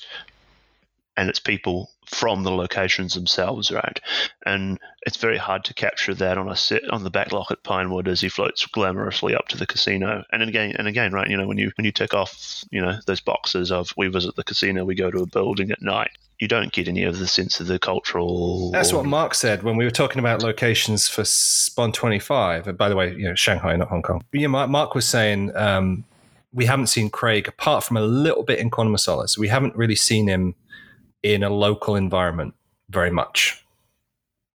and 1.16 1.28
its 1.28 1.40
people 1.40 1.90
from 2.06 2.44
the 2.44 2.52
locations 2.52 3.14
themselves, 3.14 3.70
right? 3.70 4.00
And 4.44 4.78
it's 5.02 5.16
very 5.16 5.38
hard 5.38 5.64
to 5.64 5.74
capture 5.74 6.14
that 6.14 6.38
on 6.38 6.48
a 6.48 6.56
set 6.56 6.88
on 6.90 7.04
the 7.04 7.10
backlot 7.10 7.50
at 7.50 7.62
Pinewood 7.64 8.08
as 8.08 8.20
he 8.20 8.28
floats 8.28 8.66
glamorously 8.66 9.34
up 9.34 9.48
to 9.48 9.56
the 9.56 9.66
casino. 9.66 10.24
And 10.32 10.42
again, 10.42 10.74
and 10.78 10.86
again, 10.88 11.12
right? 11.12 11.28
You 11.28 11.36
know, 11.36 11.46
when 11.46 11.58
you 11.58 11.72
when 11.76 11.84
you 11.84 11.92
tick 11.92 12.14
off, 12.14 12.64
you 12.70 12.80
know, 12.80 12.98
those 13.06 13.20
boxes 13.20 13.72
of 13.72 13.92
we 13.96 14.08
visit 14.08 14.36
the 14.36 14.44
casino, 14.44 14.84
we 14.84 14.94
go 14.94 15.10
to 15.10 15.18
a 15.18 15.26
building 15.26 15.70
at 15.70 15.82
night. 15.82 16.10
You 16.38 16.48
don't 16.48 16.72
get 16.72 16.86
any 16.86 17.02
of 17.04 17.18
the 17.18 17.26
sense 17.26 17.60
of 17.60 17.66
the 17.66 17.78
cultural. 17.78 18.70
That's 18.70 18.92
what 18.92 19.06
Mark 19.06 19.34
said 19.34 19.62
when 19.62 19.76
we 19.76 19.84
were 19.84 19.90
talking 19.90 20.18
about 20.18 20.42
locations 20.42 21.08
for 21.08 21.24
Bond 21.76 21.94
25. 21.94 22.68
And 22.68 22.76
by 22.76 22.90
the 22.90 22.96
way, 22.96 23.12
you 23.12 23.24
know, 23.24 23.34
Shanghai, 23.34 23.74
not 23.76 23.88
Hong 23.88 24.02
Kong. 24.02 24.22
Yeah, 24.32 24.48
Mark 24.48 24.94
was 24.94 25.06
saying 25.08 25.56
um, 25.56 26.04
we 26.52 26.66
haven't 26.66 26.88
seen 26.88 27.08
Craig 27.08 27.48
apart 27.48 27.84
from 27.84 27.96
a 27.96 28.02
little 28.02 28.42
bit 28.42 28.58
in 28.58 28.70
Quantum 28.70 28.94
of 28.94 29.00
Solace. 29.00 29.38
We 29.38 29.48
haven't 29.48 29.76
really 29.76 29.94
seen 29.94 30.26
him 30.26 30.54
in 31.34 31.42
a 31.42 31.50
local 31.50 31.96
environment 31.96 32.54
very 32.88 33.10
much 33.10 33.62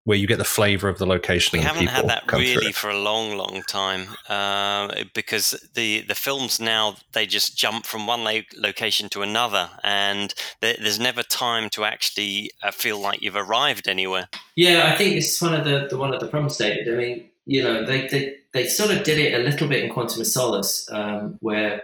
where 0.05 0.16
you 0.16 0.27
get 0.27 0.39
the 0.39 0.45
flavor 0.45 0.89
of 0.89 0.99
the 0.99 1.07
location. 1.07 1.59
We 1.59 1.64
haven't 1.64 1.89
had 1.89 2.09
that 2.09 2.33
really 2.33 2.73
for 2.73 2.89
a 2.89 2.99
long, 2.99 3.37
long 3.37 3.62
time 3.68 4.09
uh, 4.29 5.05
because 5.14 5.51
the 5.75 6.01
the 6.03 6.14
films 6.14 6.59
now 6.59 6.97
they 7.12 7.27
just 7.27 7.57
jump 7.57 7.87
from 7.87 8.07
one 8.07 8.25
lo- 8.25 8.41
location 8.57 9.09
to 9.11 9.23
another, 9.23 9.68
and 9.85 10.35
th- 10.62 10.79
there's 10.79 10.99
never 10.99 11.23
time 11.23 11.68
to 11.71 11.85
actually 11.85 12.51
uh, 12.62 12.71
feel 12.71 12.99
like 12.99 13.21
you've 13.21 13.37
arrived 13.37 13.89
anywhere. 13.89 14.29
Yeah, 14.57 14.91
I 14.93 14.97
think 14.97 15.14
this 15.14 15.35
is 15.35 15.43
one 15.43 15.55
of 15.55 15.64
the, 15.64 15.89
the 15.91 15.99
one 15.99 16.14
of 16.14 16.21
the 16.21 16.29
problems, 16.29 16.57
David. 16.57 16.93
I 16.93 16.97
mean, 16.97 17.31
you 17.45 17.62
know, 17.62 17.85
they, 17.85 18.07
they 18.09 18.37
they 18.53 18.66
sort 18.66 18.91
of 18.91 19.05
did 19.05 19.18
it 19.18 19.35
a 19.35 19.43
little 19.45 19.68
bit 19.68 19.85
in 19.85 19.93
Quantum 19.93 20.21
of 20.21 20.27
Solace, 20.27 20.89
um, 20.91 21.37
where 21.41 21.83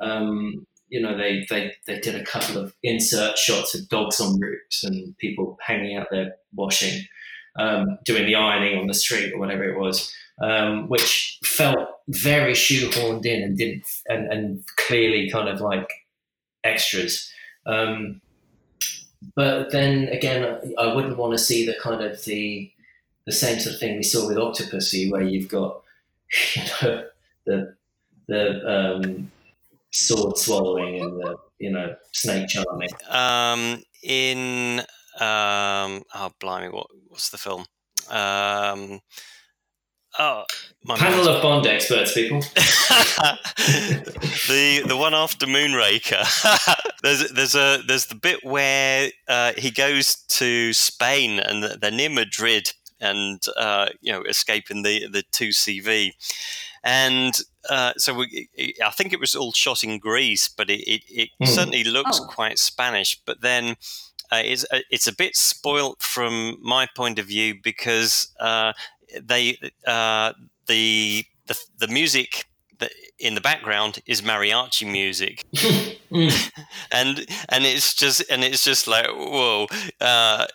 um, 0.00 0.66
you 0.88 1.00
know, 1.00 1.16
they, 1.16 1.46
they, 1.50 1.74
they 1.86 1.98
did 2.00 2.14
a 2.14 2.24
couple 2.24 2.58
of 2.58 2.74
insert 2.82 3.38
shots 3.38 3.74
of 3.74 3.88
dogs 3.88 4.20
on 4.20 4.38
roofs 4.40 4.84
and 4.84 5.16
people 5.18 5.58
hanging 5.60 5.96
out 5.96 6.08
there 6.10 6.36
washing, 6.54 7.04
um, 7.58 7.98
doing 8.04 8.26
the 8.26 8.34
ironing 8.34 8.78
on 8.78 8.86
the 8.86 8.94
street 8.94 9.32
or 9.32 9.38
whatever 9.38 9.64
it 9.64 9.78
was, 9.78 10.12
um, 10.42 10.88
which 10.88 11.38
felt 11.44 11.88
very 12.08 12.52
shoehorned 12.52 13.26
in 13.26 13.42
and 13.42 13.58
didn't 13.58 13.84
and, 14.08 14.32
and 14.32 14.64
clearly 14.76 15.30
kind 15.30 15.48
of 15.48 15.60
like 15.60 15.88
extras. 16.64 17.30
Um, 17.66 18.20
but 19.34 19.72
then 19.72 20.08
again, 20.08 20.74
I 20.78 20.94
wouldn't 20.94 21.18
want 21.18 21.32
to 21.32 21.38
see 21.38 21.66
the 21.66 21.74
kind 21.80 22.02
of 22.02 22.24
the 22.24 22.70
the 23.26 23.32
same 23.32 23.58
sort 23.58 23.74
of 23.74 23.80
thing 23.80 23.96
we 23.96 24.02
saw 24.02 24.26
with 24.26 24.38
Octopussy, 24.38 25.10
where 25.10 25.22
you've 25.22 25.48
got 25.50 25.82
you 26.54 26.62
know 26.82 27.04
the 27.44 27.74
the 28.26 28.96
um, 28.96 29.30
sword 29.90 30.36
swallowing 30.36 31.00
and 31.00 31.12
the 31.20 31.36
you 31.58 31.70
know 31.70 31.94
snake 32.12 32.48
charming. 32.48 32.90
Um, 33.08 33.82
in 34.02 34.80
um, 35.20 36.02
oh 36.14 36.30
blimey, 36.40 36.68
what 36.68 36.86
what's 37.08 37.30
the 37.30 37.38
film? 37.38 37.66
Um, 38.10 39.00
oh, 40.18 40.44
panel 40.86 41.28
of 41.28 41.42
Bond 41.42 41.66
experts, 41.66 42.14
people. 42.14 42.40
the 44.48 44.82
the 44.86 44.96
one 44.96 45.14
after 45.14 45.46
Moonraker. 45.46 46.24
there's 47.02 47.30
there's 47.30 47.54
a 47.54 47.82
there's 47.86 48.06
the 48.06 48.14
bit 48.14 48.44
where 48.44 49.10
uh, 49.28 49.52
he 49.56 49.70
goes 49.70 50.16
to 50.28 50.72
Spain 50.72 51.38
and 51.38 51.64
they're 51.80 51.90
near 51.90 52.10
Madrid 52.10 52.72
and 53.00 53.40
uh, 53.56 53.88
you 54.00 54.12
know 54.12 54.22
escaping 54.22 54.82
the 54.82 55.08
the 55.08 55.22
two 55.32 55.48
CV 55.48 56.12
and 56.88 57.38
uh, 57.68 57.92
so 57.98 58.14
we, 58.14 58.48
I 58.82 58.90
think 58.90 59.12
it 59.12 59.20
was 59.20 59.34
all 59.34 59.52
shot 59.52 59.84
in 59.84 59.98
Greece, 59.98 60.48
but 60.48 60.70
it, 60.70 60.80
it, 60.90 61.02
it 61.10 61.28
mm. 61.40 61.46
certainly 61.46 61.84
looks 61.84 62.18
oh. 62.18 62.26
quite 62.26 62.58
Spanish. 62.58 63.20
But 63.26 63.42
then 63.42 63.76
uh, 64.32 64.40
it's 64.42 64.64
uh, 64.72 64.78
it's 64.90 65.06
a 65.06 65.14
bit 65.14 65.36
spoilt 65.36 66.02
from 66.02 66.56
my 66.62 66.88
point 66.96 67.18
of 67.18 67.26
view 67.26 67.54
because 67.62 68.32
uh, 68.40 68.72
they 69.20 69.58
uh, 69.86 70.32
the, 70.66 71.26
the 71.46 71.58
the 71.78 71.88
music 71.88 72.46
in 73.18 73.34
the 73.34 73.40
background 73.42 73.98
is 74.06 74.22
mariachi 74.22 74.90
music, 74.90 75.44
mm. 75.54 76.50
and 76.90 77.26
and 77.50 77.66
it's 77.66 77.92
just 77.92 78.22
and 78.30 78.42
it's 78.42 78.64
just 78.64 78.88
like 78.88 79.08
whoa, 79.08 79.66
uh, 80.00 80.46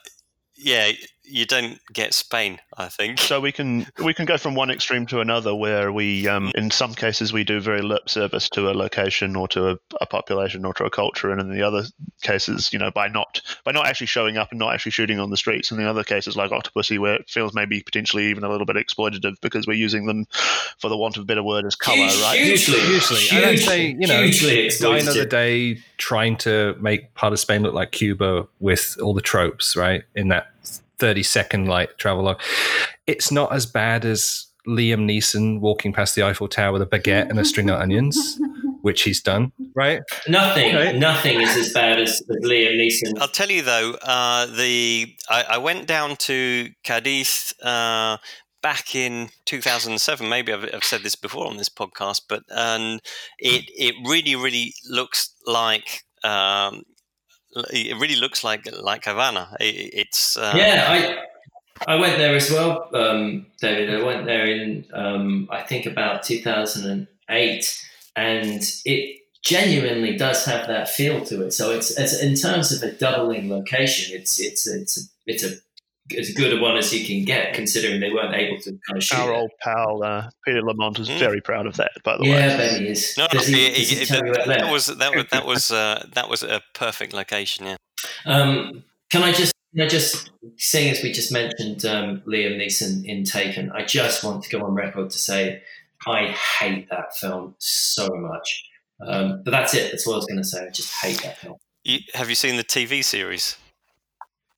yeah 0.55 0.93
you 1.25 1.45
don't 1.45 1.79
get 1.91 2.13
Spain. 2.13 2.59
I 2.77 2.89
think 2.89 3.19
so. 3.19 3.39
We 3.39 3.51
can 3.51 3.87
we 4.03 4.13
can 4.13 4.25
go 4.25 4.37
from 4.37 4.55
one 4.55 4.69
extreme 4.69 5.05
to 5.07 5.19
another, 5.19 5.55
where 5.55 5.91
we 5.91 6.27
um, 6.27 6.51
in 6.55 6.71
some 6.71 6.93
cases 6.93 7.31
we 7.31 7.43
do 7.43 7.59
very 7.59 7.81
lip 7.81 8.09
service 8.09 8.49
to 8.49 8.69
a 8.69 8.73
location 8.73 9.35
or 9.35 9.47
to 9.49 9.69
a, 9.71 9.77
a, 10.01 10.05
population 10.05 10.65
or 10.65 10.73
to 10.75 10.85
a 10.85 10.89
culture, 10.89 11.31
and 11.31 11.39
in 11.39 11.53
the 11.53 11.61
other 11.61 11.83
cases, 12.21 12.71
you 12.73 12.79
know, 12.79 12.91
by 12.91 13.07
not 13.07 13.41
by 13.63 13.71
not 13.71 13.87
actually 13.87 14.07
showing 14.07 14.37
up 14.37 14.51
and 14.51 14.59
not 14.59 14.73
actually 14.73 14.91
shooting 14.91 15.19
on 15.19 15.29
the 15.29 15.37
streets. 15.37 15.71
And 15.71 15.79
in 15.79 15.85
the 15.85 15.89
other 15.89 16.03
cases, 16.03 16.35
like 16.35 16.51
Octopussy, 16.51 16.99
where 16.99 17.15
it 17.15 17.29
feels 17.29 17.53
maybe 17.53 17.81
potentially 17.81 18.25
even 18.25 18.43
a 18.43 18.49
little 18.49 18.65
bit 18.65 18.75
exploitative 18.75 19.35
because 19.41 19.65
we're 19.65 19.73
using 19.73 20.05
them, 20.05 20.25
for 20.79 20.89
the 20.89 20.97
want 20.97 21.17
of 21.17 21.23
a 21.23 21.25
better 21.25 21.43
word, 21.43 21.65
as 21.65 21.75
color, 21.75 21.97
Huge, 21.97 22.21
right? 22.21 22.39
Hugely, 22.39 22.79
usually, 22.79 23.19
hugely, 23.21 23.37
I 23.37 23.41
don't 23.41 23.57
say 23.57 23.87
you 23.87 24.07
know, 24.07 24.23
hugely 24.23 24.69
die 24.69 24.99
another 24.99 25.25
day 25.25 25.79
trying 25.97 26.35
to 26.37 26.75
make 26.79 27.13
part 27.13 27.31
of 27.33 27.39
Spain 27.39 27.61
look 27.63 27.73
like 27.73 27.91
Cuba 27.91 28.47
with 28.59 28.97
all 29.01 29.13
the 29.13 29.21
tropes, 29.21 29.75
right? 29.75 30.03
In 30.15 30.27
that 30.29 30.47
30 30.99 31.23
second 31.23 31.65
like 31.67 31.97
travelogue. 31.97 32.39
It's 33.07 33.31
not 33.31 33.53
as 33.53 33.65
bad 33.65 34.05
as 34.05 34.47
Liam 34.67 35.05
Neeson 35.09 35.59
walking 35.59 35.91
past 35.91 36.15
the 36.15 36.23
Eiffel 36.23 36.47
Tower 36.47 36.73
with 36.73 36.81
a 36.81 36.85
baguette 36.85 37.29
and 37.29 37.37
a 37.39 37.43
string 37.45 37.69
of 37.69 37.79
onions, 37.81 38.39
which 38.81 39.01
he's 39.01 39.21
done, 39.21 39.51
right? 39.75 40.01
Nothing, 40.27 40.75
Right. 40.75 40.95
nothing 40.95 41.41
is 41.41 41.55
as 41.57 41.73
bad 41.73 41.99
as, 41.99 42.21
as 42.21 42.37
Liam 42.49 42.77
Neeson. 42.79 43.19
I'll 43.19 43.27
tell 43.27 43.51
you 43.51 43.61
though, 43.61 43.95
uh, 44.01 44.45
the 44.45 45.13
I, 45.29 45.43
I 45.49 45.57
went 45.57 45.85
down 45.87 46.15
to 46.17 46.69
Cadiz 46.85 47.53
uh, 47.61 48.17
back 48.61 48.95
in 48.95 49.29
2007. 49.45 50.29
Maybe 50.29 50.53
I've, 50.53 50.69
I've 50.73 50.83
said 50.85 51.01
this 51.03 51.15
before 51.17 51.47
on 51.47 51.57
this 51.57 51.69
podcast, 51.69 52.21
but 52.29 52.43
um, 52.49 52.99
it 53.39 53.65
it 53.75 53.95
really 54.07 54.35
really 54.37 54.73
looks 54.89 55.33
like. 55.45 56.03
Um, 56.23 56.83
it 57.71 57.99
really 57.99 58.15
looks 58.15 58.43
like 58.43 58.67
like 58.81 59.05
Havana. 59.05 59.55
It, 59.59 59.91
it's 59.93 60.37
uh, 60.37 60.53
Yeah, 60.55 60.85
I 60.87 61.23
I 61.87 61.95
went 61.95 62.17
there 62.17 62.35
as 62.35 62.49
well, 62.51 62.89
um, 62.93 63.45
David. 63.59 63.93
I 63.93 64.03
went 64.03 64.25
there 64.25 64.45
in 64.45 64.85
um, 64.93 65.47
I 65.51 65.61
think 65.61 65.85
about 65.85 66.23
2008, 66.23 67.83
and 68.15 68.63
it 68.85 69.19
genuinely 69.43 70.15
does 70.15 70.45
have 70.45 70.67
that 70.67 70.89
feel 70.89 71.23
to 71.25 71.45
it. 71.45 71.51
So 71.51 71.71
it's, 71.71 71.97
it's 71.99 72.21
in 72.21 72.35
terms 72.35 72.71
of 72.71 72.81
a 72.83 72.91
doubling 72.93 73.49
location, 73.49 74.17
it's 74.17 74.39
it's 74.39 74.67
it's 74.67 74.97
a, 74.97 75.01
it's 75.25 75.43
a 75.43 75.55
as 76.17 76.31
good 76.31 76.51
a 76.57 76.61
one 76.61 76.75
as 76.77 76.91
he 76.91 77.05
can 77.05 77.23
get, 77.25 77.53
considering 77.53 77.99
they 78.01 78.09
weren't 78.11 78.35
able 78.35 78.59
to 78.61 78.71
kind 78.87 78.97
of 78.97 79.03
shoot. 79.03 79.17
Our 79.19 79.31
it. 79.33 79.37
old 79.37 79.51
pal 79.61 80.03
uh, 80.03 80.29
Peter 80.45 80.61
Lamont 80.61 80.99
is 80.99 81.09
Mm. 81.09 81.19
very 81.19 81.41
proud 81.41 81.65
of 81.65 81.77
that, 81.77 81.91
by 82.03 82.17
the 82.17 82.25
Yeah, 82.25 82.33
way. 82.35 82.53
I 82.53 82.57
bet 82.57 82.79
he 82.81 82.87
is. 82.87 83.15
No, 83.17 83.27
Does 83.31 83.47
he, 83.47 83.65
it- 83.67 83.75
does 83.75 83.89
he 83.89 84.05
tell 84.05 84.25
you 84.25 84.33
that, 84.33 84.47
that 84.47 84.71
was 84.71 84.87
that 84.87 85.15
was 85.15 85.25
that 85.31 85.45
was 85.45 85.71
uh, 85.71 86.05
that 86.13 86.29
was 86.29 86.43
a 86.43 86.61
perfect 86.73 87.13
location. 87.13 87.65
Yeah. 87.65 87.77
Um, 88.25 88.83
can 89.09 89.23
I 89.23 89.31
just, 89.31 89.53
can 89.73 89.85
I 89.85 89.87
just, 89.87 90.31
seeing 90.57 90.89
as 90.91 91.01
we 91.03 91.11
just 91.11 91.31
mentioned 91.31 91.85
um, 91.85 92.21
Liam 92.27 92.57
Neeson 92.59 93.05
in 93.05 93.23
Taken, 93.23 93.71
I 93.71 93.85
just 93.85 94.23
want 94.23 94.43
to 94.43 94.49
go 94.49 94.65
on 94.65 94.73
record 94.73 95.09
to 95.11 95.17
say 95.17 95.61
I 96.05 96.35
hate 96.59 96.89
that 96.89 97.15
film 97.15 97.55
so 97.59 98.09
much. 98.09 98.63
Um, 99.07 99.41
but 99.43 99.51
that's 99.51 99.73
it. 99.73 99.91
That's 99.91 100.05
what 100.05 100.13
I 100.13 100.15
was 100.17 100.25
going 100.25 100.37
to 100.41 100.43
say. 100.43 100.65
I 100.65 100.69
just 100.69 100.91
hate 100.93 101.21
that 101.23 101.37
film. 101.37 101.55
You, 101.83 101.99
have 102.13 102.29
you 102.29 102.35
seen 102.35 102.57
the 102.57 102.63
TV 102.63 103.03
series? 103.03 103.57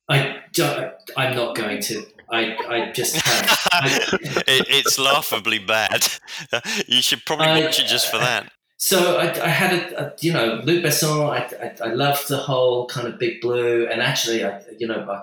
I 0.08 0.40
don't, 0.52 0.92
I'm 1.16 1.34
not 1.34 1.56
going 1.56 1.80
to. 1.82 2.06
I, 2.30 2.56
I 2.68 2.92
just. 2.92 3.20
I, 3.24 4.08
it, 4.46 4.66
it's 4.68 4.98
laughably 4.98 5.58
bad. 5.58 6.06
you 6.86 7.02
should 7.02 7.24
probably 7.24 7.46
I- 7.46 7.60
watch 7.64 7.80
it 7.80 7.86
just 7.86 8.10
for 8.10 8.18
that. 8.18 8.50
So 8.78 9.16
I, 9.16 9.30
I 9.42 9.48
had 9.48 9.72
a, 9.72 10.06
a, 10.06 10.12
you 10.20 10.34
know, 10.34 10.60
Luc 10.62 10.84
Besson. 10.84 11.30
I, 11.30 11.46
I, 11.64 11.88
I 11.88 11.94
loved 11.94 12.28
the 12.28 12.36
whole 12.36 12.86
kind 12.86 13.08
of 13.08 13.18
Big 13.18 13.40
Blue, 13.40 13.88
and 13.90 14.02
actually, 14.02 14.44
I, 14.44 14.60
you 14.78 14.86
know, 14.86 15.08
I, 15.10 15.22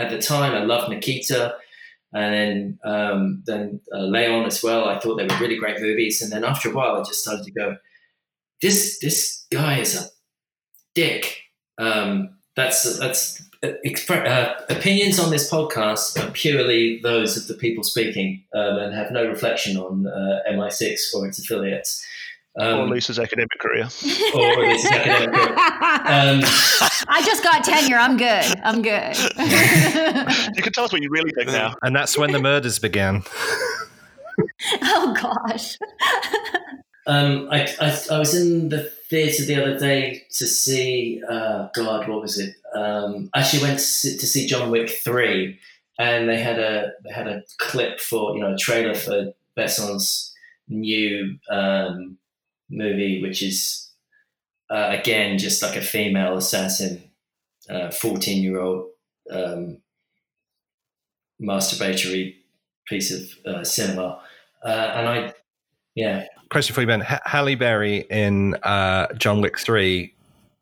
at 0.00 0.10
the 0.10 0.18
time, 0.18 0.52
I 0.52 0.64
loved 0.64 0.88
Nikita, 0.88 1.56
and 2.14 2.34
then 2.34 2.78
um, 2.84 3.42
then 3.44 3.80
uh, 3.92 3.98
Leon 4.02 4.46
as 4.46 4.62
well. 4.62 4.88
I 4.88 5.00
thought 5.00 5.16
they 5.16 5.26
were 5.26 5.40
really 5.40 5.58
great 5.58 5.80
movies, 5.80 6.22
and 6.22 6.30
then 6.30 6.44
after 6.44 6.70
a 6.70 6.74
while, 6.74 6.94
I 6.94 7.02
just 7.02 7.22
started 7.22 7.44
to 7.44 7.50
go, 7.50 7.76
this 8.62 9.00
this 9.00 9.46
guy 9.50 9.80
is 9.80 9.96
a 9.96 10.08
dick. 10.94 11.40
Um, 11.78 12.38
that's 12.54 12.98
that's 12.98 13.42
expre- 13.62 14.26
uh, 14.26 14.54
opinions 14.68 15.18
on 15.18 15.30
this 15.30 15.50
podcast 15.50 16.22
are 16.22 16.30
purely 16.32 17.00
those 17.02 17.36
of 17.36 17.46
the 17.46 17.54
people 17.54 17.82
speaking, 17.84 18.42
um, 18.54 18.78
and 18.78 18.94
have 18.94 19.10
no 19.10 19.26
reflection 19.26 19.76
on 19.76 20.06
uh, 20.06 20.40
MI6 20.50 21.14
or 21.14 21.26
its 21.26 21.38
affiliates. 21.38 22.04
Um, 22.58 22.80
or 22.80 22.88
Lisa's 22.88 23.18
academic 23.18 23.58
career. 23.58 23.84
or 24.34 24.66
Lisa's 24.66 24.90
academic 24.90 25.30
career. 25.34 25.48
Um, 25.50 26.40
I 27.08 27.22
just 27.24 27.42
got 27.42 27.62
tenure. 27.64 27.98
I'm 27.98 28.16
good. 28.16 28.44
I'm 28.64 28.80
good. 28.80 29.16
You 30.56 30.62
can 30.62 30.72
tell 30.72 30.84
us 30.84 30.92
what 30.92 31.02
you 31.02 31.10
really 31.10 31.32
think 31.32 31.48
now. 31.48 31.74
And 31.82 31.94
that's 31.94 32.16
when 32.16 32.32
the 32.32 32.40
murders 32.40 32.78
began. 32.78 33.22
oh 34.82 35.14
gosh. 35.20 35.76
Um, 37.06 37.48
I, 37.52 37.68
I, 37.80 37.98
I 38.10 38.18
was 38.18 38.34
in 38.34 38.70
the 38.70 38.84
theatre 39.08 39.44
the 39.44 39.62
other 39.62 39.78
day 39.78 40.24
to 40.32 40.46
see, 40.46 41.22
uh, 41.28 41.68
God, 41.74 42.08
what 42.08 42.20
was 42.20 42.38
it? 42.38 42.54
Um, 42.76 43.30
actually 43.34 43.62
went 43.62 43.78
to 43.78 43.82
see, 43.82 44.46
John 44.46 44.70
Wick 44.70 44.90
3, 44.90 45.58
and 45.98 46.28
they 46.28 46.38
had 46.38 46.58
a 46.58 46.92
they 47.04 47.12
had 47.12 47.26
a 47.26 47.42
clip 47.58 48.00
for, 48.00 48.34
you 48.34 48.42
know, 48.42 48.54
a 48.54 48.58
trailer 48.58 48.94
for 48.94 49.32
Besson's 49.54 50.34
new 50.68 51.38
um, 51.50 52.18
movie, 52.68 53.22
which 53.22 53.42
is, 53.42 53.90
uh, 54.70 54.88
again, 54.90 55.38
just 55.38 55.62
like 55.62 55.76
a 55.76 55.80
female 55.80 56.36
assassin, 56.36 57.02
14 57.92 58.42
year 58.42 58.60
old 58.60 58.90
um, 59.30 59.78
masturbatory 61.42 62.34
piece 62.86 63.10
of 63.10 63.28
uh, 63.46 63.64
cinema. 63.64 64.20
Uh, 64.64 64.92
and 64.94 65.08
I, 65.08 65.32
yeah, 65.94 66.26
Question 66.50 66.74
for 66.74 66.80
you, 66.82 66.86
Ben. 66.86 67.02
H- 67.02 67.20
Halle 67.24 67.56
Berry 67.56 68.06
in 68.08 68.54
uh, 68.62 69.12
John 69.14 69.40
Wick 69.40 69.58
3, 69.58 70.12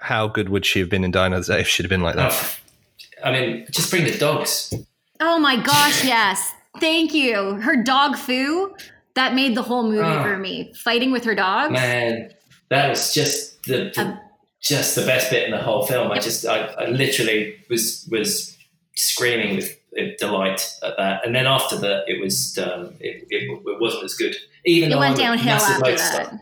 how 0.04 0.28
good 0.28 0.48
would 0.50 0.66
she 0.66 0.80
have 0.80 0.88
been 0.90 1.02
in 1.02 1.10
Die 1.10 1.26
Another 1.26 1.46
Day 1.54 1.60
if 1.60 1.68
she'd 1.68 1.84
have 1.84 1.90
been 1.90 2.02
like 2.02 2.14
that? 2.16 2.32
Oh, 2.32 3.28
I 3.28 3.32
mean, 3.32 3.66
just 3.70 3.90
bring 3.90 4.04
the 4.04 4.16
dogs. 4.18 4.72
Oh 5.20 5.38
my 5.38 5.56
gosh, 5.56 6.04
yes. 6.04 6.52
Thank 6.80 7.14
you. 7.14 7.54
Her 7.54 7.82
dog 7.82 8.16
Foo, 8.16 8.74
that 9.14 9.34
made 9.34 9.54
the 9.56 9.62
whole 9.62 9.84
movie 9.84 10.02
Ah. 10.02 10.22
for 10.22 10.36
me. 10.36 10.72
Fighting 10.74 11.10
with 11.10 11.24
her 11.24 11.34
dogs. 11.34 11.72
Man, 11.72 12.30
that 12.68 12.90
was 12.90 13.14
just 13.14 13.62
the, 13.64 13.90
the 13.94 14.00
Um, 14.02 14.20
just 14.60 14.94
the 14.94 15.06
best 15.06 15.30
bit 15.30 15.44
in 15.44 15.50
the 15.52 15.62
whole 15.62 15.86
film. 15.86 16.10
I 16.12 16.18
just, 16.18 16.44
I, 16.46 16.66
I 16.78 16.86
literally 16.88 17.54
was 17.70 18.06
was 18.10 18.56
screaming 18.96 19.56
with 19.56 19.76
delight 20.18 20.70
at 20.82 20.96
that. 20.96 21.24
And 21.26 21.34
then 21.34 21.46
after 21.46 21.76
that, 21.78 22.04
it 22.08 22.20
was 22.20 22.58
um, 22.58 22.94
it, 23.00 23.26
it, 23.30 23.50
it 23.66 23.80
wasn't 23.80 24.04
as 24.04 24.14
good. 24.14 24.34
Even 24.64 24.92
It 24.92 24.98
went 24.98 25.16
downhill 25.16 25.54
after 25.56 25.80
motorcycle- 25.80 26.38
that. 26.38 26.40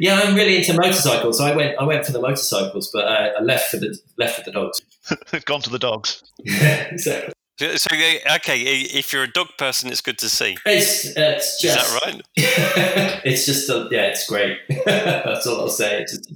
Yeah, 0.00 0.20
I'm 0.22 0.34
really 0.34 0.56
into 0.56 0.74
motorcycles. 0.74 1.40
I 1.40 1.54
went, 1.54 1.78
I 1.78 1.84
went 1.84 2.04
for 2.06 2.12
the 2.12 2.20
motorcycles, 2.20 2.90
but 2.92 3.04
uh, 3.06 3.30
I 3.38 3.42
left 3.42 3.70
for 3.70 3.76
the 3.76 3.98
left 4.16 4.36
for 4.38 4.42
the 4.44 4.52
dogs. 4.52 4.80
Gone 5.44 5.60
to 5.62 5.70
the 5.70 5.78
dogs. 5.78 6.22
exactly. 6.44 7.34
So, 7.58 7.76
so, 7.76 7.94
okay, 8.36 8.60
if 8.62 9.12
you're 9.12 9.24
a 9.24 9.30
dog 9.30 9.48
person, 9.58 9.90
it's 9.90 10.00
good 10.00 10.18
to 10.18 10.28
see. 10.28 10.56
It's 10.64 11.04
it's 11.16 11.54
Is 11.54 11.60
just 11.60 12.02
that 12.02 12.06
right? 12.06 12.22
it's 13.24 13.44
just 13.44 13.68
a, 13.68 13.88
yeah, 13.90 14.06
it's 14.06 14.26
great. 14.26 14.56
That's 14.86 15.46
all 15.46 15.60
I'll 15.60 15.68
say. 15.68 16.00
It's 16.02 16.16
just, 16.16 16.32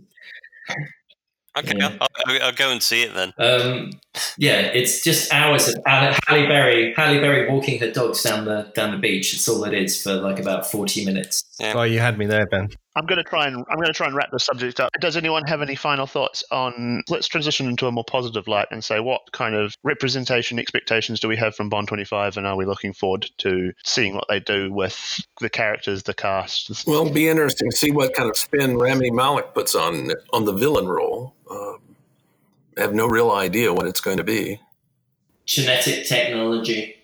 Okay, 1.56 1.72
Yeah. 1.76 1.96
I'll, 2.00 2.08
I'll, 2.26 2.42
I'll 2.42 2.52
go 2.52 2.70
and 2.70 2.82
see 2.82 3.02
it 3.02 3.14
then. 3.14 3.32
um, 3.38 3.90
yeah, 4.36 4.60
it's 4.60 5.02
just 5.02 5.32
hours 5.32 5.68
of 5.68 5.74
Halle 5.86 6.14
Halle 6.26 6.46
Berry, 6.46 6.92
Halle 6.94 7.18
Berry 7.20 7.50
walking 7.50 7.78
her 7.80 7.90
dogs 7.90 8.22
down 8.22 8.44
the 8.44 8.70
down 8.74 8.90
the 8.92 8.98
beach. 8.98 9.32
It's 9.34 9.48
all 9.48 9.64
it 9.64 9.72
is 9.74 10.02
for 10.02 10.14
like 10.14 10.38
about 10.38 10.70
forty 10.70 11.04
minutes. 11.04 11.44
Oh, 11.60 11.82
you 11.82 11.98
had 12.00 12.18
me 12.18 12.26
there, 12.26 12.46
Ben. 12.46 12.68
I'm 12.96 13.04
going 13.04 13.18
to 13.18 13.24
try 13.24 13.46
and 13.46 13.64
I'm 13.70 13.76
going 13.76 13.88
to 13.88 13.92
try 13.92 14.06
and 14.06 14.16
wrap 14.16 14.30
the 14.30 14.40
subject 14.40 14.80
up. 14.80 14.90
Does 15.00 15.16
anyone 15.16 15.44
have 15.44 15.60
any 15.60 15.76
final 15.76 16.06
thoughts 16.06 16.42
on? 16.50 17.02
Let's 17.08 17.28
transition 17.28 17.68
into 17.68 17.86
a 17.86 17.92
more 17.92 18.04
positive 18.04 18.48
light 18.48 18.68
and 18.70 18.82
say 18.82 19.00
what 19.00 19.32
kind 19.32 19.54
of 19.54 19.74
representation 19.84 20.58
expectations 20.58 21.20
do 21.20 21.28
we 21.28 21.36
have 21.36 21.54
from 21.54 21.68
Bond 21.68 21.88
25, 21.88 22.38
and 22.38 22.46
are 22.46 22.56
we 22.56 22.64
looking 22.64 22.94
forward 22.94 23.28
to 23.38 23.72
seeing 23.84 24.14
what 24.14 24.24
they 24.30 24.40
do 24.40 24.72
with 24.72 25.20
the 25.40 25.50
characters, 25.50 26.04
the 26.04 26.14
cast? 26.14 26.86
Well, 26.86 27.02
it'll 27.02 27.12
be 27.12 27.28
interesting 27.28 27.70
to 27.70 27.76
see 27.76 27.90
what 27.90 28.14
kind 28.14 28.30
of 28.30 28.36
spin 28.36 28.78
Rami 28.78 29.10
Malek 29.10 29.52
puts 29.52 29.74
on 29.74 30.10
on 30.32 30.46
the 30.46 30.52
villain 30.52 30.88
role. 30.88 31.34
Um, 31.50 31.78
I 32.78 32.80
have 32.80 32.94
no 32.94 33.06
real 33.06 33.30
idea 33.30 33.74
what 33.74 33.86
it's 33.86 34.00
going 34.00 34.16
to 34.16 34.24
be. 34.24 34.60
Genetic 35.44 36.06
technology. 36.06 36.95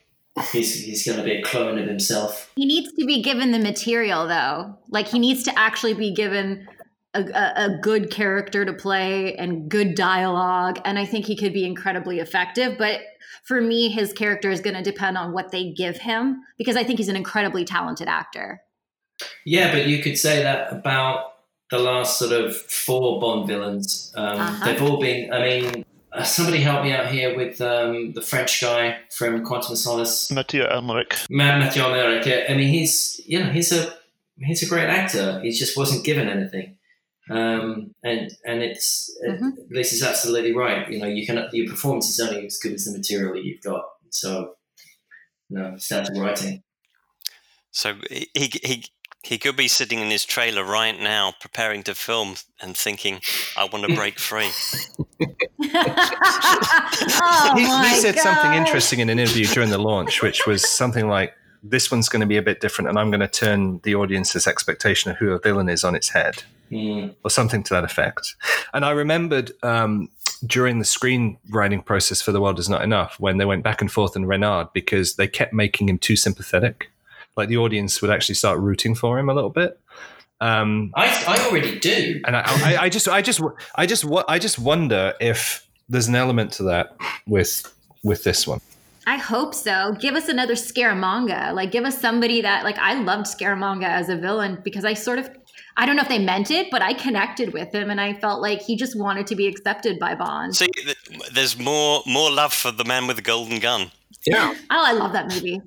He's 0.51 0.83
he's 0.85 1.07
going 1.07 1.19
to 1.19 1.25
be 1.25 1.33
a 1.33 1.43
clone 1.43 1.79
of 1.79 1.87
himself. 1.87 2.51
He 2.57 2.65
needs 2.65 2.93
to 2.95 3.05
be 3.05 3.23
given 3.23 3.53
the 3.53 3.59
material, 3.59 4.27
though. 4.27 4.79
Like 4.89 5.09
he 5.09 5.19
needs 5.19 5.43
to 5.45 5.59
actually 5.59 5.93
be 5.95 6.15
given 6.15 6.67
a, 7.15 7.23
a, 7.23 7.65
a 7.67 7.79
good 7.83 8.11
character 8.11 8.65
to 8.65 8.73
play 8.73 9.35
and 9.37 9.71
good 9.71 9.95
dialogue. 9.95 10.81
And 10.85 10.99
I 10.99 11.05
think 11.05 11.27
he 11.27 11.37
could 11.37 11.53
be 11.53 11.65
incredibly 11.65 12.19
effective. 12.19 12.79
But 12.79 13.01
for 13.45 13.61
me, 13.61 13.91
his 13.91 14.13
character 14.15 14.51
is 14.51 14.61
going 14.61 14.77
to 14.77 14.83
depend 14.83 15.19
on 15.19 15.33
what 15.33 15.51
they 15.51 15.73
give 15.73 15.99
him 15.99 16.43
because 16.57 16.77
I 16.77 16.85
think 16.85 16.99
he's 16.99 17.09
an 17.09 17.17
incredibly 17.17 17.65
talented 17.65 18.09
actor. 18.09 18.63
Yeah, 19.45 19.73
but 19.73 19.87
you 19.87 20.03
could 20.03 20.19
say 20.19 20.43
that 20.43 20.73
about 20.73 21.35
the 21.71 21.79
last 21.79 22.19
sort 22.19 22.33
of 22.33 22.57
four 22.57 23.21
Bond 23.21 23.47
villains. 23.47 24.13
Um, 24.17 24.41
Uh-huh. 24.41 24.65
They've 24.65 24.83
all 24.83 24.99
been. 25.01 25.33
I 25.33 25.41
mean, 25.41 25.85
uh, 26.13 26.23
somebody 26.23 26.59
help 26.61 26.85
me 26.85 26.93
out 26.93 27.07
here 27.07 27.37
with 27.37 27.61
um, 27.61 28.13
the 28.13 28.21
French 28.23 28.61
guy 28.61 28.99
from 29.11 29.45
Quantum 29.45 29.73
of 29.73 29.79
Solace, 29.79 30.31
Mathieu 30.31 30.65
Amalric. 30.65 31.27
Mathieu 31.31 31.83
Amalric. 31.83 32.27
Yeah, 32.27 32.45
I 32.49 32.55
mean, 32.55 32.69
he's 32.69 33.21
you 33.25 33.43
know 33.43 33.51
he's 33.51 33.73
a 33.73 33.95
he's 34.39 34.63
a 34.63 34.69
great 34.69 34.89
actor. 34.89 35.41
He 35.41 35.51
just 35.53 35.77
wasn't 35.77 36.05
given 36.05 36.29
anything, 36.29 36.77
um, 37.31 37.95
and 38.03 38.31
and 38.45 38.63
it's 38.63 39.11
mm-hmm. 39.27 39.51
Lisa's 39.71 40.03
absolutely 40.03 40.55
right. 40.55 40.91
You 40.91 40.99
know, 40.99 41.07
you 41.07 41.27
can 41.27 41.49
your 41.53 41.71
performance 41.71 42.11
is 42.11 42.21
only 42.21 42.47
as 42.47 42.59
good 42.59 42.73
as 42.73 42.85
the 42.85 42.97
material 42.97 43.37
you've 43.37 43.63
got. 43.63 43.85
So, 44.11 44.55
you 45.49 45.59
know, 45.59 45.77
start 45.79 46.11
writing. 46.15 46.63
So 47.71 47.95
he 48.11 48.29
he 48.35 48.85
he 49.23 49.39
could 49.39 49.57
be 49.57 49.69
sitting 49.69 50.01
in 50.01 50.11
his 50.11 50.25
trailer 50.25 50.65
right 50.65 50.99
now, 50.99 51.33
preparing 51.41 51.83
to 51.85 51.95
film 51.95 52.35
and 52.61 52.77
thinking, 52.77 53.21
"I 53.57 53.65
want 53.65 53.87
to 53.87 53.95
break 54.01 54.19
free." 54.19 54.51
oh 57.21 57.53
he, 57.57 57.65
he 57.65 58.01
said 58.01 58.17
God. 58.17 58.23
something 58.23 58.53
interesting 58.55 59.01
in 59.01 59.09
an 59.09 59.19
interview 59.19 59.47
during 59.47 59.71
the 59.71 59.79
launch, 59.79 60.23
which 60.23 60.47
was 60.47 60.69
something 60.69 61.09
like, 61.09 61.35
"This 61.63 61.91
one's 61.91 62.09
going 62.09 62.21
to 62.21 62.27
be 62.27 62.37
a 62.37 62.43
bit 62.43 62.61
different, 62.61 62.89
and 62.89 62.99
I'm 62.99 63.11
going 63.11 63.21
to 63.21 63.29
turn 63.29 63.81
the 63.85 63.95
audience's 63.95 64.47
expectation 64.47 65.11
of 65.11 65.19
who 65.19 65.33
a 65.33 65.39
villain 65.39 65.69
is 65.69 65.85
on 65.85 65.95
its 65.95 66.11
head." 66.11 66.43
Mm. 66.71 67.15
or 67.23 67.29
something 67.29 67.63
to 67.65 67.75
that 67.75 67.85
effect. 67.85 68.35
And 68.73 68.83
I 68.83 68.93
remembered 68.93 69.53
um, 69.63 70.09
during 70.47 70.79
the 70.79 70.87
screenwriting 70.87 71.85
process 71.85 72.23
for 72.23 72.33
The 72.33 72.41
World 72.41 72.59
Is 72.59 72.71
Not 72.71 72.81
Enough 72.81 73.21
when 73.21 73.37
they 73.37 73.45
went 73.45 73.63
back 73.63 73.83
and 73.83 73.93
forth 73.93 74.17
in 74.17 74.25
Renard 74.25 74.73
because 74.73 75.17
they 75.17 75.29
kept 75.29 75.53
making 75.53 75.91
him 75.91 75.99
too 75.99 76.17
sympathetic. 76.17 76.91
Like 77.37 77.49
the 77.49 77.57
audience 77.57 78.03
would 78.03 78.11
actually 78.11 78.35
start 78.35 78.59
rooting 78.61 78.95
for 78.95 79.19
him 79.19 79.29
a 79.29 79.35
little 79.35 79.51
bit. 79.51 79.79
Um, 80.41 80.91
I, 80.97 81.25
I 81.29 81.47
already 81.47 81.79
do, 81.79 82.21
and 82.27 82.37
I, 82.37 82.43
I, 82.45 82.77
I 82.83 82.89
just, 82.89 83.07
I 83.07 83.23
just, 83.23 83.41
I 83.77 83.87
just, 83.87 84.05
I 84.27 84.41
just 84.41 84.59
wonder 84.59 85.15
if 85.21 85.65
there's 85.89 86.09
an 86.09 86.17
element 86.17 86.53
to 86.55 86.65
that 86.65 86.97
with 87.27 87.73
with 88.03 88.25
this 88.25 88.47
one. 88.47 88.61
I 89.07 89.17
hope 89.17 89.55
so. 89.55 89.97
Give 90.01 90.15
us 90.15 90.29
another 90.29 90.55
Scaramanga. 90.55 91.55
Like, 91.55 91.73
give 91.73 91.85
us 91.85 92.01
somebody 92.01 92.41
that, 92.43 92.63
like, 92.63 92.79
I 92.79 92.95
loved 92.95 93.27
Scaramanga 93.27 93.87
as 93.87 94.09
a 94.09 94.17
villain 94.17 94.61
because 94.63 94.85
I 94.85 94.95
sort 94.95 95.19
of 95.19 95.29
I 95.77 95.87
don't 95.87 95.97
know 95.97 96.03
if 96.03 96.09
they 96.09 96.19
meant 96.19 96.51
it, 96.51 96.71
but 96.71 96.83
I 96.83 96.93
connected 96.93 97.53
with 97.53 97.75
him, 97.75 97.91
and 97.91 98.01
I 98.01 98.15
felt 98.15 98.43
like 98.43 98.61
he 98.63 98.77
just 98.77 98.99
wanted 98.99 99.27
to 99.29 99.37
be 99.37 99.47
accepted 99.47 99.99
by 99.99 100.15
Bond. 100.15 100.55
See, 100.55 100.69
there's 101.33 101.59
more 101.59 102.03
more 102.07 102.31
love 102.31 102.53
for 102.53 102.71
the 102.71 102.85
man 102.85 103.07
with 103.07 103.17
the 103.17 103.23
golden 103.23 103.59
gun. 103.59 103.91
Yeah. 104.27 104.55
Oh, 104.71 104.85
I 104.85 104.93
love 104.93 105.13
that 105.13 105.29
movie. 105.29 105.61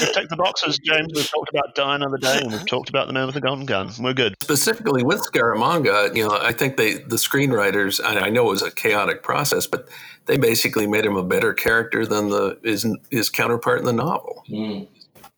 we've 0.00 0.12
ticked 0.12 0.30
the 0.30 0.36
boxes, 0.36 0.78
James. 0.78 1.12
We've 1.14 1.28
talked 1.28 1.50
about 1.50 1.74
Die 1.74 1.94
Another 1.94 2.18
Day, 2.18 2.40
and 2.42 2.52
we've 2.52 2.66
talked 2.66 2.88
about 2.88 3.06
the 3.06 3.12
man 3.12 3.26
with 3.26 3.34
the 3.34 3.40
golden 3.40 3.66
gun. 3.66 3.90
We're 3.98 4.12
good. 4.12 4.34
Specifically 4.42 5.02
with 5.02 5.20
Scaramanga, 5.20 6.14
you 6.14 6.26
know, 6.26 6.38
I 6.40 6.52
think 6.52 6.76
they 6.76 6.94
the 6.94 7.16
screenwriters. 7.16 8.00
I 8.04 8.28
know 8.30 8.48
it 8.48 8.50
was 8.50 8.62
a 8.62 8.70
chaotic 8.70 9.22
process, 9.22 9.66
but 9.66 9.88
they 10.26 10.36
basically 10.36 10.86
made 10.86 11.06
him 11.06 11.16
a 11.16 11.24
better 11.24 11.52
character 11.54 12.06
than 12.06 12.28
the 12.28 12.58
his 12.62 12.86
his 13.10 13.30
counterpart 13.30 13.80
in 13.80 13.86
the 13.86 13.92
novel. 13.92 14.44
Mm. 14.48 14.88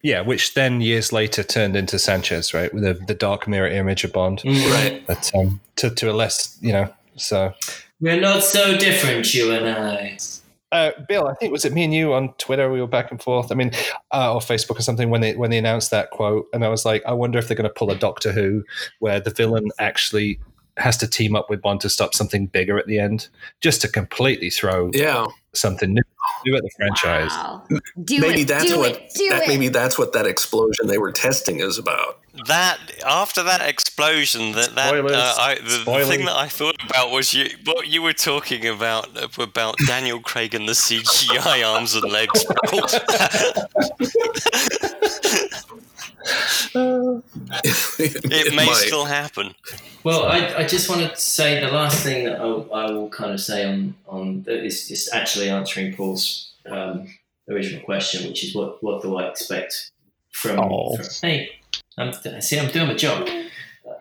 Yeah, 0.05 0.21
which 0.21 0.53
then 0.55 0.83
years 0.83 1.13
later 1.15 1.43
turned 1.43 1.75
into 1.77 1.99
Sanchez, 1.99 2.53
right, 2.53 2.73
with 2.75 2.83
the, 2.85 2.93
the 3.07 3.15
dark 3.15 3.49
mirror 3.49 3.67
image 3.69 4.05
of 4.05 4.13
Bond, 4.13 4.41
Mm. 4.45 4.71
Right. 4.73 5.07
but 5.07 5.31
um, 5.35 5.61
to 5.77 5.91
to 5.91 6.11
a 6.11 6.15
less, 6.15 6.57
you 6.61 6.73
know, 6.73 6.93
so. 7.17 7.53
We're 8.01 8.21
not 8.21 8.43
so 8.45 8.77
different, 8.77 9.33
you 9.35 9.51
and 9.53 9.67
I. 9.69 10.19
Uh, 10.73 10.91
Bill, 11.09 11.27
I 11.29 11.35
think 11.35 11.53
was 11.53 11.65
it 11.65 11.73
me 11.73 11.85
and 11.85 11.95
you 11.95 12.13
on 12.13 12.35
Twitter? 12.35 12.71
We 12.71 12.81
were 12.83 12.87
back 12.87 13.11
and 13.13 13.23
forth. 13.23 13.51
I 13.51 13.55
mean, 13.55 13.71
uh, 14.13 14.35
or 14.35 14.41
Facebook 14.41 14.79
or 14.79 14.83
something 14.83 15.09
when 15.09 15.21
they 15.23 15.35
when 15.37 15.51
they 15.51 15.59
announced 15.59 15.91
that 15.93 16.11
quote, 16.11 16.47
and 16.53 16.65
I 16.65 16.69
was 16.69 16.85
like, 16.85 17.03
I 17.07 17.13
wonder 17.13 17.39
if 17.39 17.49
they're 17.49 17.57
going 17.57 17.69
to 17.71 17.75
pull 17.75 17.91
a 17.91 17.97
Doctor 17.97 18.31
Who 18.33 18.63
where 18.99 19.21
the 19.21 19.31
villain 19.31 19.69
actually 19.79 20.39
has 20.77 20.97
to 20.99 21.07
team 21.09 21.35
up 21.37 21.49
with 21.49 21.63
Bond 21.63 21.81
to 21.83 21.89
stop 21.89 22.13
something 22.15 22.47
bigger 22.47 22.77
at 22.79 22.87
the 22.89 22.99
end, 22.99 23.29
just 23.61 23.81
to 23.83 23.89
completely 23.89 24.51
throw 24.51 24.91
Yeah. 24.93 25.27
something 25.55 25.95
new, 25.95 26.03
new 26.47 26.57
at 26.57 26.63
the 26.63 26.71
franchise. 26.77 27.31
Wow. 27.31 27.65
Do 28.05 28.21
maybe 28.21 28.43
it. 28.43 28.49
that's 28.49 28.65
do 28.65 28.79
what 28.79 28.93
it. 28.93 29.13
Do 29.15 29.29
that, 29.31 29.43
it. 29.43 29.49
maybe 29.49 29.69
that's 29.69 29.99
what 29.99 30.13
that 30.13 30.27
explosion 30.27 30.87
they 30.87 30.99
were 30.99 31.13
testing 31.13 31.61
is 31.61 31.79
about. 31.79 32.21
That 32.47 32.79
after 33.07 33.45
that 33.45 33.61
explosion, 33.61 34.53
that 34.53 34.75
that 34.75 34.93
uh, 34.93 35.35
I, 35.39 35.55
the, 35.55 35.85
the 35.85 36.05
thing 36.05 36.25
that 36.25 36.35
I 36.37 36.49
thought 36.49 36.77
about 36.85 37.13
was 37.13 37.33
you 37.33 37.49
what 37.65 37.87
you 37.87 38.03
were 38.03 38.13
talking 38.13 38.67
about 38.67 39.17
uh, 39.17 39.29
about 39.41 39.77
Daniel 39.87 40.19
Craig 40.19 40.53
and 40.53 40.69
the 40.69 40.73
CGI 40.73 41.65
arms 41.73 41.95
and 41.95 42.11
legs. 42.11 42.45
it, 46.75 48.25
it 48.25 48.55
may 48.55 48.67
might. 48.67 48.75
still 48.75 49.05
happen. 49.05 49.55
Well, 50.03 50.25
I, 50.25 50.55
I 50.59 50.67
just 50.67 50.89
wanted 50.91 51.11
to 51.11 51.21
say 51.21 51.61
the 51.61 51.71
last 51.71 52.03
thing 52.03 52.25
that 52.25 52.41
I, 52.41 52.45
I 52.45 52.91
will 52.91 53.11
kind 53.11 53.33
of 53.33 53.41
say 53.41 53.65
on 53.65 53.95
on 54.09 54.43
that 54.43 54.65
is 54.65 54.89
just 54.89 55.15
actually 55.15 55.51
answering 55.51 55.95
Paul's 55.95 56.53
um, 56.67 57.09
original 57.49 57.85
question, 57.85 58.27
which 58.29 58.43
is 58.43 58.55
what 58.55 58.83
what 58.83 59.03
do 59.03 59.17
I 59.17 59.29
expect 59.29 59.93
from? 60.33 60.59
Oh. 60.59 60.97
from 60.97 61.07
hey, 61.23 61.51
I'm, 61.99 62.13
see, 62.41 62.59
I'm 62.59 62.71
doing 62.71 62.89
my 62.89 62.95
job. 62.95 63.29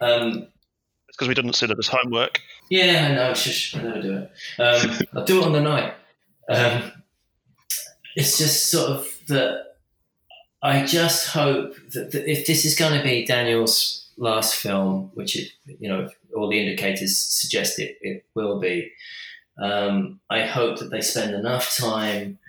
Um, 0.02 0.48
It's 1.08 1.18
because 1.18 1.28
we 1.28 1.34
didn't 1.34 1.54
sit 1.54 1.72
at 1.72 1.78
this 1.78 1.88
homework. 1.88 2.41
yeah, 2.70 3.08
I 3.10 3.16
know. 3.16 3.34
I 3.34 3.84
never 3.84 4.02
do 4.02 4.18
it. 4.18 4.32
Um, 4.62 5.08
I'll 5.14 5.26
do 5.26 5.41
it 5.41 5.46
on 5.46 5.54
the 5.54 5.62
night. 5.62 5.94
Um, 6.50 6.91
it's 8.16 8.38
just 8.38 8.70
sort 8.70 8.89
of 8.89 9.08
that. 9.28 9.66
I 10.62 10.86
just 10.86 11.28
hope 11.28 11.76
that, 11.94 12.12
that 12.12 12.30
if 12.30 12.48
this 12.48 12.64
is 12.64 12.76
going 12.78 12.98
to 12.98 13.04
be 13.04 13.26
Daniel's 13.26 14.10
last 14.18 14.56
film, 14.56 15.12
which 15.14 15.36
it, 15.36 15.52
you 15.80 15.89
know 15.89 16.10
all 16.36 16.50
the 16.50 16.60
indicators 16.60 17.18
suggest 17.18 17.80
it, 17.80 17.98
it 18.02 18.26
will 18.34 18.60
be, 18.60 18.91
um, 19.62 20.20
I 20.30 20.46
hope 20.46 20.80
that 20.80 20.89
they 20.89 21.02
spend 21.02 21.36
enough 21.36 21.76
time 21.76 22.39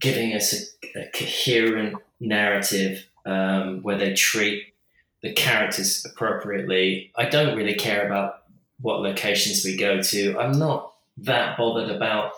giving 0.00 0.32
us 0.32 0.74
a, 0.94 0.98
a 0.98 1.10
coherent 1.12 1.96
narrative 2.20 3.06
um, 3.26 3.82
where 3.82 3.98
they 3.98 4.14
treat 4.14 4.74
the 5.22 5.32
characters 5.32 6.04
appropriately. 6.04 7.12
I 7.16 7.26
don't 7.26 7.56
really 7.56 7.74
care 7.74 8.06
about 8.06 8.42
what 8.80 9.00
locations 9.00 9.64
we 9.64 9.76
go 9.76 10.00
to. 10.00 10.38
I'm 10.38 10.58
not 10.58 10.94
that 11.18 11.56
bothered 11.58 11.90
about 11.90 12.32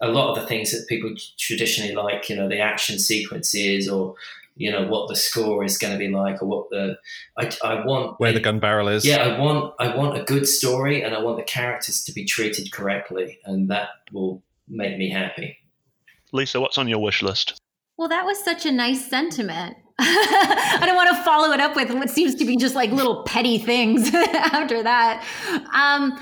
a 0.00 0.08
lot 0.08 0.30
of 0.30 0.40
the 0.40 0.46
things 0.46 0.70
that 0.72 0.86
people 0.88 1.14
traditionally 1.38 1.94
like, 1.94 2.30
you 2.30 2.36
know, 2.36 2.48
the 2.48 2.60
action 2.60 2.98
sequences 2.98 3.88
or, 3.88 4.14
you 4.56 4.70
know, 4.70 4.86
what 4.86 5.08
the 5.08 5.16
score 5.16 5.64
is 5.64 5.76
going 5.76 5.92
to 5.92 5.98
be 5.98 6.08
like 6.08 6.42
or 6.42 6.46
what 6.46 6.70
the, 6.70 6.96
I, 7.36 7.50
I 7.62 7.84
want. 7.84 8.18
Where 8.18 8.32
the 8.32 8.40
gun 8.40 8.60
barrel 8.60 8.88
is. 8.88 9.04
Yeah, 9.04 9.18
I 9.18 9.38
want, 9.38 9.74
I 9.78 9.94
want 9.94 10.16
a 10.16 10.22
good 10.22 10.46
story 10.46 11.02
and 11.02 11.14
I 11.14 11.20
want 11.20 11.36
the 11.36 11.42
characters 11.42 12.04
to 12.04 12.12
be 12.12 12.24
treated 12.24 12.72
correctly 12.72 13.40
and 13.44 13.68
that 13.68 13.88
will 14.12 14.42
make 14.68 14.96
me 14.96 15.10
happy. 15.10 15.58
Lisa, 16.32 16.60
what's 16.60 16.78
on 16.78 16.88
your 16.88 17.00
wish 17.00 17.22
list? 17.22 17.59
Well, 18.00 18.08
that 18.08 18.24
was 18.24 18.42
such 18.42 18.64
a 18.64 18.72
nice 18.72 19.06
sentiment. 19.06 19.76
I 19.98 20.84
don't 20.86 20.96
want 20.96 21.10
to 21.10 21.22
follow 21.22 21.52
it 21.52 21.60
up 21.60 21.76
with 21.76 21.92
what 21.92 22.08
seems 22.08 22.34
to 22.36 22.46
be 22.46 22.56
just 22.56 22.74
like 22.74 22.92
little 22.92 23.24
petty 23.24 23.58
things 23.58 24.10
after 24.14 24.82
that. 24.82 25.22
Um, 25.74 26.18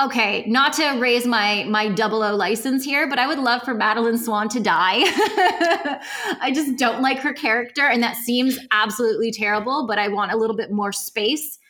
okay, 0.00 0.44
not 0.48 0.72
to 0.72 0.98
raise 0.98 1.24
my 1.24 1.62
my 1.68 1.90
double 1.90 2.24
O 2.24 2.34
license 2.34 2.84
here, 2.84 3.08
but 3.08 3.20
I 3.20 3.28
would 3.28 3.38
love 3.38 3.62
for 3.62 3.72
Madeleine 3.72 4.18
Swann 4.18 4.48
to 4.48 4.58
die. 4.58 5.02
I 6.40 6.50
just 6.52 6.76
don't 6.76 7.00
like 7.00 7.20
her 7.20 7.32
character, 7.32 7.86
and 7.86 8.02
that 8.02 8.16
seems 8.16 8.58
absolutely 8.72 9.30
terrible. 9.30 9.86
But 9.86 10.00
I 10.00 10.08
want 10.08 10.32
a 10.32 10.36
little 10.36 10.56
bit 10.56 10.72
more 10.72 10.90
space 10.90 11.60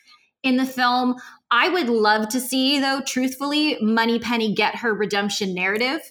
in 0.41 0.57
the 0.57 0.65
film. 0.65 1.13
I 1.51 1.69
would 1.69 1.89
love 1.89 2.27
to 2.29 2.39
see, 2.39 2.79
though, 2.79 3.01
truthfully, 3.05 3.77
Moneypenny 3.81 4.55
get 4.55 4.77
her 4.77 4.95
redemption 4.95 5.53
narrative. 5.53 6.01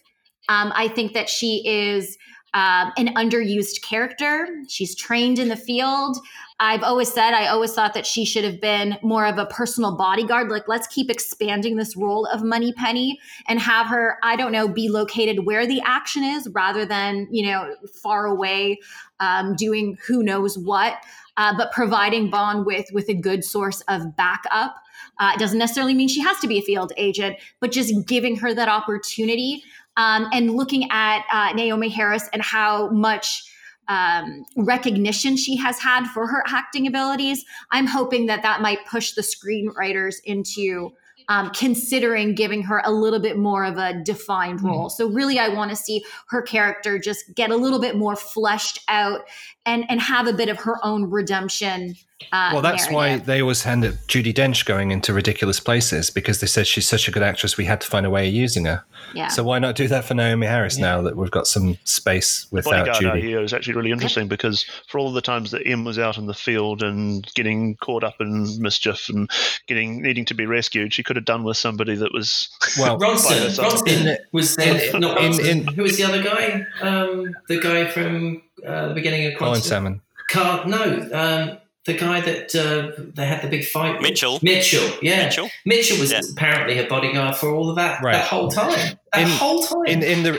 Um, 0.49 0.73
I 0.77 0.87
think 0.87 1.15
that 1.15 1.29
she 1.29 1.67
is 1.67 2.17
um, 2.57 2.91
an 2.97 3.09
underused 3.17 3.83
character. 3.83 4.49
She's 4.67 4.95
trained 4.95 5.39
in 5.39 5.49
the 5.49 5.57
field. 5.57 6.17
I've 6.59 6.83
always 6.83 7.13
said, 7.13 7.35
I 7.35 7.49
always 7.49 7.75
thought 7.75 7.93
that 7.93 8.07
she 8.07 8.25
should 8.25 8.45
have 8.45 8.63
been 8.63 8.97
more 9.03 9.27
of 9.27 9.37
a 9.37 9.45
personal 9.45 9.95
bodyguard. 9.95 10.51
Like, 10.51 10.67
let's 10.67 10.87
keep 10.87 11.11
expanding 11.11 11.77
this 11.77 11.97
role 11.97 12.25
of 12.25 12.43
Moneypenny 12.43 13.21
and 13.47 13.61
have 13.61 13.89
her, 13.89 14.17
I 14.23 14.37
don't 14.37 14.53
know, 14.53 14.69
be 14.69 14.89
located 14.89 15.45
where 15.45 15.67
the 15.67 15.83
action 15.85 16.25
is 16.25 16.49
rather 16.49 16.87
than, 16.87 17.29
you 17.31 17.45
know, 17.47 17.77
far 18.03 18.25
away 18.25 18.79
um, 19.21 19.55
doing 19.55 19.99
who 20.07 20.23
knows 20.23 20.57
what. 20.57 20.95
Uh, 21.37 21.55
but 21.55 21.73
providing 21.73 22.31
Bond 22.31 22.65
with 22.65 22.87
with 22.95 23.11
a 23.11 23.15
good 23.15 23.45
source 23.45 23.83
of 23.83 24.17
backup. 24.17 24.77
Uh, 25.19 25.33
it 25.35 25.39
doesn't 25.39 25.59
necessarily 25.59 25.93
mean 25.93 26.09
she 26.09 26.23
has 26.23 26.39
to 26.39 26.49
be 26.49 26.59
a 26.59 26.63
field 26.63 26.95
agent, 26.97 27.37
but 27.61 27.71
just 27.71 28.07
giving 28.07 28.37
her 28.37 28.55
that 28.55 28.71
opportunity 28.71 29.63
um, 29.97 30.29
and 30.33 30.55
looking 30.55 30.89
at 30.91 31.25
uh, 31.33 31.53
Naomie 31.53 31.93
Harris 31.93 32.29
and 32.33 32.43
how 32.43 32.91
much 32.91 33.45
um, 33.89 34.45
recognition 34.57 35.37
she 35.37 35.57
has 35.57 35.79
had 35.79 36.07
for 36.09 36.27
her 36.27 36.43
acting 36.47 36.87
abilities, 36.87 37.45
I'm 37.71 37.87
hoping 37.87 38.27
that 38.27 38.43
that 38.43 38.61
might 38.61 38.85
push 38.87 39.13
the 39.13 39.23
screenwriters 39.23 40.17
into 40.25 40.93
um, 41.29 41.51
considering 41.51 42.35
giving 42.35 42.63
her 42.63 42.81
a 42.85 42.93
little 42.93 43.19
bit 43.19 43.37
more 43.37 43.65
of 43.65 43.79
a 43.79 44.01
defined 44.05 44.63
role. 44.63 44.89
So 44.89 45.09
really, 45.09 45.39
I 45.39 45.49
want 45.49 45.71
to 45.71 45.77
see 45.77 46.05
her 46.29 46.41
character 46.41 46.99
just 46.99 47.35
get 47.35 47.51
a 47.51 47.57
little 47.57 47.81
bit 47.81 47.97
more 47.97 48.15
fleshed 48.15 48.81
out 48.89 49.23
and 49.65 49.85
and 49.89 50.01
have 50.01 50.29
a 50.29 50.33
bit 50.33 50.49
of 50.49 50.59
her 50.59 50.77
own 50.85 51.11
redemption 51.11 51.97
Uh, 52.33 52.51
well, 52.55 52.63
that's 52.63 52.91
narrative. 52.91 53.21
why 53.21 53.25
they 53.27 53.43
always 53.43 53.63
handed 53.63 53.99
Judi 54.09 54.33
Dench 54.33 54.65
going 54.65 54.91
into 54.91 55.13
ridiculous 55.13 55.61
places 55.61 56.09
because 56.09 56.41
they 56.41 56.47
said 56.47 56.67
she's 56.67 56.89
such 56.89 57.09
a 57.09 57.11
good 57.11 57.23
actress. 57.23 57.59
We 57.59 57.67
had 57.67 57.81
to 57.83 57.87
find 57.87 58.07
a 58.07 58.11
way 58.11 58.27
of 58.29 58.33
using 58.35 58.65
her. 58.65 58.83
Yeah. 59.15 59.29
So 59.29 59.45
why 59.45 59.59
not 59.59 59.77
do 59.77 59.87
that 59.89 60.05
for 60.07 60.15
Naomie 60.15 60.49
Harris 60.49 60.79
now 60.79 61.03
that 61.03 61.15
we've 61.17 61.31
got 61.31 61.47
some 61.47 61.77
space 61.85 62.47
without 62.51 62.71
Bodyguard 62.87 63.01
Judy? 63.03 63.19
idea 63.19 63.43
is 63.43 63.53
actually 63.53 63.75
really 63.75 63.91
interesting 63.93 64.29
because 64.29 64.65
for 64.89 64.99
all 64.99 65.13
the 65.13 65.21
times 65.21 65.51
that 65.51 65.69
Im 65.71 65.85
was 65.85 65.99
out 65.99 66.17
in 66.17 66.27
the 66.27 66.35
field 66.35 66.83
and 66.83 67.27
getting 67.35 67.77
caught 67.77 68.03
up 68.03 68.15
in 68.19 68.47
mischief 68.63 69.09
and 69.11 69.31
getting 69.67 70.01
needing 70.01 70.25
to 70.25 70.35
be 70.35 70.47
rescued, 70.47 70.95
she 70.95 71.03
could 71.03 71.17
have 71.17 71.27
done 71.27 71.45
with 71.45 71.59
somebody 71.59 71.97
that 71.97 72.13
was 72.15 72.49
Well, 72.79 72.99
Ronson. 72.99 73.59
Ronson 73.59 74.17
was 74.33 74.57
there. 74.57 74.95
in- 74.95 75.01
not 75.01 75.23
in- 75.23 75.33
Ronson. 75.33 75.47
in- 75.49 75.67
Who 75.75 75.83
was 75.83 75.99
the 75.99 76.05
other 76.05 76.23
guy? 76.23 76.65
Um, 76.81 77.35
the 77.49 77.61
guy 77.61 77.87
from 77.91 78.43
uh, 78.67 78.89
the 78.89 78.95
beginning 78.95 79.27
of 79.27 79.39
Colin 79.39 79.61
Quantum. 79.61 79.63
Salmon. 79.69 80.03
Car- 80.31 80.67
no, 80.67 81.09
um, 81.13 81.59
the 81.87 81.95
guy 81.95 82.21
that 82.21 82.55
uh, 82.55 82.93
they 83.15 83.27
had 83.27 83.43
the 83.43 83.49
big 83.49 83.65
fight. 83.65 83.95
with. 83.95 84.03
Mitchell. 84.03 84.39
Mitchell, 84.43 84.91
yeah. 85.03 85.25
Mitchell. 85.25 85.49
Mitchell 85.65 85.99
was 85.99 86.13
Yeah. 86.13 86.21
apparently 86.33 86.77
her 86.77 86.87
bodyguard 86.87 87.37
for 87.37 87.55
all 87.55 87.71
of 87.71 87.77
that 87.77 88.03
Right. 88.03 88.13
that 88.15 88.27
whole 88.27 88.49
time. 88.51 88.99
That 89.13 89.23
In- 89.23 89.29
whole 89.29 89.63
time. 89.63 89.87
In 89.87 90.03
in 90.03 90.23
the 90.25 90.39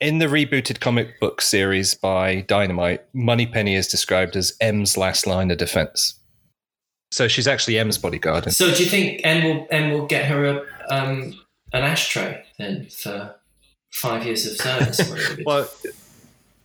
in 0.00 0.18
the 0.18 0.26
rebooted 0.26 0.80
comic 0.80 1.18
book 1.20 1.40
series 1.40 1.94
by 1.94 2.42
Dynamite, 2.42 3.02
Moneypenny 3.14 3.74
is 3.74 3.86
described 3.88 4.36
as 4.36 4.54
M's 4.60 4.96
last 4.96 5.26
line 5.26 5.50
of 5.50 5.56
defense. 5.58 6.14
So 7.12 7.28
she's 7.28 7.46
actually 7.46 7.78
M's 7.78 7.96
bodyguard. 7.96 8.52
so 8.52 8.74
do 8.74 8.82
you 8.82 8.88
think 8.90 9.20
M 9.24 9.44
will 9.44 9.66
M 9.70 9.92
will 9.92 10.06
get 10.06 10.24
her 10.26 10.44
a 10.44 10.62
um, 10.90 11.32
an 11.72 11.82
ashtray 11.84 12.42
then 12.58 12.88
for 12.90 13.36
five 13.92 14.24
years 14.26 14.44
of 14.46 14.56
service? 14.56 15.00
or 15.00 15.04
whatever 15.14 15.32
it 15.34 15.38
is? 15.38 15.46
Well, 15.46 15.70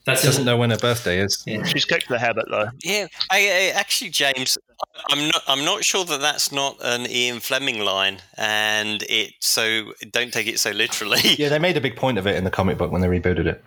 That's 0.06 0.24
doesn't 0.24 0.46
know 0.46 0.58
when 0.58 0.72
her 0.72 0.78
birthday 0.78 1.20
is. 1.20 1.44
Yeah. 1.46 1.64
she's 1.64 1.86
kicked 1.86 2.10
the 2.10 2.18
habit 2.18 2.46
though. 2.50 2.70
Yeah, 2.84 3.08
I, 3.30 3.38
I, 3.38 3.72
actually, 3.76 4.10
James, 4.10 4.58
I'm 5.10 5.28
not. 5.28 5.44
I'm 5.48 5.66
not 5.66 5.84
sure 5.84 6.06
that 6.06 6.22
that's 6.22 6.52
not 6.52 6.78
an 6.82 7.06
Ian 7.10 7.40
Fleming 7.40 7.80
line, 7.80 8.20
and 8.38 9.04
it. 9.04 9.34
So 9.40 9.94
don't 10.12 10.34
take 10.34 10.48
it 10.48 10.60
so 10.60 10.72
literally. 10.72 11.20
Yeah, 11.38 11.50
they 11.50 11.60
made 11.60 11.78
a 11.78 11.82
big 11.82 11.96
point 11.96 12.18
of 12.18 12.28
it 12.28 12.36
in 12.36 12.44
the 12.44 12.52
comic 12.52 12.78
book 12.78 12.92
when 12.92 13.02
they 13.02 13.08
rebooted 13.08 13.46
it. 13.46 13.64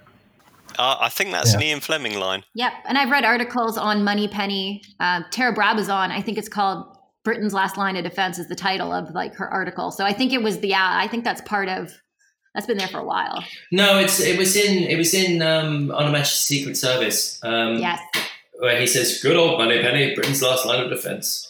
Uh, 0.79 0.97
I 1.01 1.09
think 1.09 1.33
that's 1.33 1.55
an 1.55 1.63
Ian 1.63 1.81
Fleming 1.81 2.19
line. 2.19 2.45
Yep. 2.55 2.73
And 2.87 2.99
I've 2.99 3.11
read 3.11 3.25
articles 3.25 3.77
on 3.77 4.05
Moneypenny. 4.05 4.83
Uh, 5.01 5.23
Tara 5.31 5.55
Brabazon, 5.55 6.11
I 6.11 6.23
think 6.23 6.39
it's 6.39 6.49
called 6.49 6.87
Britain's 7.25 7.55
Last 7.55 7.77
Line 7.77 7.97
of 7.97 8.05
Defense 8.05 8.39
is 8.39 8.49
the 8.49 8.55
title 8.55 8.93
of 8.93 9.11
like 9.11 9.35
her 9.35 9.49
article. 9.49 9.91
So 9.91 10.05
I 10.05 10.13
think 10.13 10.33
it 10.33 10.43
was 10.43 10.61
the, 10.61 10.69
yeah, 10.69 10.99
I 10.99 11.09
think 11.09 11.25
that's 11.25 11.43
part 11.43 11.69
of, 11.69 11.93
that's 12.55 12.67
been 12.67 12.77
there 12.79 12.89
for 12.89 12.99
a 12.99 13.05
while. 13.05 13.43
No, 13.71 13.99
it's 13.99 14.21
it 14.21 14.39
was 14.39 14.57
in 14.57 14.85
it 14.85 14.97
was 14.97 15.15
in 15.15 15.43
um, 15.43 15.91
on 15.93 16.07
Her 16.07 16.13
Majesty's 16.13 16.59
Secret 16.59 16.77
Service. 16.77 17.39
Um, 17.43 17.79
Yes. 17.79 18.01
where 18.59 18.79
he 18.81 18.87
says, 18.87 19.21
"Good 19.23 19.37
old 19.37 19.59
Moneypenny, 19.59 20.15
Britain's 20.15 20.43
last 20.43 20.67
line 20.67 20.83
of 20.83 20.91
defence." 20.91 21.49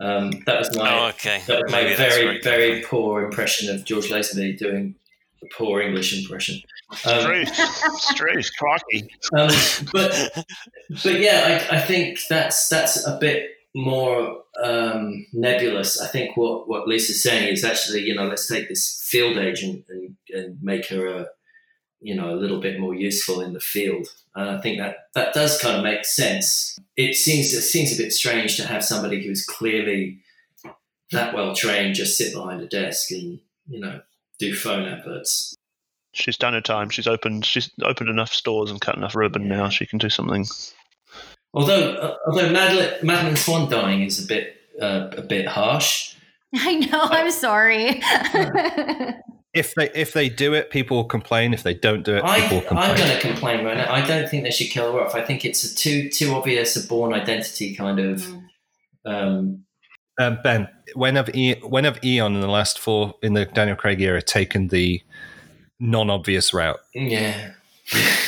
Um, 0.00 0.30
that 0.46 0.58
was 0.60 0.76
my 0.76 0.94
Oh, 0.98 1.08
okay. 1.08 1.42
that 1.48 1.62
was 1.62 1.72
my 1.72 1.82
Maybe 1.82 1.96
that's 1.96 2.14
very 2.16 2.40
very 2.40 2.80
came 2.80 2.84
poor 2.88 3.24
impression 3.24 3.74
of 3.74 3.84
George 3.84 4.08
Lazenby 4.10 4.56
doing 4.58 4.94
a 5.42 5.46
poor 5.56 5.80
English 5.80 6.16
impression. 6.22 6.60
Um, 7.04 7.20
Straight, 7.20 7.48
straight, 7.48 8.50
crikey. 8.58 9.08
um, 9.36 9.50
but 9.92 10.44
but 11.02 11.20
yeah, 11.20 11.66
I, 11.70 11.76
I 11.76 11.80
think 11.80 12.20
that's 12.28 12.68
that's 12.68 13.06
a 13.06 13.18
bit 13.20 13.50
more 13.74 14.42
um, 14.62 15.26
nebulous. 15.32 16.00
I 16.00 16.06
think 16.06 16.36
what 16.36 16.68
what 16.68 16.88
Lisa's 16.88 17.22
saying 17.22 17.52
is 17.52 17.64
actually, 17.64 18.02
you 18.02 18.14
know, 18.14 18.26
let's 18.26 18.46
take 18.46 18.68
this 18.68 19.02
field 19.08 19.36
agent 19.36 19.84
and, 19.88 20.16
and 20.30 20.62
make 20.62 20.86
her 20.88 21.06
a 21.06 21.26
you 22.00 22.14
know 22.14 22.30
a 22.32 22.36
little 22.36 22.60
bit 22.60 22.78
more 22.78 22.94
useful 22.94 23.40
in 23.40 23.52
the 23.52 23.60
field. 23.60 24.08
And 24.34 24.50
I 24.50 24.60
think 24.60 24.78
that 24.78 25.08
that 25.14 25.34
does 25.34 25.60
kind 25.60 25.76
of 25.76 25.82
make 25.82 26.04
sense. 26.04 26.78
It 26.96 27.14
seems 27.14 27.52
it 27.52 27.62
seems 27.62 27.92
a 27.92 28.02
bit 28.02 28.12
strange 28.12 28.56
to 28.56 28.66
have 28.66 28.84
somebody 28.84 29.24
who's 29.24 29.44
clearly 29.44 30.20
that 31.12 31.34
well 31.34 31.54
trained 31.54 31.94
just 31.94 32.18
sit 32.18 32.34
behind 32.34 32.60
a 32.60 32.66
desk 32.66 33.10
and 33.10 33.40
you 33.68 33.80
know 33.80 34.00
do 34.38 34.54
phone 34.54 34.86
adverts. 34.86 35.54
She's 36.12 36.36
done 36.36 36.54
her 36.54 36.60
time. 36.60 36.90
She's 36.90 37.06
opened. 37.06 37.44
She's 37.44 37.70
opened 37.82 38.08
enough 38.08 38.32
stores 38.32 38.70
and 38.70 38.80
cut 38.80 38.96
enough 38.96 39.14
ribbon. 39.14 39.46
Now 39.46 39.68
she 39.68 39.86
can 39.86 39.98
do 39.98 40.08
something. 40.08 40.46
Although 41.54 41.92
uh, 41.94 42.16
although 42.26 42.50
Madeleine, 42.50 42.94
Madeleine 43.02 43.36
Swann 43.36 43.70
dying 43.70 44.02
is 44.02 44.22
a 44.22 44.26
bit 44.26 44.56
uh, 44.80 45.10
a 45.16 45.22
bit 45.22 45.46
harsh. 45.46 46.14
I 46.54 46.74
know. 46.76 47.00
I'm 47.02 47.30
sorry. 47.30 48.02
If 49.54 49.74
they 49.74 49.90
if 49.94 50.12
they 50.12 50.28
do 50.28 50.52
it, 50.54 50.70
people 50.70 50.98
will 50.98 51.04
complain. 51.04 51.52
If 51.54 51.62
they 51.62 51.74
don't 51.74 52.04
do 52.04 52.16
it, 52.16 52.22
I, 52.22 52.40
people 52.42 52.58
will 52.58 52.66
complain. 52.66 52.90
I'm 52.90 52.96
going 52.96 53.10
to 53.10 53.20
complain 53.20 53.64
right 53.64 53.76
now. 53.76 53.92
I 53.92 54.06
don't 54.06 54.28
think 54.28 54.44
they 54.44 54.50
should 54.50 54.68
kill 54.70 54.92
her 54.92 55.00
off. 55.00 55.14
I 55.14 55.22
think 55.24 55.44
it's 55.44 55.64
a 55.64 55.74
too 55.74 56.10
too 56.10 56.34
obvious 56.34 56.76
a 56.76 56.86
Bourne 56.86 57.12
Identity 57.14 57.74
kind 57.74 57.98
of. 57.98 58.26
Um, 59.04 59.64
Um, 60.20 60.38
ben, 60.42 60.68
when 60.94 61.16
have 61.16 61.30
e- 61.34 61.60
when 61.62 61.84
have 61.84 61.98
Eon 62.04 62.34
in 62.34 62.40
the 62.40 62.48
last 62.48 62.78
four 62.78 63.14
in 63.22 63.32
the 63.32 63.46
Daniel 63.46 63.76
Craig 63.76 64.00
era 64.00 64.20
taken 64.20 64.68
the 64.68 65.02
non-obvious 65.80 66.52
route? 66.52 66.80
yeah. 66.94 67.52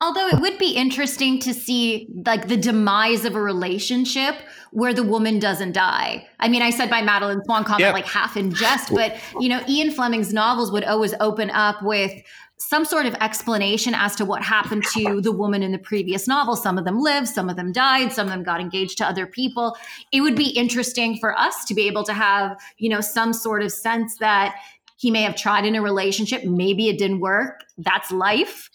Although 0.00 0.28
it 0.28 0.40
would 0.40 0.58
be 0.58 0.70
interesting 0.70 1.40
to 1.40 1.52
see 1.52 2.08
like 2.24 2.46
the 2.46 2.56
demise 2.56 3.24
of 3.24 3.34
a 3.34 3.42
relationship 3.42 4.36
where 4.70 4.94
the 4.94 5.02
woman 5.02 5.38
doesn't 5.40 5.72
die. 5.72 6.26
I 6.38 6.48
mean, 6.48 6.62
I 6.62 6.70
said 6.70 6.88
by 6.88 7.02
Madeleine 7.02 7.42
Swann 7.44 7.64
comment 7.64 7.80
Yep. 7.80 7.94
like 7.94 8.06
half 8.06 8.36
in 8.36 8.52
jest, 8.52 8.92
but 8.94 9.16
you 9.40 9.48
know, 9.48 9.60
Ian 9.68 9.90
Fleming's 9.90 10.32
novels 10.32 10.70
would 10.70 10.84
always 10.84 11.14
open 11.20 11.50
up 11.50 11.82
with 11.82 12.12
some 12.58 12.84
sort 12.84 13.06
of 13.06 13.14
explanation 13.14 13.94
as 13.94 14.16
to 14.16 14.24
what 14.24 14.42
happened 14.42 14.84
to 14.92 15.20
the 15.20 15.32
woman 15.32 15.62
in 15.62 15.72
the 15.72 15.78
previous 15.78 16.26
novel. 16.26 16.56
Some 16.56 16.76
of 16.76 16.84
them 16.84 17.00
lived, 17.00 17.28
some 17.28 17.48
of 17.48 17.56
them 17.56 17.72
died, 17.72 18.12
some 18.12 18.26
of 18.26 18.32
them 18.32 18.42
got 18.42 18.60
engaged 18.60 18.98
to 18.98 19.06
other 19.06 19.26
people. 19.26 19.76
It 20.12 20.20
would 20.22 20.34
be 20.34 20.48
interesting 20.50 21.18
for 21.18 21.38
us 21.38 21.64
to 21.66 21.74
be 21.74 21.86
able 21.86 22.04
to 22.04 22.12
have, 22.12 22.56
you 22.76 22.88
know, 22.88 23.00
some 23.00 23.32
sort 23.32 23.62
of 23.62 23.72
sense 23.72 24.18
that 24.18 24.56
he 24.96 25.12
may 25.12 25.22
have 25.22 25.36
tried 25.36 25.64
in 25.64 25.76
a 25.76 25.82
relationship, 25.82 26.44
maybe 26.44 26.88
it 26.88 26.98
didn't 26.98 27.20
work. 27.20 27.62
That's 27.78 28.10
life. 28.10 28.68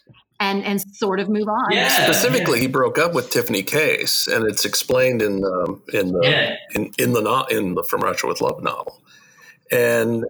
And, 0.44 0.66
and 0.66 0.82
sort 0.96 1.20
of 1.22 1.30
move 1.30 1.48
on. 1.48 1.72
Yeah. 1.72 1.88
Specifically, 2.04 2.60
he 2.60 2.68
broke 2.68 2.98
up 2.98 3.14
with 3.14 3.30
Tiffany 3.30 3.64
Case, 3.64 4.28
and 4.28 4.46
it's 4.46 4.66
explained 4.66 5.22
in 5.22 5.44
um, 5.46 5.82
in 5.94 6.12
the 6.12 6.20
Yeah. 6.24 6.56
in, 6.76 6.92
in 7.00 7.14
the 7.14 7.22
no, 7.22 7.44
in 7.46 7.76
the 7.76 7.84
From 7.84 8.02
Russia 8.02 8.28
with 8.28 8.42
Love 8.42 8.62
novel. 8.62 9.02
And 9.72 10.26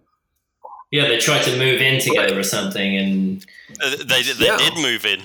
Yeah, 0.92 1.08
they 1.08 1.18
tried 1.18 1.42
to 1.44 1.58
move 1.58 1.82
in 1.82 2.00
together 2.00 2.40
or 2.40 2.44
something, 2.44 2.96
and 2.98 3.46
Uh, 3.84 3.90
they 4.06 4.22
they 4.22 4.46
Yeah. 4.46 4.58
did 4.58 4.76
move 4.78 5.04
in. 5.06 5.22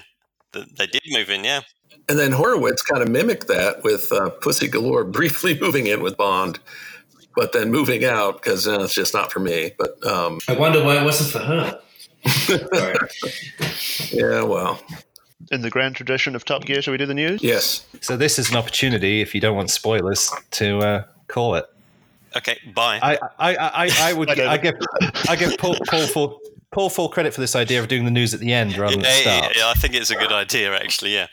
They 0.53 0.87
did 0.87 1.03
move 1.11 1.29
in. 1.31 1.45
Yeah. 1.45 1.61
and 2.09 2.19
then 2.19 2.33
Horowitz 2.33 2.81
kind 2.81 3.03
of 3.03 3.09
mimicked 3.11 3.49
that 3.49 3.83
with 3.85 4.11
uh, 4.13 4.31
Pussy 4.31 4.67
Galore 4.69 5.05
briefly 5.19 5.59
moving 5.61 5.87
in 5.87 6.01
with 6.03 6.17
Bond, 6.17 6.59
but 7.37 7.53
then 7.53 7.71
moving 7.71 8.03
out 8.07 8.41
because 8.43 8.67
uh, 8.67 8.81
it's 8.85 8.95
just 8.95 9.13
not 9.13 9.31
for 9.31 9.41
me. 9.41 9.73
But 9.79 10.03
um, 10.07 10.39
I 10.49 10.55
wonder 10.55 10.83
why 10.83 10.97
it 10.99 11.05
wasn't 11.05 11.31
for 11.31 11.41
her. 11.41 11.79
Sorry. 12.27 12.97
yeah, 14.13 14.43
well, 14.43 14.81
In 15.51 15.63
the 15.63 15.71
grand 15.71 15.97
tradition 15.97 16.35
of 16.37 16.45
Top 16.45 16.65
Gear, 16.65 16.83
shall 16.83 16.93
we 16.93 16.99
do 16.99 17.07
the 17.07 17.15
news? 17.15 17.43
yes. 17.43 17.87
So 18.01 18.17
this 18.17 18.39
is 18.39 18.51
an 18.51 18.57
opportunity, 18.57 19.21
if 19.21 19.35
you 19.35 19.41
don't 19.41 19.57
want 19.57 19.71
spoilers, 19.71 20.31
to 20.53 20.79
uh, 20.79 21.05
call 21.29 21.55
it. 21.57 21.67
Okay. 22.37 22.59
Bye. 22.75 22.99
I 23.03 23.17
I, 23.39 23.57
I, 23.57 23.91
I 24.11 24.13
would 24.13 24.31
I 24.41 24.53
I 24.53 24.57
give 24.59 24.75
I 25.29 25.37
give 25.37 25.57
Paul, 25.59 25.77
Paul 25.89 26.07
full 26.07 26.41
Paul 26.71 26.91
full 26.91 27.09
credit 27.09 27.33
for 27.35 27.41
this 27.41 27.57
idea 27.57 27.81
of 27.81 27.89
doing 27.89 28.05
the 28.05 28.11
news 28.11 28.35
at 28.35 28.41
the 28.41 28.53
end 28.53 28.77
rather 28.77 28.95
than 28.97 29.05
Yeah, 29.05 29.17
yeah, 29.25 29.39
start. 29.39 29.57
yeah, 29.57 29.69
I 29.71 29.75
think 29.75 29.95
it's 29.95 30.11
a 30.11 30.15
good 30.17 30.33
idea, 30.33 30.75
actually. 30.77 31.15
Yeah. 31.15 31.27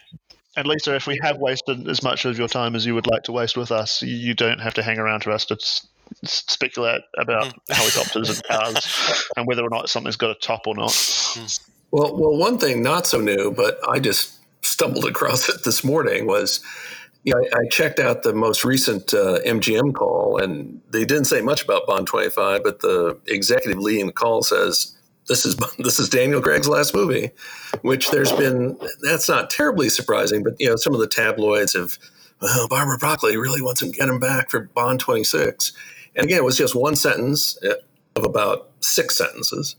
And 0.58 0.66
Lisa, 0.66 0.96
if 0.96 1.06
we 1.06 1.20
have 1.22 1.38
wasted 1.38 1.86
as 1.90 2.02
much 2.02 2.24
of 2.24 2.38
your 2.38 2.48
time 2.48 2.76
as 2.76 2.86
you 2.86 2.96
would 2.96 3.08
like 3.08 3.24
to 3.24 3.34
waste 3.34 3.58
with 3.58 3.72
us, 3.74 4.02
you 4.02 4.34
don't 4.34 4.60
have 4.60 4.74
to 4.76 4.84
hang 4.84 4.98
around 4.98 5.20
to 5.24 5.32
us 5.34 5.44
to 5.48 5.56
s- 5.56 5.86
s- 5.86 5.88
speculate 6.24 7.02
about 7.18 7.54
helicopters 7.70 8.30
and 8.30 8.44
cars 8.44 9.28
and 9.38 9.48
whether 9.48 9.64
or 9.64 9.70
not 9.70 9.90
something's 9.90 10.18
got 10.18 10.32
a 10.32 10.36
top 10.36 10.68
or 10.68 10.76
not. 10.76 10.94
Well, 11.92 12.16
well, 12.18 12.38
one 12.38 12.58
thing 12.58 12.82
not 12.84 13.08
so 13.08 13.20
new, 13.20 13.52
but 13.52 13.80
I 13.88 14.00
just 14.00 14.34
stumbled 14.62 15.06
across 15.10 15.50
it 15.50 15.64
this 15.64 15.84
morning 15.84 16.28
was, 16.28 16.62
you 17.24 17.34
know, 17.34 17.40
I, 17.40 17.60
I 17.62 17.68
checked 17.70 18.00
out 18.00 18.24
the 18.24 18.34
most 18.34 18.66
recent 18.66 19.14
uh, 19.14 19.40
MGM 19.46 19.94
call, 19.94 20.38
and 20.42 20.82
they 20.92 21.06
didn't 21.06 21.26
say 21.26 21.42
much 21.42 21.64
about 21.64 21.88
Bond 21.88 22.08
twenty 22.08 22.30
five, 22.30 22.64
but 22.64 22.82
the 22.82 23.18
executive 23.28 23.80
leading 23.80 24.08
the 24.08 24.14
call 24.14 24.44
says 24.44 24.96
this 25.28 25.46
is 25.46 25.56
this 25.80 26.00
is 26.00 26.10
Daniel 26.10 26.42
Craig's 26.42 26.68
last 26.68 26.94
movie, 26.94 27.32
which 27.82 28.12
there's 28.12 28.32
been 28.32 28.78
that's 29.02 29.28
not 29.28 29.50
terribly 29.50 29.90
surprising, 29.90 30.44
but 30.44 30.54
you 30.60 30.70
know, 30.70 30.76
some 30.76 30.94
of 30.94 31.00
the 31.00 31.08
tabloids 31.08 31.74
have, 31.74 31.98
well, 32.42 32.68
Barbara 32.68 32.98
Broccoli 32.98 33.38
really 33.38 33.62
wants 33.62 33.82
to 33.82 33.90
get 33.90 34.08
him 34.08 34.20
back 34.20 34.50
for 34.50 34.62
Bond 34.76 35.00
twenty 35.00 35.24
six, 35.24 35.74
and 36.16 36.26
again, 36.26 36.38
it 36.38 36.44
was 36.44 36.58
just 36.58 36.76
one 36.76 36.96
sentence 36.96 37.58
uh, 37.64 37.74
of 38.16 38.26
about 38.26 38.70
six 38.80 39.18
sentences. 39.18 39.76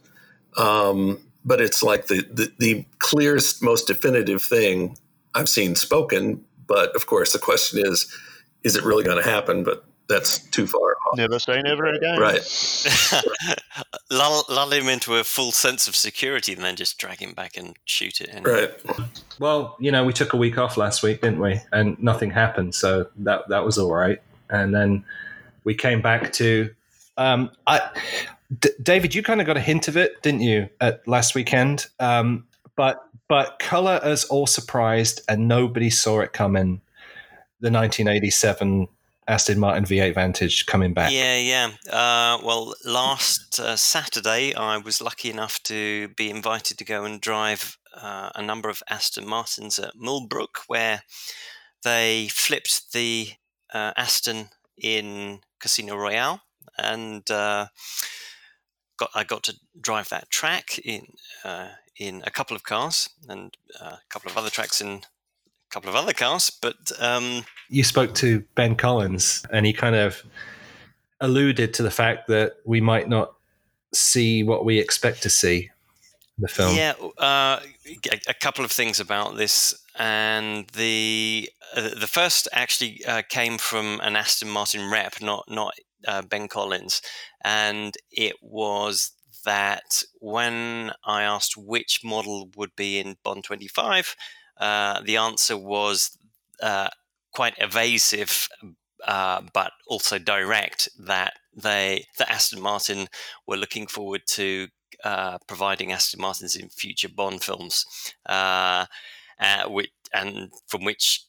Um, 0.57 1.21
but 1.45 1.61
it's 1.61 1.83
like 1.83 2.07
the, 2.07 2.27
the, 2.31 2.53
the 2.59 2.85
clearest, 2.99 3.63
most 3.63 3.87
definitive 3.87 4.43
thing 4.43 4.97
I've 5.35 5.49
seen 5.49 5.75
spoken. 5.77 6.45
But 6.67 6.95
of 6.97 7.07
course, 7.07 7.33
the 7.33 7.39
question 7.39 7.87
is, 7.87 8.13
is 8.65 8.75
it 8.75 8.85
really 8.85 9.05
going 9.05 9.23
to 9.23 9.29
happen? 9.29 9.63
But 9.63 9.85
that's 10.09 10.39
too 10.39 10.67
far 10.67 10.97
off. 11.07 11.17
Never 11.17 11.39
say 11.39 11.63
never 11.63 11.87
again. 11.87 12.19
Right. 12.19 12.41
lull, 14.11 14.45
lull 14.49 14.71
him 14.73 14.89
into 14.89 15.15
a 15.17 15.25
full 15.25 15.53
sense 15.53 15.89
of 15.89 15.97
security 15.97 16.53
and 16.53 16.63
then 16.63 16.77
just 16.77 16.99
drag 16.99 17.21
him 17.21 17.33
back 17.33 17.57
and 17.57 17.77
shoot 17.85 18.21
it. 18.21 18.31
Anyway. 18.33 18.69
Right. 18.89 19.01
Well, 19.39 19.77
you 19.79 19.91
know, 19.91 20.05
we 20.05 20.13
took 20.13 20.33
a 20.33 20.37
week 20.37 20.59
off 20.59 20.77
last 20.77 21.03
week, 21.03 21.23
didn't 21.23 21.41
we? 21.41 21.61
And 21.73 22.01
nothing 22.03 22.31
happened, 22.31 22.75
so 22.75 23.09
that 23.19 23.49
that 23.49 23.65
was 23.65 23.79
all 23.79 23.93
right. 23.93 24.21
And 24.51 24.75
then 24.75 25.05
we 25.67 25.75
came 25.75 26.01
back 26.01 26.33
to, 26.35 26.71
um, 27.19 27.51
I, 27.67 27.91
D- 28.61 28.71
David, 28.83 29.15
you 29.15 29.23
kind 29.23 29.41
of 29.41 29.47
got 29.47 29.59
a 29.59 29.61
hint 29.61 29.89
of 29.89 29.97
it, 29.99 30.23
didn't 30.23 30.41
you, 30.41 30.71
at 30.81 31.07
last 31.07 31.35
weekend? 31.35 31.87
Um, 32.01 32.47
but 32.77 33.03
but 33.29 33.59
color 33.59 33.99
us 34.03 34.25
all 34.27 34.47
surprised, 34.47 35.21
and 35.29 35.49
nobody 35.49 35.91
saw 35.91 36.21
it 36.21 36.33
coming. 36.33 36.81
The 37.61 37.71
1987 37.73 38.87
Aston 39.27 39.59
Martin 39.59 39.85
V8 39.85 40.15
Vantage 40.15 40.67
coming 40.67 40.95
back. 40.95 41.11
Yeah, 41.11 41.37
yeah. 41.39 41.71
Uh, 41.93 42.39
well, 42.45 42.75
last 42.85 43.59
uh, 43.59 43.75
Saturday, 43.75 44.55
I 44.55 44.77
was 44.77 45.01
lucky 45.01 45.31
enough 45.31 45.61
to 45.65 46.09
be 46.09 46.31
invited 46.31 46.79
to 46.79 46.85
go 46.85 47.05
and 47.05 47.21
drive 47.21 47.79
uh, 48.01 48.31
a 48.37 48.43
number 48.43 48.69
of 48.69 48.83
Aston 48.89 49.27
Martins 49.27 49.81
at 49.81 49.97
Millbrook, 49.97 50.61
where 50.69 51.03
they 51.83 52.29
flipped 52.31 52.93
the 52.93 53.31
uh, 53.75 53.93
Aston 53.97 54.51
in 54.81 55.41
Casino 55.61 55.97
Royale, 55.97 56.41
and 56.79 57.29
uh, 57.31 57.67
got 58.99 59.11
I 59.15 59.25
got 59.25 59.43
to 59.45 59.55
drive 59.81 60.09
that 60.11 60.31
track 60.31 60.79
in 60.79 61.15
uh, 61.45 61.69
in 61.99 62.23
a 62.27 62.31
couple 62.31 62.57
of 62.57 62.63
cars 62.63 63.09
and 63.29 63.57
a 63.81 63.99
couple 64.09 64.31
of 64.31 64.37
other 64.37 64.51
tracks 64.51 64.81
in 64.81 64.89
a 64.89 65.71
couple 65.71 65.89
of 65.89 65.97
other 65.97 66.13
cars, 66.13 66.51
but. 66.51 66.77
Um, 67.01 67.45
you 67.69 67.83
spoke 67.83 68.15
to 68.17 68.45
Ben 68.55 68.77
Collins, 68.77 69.45
and 69.51 69.67
he 69.67 69.73
kind 69.73 69.97
of 69.97 70.23
alluded 71.21 71.75
to 71.75 71.83
the 71.83 71.91
fact 71.91 72.29
that 72.29 72.57
we 72.65 72.81
might 72.81 73.09
not 73.09 73.35
see 73.95 74.43
what 74.43 74.65
we 74.65 74.79
expect 74.79 75.23
to 75.23 75.31
see 75.31 75.71
the 76.39 76.49
film. 76.49 76.77
Yeah, 76.77 76.93
uh, 77.19 77.61
a, 78.29 78.35
couple 78.35 78.65
of 78.65 78.71
things 78.71 79.01
about 79.01 79.37
this, 79.37 79.75
and 79.97 80.69
the 80.69 81.49
uh, 81.75 81.91
the 81.99 82.07
first 82.07 82.49
actually 82.53 83.05
uh, 83.07 83.23
came 83.29 83.59
from 83.59 84.01
an 84.03 84.17
Aston 84.17 84.49
Martin 84.49 84.91
rep, 84.91 85.21
not 85.21 85.45
not 85.49 85.75
uh, 86.07 86.23
Ben 86.23 86.49
Collins, 86.49 87.03
and 87.45 87.97
it 88.11 88.37
was 88.43 89.13
that 89.45 90.03
when 90.21 90.93
I 91.05 91.23
asked 91.23 91.57
which 91.57 92.01
model 92.05 92.51
would 92.57 92.75
be 92.77 92.99
in 92.99 93.17
Bond 93.23 93.45
twenty 93.45 93.69
five, 93.69 94.15
uh, 94.59 95.01
the 95.01 95.17
answer 95.17 95.57
was 95.57 96.17
uh, 96.63 96.89
quite 97.33 97.55
evasive, 97.59 98.49
uh, 99.07 99.43
but 99.53 99.73
also 99.87 100.19
direct 100.19 100.89
that 100.99 101.35
they 101.55 102.05
that 102.19 102.31
Aston 102.31 102.61
Martin 102.61 103.09
were 103.47 103.57
looking 103.57 103.87
forward 103.87 104.23
to 104.29 104.69
providing 105.47 105.93
Aston 105.93 106.21
Martins 106.21 106.57
in 106.57 106.69
future 106.69 107.09
Bond 107.09 107.43
films, 107.43 107.87
which, 109.69 109.91
and 110.13 110.51
from 110.67 110.85
which 110.85 111.25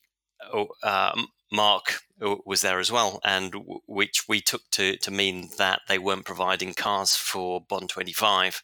oh, 0.53 0.67
um, 0.83 1.27
Mark 1.51 2.01
was 2.19 2.61
there 2.61 2.79
as 2.79 2.91
well, 2.91 3.19
and 3.23 3.53
which 3.87 4.27
we 4.27 4.41
took 4.41 4.69
to 4.71 4.97
to 4.97 5.11
mean 5.11 5.49
that 5.57 5.81
they 5.87 5.97
weren't 5.97 6.25
providing 6.25 6.73
cars 6.73 7.15
for 7.15 7.61
Bond 7.61 7.89
twenty 7.89 8.13
five. 8.13 8.61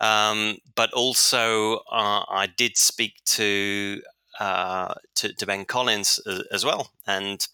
Um, 0.00 0.58
but 0.74 0.92
also, 0.92 1.76
uh, 1.92 2.24
I 2.28 2.48
did 2.56 2.76
speak 2.76 3.22
to 3.26 4.02
uh, 4.40 4.94
to, 5.14 5.32
to, 5.32 5.46
Ben 5.46 5.64
Collins 5.64 6.18
as, 6.26 6.64
uh, 6.64 6.66
well, 6.66 6.90
and 7.06 7.46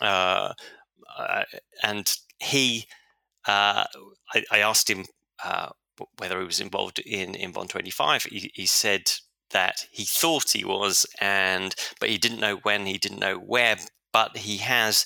uh, 0.00 0.52
and 1.82 2.16
he, 2.40 2.86
uh, 3.46 3.84
I, 4.34 4.44
I, 4.50 4.58
asked 4.58 4.90
him 4.90 5.04
uh, 5.44 5.68
whether 6.18 6.40
he 6.40 6.46
was 6.46 6.60
involved 6.60 6.98
in 6.98 7.36
in 7.36 7.52
Bond 7.52 7.70
Twenty 7.70 7.90
Five. 7.90 8.24
He, 8.24 8.50
he, 8.54 8.66
said 8.66 9.12
that 9.52 9.86
he 9.90 10.04
thought 10.04 10.50
he 10.50 10.64
was, 10.64 11.06
and 11.20 11.74
but 12.00 12.08
he 12.08 12.18
didn't 12.18 12.40
know 12.40 12.56
when, 12.56 12.86
he 12.86 12.98
didn't 12.98 13.20
know 13.20 13.36
where, 13.36 13.76
but 14.12 14.36
he 14.38 14.58
has. 14.58 15.04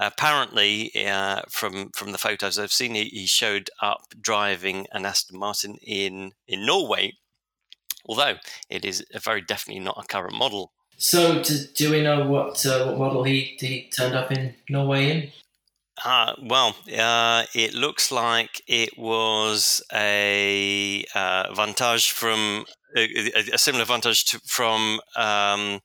Apparently, 0.00 0.92
uh, 1.06 1.42
from 1.48 1.90
from 1.90 2.12
the 2.12 2.18
photos 2.18 2.56
I've 2.56 2.72
seen, 2.72 2.94
he, 2.94 3.04
he 3.06 3.26
showed 3.26 3.68
up 3.82 4.02
driving 4.20 4.86
an 4.92 5.04
Aston 5.04 5.38
Martin 5.38 5.76
in 5.82 6.32
in 6.46 6.64
Norway 6.64 7.14
although 8.08 8.36
it 8.70 8.84
is 8.84 9.04
very 9.22 9.42
definitely 9.42 9.84
not 9.84 10.02
a 10.02 10.06
current 10.06 10.34
model. 10.34 10.72
So, 10.96 11.42
do, 11.42 11.54
do 11.74 11.90
we 11.92 12.02
know 12.02 12.26
what 12.26 12.64
uh, 12.66 12.86
what 12.86 12.98
model 12.98 13.22
he, 13.22 13.56
he 13.60 13.88
turned 13.94 14.16
up 14.16 14.32
in 14.32 14.54
Norway 14.68 15.10
in? 15.10 15.32
Uh, 16.04 16.34
well, 16.42 16.76
uh, 16.96 17.44
it 17.54 17.74
looks 17.74 18.10
like 18.10 18.62
it 18.66 18.96
was 18.98 19.82
a 19.92 21.04
uh, 21.14 21.52
vantage 21.54 22.10
from 22.10 22.64
a, 22.96 23.52
a 23.52 23.58
similar 23.58 23.84
vantage 23.84 24.24
to, 24.26 24.40
from 24.40 25.00
um, 25.16 25.80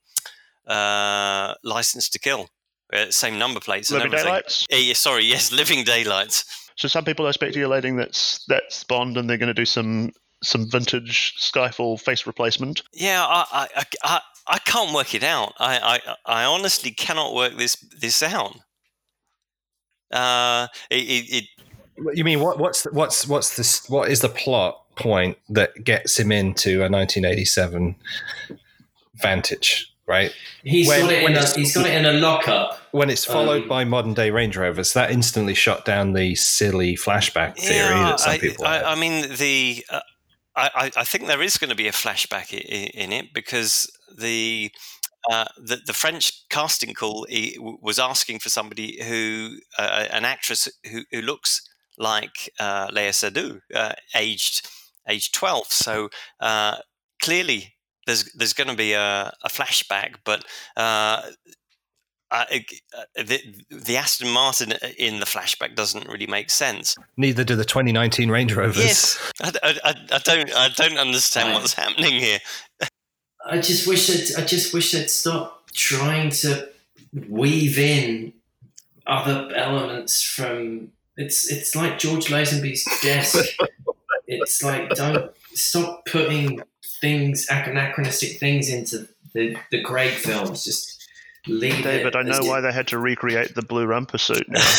uh, 0.67 1.53
License 1.63 2.09
to 2.09 2.19
Kill. 2.19 2.49
Uh, 2.91 3.09
same 3.09 3.39
number 3.39 3.59
plates. 3.59 3.91
Living 3.91 4.11
Daylights. 4.11 4.67
Uh, 4.71 4.93
sorry, 4.93 5.23
yes, 5.25 5.51
Living 5.51 5.83
Daylights. 5.83 6.45
So 6.75 6.87
some 6.87 7.05
people 7.05 7.27
are 7.27 7.33
speculating 7.33 7.95
that's 7.95 8.43
that's 8.47 8.83
Bond, 8.83 9.17
and 9.17 9.29
they're 9.29 9.37
going 9.37 9.47
to 9.47 9.53
do 9.53 9.65
some 9.65 10.11
some 10.43 10.69
vintage 10.69 11.35
Skyfall 11.39 11.99
face 11.99 12.27
replacement. 12.27 12.83
Yeah, 12.93 13.23
I, 13.25 13.67
I, 13.75 13.83
I, 14.03 14.21
I 14.47 14.57
can't 14.59 14.93
work 14.93 15.15
it 15.15 15.23
out. 15.23 15.53
I, 15.57 15.99
I, 16.27 16.41
I 16.41 16.45
honestly 16.45 16.91
cannot 16.91 17.33
work 17.33 17.57
this 17.57 17.75
this 17.99 18.21
out. 18.21 18.55
Uh, 20.13 20.67
it, 20.89 20.95
it, 20.95 21.33
it 21.33 21.43
you 22.13 22.23
mean 22.23 22.39
what, 22.39 22.59
what's 22.59 22.83
the, 22.83 22.91
what's 22.91 23.27
what's 23.27 23.55
this? 23.55 23.87
What 23.89 24.09
is 24.09 24.21
the 24.21 24.29
plot 24.29 24.79
point 24.95 25.37
that 25.49 25.83
gets 25.83 26.19
him 26.19 26.31
into 26.31 26.79
a 26.79 26.89
1987 26.89 27.95
Vantage? 29.15 29.89
Right. 30.05 30.33
He's 30.63 30.87
when, 30.87 31.01
got 31.01 31.13
it. 31.13 31.23
In 31.23 31.37
a, 31.37 31.47
he's 31.53 31.73
got 31.73 31.85
it 31.85 31.93
in 31.93 32.05
a 32.05 32.13
lockup. 32.13 32.77
When 32.91 33.09
it's 33.09 33.23
followed 33.23 33.63
um, 33.63 33.69
by 33.69 33.85
modern 33.85 34.13
day 34.13 34.31
Range 34.31 34.55
Rovers, 34.55 34.93
that 34.93 35.11
instantly 35.11 35.53
shut 35.53 35.85
down 35.85 36.11
the 36.13 36.35
silly 36.35 36.95
flashback 36.95 37.57
theory 37.57 37.95
yeah, 37.95 38.03
that 38.03 38.19
some 38.19 38.37
people. 38.37 38.65
I, 38.65 38.81
I, 38.81 38.95
mean, 38.95 39.33
the 39.37 39.85
uh, 39.89 40.01
I, 40.55 40.91
I, 40.97 41.03
think 41.05 41.27
there 41.27 41.41
is 41.41 41.57
going 41.57 41.69
to 41.69 41.75
be 41.75 41.87
a 41.87 41.93
flashback 41.93 42.53
in, 42.53 42.89
in 42.89 43.13
it 43.13 43.33
because 43.33 43.89
the, 44.15 44.71
uh, 45.31 45.45
the, 45.57 45.77
the 45.85 45.93
French 45.93 46.47
casting 46.49 46.93
call 46.93 47.25
was 47.81 47.99
asking 47.99 48.39
for 48.39 48.49
somebody 48.49 49.01
who 49.03 49.57
uh, 49.77 50.05
an 50.11 50.25
actress 50.25 50.67
who, 50.89 51.03
who 51.11 51.21
looks 51.21 51.61
like 51.97 52.51
uh, 52.59 52.87
Léa 52.87 53.09
Seydoux, 53.09 53.59
uh, 53.73 53.93
aged 54.15 54.67
aged 55.07 55.33
twelve. 55.33 55.67
So 55.67 56.09
uh, 56.39 56.77
clearly, 57.21 57.75
there's 58.05 58.31
there's 58.33 58.53
going 58.53 58.69
to 58.69 58.75
be 58.75 58.93
a, 58.93 59.31
a 59.43 59.49
flashback, 59.49 60.15
but 60.25 60.43
uh, 60.75 61.21
uh, 62.33 62.45
the, 63.15 63.39
the, 63.69 63.95
Aston 63.95 64.27
Martin 64.27 64.73
in 64.97 65.19
the 65.19 65.25
flashback 65.25 65.75
doesn't 65.75 66.07
really 66.07 66.25
make 66.25 66.49
sense. 66.49 66.95
Neither 67.15 67.43
do 67.43 67.55
the 67.55 67.63
2019 67.63 68.31
Range 68.31 68.55
Rovers. 68.55 68.83
Yes, 68.83 69.31
I, 69.39 69.51
I, 69.61 69.93
I 70.11 70.17
don't, 70.17 70.55
I 70.55 70.69
don't 70.69 70.97
understand 70.97 71.53
what's 71.53 71.73
happening 71.73 72.13
here. 72.13 72.39
I 73.45 73.59
just 73.59 73.87
wish 73.87 74.07
that 74.07 74.41
I 74.41 74.45
just 74.45 74.73
wish 74.73 74.91
they'd 74.91 75.09
stop 75.09 75.69
trying 75.73 76.29
to 76.29 76.69
weave 77.27 77.77
in 77.77 78.33
other 79.05 79.53
elements 79.55 80.21
from. 80.21 80.91
It's 81.15 81.51
it's 81.51 81.75
like 81.75 81.99
George 81.99 82.27
Lazenby's 82.27 82.87
desk. 83.01 83.45
it's 84.27 84.63
like 84.63 84.89
don't 84.91 85.31
stop 85.53 86.05
putting 86.05 86.61
things 87.01 87.47
anachronistic 87.49 88.39
things 88.39 88.69
into 88.69 89.07
the 89.33 89.55
the 89.71 89.83
Craig 89.83 90.13
films. 90.13 90.63
Just 90.63 91.02
Leave 91.47 91.83
David. 91.83 92.15
I 92.15 92.21
know 92.21 92.39
why 92.43 92.61
they 92.61 92.71
had 92.71 92.87
to 92.87 92.97
recreate 92.97 93.53
the 93.53 93.61
blue 93.61 93.85
rumper 93.85 94.17
suit 94.17 94.45
now. 94.47 94.61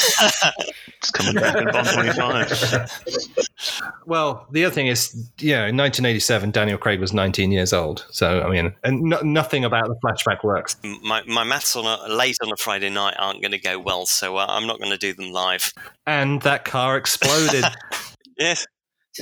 it's 0.96 1.10
coming 1.10 1.34
back 1.34 1.56
in 1.56 1.70
Bond 1.70 1.88
25. 1.88 3.46
well, 4.06 4.46
the 4.50 4.64
other 4.64 4.74
thing 4.74 4.86
is, 4.86 5.14
yeah, 5.38 5.66
in 5.66 5.76
1987, 5.76 6.52
Daniel 6.52 6.78
Craig 6.78 7.00
was 7.00 7.12
19 7.12 7.52
years 7.52 7.74
old. 7.74 8.06
So, 8.10 8.40
I 8.40 8.48
mean, 8.48 8.74
and 8.82 9.02
no, 9.02 9.20
nothing 9.20 9.64
about 9.64 9.88
the 9.88 9.96
flashback 9.96 10.42
works. 10.42 10.76
My, 11.02 11.22
my 11.26 11.44
maths 11.44 11.76
on 11.76 11.84
a, 11.84 12.12
late 12.14 12.38
on 12.42 12.50
a 12.50 12.56
Friday 12.56 12.88
night 12.88 13.16
aren't 13.18 13.42
going 13.42 13.52
to 13.52 13.58
go 13.58 13.78
well, 13.78 14.06
so 14.06 14.38
uh, 14.38 14.46
I'm 14.48 14.66
not 14.66 14.78
going 14.78 14.92
to 14.92 14.98
do 14.98 15.12
them 15.12 15.32
live. 15.32 15.70
And 16.06 16.40
that 16.42 16.64
car 16.64 16.96
exploded. 16.96 17.64
yes. 18.38 18.66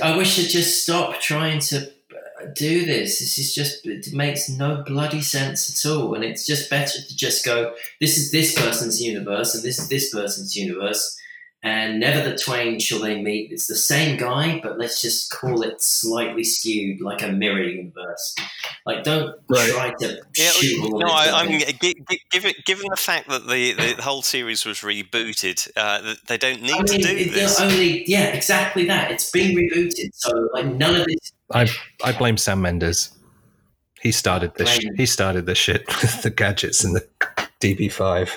I 0.01 0.15
wish 0.15 0.37
they'd 0.37 0.47
just 0.47 0.83
stop 0.83 1.19
trying 1.19 1.59
to 1.59 1.91
do 2.53 2.85
this. 2.85 3.19
This 3.19 3.37
is 3.37 3.53
just 3.53 3.85
it 3.85 4.13
makes 4.13 4.49
no 4.49 4.83
bloody 4.85 5.21
sense 5.21 5.69
at 5.69 5.91
all, 5.91 6.13
and 6.13 6.23
it's 6.23 6.45
just 6.45 6.69
better 6.69 7.01
to 7.01 7.15
just 7.15 7.45
go. 7.45 7.73
This 7.99 8.17
is 8.17 8.31
this 8.31 8.59
person's 8.59 9.01
universe, 9.01 9.55
and 9.55 9.63
this 9.63 9.79
is 9.79 9.89
this 9.89 10.13
person's 10.13 10.55
universe, 10.55 11.17
and 11.63 11.99
never 12.01 12.29
the 12.29 12.37
twain 12.37 12.77
shall 12.77 12.99
they 12.99 13.21
meet. 13.21 13.51
It's 13.51 13.67
the 13.67 13.75
same 13.75 14.17
guy, 14.17 14.59
but 14.61 14.77
let's 14.77 15.01
just 15.01 15.31
call 15.31 15.61
it 15.61 15.81
slightly 15.81 16.43
skewed, 16.43 16.99
like 16.99 17.21
a 17.21 17.29
mirror 17.29 17.63
universe. 17.63 18.35
Like, 18.85 19.05
don't 19.05 19.33
right. 19.47 19.69
try 19.71 19.93
to 19.99 20.21
yeah, 20.35 20.51
No, 20.81 21.07
I, 21.07 21.43
I 21.43 21.47
mean, 21.47 21.61
given 22.31 22.51
given 22.65 22.85
the 22.89 22.97
fact 22.97 23.29
that 23.29 23.47
the, 23.47 23.73
the 23.73 24.01
whole 24.01 24.21
series 24.21 24.65
was 24.65 24.79
rebooted, 24.79 25.71
uh, 25.77 26.15
they 26.27 26.37
don't 26.37 26.61
need 26.61 26.73
I 26.73 26.77
mean, 26.79 26.85
to 26.85 26.97
do 26.97 27.29
this. 27.31 27.61
Only, 27.61 28.03
yeah, 28.09 28.25
exactly 28.33 28.85
that. 28.87 29.11
It's 29.11 29.31
been 29.31 29.55
rebooted, 29.55 30.09
so 30.13 30.49
like 30.53 30.65
none 30.65 30.95
of 30.95 31.05
this. 31.05 31.31
I 31.53 31.69
I 32.03 32.11
blame 32.11 32.37
Sam 32.37 32.61
Mendes. 32.61 33.11
He 34.01 34.11
started 34.11 34.53
this. 34.55 34.69
Sh- 34.69 34.85
he 34.97 35.05
started 35.05 35.45
the 35.45 35.55
shit 35.55 35.87
with 36.01 36.23
the 36.23 36.29
gadgets 36.29 36.83
and 36.83 36.95
the 36.95 37.07
DB5. 37.61 38.29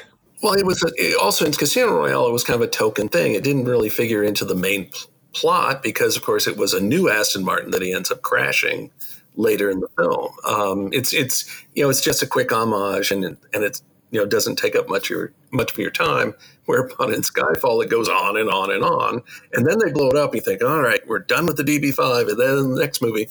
Well, 0.42 0.52
it 0.52 0.64
was 0.64 0.82
a, 0.82 1.18
also 1.18 1.44
in 1.44 1.52
Casino 1.52 1.92
Royale. 1.92 2.28
It 2.28 2.32
was 2.32 2.44
kind 2.44 2.60
of 2.60 2.68
a 2.68 2.70
token 2.70 3.08
thing. 3.08 3.34
It 3.34 3.42
didn't 3.42 3.64
really 3.64 3.88
figure 3.88 4.22
into 4.22 4.44
the 4.44 4.54
main 4.54 4.90
pl- 4.90 5.10
plot 5.32 5.82
because, 5.82 6.16
of 6.16 6.22
course, 6.22 6.46
it 6.46 6.56
was 6.56 6.72
a 6.72 6.80
new 6.80 7.10
Aston 7.10 7.44
Martin 7.44 7.70
that 7.72 7.82
he 7.82 7.92
ends 7.92 8.10
up 8.10 8.22
crashing 8.22 8.90
later 9.34 9.70
in 9.70 9.80
the 9.80 9.88
film. 9.96 10.32
Um, 10.46 10.90
it's 10.92 11.12
it's 11.12 11.50
you 11.74 11.82
know 11.82 11.90
it's 11.90 12.00
just 12.00 12.22
a 12.22 12.26
quick 12.26 12.52
homage 12.52 13.10
and 13.10 13.24
and 13.24 13.64
it 13.64 13.80
know 14.18 14.26
doesn't 14.26 14.56
take 14.56 14.76
up 14.76 14.88
much 14.88 15.10
your 15.10 15.32
much 15.52 15.72
of 15.72 15.78
your 15.78 15.90
time. 15.90 16.34
Whereupon 16.66 17.12
in 17.12 17.20
Skyfall 17.20 17.82
it 17.84 17.90
goes 17.90 18.08
on 18.08 18.36
and 18.36 18.50
on 18.50 18.70
and 18.70 18.82
on, 18.82 19.22
and 19.52 19.66
then 19.66 19.78
they 19.78 19.92
blow 19.92 20.08
it 20.08 20.16
up. 20.16 20.34
You 20.34 20.40
think, 20.40 20.62
all 20.62 20.82
right, 20.82 21.06
we're 21.06 21.20
done 21.20 21.46
with 21.46 21.56
the 21.56 21.62
DB5, 21.62 22.30
and 22.30 22.40
then 22.40 22.58
in 22.58 22.74
the 22.74 22.80
next 22.80 23.00
movie, 23.00 23.28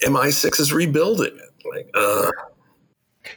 MI6 0.00 0.60
is 0.60 0.72
rebuilding 0.72 1.36
it. 1.36 1.66
Like, 1.68 1.90
uh. 1.94 2.30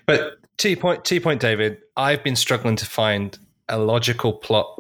But 0.06 0.40
T 0.58 0.76
point, 0.76 1.06
T 1.06 1.20
point, 1.20 1.42
David. 1.42 1.80
I've 1.98 2.24
been 2.24 2.36
struggling 2.36 2.76
to 2.78 2.86
find 2.86 3.38
a 3.70 3.78
logical 3.78 4.34
plot. 4.34 4.78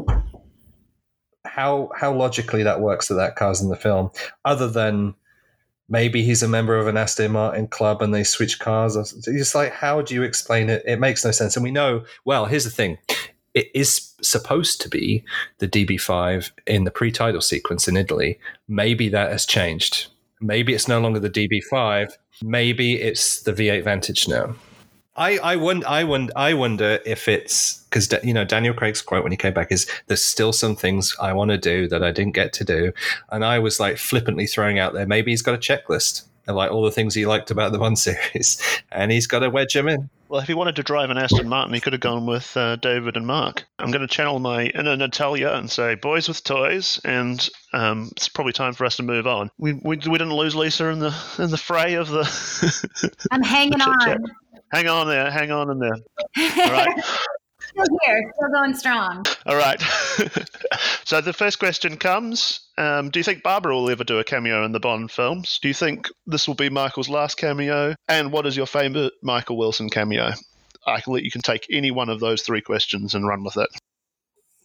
How 1.45 1.89
how 1.95 2.13
logically 2.13 2.63
that 2.63 2.81
works 2.81 3.07
that 3.07 3.15
that 3.15 3.35
car's 3.35 3.61
in 3.61 3.69
the 3.69 3.75
film, 3.75 4.11
other 4.43 4.67
than 4.67 5.15
maybe 5.89 6.23
he's 6.23 6.43
a 6.43 6.47
member 6.47 6.77
of 6.77 6.87
an 6.87 6.97
Aston 6.97 7.31
Martin 7.31 7.67
club 7.67 8.01
and 8.01 8.13
they 8.13 8.23
switch 8.23 8.59
cars. 8.59 8.95
It's 9.27 9.55
like 9.55 9.71
how 9.71 10.01
do 10.01 10.13
you 10.13 10.23
explain 10.23 10.69
it? 10.69 10.83
It 10.85 10.99
makes 10.99 11.23
no 11.23 11.31
sense. 11.31 11.55
And 11.55 11.63
we 11.63 11.71
know. 11.71 12.03
Well, 12.25 12.45
here's 12.45 12.63
the 12.63 12.69
thing: 12.69 12.97
it 13.53 13.69
is 13.73 14.13
supposed 14.21 14.81
to 14.81 14.89
be 14.89 15.23
the 15.59 15.67
DB5 15.67 16.51
in 16.65 16.83
the 16.83 16.91
pre-title 16.91 17.41
sequence 17.41 17.87
in 17.87 17.97
Italy. 17.97 18.39
Maybe 18.67 19.09
that 19.09 19.31
has 19.31 19.45
changed. 19.45 20.07
Maybe 20.41 20.73
it's 20.73 20.87
no 20.87 20.99
longer 20.99 21.19
the 21.19 21.29
DB5. 21.29 22.11
Maybe 22.43 23.01
it's 23.01 23.41
the 23.43 23.53
V8 23.53 23.83
Vantage 23.83 24.27
now. 24.27 24.55
I, 25.17 25.37
I 25.37 25.55
wonder, 25.55 25.87
I 25.87 26.03
wonder, 26.03 26.33
I 26.35 26.53
wonder 26.53 26.99
if 27.05 27.27
it's 27.27 27.83
because 27.89 28.13
you 28.23 28.33
know 28.33 28.43
Daniel 28.43 28.73
Craig's 28.73 29.01
quote 29.01 29.23
when 29.23 29.31
he 29.31 29.37
came 29.37 29.53
back 29.53 29.71
is 29.71 29.87
"There's 30.07 30.21
still 30.21 30.51
some 30.51 30.75
things 30.75 31.15
I 31.21 31.31
want 31.33 31.51
to 31.51 31.57
do 31.57 31.87
that 31.87 32.03
I 32.03 32.11
didn't 32.11 32.33
get 32.33 32.51
to 32.53 32.63
do," 32.65 32.91
and 33.31 33.45
I 33.45 33.59
was 33.59 33.79
like 33.79 33.97
flippantly 33.97 34.47
throwing 34.47 34.77
out 34.77 34.93
there 34.93 35.05
maybe 35.05 35.31
he's 35.31 35.41
got 35.41 35.55
a 35.55 35.57
checklist 35.57 36.23
of 36.47 36.55
like 36.55 36.71
all 36.71 36.83
the 36.83 36.91
things 36.91 37.15
he 37.15 37.25
liked 37.25 37.51
about 37.51 37.71
the 37.71 37.77
Bond 37.77 37.97
series, 38.07 38.61
and 38.91 39.11
he's 39.11 39.27
got 39.27 39.39
to 39.39 39.49
wedge 39.49 39.73
them 39.73 39.87
in. 39.87 40.09
Well, 40.27 40.41
if 40.41 40.47
he 40.47 40.55
wanted 40.55 40.75
to 40.77 40.83
drive 40.83 41.11
an 41.11 41.17
Aston 41.17 41.47
Martin, 41.47 41.73
he 41.73 41.79
could 41.79 41.93
have 41.93 42.01
gone 42.01 42.25
with 42.25 42.57
uh, 42.57 42.77
David 42.77 43.15
and 43.15 43.27
Mark. 43.27 43.63
I'm 43.77 43.91
going 43.91 44.01
to 44.01 44.07
channel 44.07 44.39
my 44.39 44.65
inner 44.65 44.97
Natalya 44.97 45.53
and 45.53 45.69
say, 45.69 45.95
"Boys 45.95 46.27
with 46.27 46.43
toys," 46.43 46.99
and 47.05 47.47
um, 47.73 48.09
it's 48.11 48.27
probably 48.27 48.53
time 48.53 48.73
for 48.73 48.85
us 48.85 48.97
to 48.97 49.03
move 49.03 49.27
on. 49.27 49.51
We, 49.59 49.73
we, 49.73 49.97
we 49.97 49.97
didn't 49.97 50.33
lose 50.33 50.55
Lisa 50.55 50.87
in 50.87 50.99
the 50.99 51.15
in 51.37 51.51
the 51.51 51.57
fray 51.57 51.93
of 51.93 52.09
the. 52.09 53.27
I'm 53.31 53.43
hanging 53.43 53.77
the 53.77 53.85
on. 53.85 54.25
Hang 54.75 54.89
on 54.89 55.07
there. 55.07 55.31
Hang 55.31 55.51
on 55.51 55.71
in 55.71 55.79
there. 55.79 55.95
All 56.65 56.71
right. 56.71 57.05
still 57.61 57.97
here, 58.05 58.33
still 58.35 58.49
going 58.51 58.73
strong. 58.73 59.25
All 59.45 59.55
right. 59.55 59.79
so 61.05 61.21
the 61.21 61.31
first 61.31 61.59
question 61.59 61.95
comes: 61.95 62.59
um, 62.77 63.09
Do 63.09 63.17
you 63.17 63.23
think 63.23 63.41
Barbara 63.41 63.73
will 63.73 63.89
ever 63.89 64.03
do 64.03 64.19
a 64.19 64.25
cameo 64.25 64.65
in 64.65 64.73
the 64.73 64.81
Bond 64.81 65.11
films? 65.11 65.59
Do 65.61 65.69
you 65.69 65.73
think 65.73 66.09
this 66.27 66.45
will 66.45 66.55
be 66.55 66.67
Michael's 66.67 67.07
last 67.07 67.35
cameo? 67.35 67.95
And 68.09 68.33
what 68.33 68.45
is 68.45 68.57
your 68.57 68.65
favorite 68.65 69.13
Michael 69.23 69.55
Wilson 69.55 69.89
cameo? 69.89 70.33
I 70.85 70.99
can 70.99 71.13
let 71.13 71.23
you 71.23 71.31
can 71.31 71.41
take 71.41 71.65
any 71.71 71.91
one 71.91 72.09
of 72.09 72.19
those 72.19 72.41
three 72.41 72.59
questions 72.59 73.15
and 73.15 73.25
run 73.25 73.45
with 73.45 73.55
it. 73.55 73.69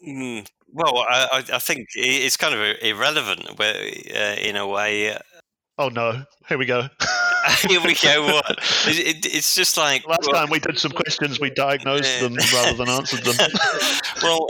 Mm, 0.05 0.49
well, 0.73 0.99
I, 1.09 1.45
I, 1.53 1.59
think 1.61 1.87
it's 1.95 2.37
kind 2.37 2.55
of 2.55 2.77
irrelevant, 2.83 3.49
uh, 3.61 4.37
in 4.41 4.57
a 4.57 4.67
way. 4.67 5.17
Oh 5.79 5.89
no! 5.89 6.25
Here 6.49 6.59
we 6.59 6.67
go. 6.67 6.89
Here 7.69 7.81
we 7.81 7.95
go. 7.95 8.27
What? 8.27 8.51
It, 8.87 9.25
it, 9.25 9.27
it's 9.27 9.55
just 9.55 9.77
like 9.77 10.07
last 10.07 10.29
well, 10.31 10.41
time 10.41 10.51
we 10.51 10.59
did 10.59 10.79
some 10.79 10.93
questions, 10.93 11.41
we 11.41 11.51
diagnosed 11.51 12.21
them 12.21 12.37
rather 12.53 12.77
than 12.77 12.89
answered 12.89 13.25
them. 13.25 13.37
well, 14.23 14.49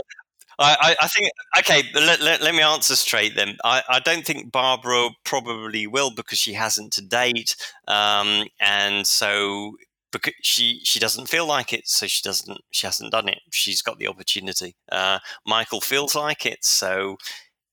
I, 0.59 0.95
I, 1.01 1.07
think 1.07 1.31
okay. 1.59 1.83
Let, 1.95 2.21
let, 2.21 2.41
let, 2.41 2.53
me 2.53 2.61
answer 2.61 2.95
straight 2.95 3.35
then. 3.35 3.57
I, 3.63 3.81
I 3.89 3.99
don't 3.99 4.25
think 4.25 4.51
Barbara 4.51 5.09
probably 5.23 5.87
will 5.87 6.11
because 6.11 6.37
she 6.37 6.53
hasn't 6.53 6.93
to 6.93 7.01
date, 7.01 7.55
um, 7.87 8.45
and 8.59 9.07
so 9.07 9.75
because 10.11 10.33
she 10.41 10.81
she 10.83 10.99
doesn't 10.99 11.29
feel 11.29 11.47
like 11.47 11.73
it, 11.73 11.87
so 11.87 12.05
she 12.05 12.21
doesn't 12.21 12.61
she 12.71 12.85
hasn't 12.85 13.11
done 13.11 13.27
it. 13.27 13.39
She's 13.51 13.81
got 13.81 13.97
the 13.97 14.07
opportunity. 14.07 14.75
Uh, 14.91 15.19
Michael 15.45 15.81
feels 15.81 16.15
like 16.15 16.45
it, 16.45 16.63
so 16.63 17.17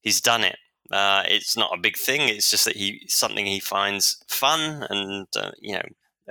he's 0.01 0.21
done 0.21 0.45
it. 0.45 0.57
Uh, 0.91 1.23
it's 1.27 1.57
not 1.57 1.77
a 1.77 1.81
big 1.81 1.97
thing. 1.97 2.29
It's 2.29 2.51
just 2.51 2.65
that 2.65 2.77
he 2.77 3.05
something 3.09 3.45
he 3.45 3.61
finds 3.61 4.23
fun, 4.27 4.87
and 4.89 5.27
uh, 5.37 5.53
you 5.61 5.75
know, 5.75 5.83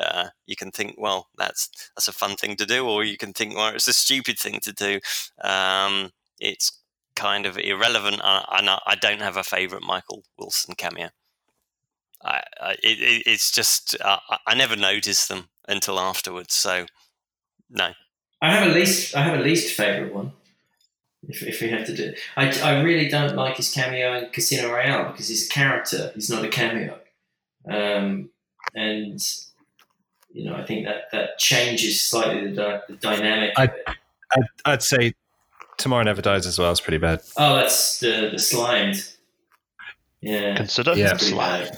uh, 0.02 0.30
you 0.46 0.56
can 0.56 0.72
think, 0.72 0.96
well, 0.98 1.28
that's 1.38 1.70
that's 1.96 2.08
a 2.08 2.14
fun 2.14 2.36
thing 2.36 2.56
to 2.56 2.66
do, 2.66 2.88
or 2.88 3.04
you 3.04 3.18
can 3.18 3.34
think, 3.34 3.56
well, 3.56 3.74
it's 3.74 3.88
a 3.88 3.94
stupid 3.94 4.40
thing 4.40 4.60
to 4.62 4.74
do. 4.74 5.00
Um, 5.44 6.12
it's 6.40 6.80
kind 7.16 7.46
of 7.46 7.58
irrelevant, 7.58 8.22
and 8.24 8.70
I, 8.70 8.80
I 8.86 8.96
don't 8.96 9.22
have 9.22 9.38
a 9.38 9.44
favorite 9.44 9.84
Michael 9.84 10.24
Wilson 10.40 10.76
cameo. 10.76 11.10
I, 12.24 12.42
I 12.60 12.72
it, 12.84 13.24
it's 13.28 13.52
just 13.52 13.96
uh, 14.02 14.20
I 14.46 14.56
never 14.56 14.76
noticed 14.76 15.30
them 15.30 15.50
until 15.68 16.00
afterwards, 16.00 16.56
so 16.56 16.86
no. 17.70 17.92
I 18.42 18.54
have 18.54 18.68
a 18.68 18.72
least 18.72 19.16
I 19.16 19.22
have 19.22 19.40
a 19.40 19.44
least 19.44 19.76
favorite 19.76 20.14
one 20.14 20.32
if, 21.28 21.44
if 21.44 21.62
we 21.62 21.70
have 21.70 21.86
to 21.86 21.96
do 21.96 22.04
it. 22.04 22.20
I, 22.36 22.50
I 22.62 22.82
really 22.82 23.08
don't 23.10 23.36
like 23.36 23.58
his 23.58 23.72
cameo 23.72 24.18
in 24.18 24.30
Casino 24.30 24.72
Royale 24.72 25.12
because 25.12 25.28
he's 25.28 25.48
a 25.48 25.50
character 25.50 26.12
he's 26.16 26.30
not 26.30 26.46
a 26.46 26.50
cameo. 26.50 27.00
Um, 27.70 28.30
and, 28.76 29.20
you 30.32 30.46
know, 30.46 30.56
I 30.56 30.66
think 30.66 30.86
that, 30.86 31.12
that 31.12 31.38
changes 31.38 32.02
slightly 32.02 32.54
the, 32.54 32.82
the 32.88 32.96
dynamic 32.96 33.54
I'd, 33.58 33.72
I'd, 34.32 34.44
I'd, 34.66 34.84
say 34.84 35.14
Tomorrow 35.78 36.04
Never 36.04 36.22
Dies 36.22 36.46
as 36.46 36.60
well 36.60 36.72
is 36.72 36.82
pretty 36.82 36.98
bad. 36.98 37.22
Oh, 37.38 37.56
that's 37.56 38.00
the, 38.00 38.30
the 38.32 38.40
slimed. 38.40 39.16
Yeah. 40.22 40.56
Consider 40.56 40.94
yeah. 40.94 41.18
slimed. 41.18 41.78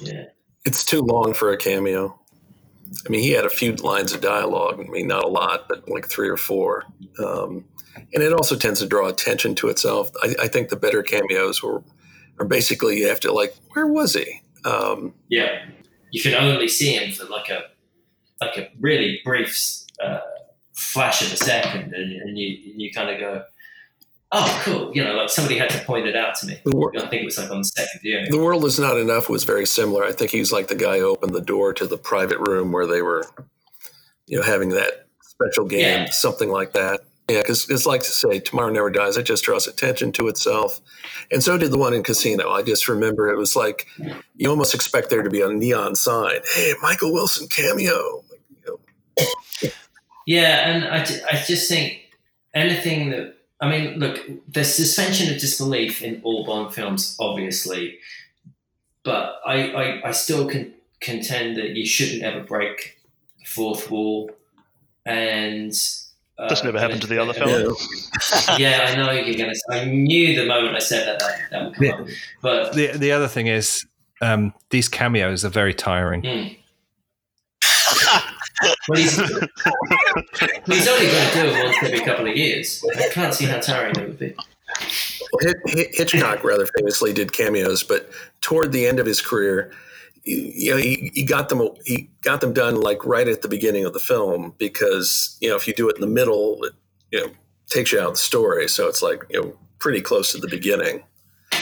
Yeah. 0.00 0.24
It's 0.64 0.84
too 0.84 1.00
long 1.00 1.32
for 1.32 1.52
a 1.52 1.56
cameo. 1.56 2.19
I 3.06 3.08
mean, 3.08 3.22
he 3.22 3.30
had 3.30 3.44
a 3.44 3.50
few 3.50 3.74
lines 3.76 4.12
of 4.12 4.20
dialogue. 4.20 4.80
I 4.80 4.88
mean, 4.90 5.06
not 5.06 5.24
a 5.24 5.28
lot, 5.28 5.68
but 5.68 5.88
like 5.88 6.08
three 6.08 6.28
or 6.28 6.36
four. 6.36 6.84
Um, 7.24 7.64
and 8.12 8.22
it 8.22 8.32
also 8.32 8.56
tends 8.56 8.80
to 8.80 8.86
draw 8.86 9.08
attention 9.08 9.54
to 9.56 9.68
itself. 9.68 10.10
I, 10.22 10.34
I 10.42 10.48
think 10.48 10.68
the 10.68 10.76
better 10.76 11.02
cameos 11.02 11.62
were 11.62 11.82
are 12.38 12.46
basically 12.46 12.98
you 12.98 13.08
have 13.08 13.20
to 13.20 13.32
like, 13.32 13.54
where 13.72 13.86
was 13.86 14.14
he? 14.14 14.40
Um, 14.64 15.14
yeah, 15.28 15.66
you 16.10 16.22
can 16.22 16.34
only 16.34 16.68
see 16.68 16.94
him 16.94 17.12
for 17.12 17.26
like 17.26 17.48
a 17.48 17.64
like 18.40 18.56
a 18.56 18.70
really 18.80 19.20
brief 19.24 19.84
uh, 20.02 20.20
flash 20.72 21.22
of 21.22 21.32
a 21.32 21.36
second, 21.36 21.94
and, 21.94 22.12
and 22.12 22.38
you 22.38 22.58
you 22.76 22.90
kind 22.92 23.10
of 23.10 23.20
go, 23.20 23.44
oh, 24.32 24.60
cool. 24.64 24.94
You 24.94 25.04
know, 25.04 25.14
like 25.14 25.30
somebody 25.30 25.58
had 25.58 25.70
to 25.70 25.78
point 25.84 26.06
it 26.06 26.16
out 26.16 26.34
to 26.36 26.46
me. 26.46 26.60
Wor- 26.66 26.96
I 26.96 27.00
think 27.08 27.22
it 27.22 27.24
was 27.24 27.38
like 27.38 27.50
on 27.50 27.58
the 27.58 27.64
second 27.64 28.00
viewing. 28.02 28.30
The 28.30 28.38
World 28.38 28.64
Is 28.64 28.78
Not 28.78 28.96
Enough 28.96 29.28
was 29.28 29.44
very 29.44 29.66
similar. 29.66 30.04
I 30.04 30.12
think 30.12 30.30
he 30.30 30.38
was 30.38 30.52
like 30.52 30.68
the 30.68 30.74
guy 30.74 30.98
who 30.98 31.06
opened 31.06 31.34
the 31.34 31.40
door 31.40 31.72
to 31.74 31.86
the 31.86 31.98
private 31.98 32.38
room 32.38 32.72
where 32.72 32.86
they 32.86 33.02
were, 33.02 33.26
you 34.26 34.38
know, 34.38 34.44
having 34.44 34.70
that 34.70 35.06
special 35.22 35.66
game, 35.66 36.04
yeah. 36.04 36.10
something 36.10 36.50
like 36.50 36.72
that. 36.72 37.00
Yeah, 37.28 37.42
because 37.42 37.70
it's 37.70 37.86
like 37.86 38.02
to 38.02 38.10
say, 38.10 38.40
Tomorrow 38.40 38.70
Never 38.70 38.90
Dies. 38.90 39.16
It 39.16 39.22
just 39.22 39.44
draws 39.44 39.68
attention 39.68 40.10
to 40.12 40.26
itself. 40.26 40.80
And 41.30 41.44
so 41.44 41.56
did 41.56 41.70
the 41.70 41.78
one 41.78 41.94
in 41.94 42.02
Casino. 42.02 42.50
I 42.50 42.62
just 42.62 42.88
remember 42.88 43.28
it 43.30 43.36
was 43.36 43.54
like, 43.54 43.86
you 44.34 44.50
almost 44.50 44.74
expect 44.74 45.10
there 45.10 45.22
to 45.22 45.30
be 45.30 45.40
a 45.40 45.48
neon 45.48 45.94
sign. 45.94 46.40
Hey, 46.52 46.74
Michael 46.82 47.12
Wilson 47.12 47.46
cameo. 47.46 48.24
Yeah, 50.26 50.68
and 50.68 50.84
I, 50.86 51.02
I 51.30 51.42
just 51.46 51.68
think 51.68 52.00
anything 52.52 53.10
that, 53.10 53.34
I 53.60 53.68
mean, 53.68 53.98
look, 53.98 54.20
there's 54.48 54.72
suspension 54.72 55.32
of 55.32 55.40
disbelief 55.40 56.02
in 56.02 56.20
all 56.24 56.46
Bond 56.46 56.74
films, 56.74 57.16
obviously. 57.20 57.98
But 59.02 59.40
I, 59.46 59.70
I, 59.72 60.08
I 60.08 60.10
still 60.12 60.46
can 60.46 60.74
contend 61.00 61.56
that 61.56 61.70
you 61.70 61.86
shouldn't 61.86 62.22
ever 62.22 62.42
break 62.42 62.98
the 63.38 63.44
fourth 63.44 63.90
wall. 63.90 64.30
And 65.04 65.72
this 66.48 66.64
never 66.64 66.78
happened 66.78 67.02
to 67.02 67.06
the 67.06 67.18
other 67.18 67.34
fellow. 67.34 67.74
yeah, 68.58 68.88
I 68.88 68.96
know 68.96 69.10
you're 69.12 69.36
going 69.36 69.52
to. 69.52 69.60
I 69.70 69.84
knew 69.84 70.34
the 70.34 70.46
moment 70.46 70.76
I 70.76 70.78
said 70.78 71.06
that 71.06 71.18
that, 71.18 71.38
that 71.50 71.64
would 71.64 71.74
come 71.74 71.86
the, 71.86 71.92
up. 71.92 72.08
But 72.40 72.72
the 72.72 72.98
the 72.98 73.12
other 73.12 73.28
thing 73.28 73.46
is, 73.46 73.84
um, 74.22 74.54
these 74.70 74.88
cameos 74.88 75.44
are 75.44 75.50
very 75.50 75.74
tiring. 75.74 76.22
Mm. 76.22 76.56
Well, 78.88 78.98
he's, 78.98 79.16
he's 80.66 80.88
only 80.88 81.06
going 81.06 81.26
to 81.26 81.32
do 81.34 81.46
it 81.46 81.64
once 81.64 81.76
every 81.82 82.00
couple 82.00 82.26
of 82.26 82.36
years. 82.36 82.84
I 82.96 83.08
can't 83.08 83.34
see 83.34 83.46
how 83.46 83.60
tiring 83.60 83.96
it 83.96 84.08
would 84.08 84.18
be. 84.18 84.34
Well, 85.32 85.54
Hitchcock 85.66 86.44
rather 86.44 86.66
famously 86.66 87.12
did 87.12 87.32
cameos, 87.32 87.82
but 87.82 88.10
toward 88.40 88.72
the 88.72 88.86
end 88.86 88.98
of 88.98 89.06
his 89.06 89.20
career, 89.20 89.72
you 90.24 90.70
know, 90.70 90.76
he, 90.76 91.10
he 91.14 91.24
got 91.24 91.48
them 91.48 91.68
he 91.84 92.10
got 92.22 92.40
them 92.40 92.52
done 92.52 92.80
like 92.80 93.04
right 93.06 93.26
at 93.26 93.42
the 93.42 93.48
beginning 93.48 93.84
of 93.84 93.92
the 93.92 94.00
film 94.00 94.54
because 94.58 95.36
you 95.40 95.48
know 95.48 95.56
if 95.56 95.66
you 95.66 95.74
do 95.74 95.88
it 95.88 95.96
in 95.96 96.00
the 96.00 96.06
middle, 96.06 96.62
it 96.64 96.72
you 97.10 97.20
know 97.20 97.32
takes 97.68 97.92
you 97.92 98.00
out 98.00 98.08
of 98.08 98.12
the 98.12 98.18
story. 98.18 98.68
So 98.68 98.86
it's 98.86 99.02
like 99.02 99.24
you 99.30 99.40
know 99.40 99.56
pretty 99.78 100.00
close 100.00 100.32
to 100.32 100.38
the 100.38 100.48
beginning. 100.48 101.02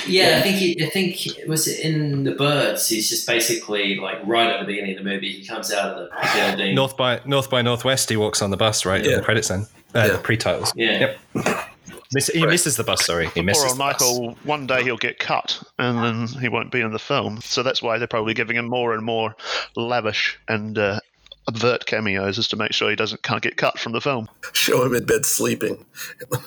Yeah, 0.07 0.39
I 0.39 0.43
think 0.43 0.57
he, 0.57 0.85
I 0.85 0.91
think 0.91 1.27
it 1.27 1.49
was 1.49 1.66
in 1.66 2.25
the 2.25 2.33
birds. 2.33 2.89
He's 2.89 3.09
just 3.09 3.27
basically 3.27 3.97
like 3.97 4.19
right 4.25 4.51
at 4.51 4.61
the 4.61 4.66
beginning 4.66 4.97
of 4.97 5.05
the 5.05 5.11
movie. 5.11 5.33
He 5.33 5.47
comes 5.47 5.73
out 5.73 5.93
of 5.93 6.09
the 6.11 6.29
building. 6.35 6.75
North 6.75 6.97
by 6.97 7.20
North 7.25 7.51
by 7.51 7.62
Northwest. 7.62 8.09
He 8.09 8.16
walks 8.16 8.43
on 8.43 8.51
the 8.51 8.57
bus 8.57 8.85
right 8.85 9.05
yeah. 9.05 9.16
the 9.16 9.23
credits 9.23 9.51
end. 9.51 9.66
Uh, 9.95 10.09
yeah. 10.12 10.20
pre-titles. 10.23 10.73
Yeah. 10.77 11.16
Yep. 11.35 11.69
Miss, 12.12 12.29
he 12.29 12.47
misses 12.47 12.77
the 12.77 12.85
bus. 12.85 13.05
Sorry, 13.05 13.29
he 13.29 13.43
misses. 13.43 13.62
Poor 13.62 13.70
old 13.70 13.79
Michael. 13.79 14.29
Bus. 14.29 14.45
One 14.45 14.66
day 14.66 14.83
he'll 14.83 14.97
get 14.97 15.19
cut, 15.19 15.62
and 15.79 15.99
then 16.03 16.41
he 16.41 16.49
won't 16.49 16.73
be 16.73 16.81
in 16.81 16.93
the 16.93 16.99
film. 16.99 17.41
So 17.43 17.62
that's 17.62 17.83
why 17.83 17.99
they're 17.99 18.07
probably 18.07 18.35
giving 18.35 18.57
him 18.57 18.66
more 18.66 18.95
and 18.95 19.05
more 19.05 19.37
lavish 19.77 20.39
and 20.49 20.79
uh, 20.79 21.01
avert 21.49 21.87
cameos, 21.87 22.39
is 22.39 22.47
to 22.49 22.57
make 22.57 22.73
sure 22.73 22.91
he 22.91 22.97
doesn't 22.97 23.23
can't 23.23 23.43
get 23.43 23.57
cut 23.57 23.79
from 23.79 23.93
the 23.93 24.01
film. 24.01 24.29
Show 24.53 24.85
him 24.85 24.95
in 24.95 25.05
bed 25.05 25.25
sleeping. 25.25 25.85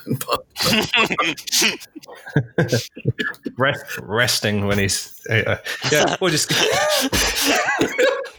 Rest, 3.58 4.00
resting 4.02 4.68
when 4.68 4.78
he's 4.78 5.20
uh, 5.30 5.58
yeah. 5.92 6.16
We'll 6.22 6.32
just 6.32 6.52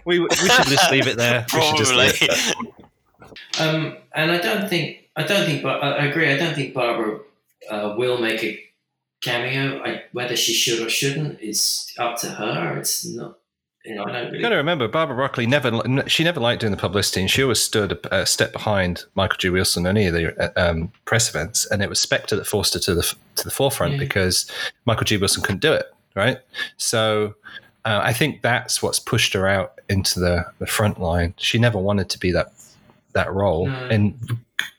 we 0.04 0.20
we 0.20 0.28
should 0.30 0.66
just 0.66 0.90
leave 0.90 1.06
it 1.06 1.16
there. 1.16 1.44
We 1.52 1.62
should 1.62 1.76
just 1.76 1.94
leave 1.94 2.16
it 2.22 2.56
Um, 3.60 3.96
and 4.14 4.30
I 4.30 4.38
don't 4.38 4.68
think 4.68 5.08
I 5.16 5.24
don't 5.24 5.44
think, 5.44 5.62
but 5.62 5.82
I 5.82 6.06
agree. 6.06 6.32
I 6.32 6.38
don't 6.38 6.54
think 6.54 6.72
Barbara 6.74 7.20
uh, 7.70 7.94
will 7.98 8.18
make 8.18 8.42
a 8.42 8.58
cameo. 9.22 9.82
I, 9.84 10.04
whether 10.12 10.36
she 10.36 10.52
should 10.52 10.84
or 10.84 10.88
shouldn't 10.88 11.40
is 11.40 11.92
up 11.98 12.18
to 12.20 12.28
her. 12.28 12.78
It's 12.78 13.04
not. 13.04 13.38
You 13.84 13.96
know, 13.96 14.04
really. 14.04 14.40
Got 14.40 14.50
to 14.50 14.56
remember, 14.56 14.86
Barbara 14.86 15.16
Broccoli 15.16 15.46
never. 15.46 15.80
She 16.06 16.22
never 16.22 16.38
liked 16.38 16.60
doing 16.60 16.70
the 16.70 16.76
publicity, 16.76 17.20
and 17.20 17.30
she 17.30 17.42
always 17.42 17.60
stood 17.60 17.98
a, 18.12 18.24
step 18.24 18.52
behind 18.52 19.04
Michael 19.14 19.38
G. 19.38 19.50
Wilson 19.50 19.86
on 19.86 19.96
any 19.96 20.06
of 20.06 20.14
the 20.14 20.40
uh, 20.40 20.70
um, 20.70 20.92
press 21.04 21.28
events. 21.28 21.66
And 21.66 21.82
it 21.82 21.88
was 21.88 22.00
Spectre 22.00 22.36
that 22.36 22.46
forced 22.46 22.74
her 22.74 22.80
to 22.80 22.94
the 22.94 23.02
to 23.36 23.44
the 23.44 23.50
forefront 23.50 23.94
yeah. 23.94 23.98
because 23.98 24.50
Michael 24.84 25.04
G. 25.04 25.16
Wilson 25.16 25.42
couldn't 25.42 25.62
do 25.62 25.72
it. 25.72 25.86
Right. 26.14 26.38
So 26.76 27.34
uh, 27.84 28.00
I 28.02 28.12
think 28.12 28.42
that's 28.42 28.82
what's 28.82 28.98
pushed 28.98 29.32
her 29.32 29.48
out 29.48 29.80
into 29.88 30.20
the, 30.20 30.46
the 30.58 30.66
front 30.66 31.00
line. 31.00 31.34
She 31.38 31.58
never 31.58 31.78
wanted 31.78 32.08
to 32.10 32.18
be 32.18 32.30
that 32.32 32.52
that 33.14 33.32
role, 33.32 33.66
no. 33.66 33.88
and 33.88 34.18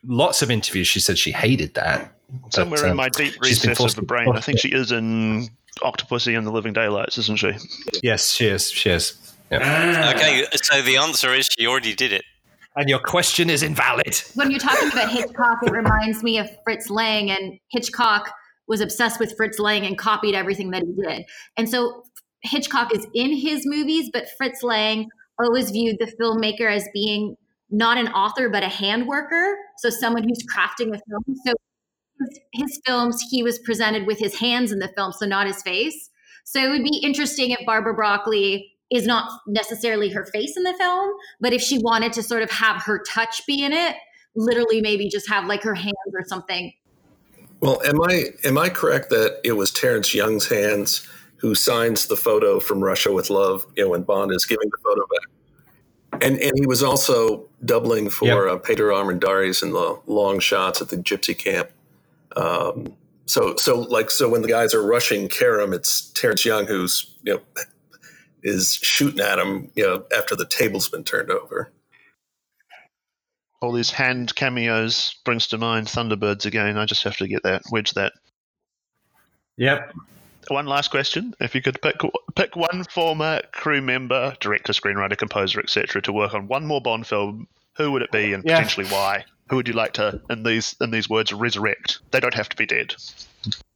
lots 0.06 0.42
of 0.42 0.52
interviews, 0.52 0.88
she 0.88 1.00
said 1.00 1.18
she 1.18 1.32
hated 1.32 1.74
that. 1.76 2.12
Somewhere 2.50 2.80
but, 2.80 2.86
um, 2.86 2.92
in 2.92 2.98
my 2.98 3.10
deep 3.10 3.40
recess 3.42 3.80
of 3.80 3.96
the 3.96 4.02
brain, 4.02 4.30
I 4.34 4.40
think 4.40 4.60
she 4.60 4.70
is 4.70 4.92
in 4.92 5.50
Octopussy 5.82 6.36
and 6.38 6.48
the 6.48 6.52
Living 6.52 6.74
Daylights, 6.74 7.18
isn't 7.18 7.38
she? 7.38 7.54
Yes, 8.02 8.32
she 8.32 8.48
is. 8.48 8.72
She 8.72 8.90
is. 8.90 9.36
Ah. 9.52 10.14
Okay, 10.14 10.46
so 10.56 10.82
the 10.82 10.98
answer 10.98 11.34
is 11.34 11.48
she 11.58 11.68
already 11.68 11.94
did 11.94 12.12
it. 12.12 12.24
And 12.76 12.90
your 12.90 13.00
question 13.00 13.52
is 13.52 13.62
invalid. 13.62 14.20
When 14.34 14.50
you're 14.50 14.60
talking 14.60 14.92
about 14.92 15.12
Hitchcock, 15.12 15.60
it 15.62 15.72
reminds 15.72 16.24
me 16.24 16.40
of 16.40 16.50
Fritz 16.64 16.90
Lang, 16.90 17.30
and 17.30 17.60
Hitchcock 17.70 18.34
was 18.68 18.82
obsessed 18.82 19.20
with 19.20 19.36
Fritz 19.38 19.60
Lang 19.60 19.86
and 19.86 19.96
copied 19.98 20.34
everything 20.34 20.72
that 20.72 20.82
he 20.82 20.94
did. 21.00 21.26
And 21.56 21.70
so 21.70 22.04
Hitchcock 22.42 22.94
is 22.96 23.06
in 23.14 23.36
his 23.36 23.64
movies, 23.66 24.10
but 24.12 24.26
Fritz 24.38 24.64
Lang 24.64 25.10
always 25.40 25.70
viewed 25.70 25.98
the 26.00 26.12
filmmaker 26.20 26.72
as 26.72 26.88
being 26.94 27.36
not 27.74 27.98
an 27.98 28.08
author, 28.10 28.50
but 28.50 28.64
a 28.64 28.70
hand 28.70 29.08
worker. 29.08 29.58
So 29.80 29.90
someone 29.90 30.24
who's 30.24 30.46
crafting 30.46 30.90
a 30.90 31.00
film. 31.10 31.24
So 31.46 31.54
his, 32.54 32.80
films, 32.86 33.22
he 33.30 33.42
was 33.42 33.60
presented 33.60 34.06
with 34.06 34.20
his 34.20 34.40
hands 34.40 34.72
in 34.72 34.80
the 34.80 34.88
film, 34.90 35.12
so 35.12 35.26
not 35.26 35.48
his 35.48 35.62
face. 35.64 36.10
So 36.46 36.64
it 36.64 36.70
would 36.70 36.84
be 36.84 37.00
interesting 37.04 37.52
if 37.52 37.66
Barbara 37.66 37.96
Broccoli 37.96 38.72
is 38.92 39.08
not 39.08 39.40
necessarily 39.48 40.10
her 40.10 40.26
face 40.26 40.56
in 40.56 40.64
the 40.64 40.74
film, 40.74 41.14
but 41.42 41.52
if 41.52 41.62
she 41.62 41.80
wanted 41.80 42.14
to 42.14 42.24
sort 42.24 42.44
of 42.44 42.52
have 42.52 42.84
her 42.84 43.02
touch 43.10 43.46
be 43.48 43.64
in 43.64 43.74
it, 43.74 43.96
literally 44.36 44.80
maybe 44.80 45.10
just 45.10 45.28
have 45.28 45.48
like 45.48 45.64
her 45.64 45.74
hands 45.74 45.96
or 46.14 46.24
something. 46.28 46.72
Well, 47.60 47.82
am 47.86 48.02
I 48.04 48.26
am 48.44 48.58
I 48.58 48.70
correct 48.70 49.10
that 49.10 49.40
it 49.44 49.54
was 49.54 49.72
Terrence 49.72 50.14
Young's 50.14 50.48
hands 50.48 51.08
who 51.38 51.56
signs 51.56 52.08
the 52.08 52.18
photo 52.18 52.60
from 52.60 52.84
Russia 52.84 53.12
with 53.12 53.30
Love, 53.30 53.66
you 53.76 53.84
know, 53.84 53.90
when 53.90 54.04
Bond 54.04 54.32
is 54.32 54.46
giving 54.46 54.70
the 54.70 54.78
photo 54.84 55.02
back? 55.02 55.43
And 56.22 56.40
and 56.40 56.52
he 56.56 56.66
was 56.66 56.84
also 56.84 57.46
doubling 57.66 58.10
for 58.10 58.48
yep. 58.48 58.56
uh, 58.56 58.58
Pedro 58.58 58.96
Armendariz 58.96 59.64
in 59.64 59.72
the 59.72 60.00
long 60.08 60.40
shots 60.40 60.82
at 60.82 60.90
the 60.90 60.98
Gypsy 60.98 61.38
camp. 61.38 61.70
Um, 62.36 62.94
so 63.26 63.56
so 63.56 63.82
like 63.82 64.12
so 64.12 64.30
when 64.30 64.42
the 64.42 64.48
guys 64.48 64.74
are 64.74 64.86
rushing 64.86 65.28
Kerim, 65.28 65.74
it's 65.74 66.10
Terrence 66.12 66.46
Young 66.46 66.68
who's 66.68 67.16
you 67.24 67.36
know 67.36 67.42
is 68.44 68.76
shooting 68.76 69.22
at 69.22 69.40
him 69.40 69.72
you 69.76 69.84
know 69.84 70.06
after 70.16 70.36
the 70.36 70.46
table's 70.46 70.90
been 70.90 71.04
turned 71.04 71.32
over. 71.32 71.72
All 73.62 73.72
these 73.72 73.92
hand 73.92 74.36
cameos 74.36 75.16
brings 75.24 75.48
to 75.48 75.58
mind 75.58 75.88
Thunderbirds 75.88 76.46
again. 76.46 76.78
I 76.78 76.86
just 76.86 77.04
have 77.04 77.16
to 77.18 77.28
get 77.28 77.44
that 77.44 77.64
wedge 77.72 77.92
that. 77.94 78.14
Yep 79.58 79.94
one 80.50 80.66
last 80.66 80.92
question. 80.92 81.34
If 81.40 81.56
you 81.56 81.62
could 81.62 81.82
pick 81.82 81.96
pick 82.36 82.56
one 82.56 82.84
former 82.86 83.42
crew 83.52 83.82
member, 83.82 84.36
director, 84.40 84.74
screenwriter, 84.74 85.18
composer, 85.18 85.60
etc., 85.60 86.02
to 86.02 86.14
work 86.14 86.34
on 86.34 86.48
one 86.48 86.66
more 86.66 86.82
Bond 86.82 87.08
film, 87.08 87.48
who 87.76 87.92
would 87.92 88.02
it 88.02 88.12
be, 88.12 88.34
and 88.34 88.44
yeah. 88.44 88.56
potentially 88.56 88.88
why? 88.88 89.26
Who 89.50 89.58
would 89.58 89.68
you 89.68 89.74
like 89.74 89.94
to, 89.94 90.22
in 90.30 90.44
these 90.44 90.76
in 90.82 90.92
these 90.92 91.10
words, 91.10 91.34
resurrect? 91.34 92.00
They 92.12 92.20
don't 92.20 92.34
have 92.34 92.50
to 92.50 92.56
be 92.56 92.66
dead. 92.66 92.96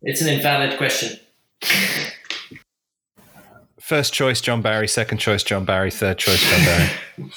It's 0.01 0.21
an 0.21 0.29
invalid 0.29 0.77
question. 0.77 1.19
First 3.79 4.13
choice, 4.13 4.41
John 4.41 4.61
Barry. 4.61 4.87
Second 4.87 5.19
choice, 5.19 5.43
John 5.43 5.65
Barry. 5.65 5.91
Third 5.91 6.17
choice, 6.17 6.41
John 6.49 6.65
Barry. 6.65 6.89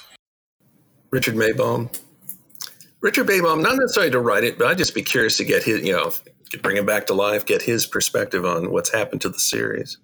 Richard 1.10 1.34
Maibaum. 1.34 1.96
Richard 3.00 3.26
Maibaum, 3.26 3.62
not 3.62 3.76
necessarily 3.76 4.10
to 4.12 4.20
write 4.20 4.44
it, 4.44 4.58
but 4.58 4.66
I'd 4.66 4.78
just 4.78 4.94
be 4.94 5.02
curious 5.02 5.36
to 5.38 5.44
get 5.44 5.62
his, 5.62 5.82
you 5.82 5.92
know, 5.92 6.12
bring 6.58 6.76
him 6.76 6.86
back 6.86 7.06
to 7.06 7.14
life, 7.14 7.46
get 7.46 7.62
his 7.62 7.86
perspective 7.86 8.44
on 8.44 8.70
what's 8.70 8.92
happened 8.92 9.20
to 9.22 9.28
the 9.28 9.38
series. 9.38 9.98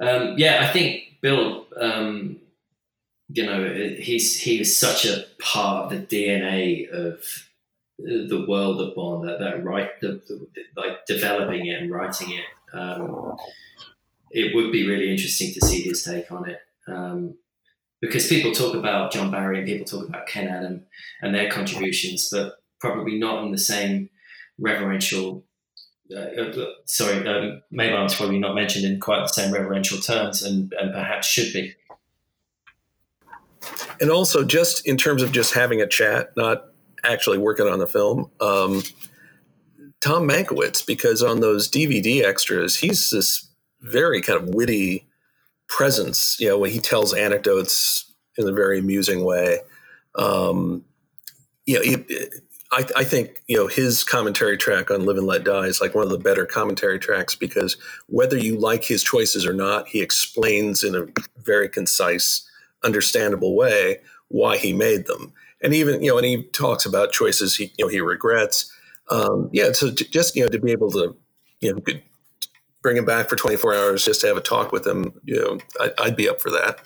Um, 0.00 0.34
yeah, 0.38 0.66
I 0.66 0.72
think 0.72 1.18
Bill, 1.20 1.66
um, 1.78 2.38
you 3.28 3.44
know, 3.44 3.68
he's 3.98 4.40
he 4.40 4.60
is 4.60 4.76
such 4.76 5.04
a 5.04 5.24
part 5.40 5.92
of 5.92 6.08
the 6.08 6.16
DNA 6.16 6.88
of 6.88 7.22
the 7.98 8.46
world 8.48 8.80
of 8.80 8.94
Bond 8.94 9.28
that 9.28 9.38
that 9.40 9.62
right, 9.64 9.90
the, 10.00 10.22
the, 10.26 10.46
like 10.76 11.04
developing 11.06 11.66
it 11.66 11.82
and 11.82 11.90
writing 11.90 12.30
it. 12.30 12.76
Um, 12.76 13.36
it 14.30 14.54
would 14.54 14.72
be 14.72 14.88
really 14.88 15.10
interesting 15.10 15.52
to 15.54 15.66
see 15.66 15.82
his 15.82 16.02
take 16.02 16.30
on 16.30 16.48
it. 16.48 16.60
Um, 16.86 17.34
because 18.00 18.28
people 18.28 18.52
talk 18.52 18.74
about 18.74 19.12
John 19.12 19.30
Barry 19.30 19.58
and 19.58 19.66
people 19.66 19.84
talk 19.84 20.08
about 20.08 20.26
Ken 20.26 20.48
Adam 20.48 20.86
and 21.20 21.34
their 21.34 21.50
contributions, 21.50 22.30
but 22.32 22.54
probably 22.80 23.18
not 23.18 23.44
in 23.44 23.52
the 23.52 23.58
same 23.58 24.08
reverential. 24.60 25.44
Uh, 26.14 26.20
uh 26.20 26.66
sorry, 26.86 27.26
um, 27.26 27.62
Maibaum's 27.72 28.14
probably 28.14 28.38
not 28.38 28.54
mentioned 28.54 28.84
in 28.84 29.00
quite 29.00 29.20
the 29.20 29.28
same 29.28 29.52
reverential 29.52 29.98
terms, 29.98 30.42
and, 30.42 30.72
and 30.78 30.92
perhaps 30.92 31.26
should 31.26 31.52
be. 31.52 31.74
And 34.00 34.10
also, 34.10 34.44
just 34.44 34.86
in 34.86 34.96
terms 34.96 35.22
of 35.22 35.32
just 35.32 35.54
having 35.54 35.80
a 35.80 35.86
chat, 35.86 36.36
not 36.36 36.64
actually 37.04 37.38
working 37.38 37.66
on 37.66 37.78
the 37.78 37.86
film, 37.86 38.30
um, 38.40 38.82
Tom 40.00 40.26
Mankiewicz, 40.26 40.86
because 40.86 41.22
on 41.22 41.40
those 41.40 41.70
DVD 41.70 42.24
extras, 42.24 42.76
he's 42.76 43.10
this 43.10 43.48
very 43.82 44.22
kind 44.22 44.40
of 44.40 44.54
witty 44.54 45.06
presence. 45.68 46.36
You 46.40 46.48
know, 46.48 46.58
when 46.58 46.70
he 46.70 46.78
tells 46.78 47.12
anecdotes 47.12 48.10
in 48.36 48.48
a 48.48 48.52
very 48.52 48.78
amusing 48.78 49.24
way. 49.24 49.60
Um, 50.16 50.84
you 51.66 51.74
know, 51.74 51.82
it, 51.84 52.34
I, 52.72 52.84
I, 52.96 53.04
think 53.04 53.42
you 53.48 53.56
know 53.56 53.66
his 53.66 54.04
commentary 54.04 54.56
track 54.56 54.90
on 54.90 55.04
"Live 55.04 55.16
and 55.16 55.26
Let 55.26 55.44
Die" 55.44 55.66
is 55.66 55.80
like 55.80 55.94
one 55.94 56.04
of 56.04 56.10
the 56.10 56.18
better 56.18 56.46
commentary 56.46 56.98
tracks 56.98 57.34
because 57.34 57.76
whether 58.06 58.36
you 58.36 58.56
like 58.56 58.84
his 58.84 59.02
choices 59.02 59.44
or 59.44 59.52
not, 59.52 59.88
he 59.88 60.00
explains 60.00 60.84
in 60.84 60.94
a 60.94 61.06
very 61.42 61.68
concise, 61.68 62.48
understandable 62.84 63.56
way 63.56 63.98
why 64.28 64.56
he 64.56 64.72
made 64.72 65.06
them. 65.06 65.32
And 65.62 65.74
even 65.74 66.02
you 66.02 66.10
know, 66.10 66.18
and 66.18 66.26
he 66.26 66.44
talks 66.44 66.86
about 66.86 67.12
choices 67.12 67.56
he 67.56 67.72
you 67.76 67.86
know 67.86 67.88
he 67.88 68.00
regrets. 68.00 68.72
Um, 69.10 69.50
yeah, 69.52 69.72
so 69.72 69.90
just 69.90 70.36
you 70.36 70.42
know 70.42 70.48
to 70.48 70.60
be 70.60 70.70
able 70.70 70.92
to 70.92 71.16
you 71.60 71.74
know 71.74 71.82
bring 72.82 72.96
him 72.96 73.04
back 73.04 73.28
for 73.28 73.36
24 73.36 73.74
hours 73.74 74.04
just 74.04 74.20
to 74.22 74.26
have 74.26 74.36
a 74.36 74.40
talk 74.40 74.72
with 74.72 74.86
him, 74.86 75.12
you 75.24 75.36
know, 75.36 75.58
I, 75.98 76.04
would 76.04 76.16
be 76.16 76.28
up 76.28 76.40
for 76.40 76.50
that. 76.50 76.80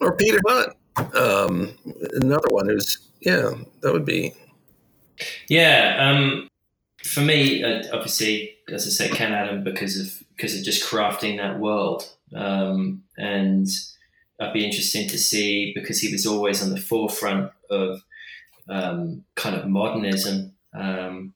Or 0.00 0.14
Peter 0.14 0.38
Hunt, 0.46 0.74
um, 1.14 1.78
another 2.14 2.48
one 2.50 2.68
who's 2.68 3.08
yeah, 3.20 3.52
that 3.80 3.92
would 3.92 4.04
be 4.04 4.34
yeah, 5.48 5.96
um, 5.98 6.48
for 7.04 7.20
me, 7.20 7.62
uh, 7.62 7.82
obviously, 7.92 8.54
as 8.68 8.86
I 8.86 8.90
said, 8.90 9.12
Ken 9.12 9.32
Adam 9.32 9.64
because 9.64 9.98
of 9.98 10.22
because 10.36 10.56
of 10.56 10.64
just 10.64 10.84
crafting 10.84 11.36
that 11.36 11.58
world, 11.58 12.08
um, 12.34 13.02
and 13.16 13.68
I'd 14.40 14.52
be 14.52 14.64
interesting 14.64 15.08
to 15.08 15.18
see 15.18 15.72
because 15.74 16.00
he 16.00 16.10
was 16.12 16.26
always 16.26 16.62
on 16.62 16.70
the 16.70 16.80
forefront 16.80 17.50
of 17.70 18.02
um, 18.68 19.24
kind 19.34 19.56
of 19.56 19.68
modernism. 19.68 20.54
Um, 20.74 21.34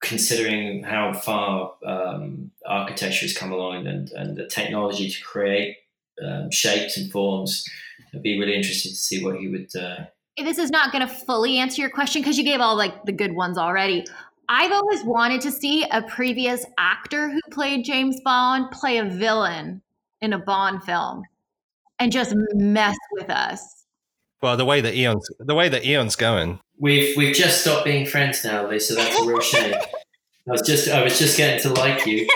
considering 0.00 0.84
how 0.84 1.12
far 1.12 1.74
um, 1.84 2.50
architecture 2.64 3.24
has 3.24 3.36
come 3.36 3.50
along 3.50 3.86
and, 3.86 4.10
and 4.12 4.36
the 4.36 4.46
technology 4.46 5.10
to 5.10 5.20
create 5.22 5.76
um, 6.24 6.50
shapes 6.50 6.96
and 6.96 7.10
forms, 7.10 7.64
I'd 8.14 8.22
be 8.22 8.38
really 8.38 8.54
interested 8.54 8.90
to 8.90 8.94
see 8.94 9.24
what 9.24 9.36
he 9.36 9.48
would. 9.48 9.74
Uh, 9.74 10.06
this 10.44 10.58
is 10.58 10.70
not 10.70 10.92
going 10.92 11.06
to 11.06 11.12
fully 11.12 11.58
answer 11.58 11.80
your 11.80 11.90
question 11.90 12.22
because 12.22 12.36
you 12.36 12.44
gave 12.44 12.60
all 12.60 12.76
like 12.76 13.04
the 13.04 13.12
good 13.12 13.34
ones 13.34 13.58
already. 13.58 14.04
I've 14.48 14.72
always 14.72 15.02
wanted 15.02 15.40
to 15.42 15.50
see 15.50 15.84
a 15.90 16.02
previous 16.02 16.64
actor 16.78 17.30
who 17.30 17.40
played 17.50 17.84
James 17.84 18.20
Bond 18.20 18.70
play 18.70 18.98
a 18.98 19.04
villain 19.04 19.82
in 20.20 20.32
a 20.32 20.38
Bond 20.38 20.84
film 20.84 21.24
and 21.98 22.12
just 22.12 22.34
mess 22.54 22.96
with 23.12 23.30
us. 23.30 23.84
Well, 24.42 24.56
the 24.56 24.64
way 24.64 24.80
that 24.80 24.94
Eon's 24.94 25.28
the 25.38 25.54
way 25.54 25.68
that 25.68 25.84
Eon's 25.84 26.14
going, 26.14 26.60
we've 26.78 27.16
we've 27.16 27.34
just 27.34 27.62
stopped 27.62 27.84
being 27.84 28.06
friends 28.06 28.44
now, 28.44 28.68
Lisa. 28.68 28.94
That's 28.94 29.18
a 29.18 29.24
real 29.26 29.40
shame. 29.40 29.74
I 29.74 30.50
was 30.52 30.62
just 30.62 30.88
I 30.88 31.02
was 31.02 31.18
just 31.18 31.36
getting 31.36 31.60
to 31.62 31.72
like 31.80 32.06
you, 32.06 32.28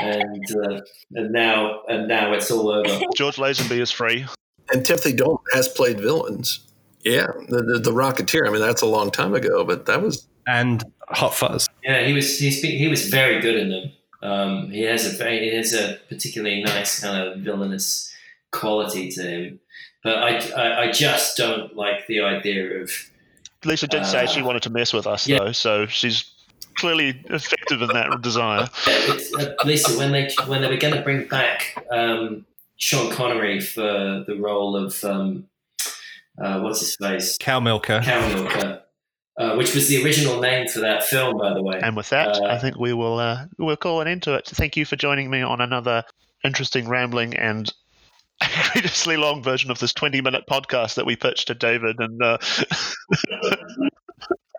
and 0.00 0.44
uh, 0.64 0.80
and 1.14 1.32
now 1.32 1.80
and 1.88 2.06
now 2.06 2.32
it's 2.34 2.50
all 2.50 2.68
over. 2.68 3.00
George 3.16 3.36
Lazenby 3.36 3.80
is 3.80 3.90
free, 3.90 4.26
and 4.72 4.84
Timothy 4.84 5.14
Dalton 5.14 5.44
has 5.54 5.66
played 5.66 5.98
villains. 5.98 6.65
Yeah, 7.06 7.28
the, 7.48 7.62
the, 7.62 7.78
the 7.78 7.92
Rocketeer. 7.92 8.48
I 8.48 8.50
mean, 8.50 8.60
that's 8.60 8.82
a 8.82 8.86
long 8.86 9.12
time 9.12 9.32
ago, 9.32 9.64
but 9.64 9.86
that 9.86 10.02
was 10.02 10.26
and 10.48 10.82
Hot 11.08 11.36
Fuzz. 11.36 11.68
Yeah, 11.84 12.04
he 12.04 12.12
was 12.12 12.36
he's 12.36 12.60
he 12.60 12.88
was 12.88 13.08
very 13.08 13.40
good 13.40 13.54
in 13.54 13.70
them. 13.70 13.92
Um, 14.22 14.70
he 14.72 14.82
has 14.82 15.06
a 15.06 15.16
very 15.16 15.48
he 15.48 15.54
has 15.54 15.72
a 15.72 16.00
particularly 16.08 16.64
nice 16.64 16.98
kind 16.98 17.22
of 17.22 17.38
villainous 17.38 18.12
quality 18.50 19.08
to 19.12 19.22
him, 19.22 19.60
but 20.02 20.16
I, 20.16 20.38
I, 20.50 20.82
I 20.82 20.90
just 20.90 21.36
don't 21.36 21.76
like 21.76 22.08
the 22.08 22.22
idea 22.22 22.82
of. 22.82 22.90
Lisa 23.64 23.86
did 23.86 24.02
uh, 24.02 24.04
say 24.04 24.26
she 24.26 24.40
uh, 24.40 24.44
wanted 24.44 24.62
to 24.64 24.70
mess 24.70 24.92
with 24.92 25.06
us 25.06 25.28
yeah. 25.28 25.38
though, 25.38 25.52
so 25.52 25.86
she's 25.86 26.28
clearly 26.74 27.22
effective 27.26 27.82
in 27.82 27.88
that 27.88 28.20
desire. 28.20 28.68
Uh, 29.38 29.54
Lisa, 29.64 29.96
when 29.96 30.10
they 30.10 30.28
when 30.46 30.60
they 30.60 30.68
were 30.68 30.76
going 30.76 30.94
to 30.94 31.02
bring 31.02 31.28
back 31.28 31.86
um, 31.92 32.44
Sean 32.78 33.12
Connery 33.12 33.60
for 33.60 34.24
the 34.26 34.36
role 34.38 34.76
of 34.76 35.04
um, 35.04 35.46
uh, 36.40 36.60
what's 36.60 36.80
his 36.80 36.96
face, 36.96 37.36
Cow 37.38 37.60
Milker, 37.60 38.00
Cow 38.02 38.28
Milker, 38.28 38.82
uh, 39.38 39.54
which 39.54 39.74
was 39.74 39.88
the 39.88 40.02
original 40.02 40.40
name 40.40 40.68
for 40.68 40.80
that 40.80 41.04
film, 41.04 41.38
by 41.38 41.54
the 41.54 41.62
way. 41.62 41.80
And 41.82 41.96
with 41.96 42.08
that, 42.10 42.36
uh, 42.36 42.46
I 42.46 42.58
think 42.58 42.78
we 42.78 42.92
will 42.92 43.18
uh, 43.18 43.46
we'll 43.58 43.76
call 43.76 44.00
an 44.00 44.08
end 44.08 44.22
to 44.24 44.34
it. 44.34 44.46
Thank 44.46 44.76
you 44.76 44.84
for 44.84 44.96
joining 44.96 45.30
me 45.30 45.42
on 45.42 45.60
another 45.60 46.04
interesting, 46.44 46.88
rambling, 46.88 47.34
and 47.36 47.72
egregiously 48.42 49.16
long 49.16 49.42
version 49.42 49.70
of 49.70 49.78
this 49.78 49.92
twenty-minute 49.92 50.44
podcast 50.50 50.94
that 50.94 51.06
we 51.06 51.16
pitched 51.16 51.48
to 51.48 51.54
David 51.54 51.96
and. 51.98 52.22
Uh, 52.22 52.38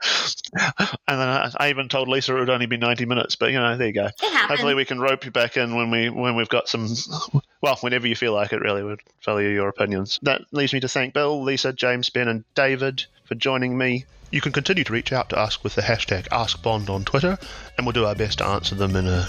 and 0.79 0.97
then 1.07 1.27
I, 1.27 1.51
I, 1.57 1.69
even 1.69 1.89
told 1.89 2.07
Lisa 2.07 2.35
it 2.35 2.39
would 2.39 2.49
only 2.49 2.65
be 2.65 2.77
ninety 2.77 3.05
minutes, 3.05 3.35
but 3.35 3.51
you 3.51 3.59
know, 3.59 3.77
there 3.77 3.87
you 3.87 3.93
go. 3.93 4.09
Hopefully, 4.21 4.75
we 4.75 4.85
can 4.85 4.99
rope 4.99 5.25
you 5.25 5.31
back 5.31 5.57
in 5.57 5.75
when 5.75 5.91
we 5.91 6.09
when 6.09 6.35
we've 6.35 6.49
got 6.49 6.67
some. 6.67 6.87
Well, 7.59 7.75
whenever 7.81 8.07
you 8.07 8.15
feel 8.15 8.33
like 8.33 8.53
it, 8.53 8.61
really, 8.61 8.83
would 8.83 9.01
value 9.25 9.49
your 9.49 9.67
opinions. 9.67 10.19
That 10.21 10.41
leaves 10.51 10.73
me 10.73 10.79
to 10.81 10.87
thank 10.87 11.15
Bill, 11.15 11.41
Lisa, 11.41 11.73
James, 11.73 12.07
Ben, 12.11 12.27
and 12.27 12.45
David 12.53 13.03
for 13.25 13.33
joining 13.33 13.75
me 13.75 14.05
you 14.31 14.41
can 14.41 14.51
continue 14.51 14.83
to 14.83 14.93
reach 14.93 15.13
out 15.13 15.29
to 15.29 15.37
us 15.37 15.63
with 15.63 15.75
the 15.75 15.81
hashtag 15.81 16.27
AskBond 16.29 16.89
on 16.89 17.05
Twitter, 17.05 17.37
and 17.77 17.85
we'll 17.85 17.93
do 17.93 18.05
our 18.05 18.15
best 18.15 18.39
to 18.39 18.45
answer 18.45 18.75
them 18.75 18.95
in 18.95 19.07
a 19.07 19.23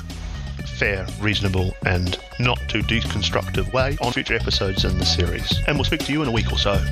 fair, 0.79 1.07
reasonable, 1.21 1.75
and 1.87 2.19
not 2.41 2.59
too 2.69 2.83
deconstructive 2.83 3.73
way 3.73 3.97
on 4.01 4.13
future 4.13 4.35
episodes 4.35 4.85
in 4.85 4.99
the 4.99 5.07
series. 5.07 5.59
And 5.67 5.77
we'll 5.77 5.85
speak 5.85 6.05
to 6.05 6.13
you 6.13 6.23
in 6.23 6.29
a 6.29 6.33
week 6.33 6.53
or 6.53 6.59
so. 6.59 6.85